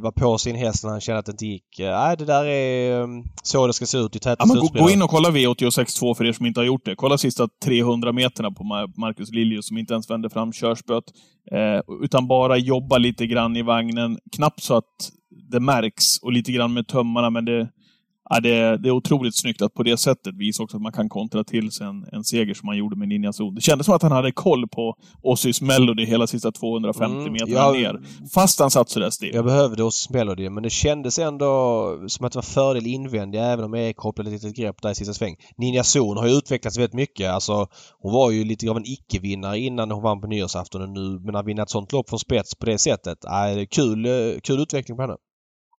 var 0.01 0.11
på 0.11 0.37
sin 0.37 0.55
häst 0.55 0.83
när 0.83 0.91
han 0.91 1.01
kände 1.01 1.19
att 1.19 1.25
det 1.25 1.31
inte 1.31 1.45
gick. 1.45 1.79
Eh, 1.79 1.91
Nej, 1.91 2.17
det 2.17 2.25
där 2.25 2.45
är 2.45 3.01
eh, 3.01 3.07
så 3.43 3.67
det 3.67 3.73
ska 3.73 3.85
se 3.85 3.97
ut 3.97 4.15
i 4.15 4.19
täta 4.19 4.35
Ja, 4.39 4.45
men 4.45 4.83
gå, 4.83 4.89
in 4.89 5.01
och 5.01 5.09
kolla 5.09 5.29
V86.2 5.29 6.13
för 6.13 6.25
er 6.25 6.33
som 6.33 6.45
inte 6.45 6.59
har 6.59 6.65
gjort 6.65 6.85
det. 6.85 6.95
Kolla 6.95 7.17
sista 7.17 7.47
300 7.65 8.11
meterna 8.11 8.51
på 8.51 8.63
Ma- 8.63 8.93
Marcus 8.97 9.31
Liljus 9.31 9.67
som 9.67 9.77
inte 9.77 9.93
ens 9.93 10.09
vände 10.09 10.29
fram 10.29 10.51
körspöet. 10.53 11.03
Eh, 11.51 11.81
utan 12.03 12.27
bara 12.27 12.57
jobba 12.57 12.97
lite 12.97 13.27
grann 13.27 13.55
i 13.57 13.61
vagnen. 13.61 14.17
Knappt 14.35 14.63
så 14.63 14.75
att 14.77 15.11
det 15.51 15.59
märks 15.59 16.17
och 16.21 16.31
lite 16.31 16.51
grann 16.51 16.73
med 16.73 16.87
tömmarna, 16.87 17.29
men 17.29 17.45
det, 17.45 17.69
ja, 18.33 18.39
det, 18.39 18.77
det 18.77 18.89
är 18.89 18.91
otroligt 18.91 19.35
snyggt 19.35 19.61
att 19.61 19.73
på 19.73 19.83
det 19.83 19.97
sättet 19.97 20.35
visa 20.35 20.63
också 20.63 20.77
att 20.77 20.83
man 20.83 20.91
kan 20.91 21.09
kontra 21.09 21.43
till 21.43 21.71
sig 21.71 21.87
en, 21.87 22.05
en 22.11 22.23
seger 22.23 22.53
som 22.53 22.65
man 22.65 22.77
gjorde 22.77 22.95
med 22.95 23.07
Ninja 23.07 23.33
Zon. 23.33 23.55
Det 23.55 23.61
kändes 23.61 23.85
som 23.85 23.95
att 23.95 24.01
han 24.01 24.11
hade 24.11 24.31
koll 24.31 24.67
på 24.67 24.95
Ossis 25.21 25.61
Melody 25.61 26.05
hela 26.05 26.27
sista 26.27 26.51
250 26.51 27.11
Mm, 27.11 27.33
meterna 27.33 27.51
ja. 27.53 27.71
ner. 27.71 28.01
Fast 28.33 28.59
han 28.59 28.71
satt 28.71 28.89
sådär 28.89 29.09
still. 29.09 29.31
Jag 29.33 29.45
behövde 29.45 29.83
oss 29.83 30.09
Melody 30.09 30.49
men 30.49 30.63
det 30.63 30.69
kändes 30.69 31.19
ändå 31.19 31.47
som 32.07 32.25
att 32.25 32.31
det 32.31 32.37
var 32.37 32.43
fördel 32.43 32.87
invändig 32.87 33.39
även 33.39 33.65
om 33.65 33.75
Erik 33.75 33.97
kopplade 33.97 34.29
ett 34.29 34.43
litet 34.43 34.57
grepp 34.57 34.81
där 34.81 34.91
i 34.91 34.95
sista 34.95 35.13
sväng. 35.13 35.35
Ninja 35.57 35.83
Zon 35.83 36.17
har 36.17 36.27
ju 36.27 36.33
utvecklats 36.33 36.77
väldigt 36.77 36.93
mycket. 36.93 37.29
Alltså, 37.29 37.67
hon 37.99 38.13
var 38.13 38.31
ju 38.31 38.43
lite 38.43 38.69
av 38.69 38.77
en 38.77 38.85
icke-vinnare 38.85 39.59
innan 39.59 39.91
hon 39.91 40.03
vann 40.03 40.21
på 40.21 40.27
nyårsafton 40.27 40.81
och 40.81 40.89
nu 40.89 41.19
men 41.19 41.35
att 41.35 41.45
vinna 41.45 41.63
ett 41.63 41.69
sånt 41.69 41.91
lopp 41.91 42.09
från 42.09 42.19
spets 42.19 42.55
på 42.55 42.65
det 42.65 42.77
sättet. 42.77 43.25
Äh, 43.25 43.65
kul, 43.71 44.05
eh, 44.05 44.39
kul 44.43 44.61
utveckling 44.61 44.97
på 44.97 45.03
henne. 45.03 45.15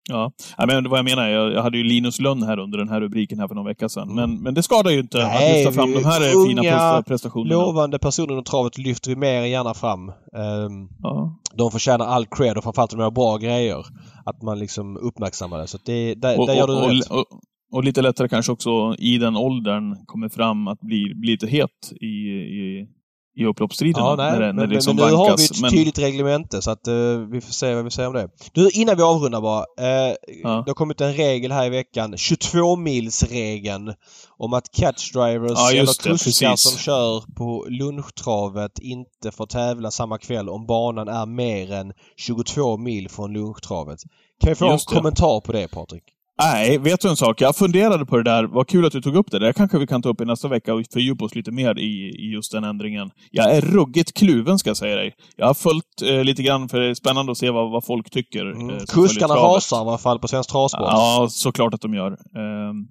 Ja, 0.09 0.31
men 0.67 0.89
vad 0.89 0.99
jag 0.99 1.05
menar, 1.05 1.27
jag, 1.27 1.61
hade 1.63 1.77
ju 1.77 1.83
Linus 1.83 2.19
Lönn 2.19 2.43
här 2.43 2.59
under 2.59 2.77
den 2.77 2.89
här 2.89 3.01
rubriken 3.01 3.39
här 3.39 3.47
för 3.47 3.55
någon 3.55 3.65
vecka 3.65 3.89
sedan. 3.89 4.15
Men, 4.15 4.41
men 4.43 4.53
det 4.53 4.63
skadar 4.63 4.91
ju 4.91 4.99
inte 4.99 5.17
Nej, 5.17 5.51
att 5.51 5.57
lyfta 5.57 5.71
fram 5.71 5.89
vi- 5.89 5.95
de 5.97 6.05
här 6.05 6.19
fina 6.47 6.61
unga, 6.61 6.71
presta- 6.71 7.03
prestationerna. 7.03 7.55
Lovande 7.55 7.99
personer 7.99 8.31
inom 8.31 8.43
travet 8.43 8.77
lyfter 8.77 9.09
vi 9.09 9.15
mer 9.15 9.41
än 9.41 9.49
gärna 9.49 9.73
fram. 9.73 10.09
Ehm, 10.09 10.89
Ja. 10.99 11.39
de 11.53 11.71
förtjänar 11.71 12.05
all 12.05 12.25
cred 12.25 12.57
och 12.57 12.63
framförallt 12.63 12.91
de 12.91 12.99
gör 12.99 13.11
bra 13.11 13.37
grejer. 13.37 13.85
Att 14.25 14.41
man 14.41 14.59
liksom 14.59 14.97
uppmärksammar 14.97 15.57
det. 15.57 15.67
Så 15.67 15.77
det, 15.85 16.15
där, 16.15 16.39
Och, 16.39 16.47
där 16.47 16.53
gör 16.53 16.67
du 16.67 16.73
och, 16.73 16.89
rätt. 16.91 17.07
och, 17.11 17.25
och 17.73 17.83
lite 17.83 18.01
lättare 18.01 18.27
kanske 18.27 18.51
också 18.51 18.95
i 18.99 19.17
den 19.17 19.35
åldern 19.35 20.05
kommer 20.05 20.29
fram 20.29 20.67
att 20.67 20.79
bli, 20.79 21.13
bli 21.15 21.31
lite 21.31 21.47
het 21.47 21.91
i, 22.01 22.05
i, 22.05 22.87
i 23.35 23.45
upploppsstriden. 23.45 24.03
Ja, 24.03 24.15
nej, 24.15 24.31
när 24.31 24.39
det, 24.39 24.45
men, 24.45 24.55
när 24.55 24.61
det 24.61 24.67
men, 24.67 24.75
liksom 24.75 24.95
men 24.95 25.05
nu 25.09 25.13
har 25.15 25.37
vi 25.37 25.45
ett 25.45 25.61
Men- 25.61 25.71
tydligt 25.71 25.99
reglemente 25.99 26.61
så 26.61 26.71
att 26.71 26.87
eh, 26.87 26.93
vi 27.31 27.41
får 27.41 27.51
se 27.53 27.75
vad 27.75 27.83
vi 27.83 27.91
säger 27.91 28.07
om 28.09 28.15
det. 28.15 28.29
Du, 28.53 28.69
innan 28.69 28.97
vi 28.97 29.03
avrundar 29.03 29.41
bara. 29.41 29.59
Eh, 29.79 30.15
Ja. 30.43 30.49
Det 30.49 30.69
har 30.69 30.73
kommit 30.73 31.01
en 31.01 31.13
regel 31.13 31.51
här 31.51 31.65
i 31.65 31.69
veckan. 31.69 32.15
22-milsregeln. 32.15 33.93
Om 34.37 34.53
att 34.53 34.71
catchdrivers 34.71 35.51
Ja, 35.55 35.71
eller 35.71 36.09
kuskar 36.09 36.55
som 36.55 36.77
kör 36.77 37.23
på 37.35 37.65
lunchtravet 37.69 38.79
inte 38.79 39.31
får 39.31 39.45
tävla 39.45 39.91
samma 39.91 40.17
kväll 40.17 40.49
om 40.49 40.65
banan 40.65 41.07
är 41.07 41.25
mer 41.25 41.71
än 41.73 41.93
22 42.17 42.77
mil 42.77 43.09
från 43.09 43.33
lunchtravet. 43.33 43.99
Kan 44.41 44.49
vi 44.49 44.55
få 44.55 44.65
en 44.65 44.71
Just 44.71 44.89
det. 44.89 44.95
kommentar 44.95 45.41
på 45.41 45.51
det 45.51 45.67
Patrik? 45.71 46.03
Nej, 46.43 46.77
vet 46.77 47.01
du 47.01 47.09
en 47.09 47.15
sak? 47.15 47.41
Jag 47.41 47.55
funderade 47.55 48.05
på 48.05 48.17
det 48.17 48.23
där. 48.23 48.43
Vad 48.43 48.67
kul 48.67 48.85
att 48.85 48.91
du 48.91 49.01
tog 49.01 49.15
upp 49.15 49.31
det. 49.31 49.39
Det 49.39 49.53
kanske 49.53 49.77
vi 49.79 49.87
kan 49.87 50.01
ta 50.01 50.09
upp 50.09 50.21
i 50.21 50.25
nästa 50.25 50.47
vecka 50.47 50.73
och 50.73 50.81
fördjupa 50.93 51.25
oss 51.25 51.35
lite 51.35 51.51
mer 51.51 51.79
i, 51.79 52.09
i 52.25 52.31
just 52.33 52.51
den 52.51 52.63
ändringen. 52.63 53.09
Jag 53.31 53.55
är 53.55 53.61
ruggigt 53.61 54.13
kluven, 54.13 54.59
ska 54.59 54.69
jag 54.69 54.77
säga 54.77 54.95
dig. 54.95 55.13
Jag 55.35 55.47
har 55.47 55.53
följt 55.53 56.01
eh, 56.05 56.23
lite 56.23 56.43
grann, 56.43 56.69
för 56.69 56.79
det 56.79 56.87
är 56.89 56.93
spännande 56.93 57.31
att 57.31 57.37
se 57.37 57.49
vad, 57.49 57.71
vad 57.71 57.85
folk 57.85 58.09
tycker. 58.09 58.45
Mm. 58.51 58.69
eh, 58.69 58.77
Kuskarna 58.93 59.33
rasar 59.33 59.77
i 59.77 59.79
alla 59.79 59.97
fall 59.97 60.19
på 60.19 60.27
Svensk 60.27 60.49
Travsport. 60.49 60.81
Ja, 60.81 61.27
såklart 61.29 61.73
att 61.73 61.81
de 61.81 61.93
gör. 61.93 62.11
Ehm, 62.11 62.87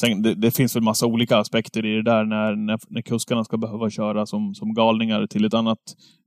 sen, 0.00 0.22
det, 0.22 0.34
det 0.34 0.50
finns 0.50 0.76
väl 0.76 0.82
massa 0.82 1.06
olika 1.06 1.38
aspekter 1.38 1.86
i 1.86 1.94
det 1.96 2.02
där 2.02 2.24
när, 2.24 2.56
när, 2.56 2.78
när 2.88 3.02
kuskarna 3.02 3.44
ska 3.44 3.56
behöva 3.56 3.90
köra 3.90 4.26
som, 4.26 4.54
som 4.54 4.74
galningar 4.74 5.26
till 5.26 5.44
ett 5.44 5.54
annat... 5.54 5.78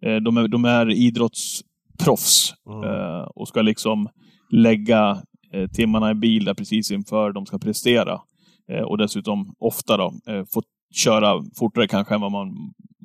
Eh, 0.05 0.15
de, 0.15 0.37
är, 0.37 0.47
de 0.47 0.65
är 0.65 0.89
idrottsproffs 0.89 2.53
Mm. 2.69 2.83
eh, 2.89 3.21
och 3.35 3.47
ska 3.47 3.61
liksom 3.61 4.07
lägga 4.51 5.17
eh, 5.53 5.67
timmarna 5.69 6.11
i 6.11 6.13
bil 6.13 6.45
där 6.45 6.53
precis 6.53 6.91
inför 6.91 7.31
de 7.31 7.45
ska 7.45 7.57
prestera. 7.59 8.19
Eh, 8.71 8.81
och 8.83 8.97
dessutom 8.97 9.53
ofta 9.59 9.97
då 9.97 10.03
eh, 10.27 10.43
få 10.53 10.61
köra 10.95 11.43
fortare 11.59 11.87
kanske 11.87 12.15
än 12.15 12.21
vad 12.21 12.31
man, 12.31 12.47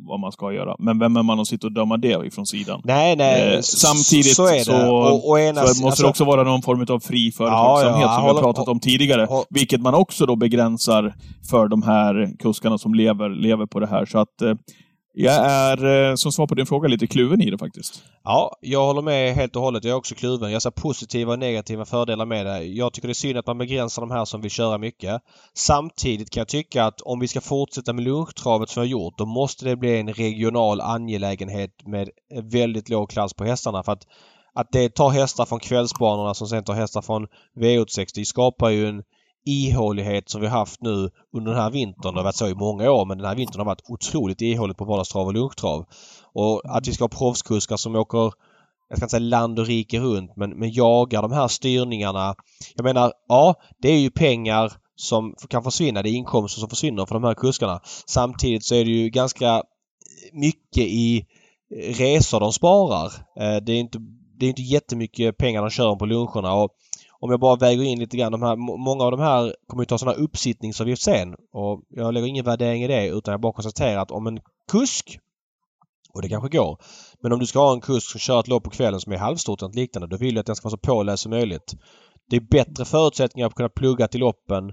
vad 0.07 0.21
man 0.21 0.33
ska 0.33 0.53
göra. 0.53 0.77
Men 0.79 0.99
vem 0.99 1.17
är 1.17 1.23
man 1.23 1.41
att 1.41 1.47
sitta 1.47 1.67
och 1.67 1.73
döma 1.73 1.97
det 1.97 2.27
ifrån 2.27 2.47
sidan? 2.47 2.81
Nej, 2.85 3.17
nej. 3.17 3.55
Eh, 3.55 3.61
samtidigt 3.61 4.35
så, 4.37 4.47
det. 4.47 4.65
så- 4.65 4.95
och, 4.95 5.29
och 5.31 5.41
ena, 5.41 5.61
Så 5.61 5.67
måste 5.67 5.87
alltså, 5.87 6.03
det 6.03 6.09
också 6.09 6.25
vara 6.25 6.43
någon 6.43 6.63
form 6.63 6.87
av 6.89 7.01
fri 7.01 7.27
Ja, 7.27 7.33
företagsamhet 7.37 8.03
ja, 8.03 8.15
som 8.17 8.25
vi 8.25 8.31
har 8.31 8.41
pratat 8.43 8.69
om 8.69 8.81
tidigare. 8.81 9.25
håll- 9.25 9.45
Vilket 9.51 9.81
man 9.81 9.95
också 9.95 10.27
då 10.27 10.37
begränsar 10.37 11.15
för 11.51 11.69
de 11.69 11.83
här 11.83 12.37
kuskarna 12.39 12.79
som 12.79 12.95
lever, 12.95 13.29
lever 13.31 13.67
på 13.67 13.81
det 13.81 13.87
här. 13.87 14.05
Så 14.07 14.19
att 14.19 14.43
eh, 14.43 14.55
Jag 15.15 15.47
är, 15.51 16.11
eh, 16.11 16.15
som 16.15 16.33
svar 16.33 16.47
på 16.47 16.55
din 16.55 16.67
fråga, 16.67 16.89
lite 16.89 17.07
kluven 17.07 17.41
i 17.41 17.51
det 17.51 17.59
faktiskt. 17.59 18.03
Ja, 18.25 18.57
jag 18.61 18.87
håller 18.87 19.03
med 19.03 19.35
helt 19.35 19.57
och 19.57 19.63
hållet. 19.63 19.85
Jag 19.85 19.93
är 19.93 19.97
också 19.97 20.15
kluven. 20.15 20.53
Jag 20.53 20.63
ser 20.63 20.71
positiva 20.71 21.33
och 21.33 21.39
negativa 21.39 21.85
fördelar 21.85 22.27
med 22.27 22.47
det. 22.47 22.63
Jag 22.65 22.93
tycker 22.93 23.09
det 23.09 23.13
är 23.13 23.15
synd 23.15 23.39
att 23.39 23.47
man 23.47 23.59
begränsar 23.59 24.03
de 24.03 24.11
här 24.11 24.25
som 24.25 24.41
vill 24.41 24.51
köra 24.51 24.79
mycket. 24.79 25.23
Samtidigt 25.55 26.31
kan 26.31 26.41
jag 26.41 26.49
tycka 26.49 26.85
att 26.85 27.01
om 27.01 27.21
vi 27.21 27.29
ska 27.29 27.41
fortsätta 27.41 27.93
med 27.93 28.05
lunchtravet 28.05 28.71
som 28.71 28.83
vi 28.83 28.89
har 28.89 28.91
gjort, 28.91 29.19
då 29.19 29.27
måste 29.27 29.65
det 29.65 29.77
bli 29.77 30.01
en 30.01 30.13
regional 30.13 30.81
angelägenhet 30.81 31.71
med 31.87 32.09
väldigt 32.43 32.89
låg 32.89 33.11
klass 33.11 33.35
på 33.35 33.45
hästarna. 33.45 33.83
För 33.83 33.93
att, 33.93 34.03
att 34.55 34.69
det 34.73 34.95
tar 34.95 35.11
hästar 35.11 35.45
från 35.45 35.61
kvällsbanorna 35.61 36.35
som 36.35 36.47
sen 36.47 36.65
tar 36.65 36.75
hästar 36.75 37.03
från 37.03 37.27
V86, 37.61 38.07
det 38.15 38.25
skapar 38.25 38.71
ju 38.71 38.89
en 38.89 39.03
ihålighet 39.45 40.29
som 40.29 40.41
vi 40.41 40.47
haft 40.47 40.83
nu 40.83 41.11
under 41.37 41.53
den 41.53 41.61
här 41.61 41.71
vintern. 41.71 42.15
Det 42.15 42.21
har 42.21 42.25
varit 42.25 42.37
så 42.37 42.49
i 42.49 42.55
många 42.55 42.91
år 42.91 43.07
men 43.07 43.19
den 43.19 43.27
här 43.27 43.35
vintern 43.35 43.59
har 43.59 43.67
varit 43.67 43.91
otroligt 43.91 44.41
ihåligt 44.41 44.77
på 44.77 44.85
vardagstrav 44.85 45.27
och 45.27 45.35
lunchtrav. 45.35 45.85
Och 46.35 46.63
att 46.65 46.89
vi 46.89 46.93
ska 46.93 47.05
ha 47.05 47.09
proffskuskar 47.09 47.77
som 47.77 47.97
åker 47.97 48.33
jag 48.89 48.99
ska 48.99 49.05
inte 49.05 49.11
säga 49.11 49.21
land 49.21 49.59
och 49.59 49.67
rike 49.67 50.01
runt 50.01 50.37
men, 50.37 50.51
men 50.51 50.73
jagar 50.73 51.23
de 51.23 51.33
här 51.33 51.49
styrningarna. 51.49 52.35
Jag 52.75 52.85
menar, 52.85 53.13
ja 53.29 53.55
det 53.79 53.89
är 53.89 53.99
ju 53.99 54.11
pengar 54.11 54.73
som 54.97 55.35
kan 55.49 55.63
försvinna. 55.63 56.03
Det 56.03 56.11
är 56.11 56.13
inkomster 56.13 56.61
som 56.61 56.69
försvinner 56.69 57.07
för 57.07 57.15
de 57.15 57.25
här 57.25 57.35
kuskarna. 57.35 57.81
Samtidigt 58.07 58.65
så 58.65 58.75
är 58.75 58.85
det 58.85 58.91
ju 58.91 59.09
ganska 59.09 59.63
mycket 60.33 60.85
i 60.85 61.27
resor 61.87 62.41
de 62.41 62.53
sparar. 62.53 63.07
Eh, 63.41 63.57
det 63.63 63.73
är 63.73 63.81
inte, 63.81 63.99
det 64.39 64.47
är 64.47 64.51
inte 64.51 64.63
jättemycket 64.63 65.37
pengar 65.37 65.63
de 65.63 65.71
kör 65.71 65.97
på 65.97 66.07
luncherna 66.07 66.55
och 66.55 66.71
om 67.23 67.31
jag 67.31 67.41
bara 67.41 67.57
väger 67.57 67.83
in 67.83 67.99
lite 67.99 68.17
grann 68.17 68.33
de 68.33 68.43
här, 68.43 68.57
många 68.57 69.05
av 69.05 69.11
de 69.11 69.21
här 69.21 69.55
kommer 69.67 69.83
ju 69.83 69.87
ta 69.87 69.99
sådana 69.99 70.17
uppsittningsavgift 70.17 71.03
sen 71.03 71.35
och 71.53 71.83
jag 71.89 72.15
lägger 72.15 72.27
ingen 72.27 72.45
värdering 72.45 72.83
i 72.85 72.87
det 72.87 73.09
utan 73.09 73.33
jag 73.33 73.41
bara 73.41 73.53
konstaterar 73.53 74.03
att 74.03 74.11
om 74.11 74.27
en 74.27 74.41
kusk 74.73 75.19
och 76.15 76.23
det 76.23 76.29
kanske 76.29 76.59
går. 76.59 76.79
Men 77.23 77.33
om 77.33 77.39
du 77.39 77.47
ska 77.47 77.59
ha 77.59 77.73
en 77.73 77.81
kusk 77.81 78.11
som 78.11 78.21
kör 78.21 78.41
ett 78.41 78.49
lopp 78.49 78.65
på 78.65 78.71
kvällen 78.71 79.01
som 79.01 79.13
är 79.13 79.17
halvstort 79.17 79.63
eller 79.63 79.75
liknande 79.75 80.09
då 80.09 80.17
vill 80.17 80.35
jag 80.35 80.41
att 80.41 80.47
den 80.47 80.57
ska 80.57 80.69
vara 80.69 80.71
så 80.71 80.87
påläst 80.87 81.23
som 81.23 81.31
möjligt. 81.31 81.75
Det 82.31 82.37
är 82.37 82.41
bättre 82.41 82.85
förutsättningar 82.85 83.47
att 83.47 83.55
kunna 83.55 83.69
plugga 83.69 84.09
till 84.09 84.21
loppen 84.21 84.73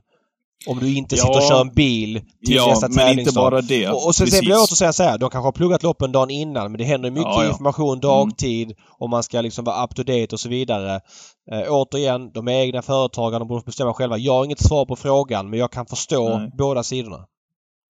om 0.68 0.80
du 0.80 0.96
inte 0.96 1.18
sitter 1.18 1.38
och 1.38 1.44
kör 1.44 1.62
en 1.62 1.74
bil 1.74 2.22
till 2.46 2.56
ja, 2.56 2.68
nästa 2.68 2.90
men 2.90 3.20
inte 3.20 3.34
bara 3.34 3.62
det. 3.62 3.88
Och, 3.88 4.08
och 4.08 4.16
sen, 4.16 4.28
sen 4.28 4.40
blir 4.40 4.50
det 4.50 4.62
åter 4.62 4.76
säga 4.76 4.94
så 4.94 5.04
här, 5.04 5.18
de 5.18 5.30
kanske 5.30 5.48
har 5.48 5.52
pluggat 5.52 5.84
loppen 5.84 6.12
dagen 6.12 6.30
innan 6.30 6.72
men 6.72 6.78
det 6.78 6.84
händer 6.84 7.12
mycket 7.12 7.26
Ja, 7.26 7.44
ja. 7.44 7.50
information 7.50 8.00
dagtid 8.00 8.68
mm. 8.68 8.78
och 9.00 9.10
man 9.10 9.24
ska 9.24 9.42
liksom 9.42 9.66
vara 9.66 9.84
up 9.84 9.96
to 9.96 10.04
date 10.04 10.28
och 10.32 10.40
så 10.40 10.50
vidare. 10.50 11.02
Eh, 11.52 11.64
återigen, 11.70 12.32
de 12.32 12.48
är 12.48 12.52
egna 12.52 12.82
företagare, 12.82 13.40
de 13.40 13.48
borde 13.48 13.64
bestämma 13.66 13.94
själva. 13.94 14.18
Jag 14.18 14.34
har 14.34 14.46
inget 14.46 14.64
svar 14.64 14.86
på 14.86 14.96
frågan 14.96 15.50
men 15.50 15.60
jag 15.60 15.72
kan 15.72 15.86
förstå 15.86 16.38
Nej. 16.38 16.52
båda 16.58 16.84
sidorna. 16.84 17.26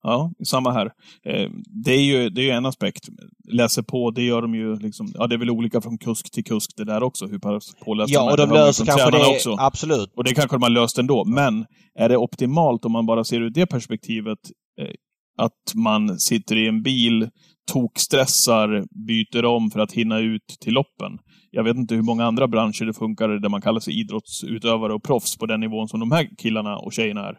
Ja, 0.02 0.32
samma 0.48 0.72
här. 0.72 0.86
Eh, 1.26 1.50
det 1.84 1.92
är 1.92 2.02
ju 2.02 2.30
det 2.30 2.42
är 2.42 2.46
ju 2.46 2.52
en 2.52 2.66
aspekt. 2.66 3.10
Läser 3.52 3.82
på, 3.82 4.12
det 4.12 4.24
gör 4.24 4.42
de 4.42 4.56
ju 4.56 4.76
liksom... 4.76 5.08
Ja, 5.14 5.28
det 5.28 5.36
är 5.36 5.40
väl 5.40 5.50
olika 5.50 5.82
från 5.82 5.98
kusk 5.98 6.32
till 6.32 6.44
kusk 6.44 6.72
det 6.78 6.84
där 6.84 7.04
också, 7.04 7.28
hur 7.28 7.40
pass 7.40 7.76
pålästa 7.86 8.14
Ja, 8.14 8.32
och 8.32 8.38
de 8.38 8.50
löser 8.50 8.86
kanske 8.86 9.12
det. 9.12 9.26
Också. 9.26 9.56
Absolut. 9.60 10.14
Och 10.16 10.24
det 10.24 10.34
kanske 10.34 10.56
de 10.56 10.64
har 10.64 10.70
löst 10.70 10.98
ändå. 10.98 11.26
Men 11.26 11.66
är 12.00 12.10
det 12.10 12.18
optimalt 12.18 12.86
om 12.86 12.92
man 12.92 13.06
bara 13.06 13.24
ser 13.24 13.42
ur 13.42 13.50
det 13.50 13.66
perspektivet 13.66 14.40
eh, 14.82 14.94
att 15.38 15.76
man 15.76 16.20
sitter 16.20 16.56
i 16.56 16.68
en 16.68 16.82
bil, 16.82 17.30
tokstressar, 17.72 18.84
byter 19.08 19.46
om 19.46 19.72
för 19.72 19.80
att 19.80 19.92
hinna 19.92 20.20
ut 20.20 20.56
till 20.62 20.74
loppen? 20.74 21.12
Jag 21.52 21.64
vet 21.64 21.76
inte 21.76 21.96
hur 21.96 22.02
många 22.02 22.26
andra 22.26 22.48
branscher 22.48 22.86
det 22.86 22.94
funkar 22.94 23.30
där 23.30 23.50
man 23.50 23.62
kallar 23.62 23.80
sig 23.80 24.00
idrottsutövare 24.00 24.94
och 24.94 25.04
proffs 25.04 25.38
på 25.38 25.46
den 25.46 25.60
nivån 25.60 25.88
som 25.88 26.00
de 26.00 26.12
här 26.12 26.30
killarna 26.38 26.78
och 26.78 26.94
tjejerna 26.94 27.28
är. 27.28 27.38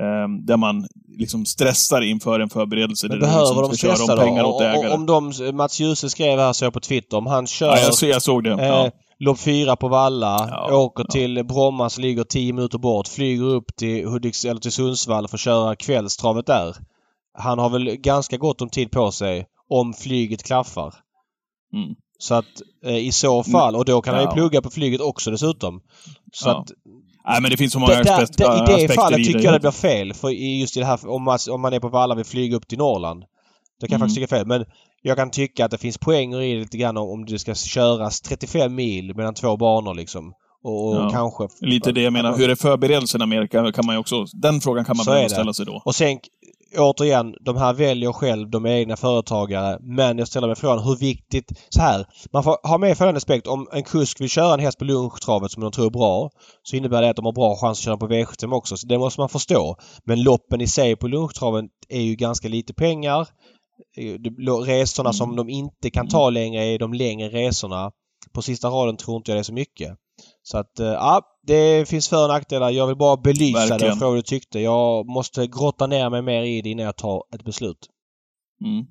Eh, 0.00 0.28
där 0.46 0.56
man 0.56 0.86
liksom 1.18 1.44
stressar 1.46 2.00
inför 2.00 2.40
en 2.40 2.50
förberedelse. 2.50 3.08
Men 3.08 3.18
behöver 3.20 3.62
de 3.62 3.76
stressa 3.76 4.12
om 4.12 4.18
då? 4.18 4.24
pengar 4.24 4.44
åt 4.44 4.54
Och- 4.54 4.62
ägare. 4.62 4.94
Om 4.94 5.06
de, 5.06 5.32
Mats 5.56 5.80
Djuse 5.80 6.10
skrev 6.10 6.38
här 6.38 6.52
så 6.52 6.64
jag 6.64 6.72
på 6.72 6.80
Twitter, 6.80 7.16
om 7.16 7.26
han 7.26 7.46
kör 7.46 7.66
ja, 7.66 7.78
jag, 7.78 7.94
så, 7.94 8.06
jag 8.06 8.22
såg 8.22 8.44
det. 8.44 8.50
Eh, 8.52 8.66
Ja. 8.66 8.90
Lopp 9.18 9.38
fyra 9.38 9.76
på 9.76 9.88
Valla, 9.88 10.48
Ja, 10.50 10.76
åker 10.76 11.04
ja. 11.08 11.12
till 11.12 11.44
Bromma 11.44 11.90
som 11.90 12.02
ligger 12.02 12.24
10 12.24 12.52
minuter 12.52 12.78
bort, 12.78 13.08
flyger 13.08 13.44
upp 13.44 13.76
till 13.76 14.06
Hudiks 14.08 14.44
eller 14.44 14.60
till 14.60 14.72
Sundsvall 14.72 15.28
för 15.28 15.36
att 15.36 15.40
köra 15.40 15.76
kvällstravet 15.76 16.46
där. 16.46 16.76
Han 17.38 17.58
har 17.58 17.70
väl 17.70 17.84
ganska 17.96 18.36
gott 18.36 18.62
om 18.62 18.68
tid 18.68 18.90
på 18.90 19.10
sig 19.10 19.46
om 19.70 19.92
flyget 19.92 20.42
klaffar. 20.42 20.94
Mm. 21.74 21.94
Så 22.18 22.34
att 22.34 22.46
eh, 22.86 22.96
i 22.96 23.12
så 23.12 23.42
fall, 23.44 23.76
och 23.76 23.84
då 23.84 24.00
kan 24.02 24.14
han 24.14 24.22
ju 24.22 24.28
Ja. 24.28 24.34
plugga 24.34 24.62
på 24.62 24.70
flyget 24.70 25.00
också 25.00 25.30
dessutom. 25.30 25.80
Så 26.32 26.48
Ja. 26.48 26.58
att 26.60 26.68
Nej, 27.26 27.42
men 27.42 27.50
det 27.50 27.56
finns 27.56 27.72
så 27.72 27.78
många 27.78 27.94
det, 27.94 28.02
där, 28.02 28.12
aspekt, 28.22 28.38
det, 28.38 28.44
I 28.44 28.46
det 28.46 28.62
aspekter 28.74 28.94
fallet 28.94 29.20
i 29.20 29.24
tycker 29.24 29.38
det. 29.38 29.44
jag 29.44 29.54
det 29.54 29.60
blir 29.60 29.70
fel. 29.70 30.14
För 30.14 30.30
i 30.30 30.60
just 30.60 30.76
i 30.76 30.80
det 30.80 30.86
här 30.86 31.08
om 31.10 31.22
man, 31.22 31.38
om 31.50 31.60
man 31.60 31.72
är 31.72 31.80
på 31.80 31.88
Valla 31.88 32.14
vill 32.14 32.24
flyga 32.24 32.56
upp 32.56 32.68
till 32.68 32.78
Norrland. 32.78 33.24
Det 33.80 33.88
kan 33.88 33.92
jag 33.94 33.98
Mm. 33.98 34.00
faktiskt 34.00 34.16
tycka 34.30 34.34
är 34.36 34.38
fel. 34.38 34.46
Men 34.46 34.64
jag 35.02 35.16
kan 35.16 35.30
tycka 35.30 35.64
att 35.64 35.70
det 35.70 35.78
finns 35.78 35.98
poänger 35.98 36.40
i 36.42 36.54
det 36.54 36.60
lite 36.60 36.76
grann 36.76 36.96
om, 36.96 37.08
om 37.10 37.24
det 37.24 37.38
ska 37.38 37.54
köras 37.54 38.20
35 38.20 38.74
mil 38.74 39.16
mellan 39.16 39.34
två 39.34 39.56
banor 39.56 39.94
liksom. 39.94 40.32
Och, 40.64 40.88
och 40.88 40.96
Ja. 40.96 41.10
kanske... 41.10 41.48
Lite 41.60 41.92
det 41.92 42.02
jag 42.02 42.12
menar. 42.12 42.36
Hur 42.36 42.50
är 42.50 42.54
förberedelserna 42.54 43.26
mer? 43.26 43.46
Kan, 43.46 43.86
man 43.86 43.94
ju 43.94 43.98
också... 44.00 44.24
Den 44.32 44.60
frågan 44.60 44.84
kan 44.84 44.96
man 44.96 45.06
det. 45.06 45.28
ställa 45.30 45.52
sig 45.52 45.66
då. 45.66 45.82
Och 45.84 45.94
sen 45.94 46.18
återigen, 46.78 47.34
de 47.40 47.56
här 47.56 47.72
väljer 47.74 48.12
själv, 48.12 48.50
de 48.50 48.66
är 48.66 48.70
egna 48.70 48.96
företagare. 48.96 49.78
Men 49.80 50.18
jag 50.18 50.28
ställer 50.28 50.46
mig 50.46 50.56
frågan 50.56 50.78
hur 50.78 50.96
viktigt... 50.96 51.52
Så 51.68 51.80
här, 51.80 52.06
man 52.32 52.44
får 52.44 52.68
ha 52.68 52.78
med 52.78 52.98
följande 52.98 53.16
aspekt. 53.18 53.46
Om 53.46 53.68
en 53.72 53.82
kusk 53.82 54.20
vill 54.20 54.28
köra 54.28 54.54
en 54.54 54.60
häst 54.60 54.78
på 54.78 54.84
lunchtravet 54.84 55.50
som 55.50 55.62
de 55.62 55.72
tror 55.72 55.86
är 55.86 55.90
bra 55.90 56.30
så 56.62 56.76
innebär 56.76 57.02
det 57.02 57.10
att 57.10 57.16
de 57.16 57.24
har 57.24 57.32
bra 57.32 57.56
chans 57.56 57.78
att 57.78 57.84
köra 57.84 57.96
på 57.96 58.08
V75 58.08 58.54
också. 58.54 58.76
Så 58.76 58.86
det 58.86 58.98
måste 58.98 59.20
man 59.20 59.28
förstå. 59.28 59.76
Men 60.04 60.22
loppen 60.22 60.60
i 60.60 60.66
sig 60.66 60.96
på 60.96 61.08
lunchtraven 61.08 61.68
är 61.88 62.00
ju 62.00 62.14
ganska 62.14 62.48
lite 62.48 62.74
pengar. 62.74 63.28
Eh, 63.96 64.64
Resorna 64.66 65.08
Mm. 65.08 65.14
som 65.14 65.36
de 65.36 65.48
inte 65.48 65.90
kan 65.90 66.08
ta 66.08 66.30
längre 66.30 66.64
är 66.64 66.78
de 66.78 66.92
längre 66.92 67.28
resorna. 67.28 67.90
På 68.34 68.42
sista 68.42 68.68
raden 68.68 68.96
tror 68.96 69.16
inte 69.16 69.30
jag 69.30 69.36
det 69.36 69.40
är 69.40 69.42
så 69.42 69.52
mycket. 69.52 69.96
Så 70.42 70.58
att, 70.58 70.80
eh, 70.80 70.86
ja, 70.86 71.22
det 71.46 71.88
finns 71.88 72.08
för 72.08 72.22
och 72.22 72.28
nackdelar. 72.28 72.70
Jag 72.70 72.86
vill 72.86 72.96
bara 72.96 73.16
belysa 73.16 73.60
det 73.60 73.68
Verkligen. 73.68 73.92
och 73.92 73.98
fråga 73.98 74.16
du 74.16 74.22
tyckte. 74.22 74.60
Jag 74.60 75.06
måste 75.06 75.46
grotta 75.46 75.86
ner 75.86 76.10
mig 76.10 76.22
mer 76.22 76.42
i 76.42 76.62
det 76.62 76.70
innan 76.70 76.84
jag 76.86 76.96
tar 76.96 77.22
ett 77.34 77.44
beslut. 77.44 77.78
Mm. 78.64 78.84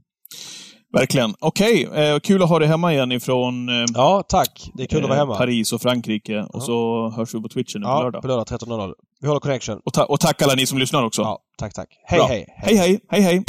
Verkligen. 0.94 1.34
Okej, 1.40 1.84
eh, 1.94 2.20
kul 2.20 2.44
att 2.44 2.50
ha 2.50 2.60
dig 2.60 2.68
hemma 2.68 2.94
igen 2.94 3.12
ifrån 3.12 3.70
eh, 3.70 3.86
Ja, 3.94 4.24
tack. 4.28 4.70
Det 4.74 4.84
är 4.84 4.88
kul 4.88 5.04
att 5.04 5.10
vara 5.10 5.14
eh, 5.14 5.20
hemma. 5.20 5.36
Paris 5.38 5.74
och 5.74 5.82
Frankrike. 5.82 6.40
Och 6.40 6.50
Ja. 6.54 6.60
så 6.60 7.10
hörs 7.16 7.34
vi 7.36 7.42
på 7.42 7.50
Twitchen 7.50 7.82
nu 7.82 7.86
på 7.86 7.92
Ja, 7.92 8.04
lördag. 8.04 8.22
på 8.22 8.28
lördag 8.28 8.48
13.00. 8.48 8.94
Vi 9.22 9.28
håller 9.28 9.40
connection. 9.40 9.80
Och, 9.86 9.94
ta 9.94 10.06
och 10.06 10.20
tack 10.20 10.42
alla 10.42 10.54
ni 10.54 10.66
som 10.66 10.78
lyssnar 10.78 11.04
också. 11.06 11.22
Ja, 11.22 11.40
tack, 11.58 11.74
tack. 11.74 11.90
Hej, 12.06 12.18
Bra. 12.20 12.28
hej. 12.28 12.46
hej, 12.58 12.76
hej, 12.78 13.00
hej, 13.10 13.22
hej. 13.22 13.44